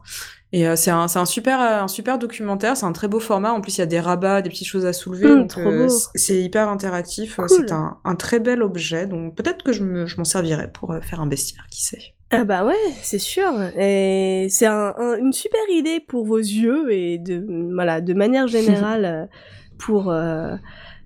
Et 0.55 0.69
euh, 0.69 0.77
c'est 0.77 0.91
un, 0.91 1.07
un 1.15 1.25
super, 1.25 1.61
un 1.61 1.89
super 1.89 2.19
documentaire, 2.19 2.77
c'est 2.77 2.85
un 2.85 2.93
très 2.93 3.09
beau 3.09 3.21
format. 3.21 3.53
En 3.53 3.61
plus, 3.63 3.77
il 3.79 3.81
y 3.81 3.83
a 3.83 3.87
des 3.87 4.01
rabats, 4.01 4.43
des 4.43 4.51
petites 4.51 4.67
choses 4.69 4.85
à 4.85 4.93
soulever, 4.93 5.27
Mmh, 5.29 5.49
euh, 5.59 5.89
c'est 6.15 6.41
hyper 6.43 6.69
interactif. 6.69 7.37
Cool. 7.37 7.49
C'est 7.49 7.73
un, 7.73 7.97
un 8.05 8.15
très 8.17 8.39
bel 8.39 8.63
objet, 8.63 9.07
donc 9.07 9.35
peut-être 9.35 9.63
que 9.63 9.73
je 9.73 9.83
me- 9.83 10.07
je 10.07 10.17
m'en 10.19 10.25
servirai 10.25 10.71
pour 10.71 10.93
euh, 10.93 11.01
faire 11.01 11.21
un 11.23 11.27
bestiaire, 11.27 11.65
qui 11.71 11.83
sait. 11.83 12.15
Ah 12.31 12.45
bah 12.45 12.65
ouais, 12.65 12.75
c'est 13.03 13.19
sûr. 13.19 13.51
Et 13.79 14.47
c'est 14.51 14.67
un- 14.67 14.95
un- 14.99 15.17
une 15.17 15.33
super 15.33 15.61
idée 15.71 16.01
pour 16.01 16.25
vos 16.27 16.39
yeux 16.39 16.91
et 16.93 17.19
de 17.19 17.45
voilà, 17.75 18.01
de 18.01 18.13
manière 18.15 18.47
générale 18.49 19.05
euh, 19.05 19.27
pour. 19.79 20.11
euh, 20.11 20.55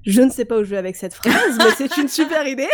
je 0.07 0.23
ne 0.23 0.31
sais 0.31 0.45
pas 0.45 0.59
où 0.59 0.65
je 0.65 0.71
vais 0.71 0.77
avec 0.79 0.97
cette 0.97 1.15
phrase, 1.15 1.59
mais 1.59 1.65
c'est 1.77 1.97
une 1.99 2.09
super 2.09 2.47
idée. 2.49 2.69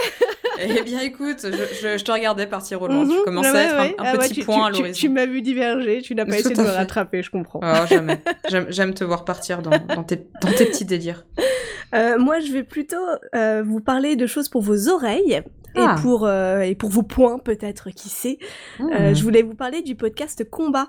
Eh 0.61 0.83
bien, 0.83 1.01
écoute, 1.01 1.39
je, 1.45 1.51
je- 1.51 1.99
je 1.99 2.05
te 2.05 2.13
regardais 2.13 2.47
partir 2.47 2.81
au 2.83 2.87
loin. 2.89 3.05
Mhm, 3.05 3.11
Tu 3.11 3.23
commençais 3.25 3.51
ouais, 3.53 3.57
à 3.59 3.65
être 3.65 3.75
un- 3.75 3.83
ouais. 3.83 3.95
un, 3.99 4.05
Ah 4.05 4.13
ouais, 4.13 4.29
petit 4.29 4.35
tu- 4.41 4.45
point 4.45 4.71
tu- 4.71 4.77
à 4.77 4.79
l'horizon. 4.79 4.99
Tu, 5.01 5.09
m'as 5.09 5.27
vu 5.27 5.43
diverger, 5.43 6.03
tu 6.03 6.15
n'as 6.15 6.25
pas 6.25 6.33
Tout 6.33 6.39
essayé 6.39 6.55
de 6.55 6.61
me 6.63 6.67
rattraper, 6.69 7.23
je 7.23 7.31
comprends. 7.31 7.61
Oh, 7.63 7.87
jamais. 7.89 8.21
J'aime 8.69 8.95
te 8.95 9.03
voir 9.05 9.25
partir 9.25 9.63
dans, 9.63 9.71
dans, 9.71 10.05
tes, 10.05 10.17
dans 10.41 10.53
tes 10.53 10.67
petits 10.67 10.85
délires. 10.85 11.25
Euh, 11.95 12.17
moi, 12.19 12.41
je 12.41 12.51
vais 12.53 12.63
plutôt 12.63 12.97
euh, 13.35 13.63
vous 13.63 13.81
parler 13.81 14.17
de 14.17 14.27
choses 14.27 14.49
pour 14.49 14.63
vos 14.63 14.89
oreilles. 14.89 15.43
Ah. 15.77 15.95
Et, 15.99 16.01
pour, 16.01 16.25
euh, 16.27 16.61
et 16.61 16.75
pour 16.75 16.89
vos 16.89 17.03
points, 17.03 17.39
peut-être, 17.39 17.91
qui 17.91 18.09
sait. 18.09 18.39
Euh, 18.81 19.11
Hmm. 19.11 19.15
je 19.15 19.23
voulais 19.23 19.43
vous 19.43 19.55
parler 19.55 19.83
du 19.83 19.95
podcast 19.95 20.43
Combat. 20.49 20.89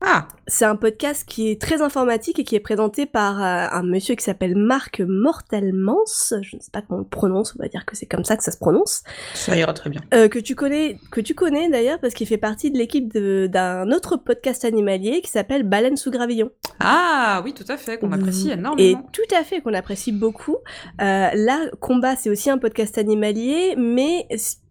Ah, 0.00 0.28
C'est 0.46 0.64
un 0.64 0.76
podcast 0.76 1.24
qui 1.28 1.50
est 1.50 1.60
très 1.60 1.82
informatique 1.82 2.38
et 2.38 2.44
qui 2.44 2.54
est 2.54 2.60
présenté 2.60 3.04
par 3.04 3.42
euh, 3.42 3.66
un 3.76 3.82
monsieur 3.82 4.14
qui 4.14 4.24
s'appelle 4.24 4.54
Marc 4.56 5.00
Mortelmans. 5.00 6.04
Je 6.30 6.56
ne 6.56 6.60
sais 6.60 6.70
pas 6.72 6.82
comment 6.82 7.00
on 7.00 7.02
le 7.02 7.08
prononce, 7.08 7.54
on 7.58 7.62
va 7.62 7.68
dire 7.68 7.84
que 7.84 7.96
c'est 7.96 8.06
comme 8.06 8.24
ça 8.24 8.36
que 8.36 8.44
ça 8.44 8.52
se 8.52 8.58
prononce. 8.58 9.02
ça 9.34 9.56
ira 9.56 9.72
très 9.74 9.90
bien. 9.90 10.00
Euh, 10.14 10.28
que 10.28 10.38
tu 10.38 10.54
connais, 10.54 10.98
que 11.10 11.20
tu 11.20 11.34
connais 11.34 11.68
d'ailleurs 11.68 11.98
parce 11.98 12.14
qu'il 12.14 12.28
fait 12.28 12.38
partie 12.38 12.70
de 12.70 12.78
l'équipe 12.78 13.12
d'un 13.12 13.90
autre 13.90 14.16
podcast 14.16 14.64
animalier 14.64 15.20
qui 15.20 15.30
s'appelle 15.30 15.64
Baleine 15.64 15.96
sous 15.96 16.12
gravillon. 16.12 16.50
Ah, 16.78 17.42
oui, 17.44 17.52
tout 17.52 17.64
à 17.68 17.76
fait, 17.76 17.98
qu'on 17.98 18.12
apprécie 18.12 18.50
Et 18.50 18.52
énormément. 18.52 19.08
tout 19.12 19.34
à 19.36 19.42
fait, 19.42 19.60
qu'on 19.60 19.74
apprécie 19.74 20.12
beaucoup. 20.12 20.56
Euh, 21.00 21.28
là, 21.34 21.66
Combat, 21.80 22.14
c'est 22.14 22.30
aussi 22.30 22.50
un 22.50 22.58
podcast 22.58 22.98
animalier, 22.98 23.74
mais 23.76 24.26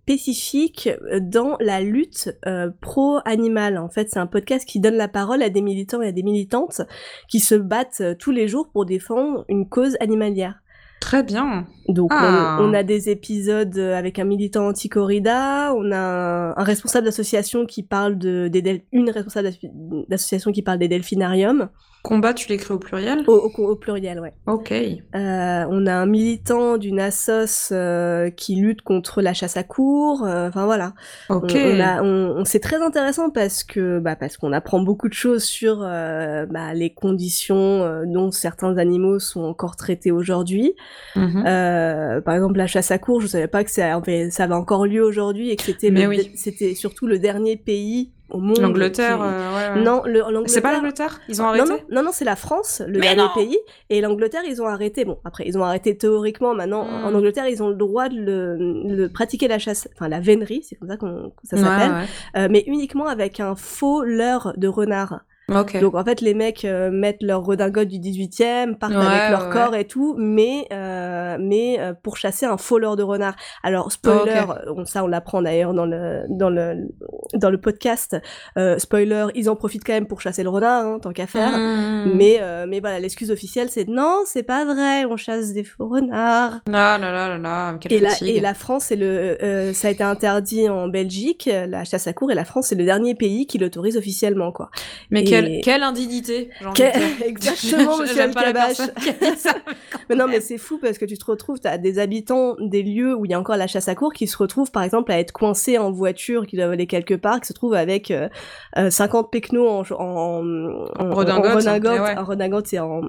spécifique 0.08 0.90
dans 1.20 1.58
la 1.60 1.82
lutte 1.82 2.34
euh, 2.48 2.70
pro-animal. 2.80 3.78
En 3.78 3.90
fait, 3.90 4.08
c'est 4.10 4.20
un 4.20 4.26
podcast 4.28 4.66
qui 4.66 4.80
donne 4.80 4.96
la 4.96 5.10
parole 5.10 5.44
à 5.44 5.50
des 5.50 5.62
militants 5.62 6.02
et 6.02 6.08
à 6.08 6.12
des 6.14 6.24
militantes 6.24 6.82
qui 7.28 7.42
se 7.42 7.56
battent 7.56 8.00
euh, 8.02 8.16
tous 8.18 8.32
les 8.32 8.48
jours 8.48 8.70
pour 8.72 8.86
défendre 8.86 9.44
une 9.50 9.68
cause 9.68 9.98
animalière. 10.00 10.56
Très 11.02 11.24
bien. 11.24 11.68
Donc 11.90 12.10
Ah. 12.14 12.58
on, 12.62 12.70
on 12.70 12.74
a 12.74 12.84
des 12.84 13.10
épisodes 13.10 13.78
euh, 13.78 13.96
avec 13.98 14.18
un 14.18 14.24
militant 14.24 14.68
anti-corrida, 14.68 15.74
on 15.76 15.92
a 15.92 15.98
un, 15.98 16.50
un 16.58 16.64
responsable 16.64 17.06
d'association 17.06 17.66
qui 17.66 17.84
parle 17.84 18.18
de 18.18 18.48
des 18.48 18.86
une 18.94 19.10
responsable 19.10 19.50
d'asso- 19.50 20.06
d'association 20.08 20.52
qui 20.54 20.62
parle 20.62 20.80
des 20.80 20.88
delphinariums. 20.88 21.68
Combat, 22.08 22.34
tu 22.34 22.48
l'écris 22.50 22.74
au 22.74 22.80
pluriel? 22.80 23.24
Au, 23.28 23.52
au- 23.58 23.68
au 23.72 23.76
pluriel, 23.76 24.20
ouais. 24.20 24.34
Ok. 24.46 24.72
Euh, 24.72 24.98
on 25.14 25.86
a 25.86 25.94
un 25.94 26.06
militant 26.06 26.78
d'une 26.78 27.00
assos 27.00 27.72
euh, 27.74 28.30
qui 28.30 28.56
lutte 28.56 28.82
contre 28.82 29.22
la 29.22 29.34
chasse 29.34 29.58
à 29.58 29.64
cours. 29.64 30.24
euh, 30.26 30.48
Enfin 30.48 30.66
voilà. 30.66 30.94
Ok. 31.30 31.52
On, 31.54 31.58
on 31.76 31.80
a- 31.82 32.02
on- 32.04 32.36
on- 32.40 32.46
c'est 32.46 32.60
très 32.62 32.82
intéressant 32.82 33.30
parce 33.30 33.64
que 33.64 34.00
bah, 34.00 34.16
parce 34.16 34.38
qu'on 34.38 34.54
apprend 34.54 34.80
beaucoup 34.80 35.10
de 35.10 35.14
choses 35.14 35.44
sur 35.44 35.80
euh, 35.84 36.46
bah, 36.46 36.74
les 36.74 36.92
conditions 36.94 37.84
euh, 37.84 38.04
dont 38.06 38.32
certains 38.32 38.78
animaux 38.78 39.20
sont 39.20 39.44
encore 39.44 39.76
traités 39.76 40.12
aujourd'hui. 40.12 40.74
Mhm. 41.16 41.44
Euh, 41.46 42.22
par 42.22 42.36
exemple, 42.36 42.58
la 42.58 42.68
chasse 42.68 42.92
à 42.92 42.98
cours, 43.00 43.20
je 43.22 43.28
savais 43.28 43.48
pas 43.48 43.64
que 43.64 43.72
ça, 43.72 43.96
avait- 43.96 44.30
ça 44.32 44.46
avait 44.46 44.54
encore 44.54 44.86
lieu 44.86 45.04
aujourd'hui 45.04 45.50
et 45.52 45.56
que 45.58 45.64
c'était 45.64 45.92
c'était 46.36 46.74
surtout 46.76 47.06
le 47.08 47.20
dernier 47.20 47.58
pays 47.58 48.12
au 48.30 48.40
monde. 48.40 48.60
L'Angleterre, 48.60 49.18
qui- 49.18 49.24
euh, 49.24 49.74
ouais, 49.74 49.78
ouais. 49.80 49.84
Non, 49.84 50.02
le- 50.06 50.20
l'Angleterre. 50.20 50.44
C'est 50.48 50.62
pas 50.62 50.74
l'Angleterre 50.74 51.20
Ils 51.30 51.42
ont 51.42 51.46
non, 51.46 51.50
arrêté 51.50 51.70
non, 51.70 51.78
non, 51.92 52.04
non, 52.04 52.10
c'est 52.12 52.26
la 52.26 52.36
France, 52.36 52.82
le 52.86 52.94
Mais 52.94 53.00
dernier 53.00 53.24
non. 53.24 53.30
pays, 53.34 53.58
et 53.90 54.02
l'Angleterre, 54.02 54.42
ils 54.48 54.62
ont 54.62 54.68
arrêté. 54.68 55.06
Bon, 55.06 55.18
après, 55.26 55.46
ils 55.48 55.58
ont 55.58 55.64
arrêté 55.64 55.98
théoriquement. 55.98 56.54
Maintenant, 56.54 56.84
Hmm. 56.86 57.06
en 57.06 57.14
Angleterre, 57.14 57.48
ils 57.48 57.62
ont 57.64 57.70
le 57.70 57.76
droit 57.76 58.10
de, 58.10 58.18
le, 58.18 58.96
de 58.96 59.08
pratiquer 59.08 59.48
la 59.48 59.60
chasse, 59.60 59.88
enfin 59.96 60.08
la 60.10 60.20
vénerie, 60.20 60.64
c'est 60.64 60.76
comme 60.76 60.90
ça 60.90 60.98
qu'on 60.98 61.30
que 61.42 61.48
ça 61.48 61.58
s'appelle, 61.58 61.92
ouais. 61.92 62.06
euh, 62.42 62.48
mais 62.52 62.64
uniquement 62.68 63.08
avec 63.08 63.40
un 63.40 63.56
faux 63.56 64.04
leurre 64.04 64.54
de 64.58 64.68
renard. 64.68 65.22
Ok. 65.54 65.80
Donc 65.80 65.96
en 65.96 66.04
fait, 66.04 66.20
les 66.22 66.34
mecs 66.34 66.66
euh, 66.66 66.92
mettent 66.92 67.22
leur 67.24 67.44
redingote 67.46 67.88
du 67.88 68.00
18e, 68.00 68.76
partent 68.78 68.94
Ouais, 68.94 69.00
avec 69.06 69.30
leur 69.32 69.48
ouais, 69.48 69.54
corps 69.54 69.76
et 69.76 69.86
tout, 69.86 70.16
mais 70.18 70.68
euh, 70.74 71.38
mais 71.40 71.80
euh, 71.80 71.94
pour 72.02 72.18
chasser 72.18 72.46
un 72.46 72.58
faux 72.58 72.80
leurre 72.80 72.96
de 72.98 73.04
renard. 73.04 73.36
Alors 73.64 73.92
spoiler, 73.92 74.42
Oh, 74.68 74.74
on- 74.78 74.86
ça 74.86 75.04
on 75.04 75.08
l'apprend 75.08 75.42
d'ailleurs 75.42 75.74
dans 75.74 75.86
le 75.86 76.24
dans 76.30 76.50
le 76.50 76.88
dans 77.34 77.50
le 77.50 77.58
podcast. 77.60 78.18
euh, 78.58 78.78
spoiler, 78.78 79.28
ils 79.36 79.50
en 79.50 79.56
profitent 79.56 79.84
quand 79.86 79.94
même 79.94 80.08
pour 80.08 80.20
chasser 80.22 80.44
le 80.44 80.50
renard, 80.50 80.86
hein, 80.86 81.00
tant 81.02 81.12
qu'à 81.14 81.28
faire. 81.28 81.58
Mhm. 81.58 82.12
Mais, 82.16 82.38
euh, 82.42 82.66
mais 82.68 82.80
voilà, 82.80 83.00
l'excuse 83.00 83.32
officielle, 83.32 83.70
c'est 83.70 83.88
non, 83.88 84.24
c'est 84.26 84.44
pas 84.44 84.66
vrai, 84.66 85.06
on 85.06 85.16
chasse 85.18 85.54
des 85.54 85.64
faux 85.64 85.88
renards. 85.88 86.60
Ah 86.68 86.98
là 86.98 87.12
là 87.12 87.12
là 87.30 87.38
là, 87.38 87.78
quelle 87.80 87.94
Et 87.94 88.00
la, 88.00 88.10
et 88.22 88.40
la 88.40 88.54
France, 88.54 88.86
c'est 88.86 88.96
le, 88.96 89.42
euh, 89.44 89.74
ça 89.74 89.88
a 89.88 89.92
été 89.92 90.04
interdit 90.04 90.68
en 90.70 90.88
Belgique, 90.88 91.50
la 91.52 91.84
chasse 91.84 92.08
à 92.08 92.14
cour, 92.14 92.32
et 92.32 92.36
la 92.36 92.46
France, 92.46 92.68
c'est 92.68 92.76
le 92.76 92.86
dernier 92.86 93.16
pays 93.16 93.48
qui 93.48 93.58
l'autorise 93.58 93.98
officiellement, 93.98 94.52
quoi. 94.52 94.70
Mais 95.12 95.22
et- 95.22 95.37
quelle, 95.42 95.62
quelle 95.62 95.84
indignité 95.84 96.50
Quel-. 96.74 96.94
Exactement, 97.26 97.98
monsieur 98.00 98.16
J'aime 98.16 98.34
pas 98.34 98.52
la 98.52 98.64
Alcabache. 98.64 98.90
Mais 100.10 100.16
non, 100.16 100.28
mais 100.28 100.40
c'est 100.40 100.58
fou 100.58 100.78
parce 100.78 100.98
que 100.98 101.04
tu 101.04 101.18
te 101.18 101.26
retrouves, 101.26 101.60
t'as 101.60 101.78
des 101.78 102.00
habitants 102.00 102.56
des 102.60 102.82
lieux 102.82 103.14
où 103.14 103.26
il 103.26 103.32
y 103.32 103.34
a 103.34 103.40
encore 103.40 103.58
la 103.58 103.68
chasse 103.68 103.90
à 103.90 103.96
cour 103.96 104.14
qui 104.14 104.26
se 104.26 104.38
retrouvent, 104.38 104.72
par 104.72 104.84
exemple, 104.84 105.12
à 105.12 105.20
être 105.20 105.34
coincés 105.34 105.78
en 105.78 105.92
voiture, 105.92 106.48
qui 106.48 106.56
doivent 106.56 106.72
aller 106.72 106.88
quelque 106.88 107.14
part, 107.14 107.42
qui 107.42 107.48
se 107.48 107.54
trouvent 107.54 107.74
avec 107.74 108.10
euh, 108.12 108.30
euh, 108.78 108.90
50 108.90 109.30
pecnos 109.32 109.92
en, 109.92 109.96
en, 109.98 110.44
en, 110.98 111.14
redingote, 111.14 111.52
en 111.52 111.56
redingote, 111.56 111.94
eh 111.98 112.00
ouais. 112.00 112.18
en 112.18 112.24
redingote, 112.24 112.68
c'est 112.68 112.80
en 112.80 113.02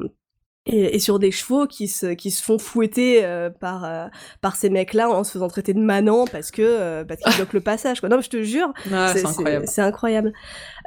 et, 0.69 0.95
et 0.95 0.99
sur 0.99 1.19
des 1.19 1.31
chevaux 1.31 1.67
qui 1.67 1.89
se 1.89 2.07
qui 2.15 2.31
se 2.31 2.43
font 2.43 2.59
fouetter 2.59 3.25
euh, 3.25 3.51
par 3.51 3.85
euh, 3.85 4.07
par 4.41 4.55
ces 4.57 4.71
mecs-là 4.71 5.09
en 5.11 5.25
se 5.25 5.33
faisant 5.33 5.49
traiter 5.49 5.75
de 5.75 5.81
manants 5.81 6.27
parce 6.27 6.51
que 6.51 6.63
euh, 6.63 7.05
parce 7.05 7.21
qu'ils 7.21 7.35
bloquent 7.37 7.51
le 7.55 7.61
passage 7.61 8.01
quoi. 8.01 8.09
Non, 8.09 8.17
mais 8.17 8.23
je 8.23 8.31
te 8.31 8.43
jure, 8.43 8.73
Ah, 8.93 9.13
c'est 9.15 9.27
incroyable. 9.27 9.67
c'est 9.67 9.83
incroyable. 9.83 10.33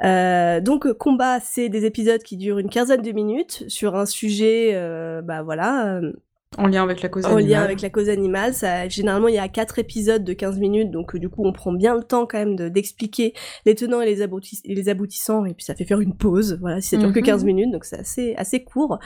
Euh, 0.04 0.60
donc 0.60 0.86
euh, 0.86 0.94
combat, 0.94 1.40
c'est 1.40 1.68
des 1.68 1.84
épisodes 1.84 2.22
qui 2.22 2.36
durent 2.36 2.58
une 2.58 2.70
quinzaine 2.70 3.02
de 3.02 3.12
minutes 3.12 3.64
sur 3.68 3.96
un 3.96 4.06
sujet, 4.06 4.70
euh, 4.74 5.20
bah 5.22 5.42
voilà, 5.42 6.00
En 6.58 6.66
lien 6.66 6.82
avec 6.82 7.02
la 7.02 7.08
cause 7.08 7.24
en 7.26 7.30
lien 7.30 7.36
animale. 7.38 7.64
avec 7.64 7.80
la 7.82 7.90
cause 7.90 8.08
animale. 8.08 8.54
Ça, 8.54 8.88
généralement, 8.88 9.28
il 9.28 9.34
y 9.34 9.38
a 9.38 9.48
quatre 9.48 9.78
épisodes 9.78 10.22
de 10.24 10.32
15 10.32 10.58
minutes, 10.58 10.90
donc 10.90 11.14
euh, 11.14 11.18
du 11.18 11.28
coup, 11.28 11.42
on 11.46 11.52
prend 11.52 11.72
bien 11.72 11.94
le 11.94 12.02
temps 12.02 12.26
quand 12.26 12.38
même 12.38 12.56
de- 12.56 12.68
d'expliquer 12.68 13.32
les 13.66 13.74
tenants 13.74 14.00
et 14.00 14.06
les, 14.06 14.22
aboutis- 14.22 14.60
et 14.64 14.74
les 14.74 14.88
aboutissants, 14.88 15.44
et 15.44 15.54
puis 15.54 15.64
ça 15.64 15.74
fait 15.74 15.84
faire 15.84 16.00
une 16.00 16.14
pause, 16.14 16.58
voilà, 16.60 16.80
si 16.80 16.88
ça 16.90 16.96
dure 16.98 17.12
que 17.12 17.20
Mhm. 17.20 17.24
15 17.26 17.44
minutes, 17.44 17.70
donc 17.72 17.84
c'est 17.84 17.98
assez, 18.00 18.34
assez 18.36 18.62
court. 18.64 18.98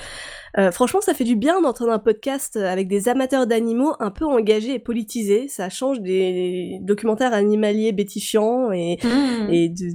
Euh, 0.59 0.71
franchement, 0.73 1.01
ça 1.01 1.15
fait 1.15 1.25
du 1.25 1.37
bien 1.37 1.61
d'entendre 1.61 1.93
un 1.93 1.99
podcast 1.99 2.57
avec 2.57 2.89
des 2.89 3.09
amateurs 3.09 3.47
d'animaux 3.47 3.93
un 4.01 4.11
peu 4.11 4.25
engagés 4.25 4.75
et 4.75 4.79
politisés. 4.79 5.49
Ça 5.49 5.69
change 5.69 6.01
des 6.01 6.79
documentaires 6.83 7.33
animaliers 7.35 7.93
bétifiants 7.93 8.73
et, 8.73 8.99
Mhm. 9.05 9.51
et 9.51 9.69
de, 9.69 9.93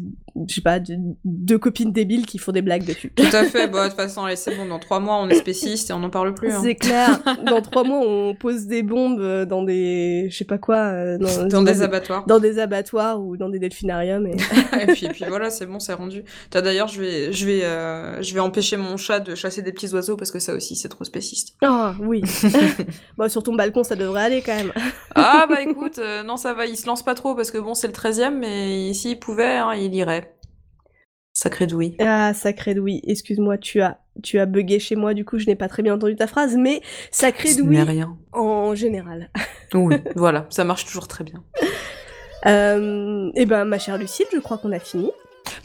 je 0.48 0.56
sais 0.56 0.62
pas, 0.62 0.80
de, 0.80 0.96
deux 1.26 1.58
copines 1.58 1.92
débiles 1.92 2.26
qui 2.26 2.38
font 2.38 2.52
des 2.52 2.62
blagues 2.62 2.86
dessus. 2.86 3.12
Tout 3.16 3.24
à 3.34 3.44
fait. 3.44 3.68
Bah, 3.68 3.84
de 3.86 3.90
toute 3.90 3.98
façon, 3.98 4.26
c'est 4.36 4.56
bon. 4.56 4.66
Dans 4.66 4.80
trois 4.80 5.00
mois, 5.00 5.18
on 5.18 5.30
est 5.30 5.36
spéciste 5.36 5.90
et 5.90 5.94
on 5.94 6.00
n'en 6.00 6.10
parle 6.10 6.34
plus. 6.34 6.52
hein. 6.52 6.62
C'est 6.64 6.76
clair. 6.76 7.20
Dans 7.46 7.62
trois 7.62 7.84
mois, 7.84 8.00
on 8.00 8.36
pose 8.36 8.66
des 8.68 8.84
bombes 8.84 9.20
euh, 9.20 9.46
dans 9.46 9.64
des, 9.64 10.28
je 10.30 10.38
sais 10.38 10.46
pas 10.46 10.58
quoi, 10.58 10.78
euh, 10.78 11.18
dans, 11.18 11.48
Dans 11.48 11.64
des 11.64 11.82
abattoirs. 11.82 12.26
dans 12.26 12.40
des 12.40 12.60
abattoirs 12.60 13.22
ou 13.22 13.38
dans 13.38 13.50
des 13.50 13.60
delphinariums. 13.60 14.28
Et... 14.28 14.32
et 14.82 14.86
puis, 14.88 15.08
puis 15.10 15.26
voilà, 15.28 15.50
c'est 15.50 15.66
bon, 15.66 15.80
c'est 15.80 15.94
rendu. 15.94 16.24
D'ailleurs, 16.52 16.88
je 16.88 17.02
vais, 17.02 17.34
je 17.34 17.46
vais, 17.46 17.64
euh, 17.64 18.22
je 18.22 18.34
vais 18.34 18.40
empêcher 18.40 18.78
mon 18.78 18.98
chat 18.98 19.20
de 19.20 19.36
chasser 19.36 19.62
des 19.62 19.72
petits 19.72 19.94
oiseaux 19.94 20.18
parce 20.18 20.32
que 20.32 20.40
ça 20.40 20.54
aussi, 20.54 20.76
c'est 20.76 20.90
trop 20.90 21.04
spéciste. 21.04 21.56
Ah 21.62 21.96
oui. 22.00 22.22
bon, 23.18 23.30
sur 23.30 23.44
ton 23.44 23.56
balcon, 23.56 23.84
ça 23.84 23.96
devrait 23.96 24.24
aller 24.24 24.42
quand 24.42 24.56
même. 24.56 24.72
Ah 25.16 25.46
bah 25.50 25.62
écoute, 25.62 26.00
euh, 26.00 26.24
non, 26.24 26.38
ça 26.38 26.54
va, 26.54 26.66
il 26.66 26.78
se 26.78 26.88
lance 26.88 27.04
pas 27.04 27.16
trop 27.16 27.36
parce 27.36 27.52
que 27.52 27.58
bon, 27.58 27.74
c'est 27.74 27.88
le 27.88 27.94
13 27.94 28.22
e 28.22 28.30
mais 28.32 28.94
s'il 28.94 29.20
pouvait, 29.20 29.58
hein, 29.58 29.74
il 29.74 29.94
irait. 29.94 30.21
Sacré 31.34 31.66
douille. 31.66 31.96
Ah, 32.00 32.34
sacré 32.34 32.74
Douy. 32.74 33.02
Excuse-moi, 33.08 33.58
tu 33.58 33.82
as, 33.82 34.00
tu 34.22 34.38
as 34.40 34.46
bugué 34.46 34.80
chez 34.80 34.96
moi, 34.96 35.14
du 35.14 35.24
coup, 35.24 35.40
je 35.40 35.46
n'ai 35.48 35.56
pas 35.56 35.70
très 35.70 35.82
bien 35.82 35.96
entendu 35.96 36.16
ta 36.16 36.28
phrase, 36.28 36.56
mais 36.58 36.82
sacré 37.10 37.50
n'est 37.64 37.84
rien. 37.84 38.18
en 38.34 38.76
général. 38.76 39.30
Oui, 39.74 39.96
voilà, 40.16 40.46
ça 40.50 40.64
marche 40.66 40.86
toujours 40.86 41.08
très 41.08 41.24
bien. 41.24 41.42
Euh, 42.46 43.30
eh 43.36 43.46
ben, 43.46 43.66
ma 43.66 43.80
chère 43.80 43.98
Lucille, 43.98 44.26
je 44.34 44.40
crois 44.40 44.58
qu'on 44.58 44.72
a 44.72 44.80
fini. 44.80 45.10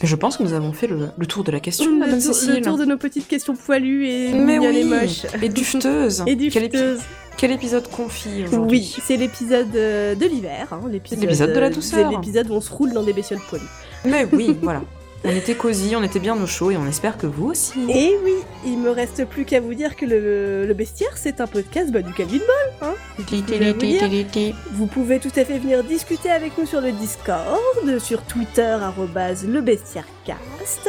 Mais 0.03 0.09
je 0.09 0.17
pense 0.17 0.37
que 0.37 0.43
nous 0.43 0.53
avons 0.53 0.73
fait 0.73 0.87
le, 0.87 1.09
le 1.17 1.27
tour 1.27 1.43
de 1.43 1.51
la 1.51 1.61
question, 1.61 1.91
le, 1.91 1.99
Madame 1.99 2.21
tour, 2.21 2.35
le 2.49 2.61
tour 2.61 2.77
de 2.79 2.85
nos 2.85 2.97
petites 2.99 3.27
questions 3.29 3.55
poilues 3.57 4.07
et 4.07 4.33
Mais 4.35 4.59
oui, 4.59 4.79
et 4.79 4.85
moches. 4.85 5.25
et 5.43 5.49
dufteuses. 5.49 6.23
Et 6.27 6.37
du 6.37 6.51
Quel, 6.51 6.65
épi- 6.65 6.99
quel 7.37 7.53
épisode 7.53 7.89
confie 7.91 8.45
aujourd'hui 8.45 8.79
Oui, 8.79 8.97
c'est 9.03 9.17
l'épisode 9.17 9.75
euh, 9.75 10.15
de 10.15 10.27
l'hiver, 10.27 10.69
hein, 10.71 10.81
l'épisode 10.91 11.21
L'épisode 11.21 11.53
de 11.53 11.61
la 11.61 11.67
euh, 11.67 11.71
douceur. 11.71 12.09
C'est 12.11 12.15
l'épisode 12.17 12.51
où 12.51 12.55
on 12.55 12.61
se 12.61 12.73
roule 12.73 12.93
dans 12.93 13.03
des 13.03 13.13
bestioles 13.13 13.41
poilues. 13.49 13.65
Mais 14.05 14.27
oui, 14.33 14.57
voilà. 14.63 14.83
On 15.27 15.31
était 15.31 15.55
cosy, 15.57 15.97
on 15.97 16.05
était 16.05 16.21
bien 16.21 16.41
au 16.41 16.47
chaud 16.47 16.71
et 16.71 16.77
on 16.77 16.87
espère 16.87 17.19
que 17.19 17.27
vous 17.27 17.49
aussi. 17.49 17.73
Et 17.89 18.17
oui, 18.25 18.35
il 18.65 18.79
me 18.79 18.91
reste 18.91 19.25
plus 19.25 19.45
qu'à 19.45 19.61
vous 19.61 19.75
dire 19.75 19.97
que 19.97 20.07
le, 20.07 20.67
le 20.67 20.75
bestiaire, 20.75 21.17
c'est 21.17 21.41
un 21.41 21.49
podcast 21.49 21.91
bah, 21.91 22.01
du 22.01 22.13
Calvin 22.13 22.39
Ball. 22.39 22.91
Hein, 22.91 22.95
vous. 23.73 23.79
Vous 24.73 24.87
pouvez 24.87 25.19
tout 25.19 25.33
à 25.35 25.45
fait 25.45 25.59
venir 25.59 25.83
discuter 25.83 26.31
avec 26.31 26.57
nous 26.59 26.67
sur 26.67 26.81
le 26.81 26.93
Discord, 26.93 27.99
sur 27.99 28.23
Twitter, 28.23 28.77
arrobase 28.81 29.47
le 29.47 29.61
bestiairecast, 29.61 30.89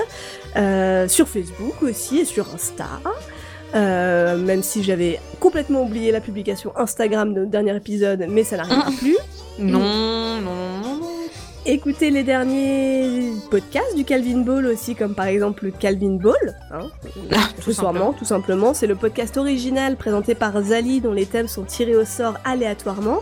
euh, 0.55 1.07
sur 1.07 1.27
Facebook 1.27 1.81
aussi 1.81 2.19
et 2.19 2.25
sur 2.25 2.53
Insta. 2.53 2.85
Euh, 3.75 4.38
même 4.38 4.63
si 4.63 4.81
j'avais 4.81 5.19
complètement 5.41 5.83
oublié 5.83 6.11
la 6.11 6.21
publication 6.21 6.71
Instagram 6.77 7.33
de 7.33 7.39
notre 7.39 7.51
dernier 7.51 7.75
épisode, 7.75 8.25
mais 8.29 8.43
ça 8.43 8.57
n'arrivera 8.57 8.91
plus. 8.97 9.17
Non, 9.59 9.79
non, 9.79 9.79
non, 9.79 9.89
non, 9.89 10.16
Écoutez 11.70 12.11
les 12.11 12.24
derniers 12.24 13.30
podcasts 13.51 13.93
du 13.93 14.05
Calvin 14.05 14.38
Ball 14.39 14.65
aussi, 14.68 14.95
comme 14.95 15.13
par 15.13 15.26
exemple 15.26 15.65
le 15.65 15.72
Calvin 15.72 16.15
Ball, 16.15 16.55
hein, 16.72 16.88
Tout 17.01 17.20
accessoirement, 17.57 18.13
tout 18.13 18.24
simplement. 18.24 18.74
C'est 18.74 18.88
le 18.88 18.95
podcast 18.95 19.36
original 19.36 19.97
présenté 19.97 20.34
par 20.34 20.61
Zali, 20.63 21.01
dont 21.01 21.11
les 21.11 21.26
thèmes 21.26 21.49
sont 21.49 21.63
tirés 21.63 21.97
au 21.97 22.05
sort 22.05 22.36
aléatoirement. 22.45 23.20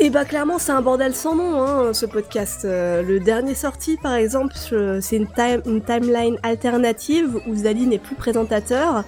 Et 0.00 0.08
bah 0.08 0.24
clairement 0.24 0.58
c'est 0.58 0.72
un 0.72 0.80
bordel 0.80 1.14
sans 1.14 1.34
nom 1.36 1.60
hein, 1.60 1.92
ce 1.92 2.06
podcast. 2.06 2.62
Euh, 2.64 3.02
le 3.02 3.20
dernier 3.20 3.54
sorti 3.54 3.98
par 4.02 4.14
exemple 4.14 4.54
c'est 5.00 5.16
une, 5.16 5.26
time- 5.26 5.62
une 5.66 5.82
timeline 5.82 6.36
alternative 6.42 7.38
où 7.46 7.54
Zali 7.56 7.86
n'est 7.86 7.98
plus 7.98 8.14
présentateur 8.14 9.04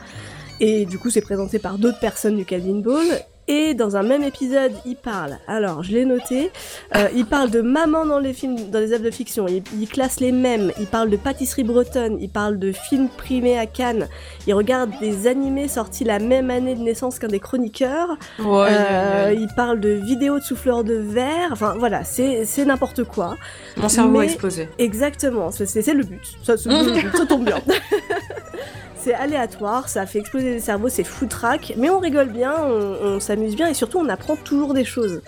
et 0.60 0.84
du 0.86 0.98
coup 0.98 1.08
c'est 1.10 1.20
présenté 1.20 1.58
par 1.58 1.78
d'autres 1.78 2.00
personnes 2.00 2.36
du 2.36 2.44
Calvin 2.46 2.80
Ball. 2.80 3.06
Et 3.50 3.72
dans 3.74 3.96
un 3.96 4.02
même 4.02 4.22
épisode, 4.22 4.72
il 4.84 4.94
parle. 4.96 5.38
Alors, 5.46 5.82
je 5.82 5.92
l'ai 5.92 6.04
noté. 6.04 6.50
euh, 6.96 7.08
il 7.14 7.24
parle 7.24 7.50
de 7.50 7.62
maman 7.62 8.04
dans 8.04 8.18
les 8.18 8.34
films, 8.34 8.70
dans 8.70 8.78
les 8.78 8.92
œuvres 8.92 9.04
de 9.04 9.10
fiction. 9.10 9.46
Il, 9.48 9.62
il 9.80 9.88
classe 9.88 10.20
les 10.20 10.32
mêmes. 10.32 10.70
Il 10.78 10.86
parle 10.86 11.08
de 11.08 11.16
pâtisserie 11.16 11.64
bretonne. 11.64 12.18
Il 12.20 12.28
parle 12.28 12.58
de 12.58 12.72
films 12.72 13.08
primés 13.08 13.58
à 13.58 13.64
Cannes. 13.64 14.06
Il 14.46 14.52
regarde 14.54 14.90
des 15.00 15.26
animés 15.26 15.66
sortis 15.66 16.04
la 16.04 16.18
même 16.18 16.50
année 16.50 16.74
de 16.74 16.80
naissance 16.82 17.18
qu'un 17.18 17.28
des 17.28 17.40
chroniqueurs. 17.40 18.10
Ouais, 18.38 18.68
Euh, 18.70 19.34
il 19.34 19.48
parle 19.56 19.80
de 19.80 19.88
vidéos 19.90 20.38
de 20.38 20.44
souffleurs 20.44 20.84
de 20.84 20.94
verre. 20.94 21.48
Enfin, 21.50 21.74
voilà, 21.78 22.04
c'est 22.04 22.44
c'est 22.44 22.64
n'importe 22.66 23.04
quoi. 23.04 23.36
Mon 23.78 23.88
cerveau 23.88 24.18
a 24.20 24.24
explosé. 24.24 24.68
Exactement, 24.78 25.50
c'est 25.50 25.64
le 25.94 26.04
but. 26.04 26.20
Ça, 26.42 26.56
c'est 26.58 26.68
le 26.68 26.92
but, 27.00 27.16
ça 27.16 27.24
tombe 27.26 27.44
bien. 27.46 27.56
c'est 29.08 29.14
aléatoire, 29.14 29.88
ça 29.88 30.04
fait 30.04 30.18
exploser 30.18 30.50
les 30.50 30.60
cerveaux, 30.60 30.90
c'est 30.90 31.02
foutraque, 31.02 31.72
mais 31.78 31.88
on 31.88 31.98
rigole 31.98 32.28
bien, 32.28 32.54
on, 32.62 33.18
s'amuse 33.20 33.56
bien 33.56 33.66
et 33.66 33.72
surtout 33.72 33.98
on 33.98 34.08
apprend 34.10 34.36
toujours 34.36 34.74
des 34.74 34.84
choses. 34.84 35.22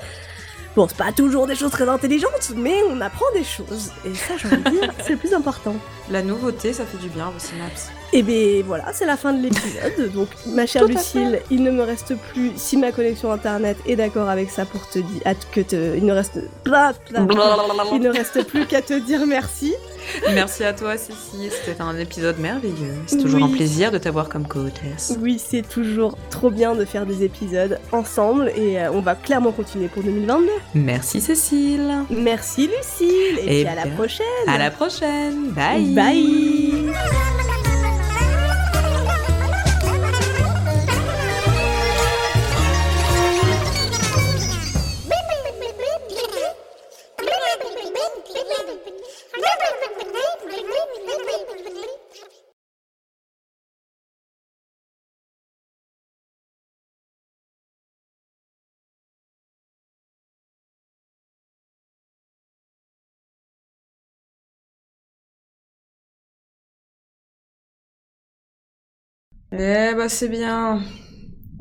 Bon, 0.76 0.87
c'est 0.87 0.99
pas 0.99 1.12
toujours 1.12 1.47
des 1.47 1.55
choses 1.55 1.70
très 1.70 1.89
intelligentes, 1.89 2.53
mais 2.57 2.74
on 2.91 3.01
apprend 3.01 3.24
des 3.33 3.43
choses. 3.43 3.91
Et 4.05 4.14
ça, 4.14 4.35
j'ai 4.37 4.49
envie 4.49 4.62
de 4.62 4.70
dire, 4.70 4.93
c'est 5.03 5.12
le 5.12 5.16
plus 5.16 5.33
important. 5.33 5.74
La 6.11 6.22
nouveauté, 6.22 6.72
ça 6.72 6.84
fait 6.84 6.98
du 6.98 7.08
bien 7.08 7.28
aux 7.28 7.38
synapses. 7.38 7.90
Et 8.12 8.24
ben 8.24 8.64
voilà, 8.66 8.86
c'est 8.92 9.06
la 9.06 9.16
fin 9.16 9.32
de 9.32 9.40
l'épisode. 9.40 10.11
Donc, 10.14 10.26
ma 10.46 10.66
chère 10.66 10.84
Lucille, 10.84 11.40
il 11.50 11.62
ne 11.62 11.70
me 11.70 11.82
reste 11.82 12.16
plus, 12.32 12.50
si 12.56 12.76
ma 12.76 12.90
connexion 12.90 13.30
internet 13.30 13.76
est 13.86 13.94
d'accord 13.94 14.28
avec 14.28 14.50
ça 14.50 14.64
pour 14.64 14.88
te 14.88 14.98
dire, 14.98 15.22
que 15.52 15.61
te, 15.61 15.96
il 15.96 16.04
ne 16.04 16.12
reste, 16.12 16.40
bla, 16.64 16.92
bla, 17.08 17.20
bla. 17.22 17.46
il 17.92 18.00
ne 18.00 18.08
reste 18.11 18.44
plus 18.48 18.66
qu'à 18.66 18.82
te 18.82 18.94
dire 18.98 19.24
merci. 19.26 19.72
Merci 20.34 20.64
à 20.64 20.72
toi, 20.72 20.96
Cécile. 20.96 21.52
C'était 21.64 21.80
un 21.80 21.96
épisode 21.98 22.38
merveilleux. 22.40 22.94
C'est 23.06 23.18
toujours 23.18 23.42
Oui. 23.42 23.52
un 23.52 23.56
plaisir 23.56 23.92
de 23.92 23.98
t'avoir 23.98 24.28
comme 24.28 24.48
co-hôtesse. 24.48 25.16
Oui, 25.20 25.38
c'est 25.44 25.62
toujours 25.62 26.16
trop 26.30 26.50
bien 26.50 26.74
de 26.74 26.84
faire 26.84 27.06
des 27.06 27.22
épisodes 27.22 27.78
ensemble 27.92 28.50
et 28.56 28.80
euh, 28.80 28.90
on 28.92 29.00
va 29.02 29.14
clairement 29.14 29.52
continuer 29.52 29.86
pour 29.86 30.02
2022. 30.02 30.48
Merci, 30.74 31.20
Cécile. 31.20 31.92
Merci 32.11 32.62
Lucille 32.68 33.38
et, 33.38 33.61
Eh 33.61 33.64
puis 33.64 33.66
à 33.72 33.76
la 33.76 33.84
bien, 33.84 33.94
prochaine. 33.94 34.26
À 34.48 34.58
la 34.58 34.70
prochaine. 34.72 35.50
Bye. 35.50 35.84
Bye. 35.94 35.99
Bye. 36.01 36.40
Eh 69.53 69.94
bah, 69.94 70.09
c'est 70.09 70.28
bien. 70.28 70.80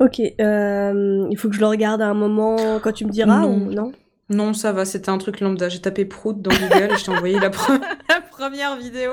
Ok, 0.00 0.20
euh, 0.40 1.26
il 1.30 1.36
faut 1.36 1.48
que 1.48 1.54
je 1.54 1.60
le 1.60 1.66
regarde 1.66 2.00
à 2.00 2.06
un 2.06 2.14
moment 2.14 2.56
quand 2.82 2.92
tu 2.92 3.04
me 3.04 3.10
diras 3.10 3.40
Non. 3.40 3.52
ou 3.54 3.70
non? 3.72 3.92
Non, 4.30 4.54
ça 4.54 4.70
va, 4.72 4.84
c'était 4.84 5.10
un 5.10 5.18
truc 5.18 5.40
lambda. 5.40 5.68
J'ai 5.68 5.80
tapé 5.80 6.04
prout 6.04 6.40
dans 6.40 6.52
Google 6.52 6.92
et 6.92 6.96
je 6.96 7.04
t'ai 7.04 7.10
envoyé 7.10 7.40
la, 7.40 7.50
pre- 7.50 7.80
la 8.08 8.20
première 8.30 8.76
vidéo 8.76 9.10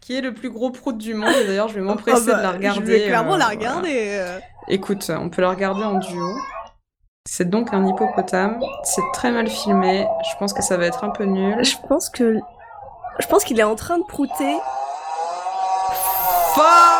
qui 0.00 0.14
est 0.16 0.20
le 0.20 0.34
plus 0.34 0.50
gros 0.50 0.70
prout 0.70 0.96
du 0.98 1.14
monde. 1.14 1.32
Et 1.42 1.46
d'ailleurs, 1.46 1.68
je 1.68 1.74
vais 1.76 1.80
m'empresser 1.80 2.26
Ah 2.28 2.32
bah, 2.32 2.36
de 2.38 2.42
la 2.42 2.50
regarder. 2.52 2.80
Je 2.80 2.86
vais 2.92 3.06
clairement 3.06 3.34
euh, 3.34 3.38
la 3.38 3.44
voilà. 3.46 3.58
regarder. 3.58 4.18
euh. 4.20 4.38
Écoute, 4.68 5.10
on 5.10 5.30
peut 5.30 5.40
la 5.40 5.50
regarder 5.50 5.84
en 5.84 5.94
duo. 5.98 6.36
C'est 7.26 7.48
donc 7.48 7.72
un 7.72 7.86
hippopotame. 7.86 8.60
C'est 8.84 9.02
très 9.14 9.30
mal 9.32 9.48
filmé. 9.48 10.06
Je 10.30 10.36
pense 10.38 10.52
que 10.52 10.62
ça 10.62 10.76
va 10.76 10.84
être 10.84 11.02
un 11.02 11.10
peu 11.10 11.24
nul. 11.24 11.64
Je 11.64 11.76
pense 11.88 12.10
que. 12.10 12.36
Je 13.20 13.26
pense 13.26 13.44
qu'il 13.44 13.58
est 13.58 13.64
en 13.64 13.74
train 13.74 13.98
de 13.98 14.04
prouter. 14.04 14.54
Fuck 16.54 16.97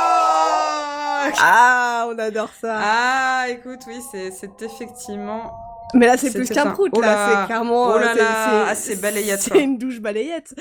Ah, 1.41 2.07
on 2.09 2.19
adore 2.19 2.51
ça. 2.61 2.79
Ah, 2.81 3.47
écoute, 3.49 3.81
oui, 3.87 4.01
c'est 4.11 4.63
effectivement. 4.63 5.53
Mais 5.95 6.07
là, 6.07 6.17
c'est 6.19 6.31
plus 6.33 6.49
qu'un 6.49 6.67
un- 6.67 6.73
prout, 6.73 6.91
Oh 6.95 7.01
là, 7.01 7.07
là 7.07 7.41
c'est 7.41 7.47
clairement. 7.47 7.87
Oh 7.87 7.99
là 7.99 8.13
euh, 8.13 8.15
là, 8.15 8.67
ah, 8.69 8.75
c'est 8.75 8.97
balayette, 8.97 9.41
C'est 9.41 9.63
une 9.63 9.79
douche 9.79 10.01
balayette. 10.01 10.55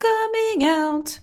Coming 0.00 0.68
out. 0.70 1.20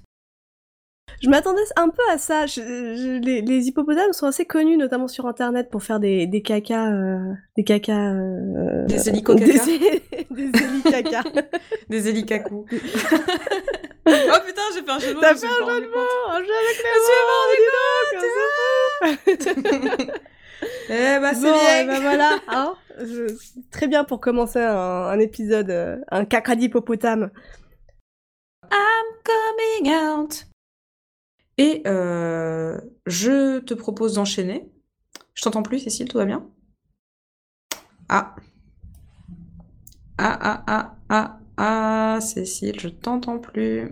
Je 1.21 1.29
m'attendais 1.29 1.61
un 1.75 1.89
peu 1.89 2.01
à 2.11 2.17
ça. 2.17 2.45
Je- 2.45 2.61
je- 2.61 3.19
les, 3.19 3.41
les 3.41 3.67
hippopotames 3.67 4.13
sont 4.13 4.27
assez 4.27 4.45
connus, 4.45 4.77
notamment 4.77 5.07
sur 5.07 5.25
internet, 5.25 5.69
pour 5.71 5.81
faire 5.83 5.99
des, 5.99 6.27
des 6.27 6.41
cacas. 6.41 6.91
euh, 6.91 7.33
des 7.55 7.63
cacas. 7.63 8.13
euh, 8.13 8.85
Des 8.85 9.09
Des, 10.29 10.49
des 10.49 10.63
hélicacas. 10.63 11.23
Des 11.89 12.07
hélicacous. 12.09 12.65
oh 12.71 14.39
putain, 14.45 14.61
j'ai 14.73 14.81
fait 14.83 14.91
un 14.91 14.99
jeu 14.99 15.09
de 15.09 15.13
mots. 15.15 15.21
T'as 15.21 15.33
je 15.33 15.39
fait 15.39 15.47
un 15.47 15.65
jeu 15.75 15.81
de 15.81 15.87
mots 15.87 16.29
Un 16.29 16.39
jeu 16.43 16.53
avec 16.63 16.77
les 16.83 16.93
Je 16.93 17.09
mots 17.27 19.17
dis 19.17 19.27
donc, 19.97 20.09
Eh 20.89 21.19
bah, 21.19 21.33
c'est 21.33 21.41
Bon, 21.41 21.51
bien. 21.53 21.81
eh 21.81 21.85
ben 21.85 21.99
voilà, 22.01 22.29
hein 22.47 22.73
Je- 22.99 23.33
Très 23.71 23.87
bien 23.87 24.03
pour 24.03 24.19
commencer 24.19 24.59
un, 24.59 24.75
un 24.75 25.19
épisode, 25.19 25.69
euh, 25.69 25.97
un 26.11 26.25
caca 26.25 26.55
d'hippopotame. 26.55 27.29
Coming 29.23 29.91
out. 29.93 30.45
Et 31.57 31.81
euh, 31.87 32.79
je 33.05 33.59
te 33.59 33.73
propose 33.73 34.13
d'enchaîner. 34.13 34.69
Je 35.33 35.41
t'entends 35.41 35.63
plus, 35.63 35.79
Cécile, 35.79 36.07
tout 36.07 36.17
va 36.17 36.25
bien? 36.25 36.45
Ah. 38.09 38.35
Ah, 40.19 40.37
ah, 40.41 40.63
ah, 40.67 40.95
ah, 41.09 41.39
ah, 41.57 42.19
Cécile, 42.21 42.79
je 42.79 42.87
t'entends 42.89 43.39
plus. 43.39 43.91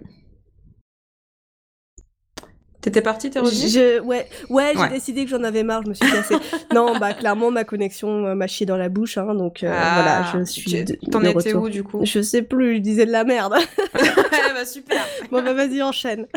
T'étais 2.82 3.02
partie, 3.02 3.32
t'es 3.32 3.40
revenue? 3.40 3.68
Je, 3.68 4.00
ouais, 4.02 4.28
ouais, 4.52 4.74
j'ai 4.76 4.82
Ouais. 4.82 4.90
décidé 4.90 5.24
que 5.26 5.32
j'en 5.32 5.44
avais 5.44 5.64
marre, 5.64 5.82
je 5.84 5.90
me 5.90 5.94
suis 5.96 6.06
cassée. 6.08 6.36
non, 6.74 6.96
bah 7.00 7.14
clairement, 7.14 7.50
ma 7.50 7.64
connexion 7.64 8.28
euh, 8.28 8.36
m'a 8.36 8.46
chié 8.46 8.68
dans 8.68 8.78
la 8.78 8.90
bouche, 8.90 9.18
hein, 9.18 9.34
donc 9.34 9.64
euh, 9.64 9.72
Ah, 9.74 9.92
voilà, 9.96 10.40
je 10.46 10.52
suis 10.52 10.86
T'en 11.12 11.24
étais 11.24 11.54
où, 11.56 11.68
du 11.68 11.84
coup? 11.84 12.06
Je 12.06 12.22
sais 12.22 12.44
plus, 12.44 12.76
je 12.76 12.80
disais 12.82 13.08
de 13.08 13.12
la 13.12 13.24
merde. 13.24 13.56
Ouais, 13.96 14.54
bah 14.54 14.66
super 14.66 15.04
bon, 15.32 15.42
bah 15.42 15.54
vas-y, 15.54 15.82
enchaîne. 15.82 16.28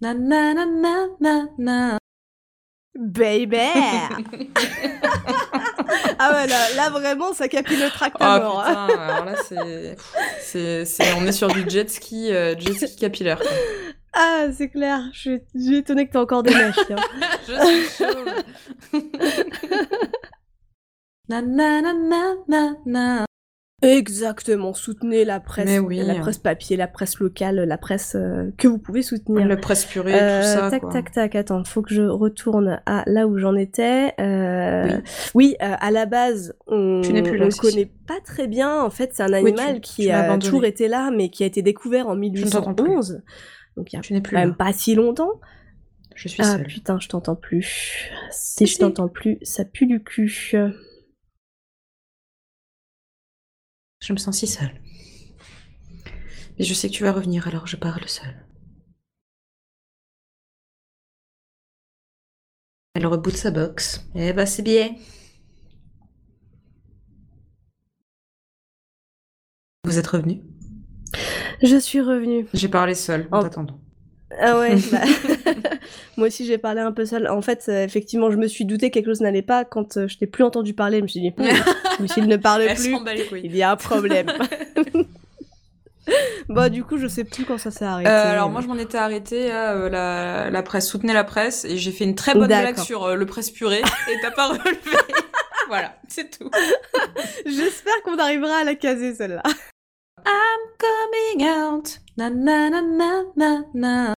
Na 0.00 0.12
na 0.14 0.54
na 0.54 0.64
na 0.80 1.06
na 1.20 1.46
na. 1.58 1.98
Baby 2.98 3.56
Ah 6.18 6.32
ouais, 6.32 6.46
là, 6.46 6.74
là, 6.76 6.88
vraiment, 6.90 7.34
ça 7.34 7.46
capillotracte 7.48 8.16
à 8.20 8.38
Oh 8.38 8.42
mort. 8.42 8.60
hein. 8.66 8.86
putain, 8.88 9.00
alors 9.02 9.24
là 9.26 9.34
c'est... 9.44 9.96
c'est, 10.40 10.84
c'est- 10.86 11.12
On 11.18 11.26
est 11.26 11.32
sur 11.32 11.48
du 11.48 11.68
jet 11.68 11.90
ski, 11.90 12.32
euh, 12.32 12.54
jet 12.58 12.72
ski 12.72 12.96
capillaire. 12.96 13.38
quoi. 13.38 13.50
Ah, 14.14 14.46
c'est 14.50 14.70
clair, 14.70 15.02
je 15.12 15.18
suis, 15.20 15.40
je 15.54 15.60
suis 15.60 15.76
étonnée 15.76 16.06
que 16.06 16.12
t'as 16.12 16.22
encore 16.22 16.42
des 16.42 16.54
mèches. 16.54 16.74
tiens. 16.86 16.96
Je 17.46 17.52
suis 17.86 18.04
chaude. 18.04 18.44
na 21.28 21.42
na 21.42 21.82
na 21.82 21.92
na 21.92 22.32
na 22.48 22.72
na. 22.86 23.24
Exactement, 23.82 24.72
soutenez 24.72 25.26
la 25.26 25.38
presse, 25.38 25.80
oui. 25.80 25.98
la 26.02 26.14
presse 26.14 26.38
papier, 26.38 26.78
la 26.78 26.88
presse 26.88 27.18
locale, 27.20 27.56
la 27.56 27.76
presse 27.76 28.14
euh, 28.16 28.50
que 28.56 28.68
vous 28.68 28.78
pouvez 28.78 29.02
soutenir. 29.02 29.46
Le 29.46 29.60
presse 29.60 29.84
purée, 29.84 30.14
Euh, 30.14 30.40
tout 30.40 30.46
ça. 30.46 30.70
tac, 30.70 30.80
quoi. 30.80 30.92
tac, 30.92 31.12
tac, 31.12 31.34
attends, 31.34 31.62
faut 31.64 31.82
que 31.82 31.92
je 31.92 32.00
retourne 32.02 32.80
à 32.86 33.02
là 33.06 33.26
où 33.26 33.36
j'en 33.38 33.54
étais. 33.54 34.14
Euh, 34.18 34.98
oui, 35.34 35.56
euh, 35.62 35.74
à 35.78 35.90
la 35.90 36.06
base, 36.06 36.54
on 36.66 37.02
le 37.02 37.50
Cécile. 37.50 37.60
connaît 37.60 37.90
pas 38.06 38.18
très 38.24 38.46
bien. 38.46 38.80
En 38.82 38.88
fait, 38.90 39.10
c'est 39.12 39.22
un 39.22 39.28
Oui, 39.42 39.50
animal 39.50 39.74
tu- 39.76 39.80
qui 39.82 40.02
tu 40.04 40.10
a 40.10 40.38
toujours 40.38 40.64
été 40.64 40.88
là, 40.88 41.10
mais 41.14 41.28
qui 41.28 41.42
a 41.42 41.46
été 41.46 41.60
découvert 41.60 42.08
en 42.08 42.16
ne 42.16 42.28
t'entends 42.30 42.72
plus. 42.72 42.84
1811. 42.88 43.22
Donc 43.76 43.92
il 43.92 43.96
y 43.96 43.98
a 43.98 44.20
plus 44.22 44.34
même 44.34 44.54
pas 44.54 44.72
si 44.72 44.94
longtemps. 44.94 45.32
Je 46.14 46.28
suis 46.28 46.40
Ah 46.42 46.52
seule. 46.56 46.66
putain, 46.66 46.98
je 46.98 47.08
t'entends 47.08 47.36
plus. 47.36 48.08
Si 48.30 48.64
je 48.66 48.78
t'entends 48.78 49.08
plus, 49.08 49.36
ça 49.42 49.66
pue 49.66 49.84
du 49.84 50.02
cul. 50.02 50.54
Je 54.06 54.12
me 54.12 54.18
sens 54.18 54.38
si 54.38 54.46
seule. 54.46 54.80
Mais 56.56 56.64
je 56.64 56.74
sais 56.74 56.88
que 56.88 56.94
tu 56.94 57.02
vas 57.02 57.10
revenir, 57.10 57.48
alors 57.48 57.66
je 57.66 57.74
parle 57.74 58.08
seule. 58.08 58.46
Elle 62.94 63.06
reboot 63.06 63.34
sa 63.36 63.50
box. 63.50 64.06
Eh 64.14 64.32
bah 64.32 64.46
c'est 64.46 64.62
bien. 64.62 64.94
Vous 69.82 69.98
êtes 69.98 70.06
revenu 70.06 70.44
Je 71.62 71.76
suis 71.76 72.00
revenue. 72.00 72.46
J'ai 72.54 72.68
parlé 72.68 72.94
seule 72.94 73.26
en 73.32 73.40
Oh. 73.40 73.42
t'attendant. 73.42 73.80
Ah 74.40 74.58
ouais, 74.58 74.74
bah, 74.92 75.02
moi 76.16 76.26
aussi 76.26 76.46
j'ai 76.46 76.58
parlé 76.58 76.80
un 76.80 76.92
peu 76.92 77.04
seule. 77.06 77.28
En 77.28 77.42
fait, 77.42 77.64
euh, 77.68 77.84
effectivement, 77.84 78.30
je 78.30 78.36
me 78.36 78.48
suis 78.48 78.64
douté 78.64 78.90
que 78.90 78.94
quelque 78.94 79.06
chose 79.06 79.20
n'allait 79.20 79.42
pas 79.42 79.64
quand 79.64 79.96
euh, 79.96 80.08
je 80.08 80.18
t'ai 80.18 80.26
plus 80.26 80.44
entendu 80.44 80.74
parler. 80.74 80.98
Je 80.98 81.02
me 81.02 81.08
suis 81.08 81.20
dit, 81.20 81.32
Lucille 82.00 82.26
ne 82.26 82.36
parle 82.36 82.62
Elle 82.62 82.76
plus, 82.76 83.40
il 83.44 83.56
y 83.56 83.62
a 83.62 83.70
un 83.70 83.76
problème. 83.76 84.26
bah 86.48 86.68
du 86.68 86.84
coup, 86.84 86.98
je 86.98 87.06
sais 87.06 87.24
plus 87.24 87.44
quand 87.44 87.58
ça 87.58 87.70
s'est 87.70 87.84
arrêté. 87.84 88.10
Euh, 88.10 88.32
alors 88.32 88.50
moi 88.50 88.60
je 88.60 88.66
m'en 88.66 88.76
étais 88.76 88.98
arrêtée 88.98 89.50
à 89.50 89.72
euh, 89.74 89.88
la, 89.88 90.50
la 90.50 90.62
presse, 90.62 90.88
soutenez 90.88 91.12
la 91.12 91.24
presse, 91.24 91.64
et 91.64 91.76
j'ai 91.78 91.92
fait 91.92 92.04
une 92.04 92.14
très 92.14 92.34
bonne 92.34 92.46
blague 92.48 92.78
sur 92.78 93.04
euh, 93.04 93.14
le 93.14 93.26
presse 93.26 93.50
purée, 93.50 93.80
et 94.08 94.14
t'as 94.22 94.30
pas 94.32 94.48
relevé. 94.48 94.96
voilà, 95.68 95.96
c'est 96.08 96.36
tout. 96.36 96.50
J'espère 97.44 98.02
qu'on 98.04 98.18
arrivera 98.18 98.58
à 98.58 98.64
la 98.64 98.74
caser 98.74 99.14
celle-là. 99.14 99.42
Coming 100.78 101.48
out, 101.48 102.00
na 102.18 102.28
na 102.28 102.68
na 102.68 102.82
na 102.82 103.22
na 103.34 103.62
na. 103.72 104.15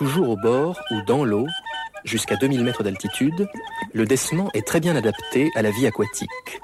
Toujours 0.00 0.30
au 0.30 0.36
bord 0.36 0.80
ou 0.92 1.02
dans 1.02 1.26
l'eau, 1.26 1.46
jusqu'à 2.04 2.34
2000 2.36 2.64
mètres 2.64 2.82
d'altitude, 2.82 3.46
le 3.92 4.06
décement 4.06 4.50
est 4.54 4.66
très 4.66 4.80
bien 4.80 4.96
adapté 4.96 5.50
à 5.54 5.60
la 5.60 5.70
vie 5.70 5.86
aquatique. 5.86 6.58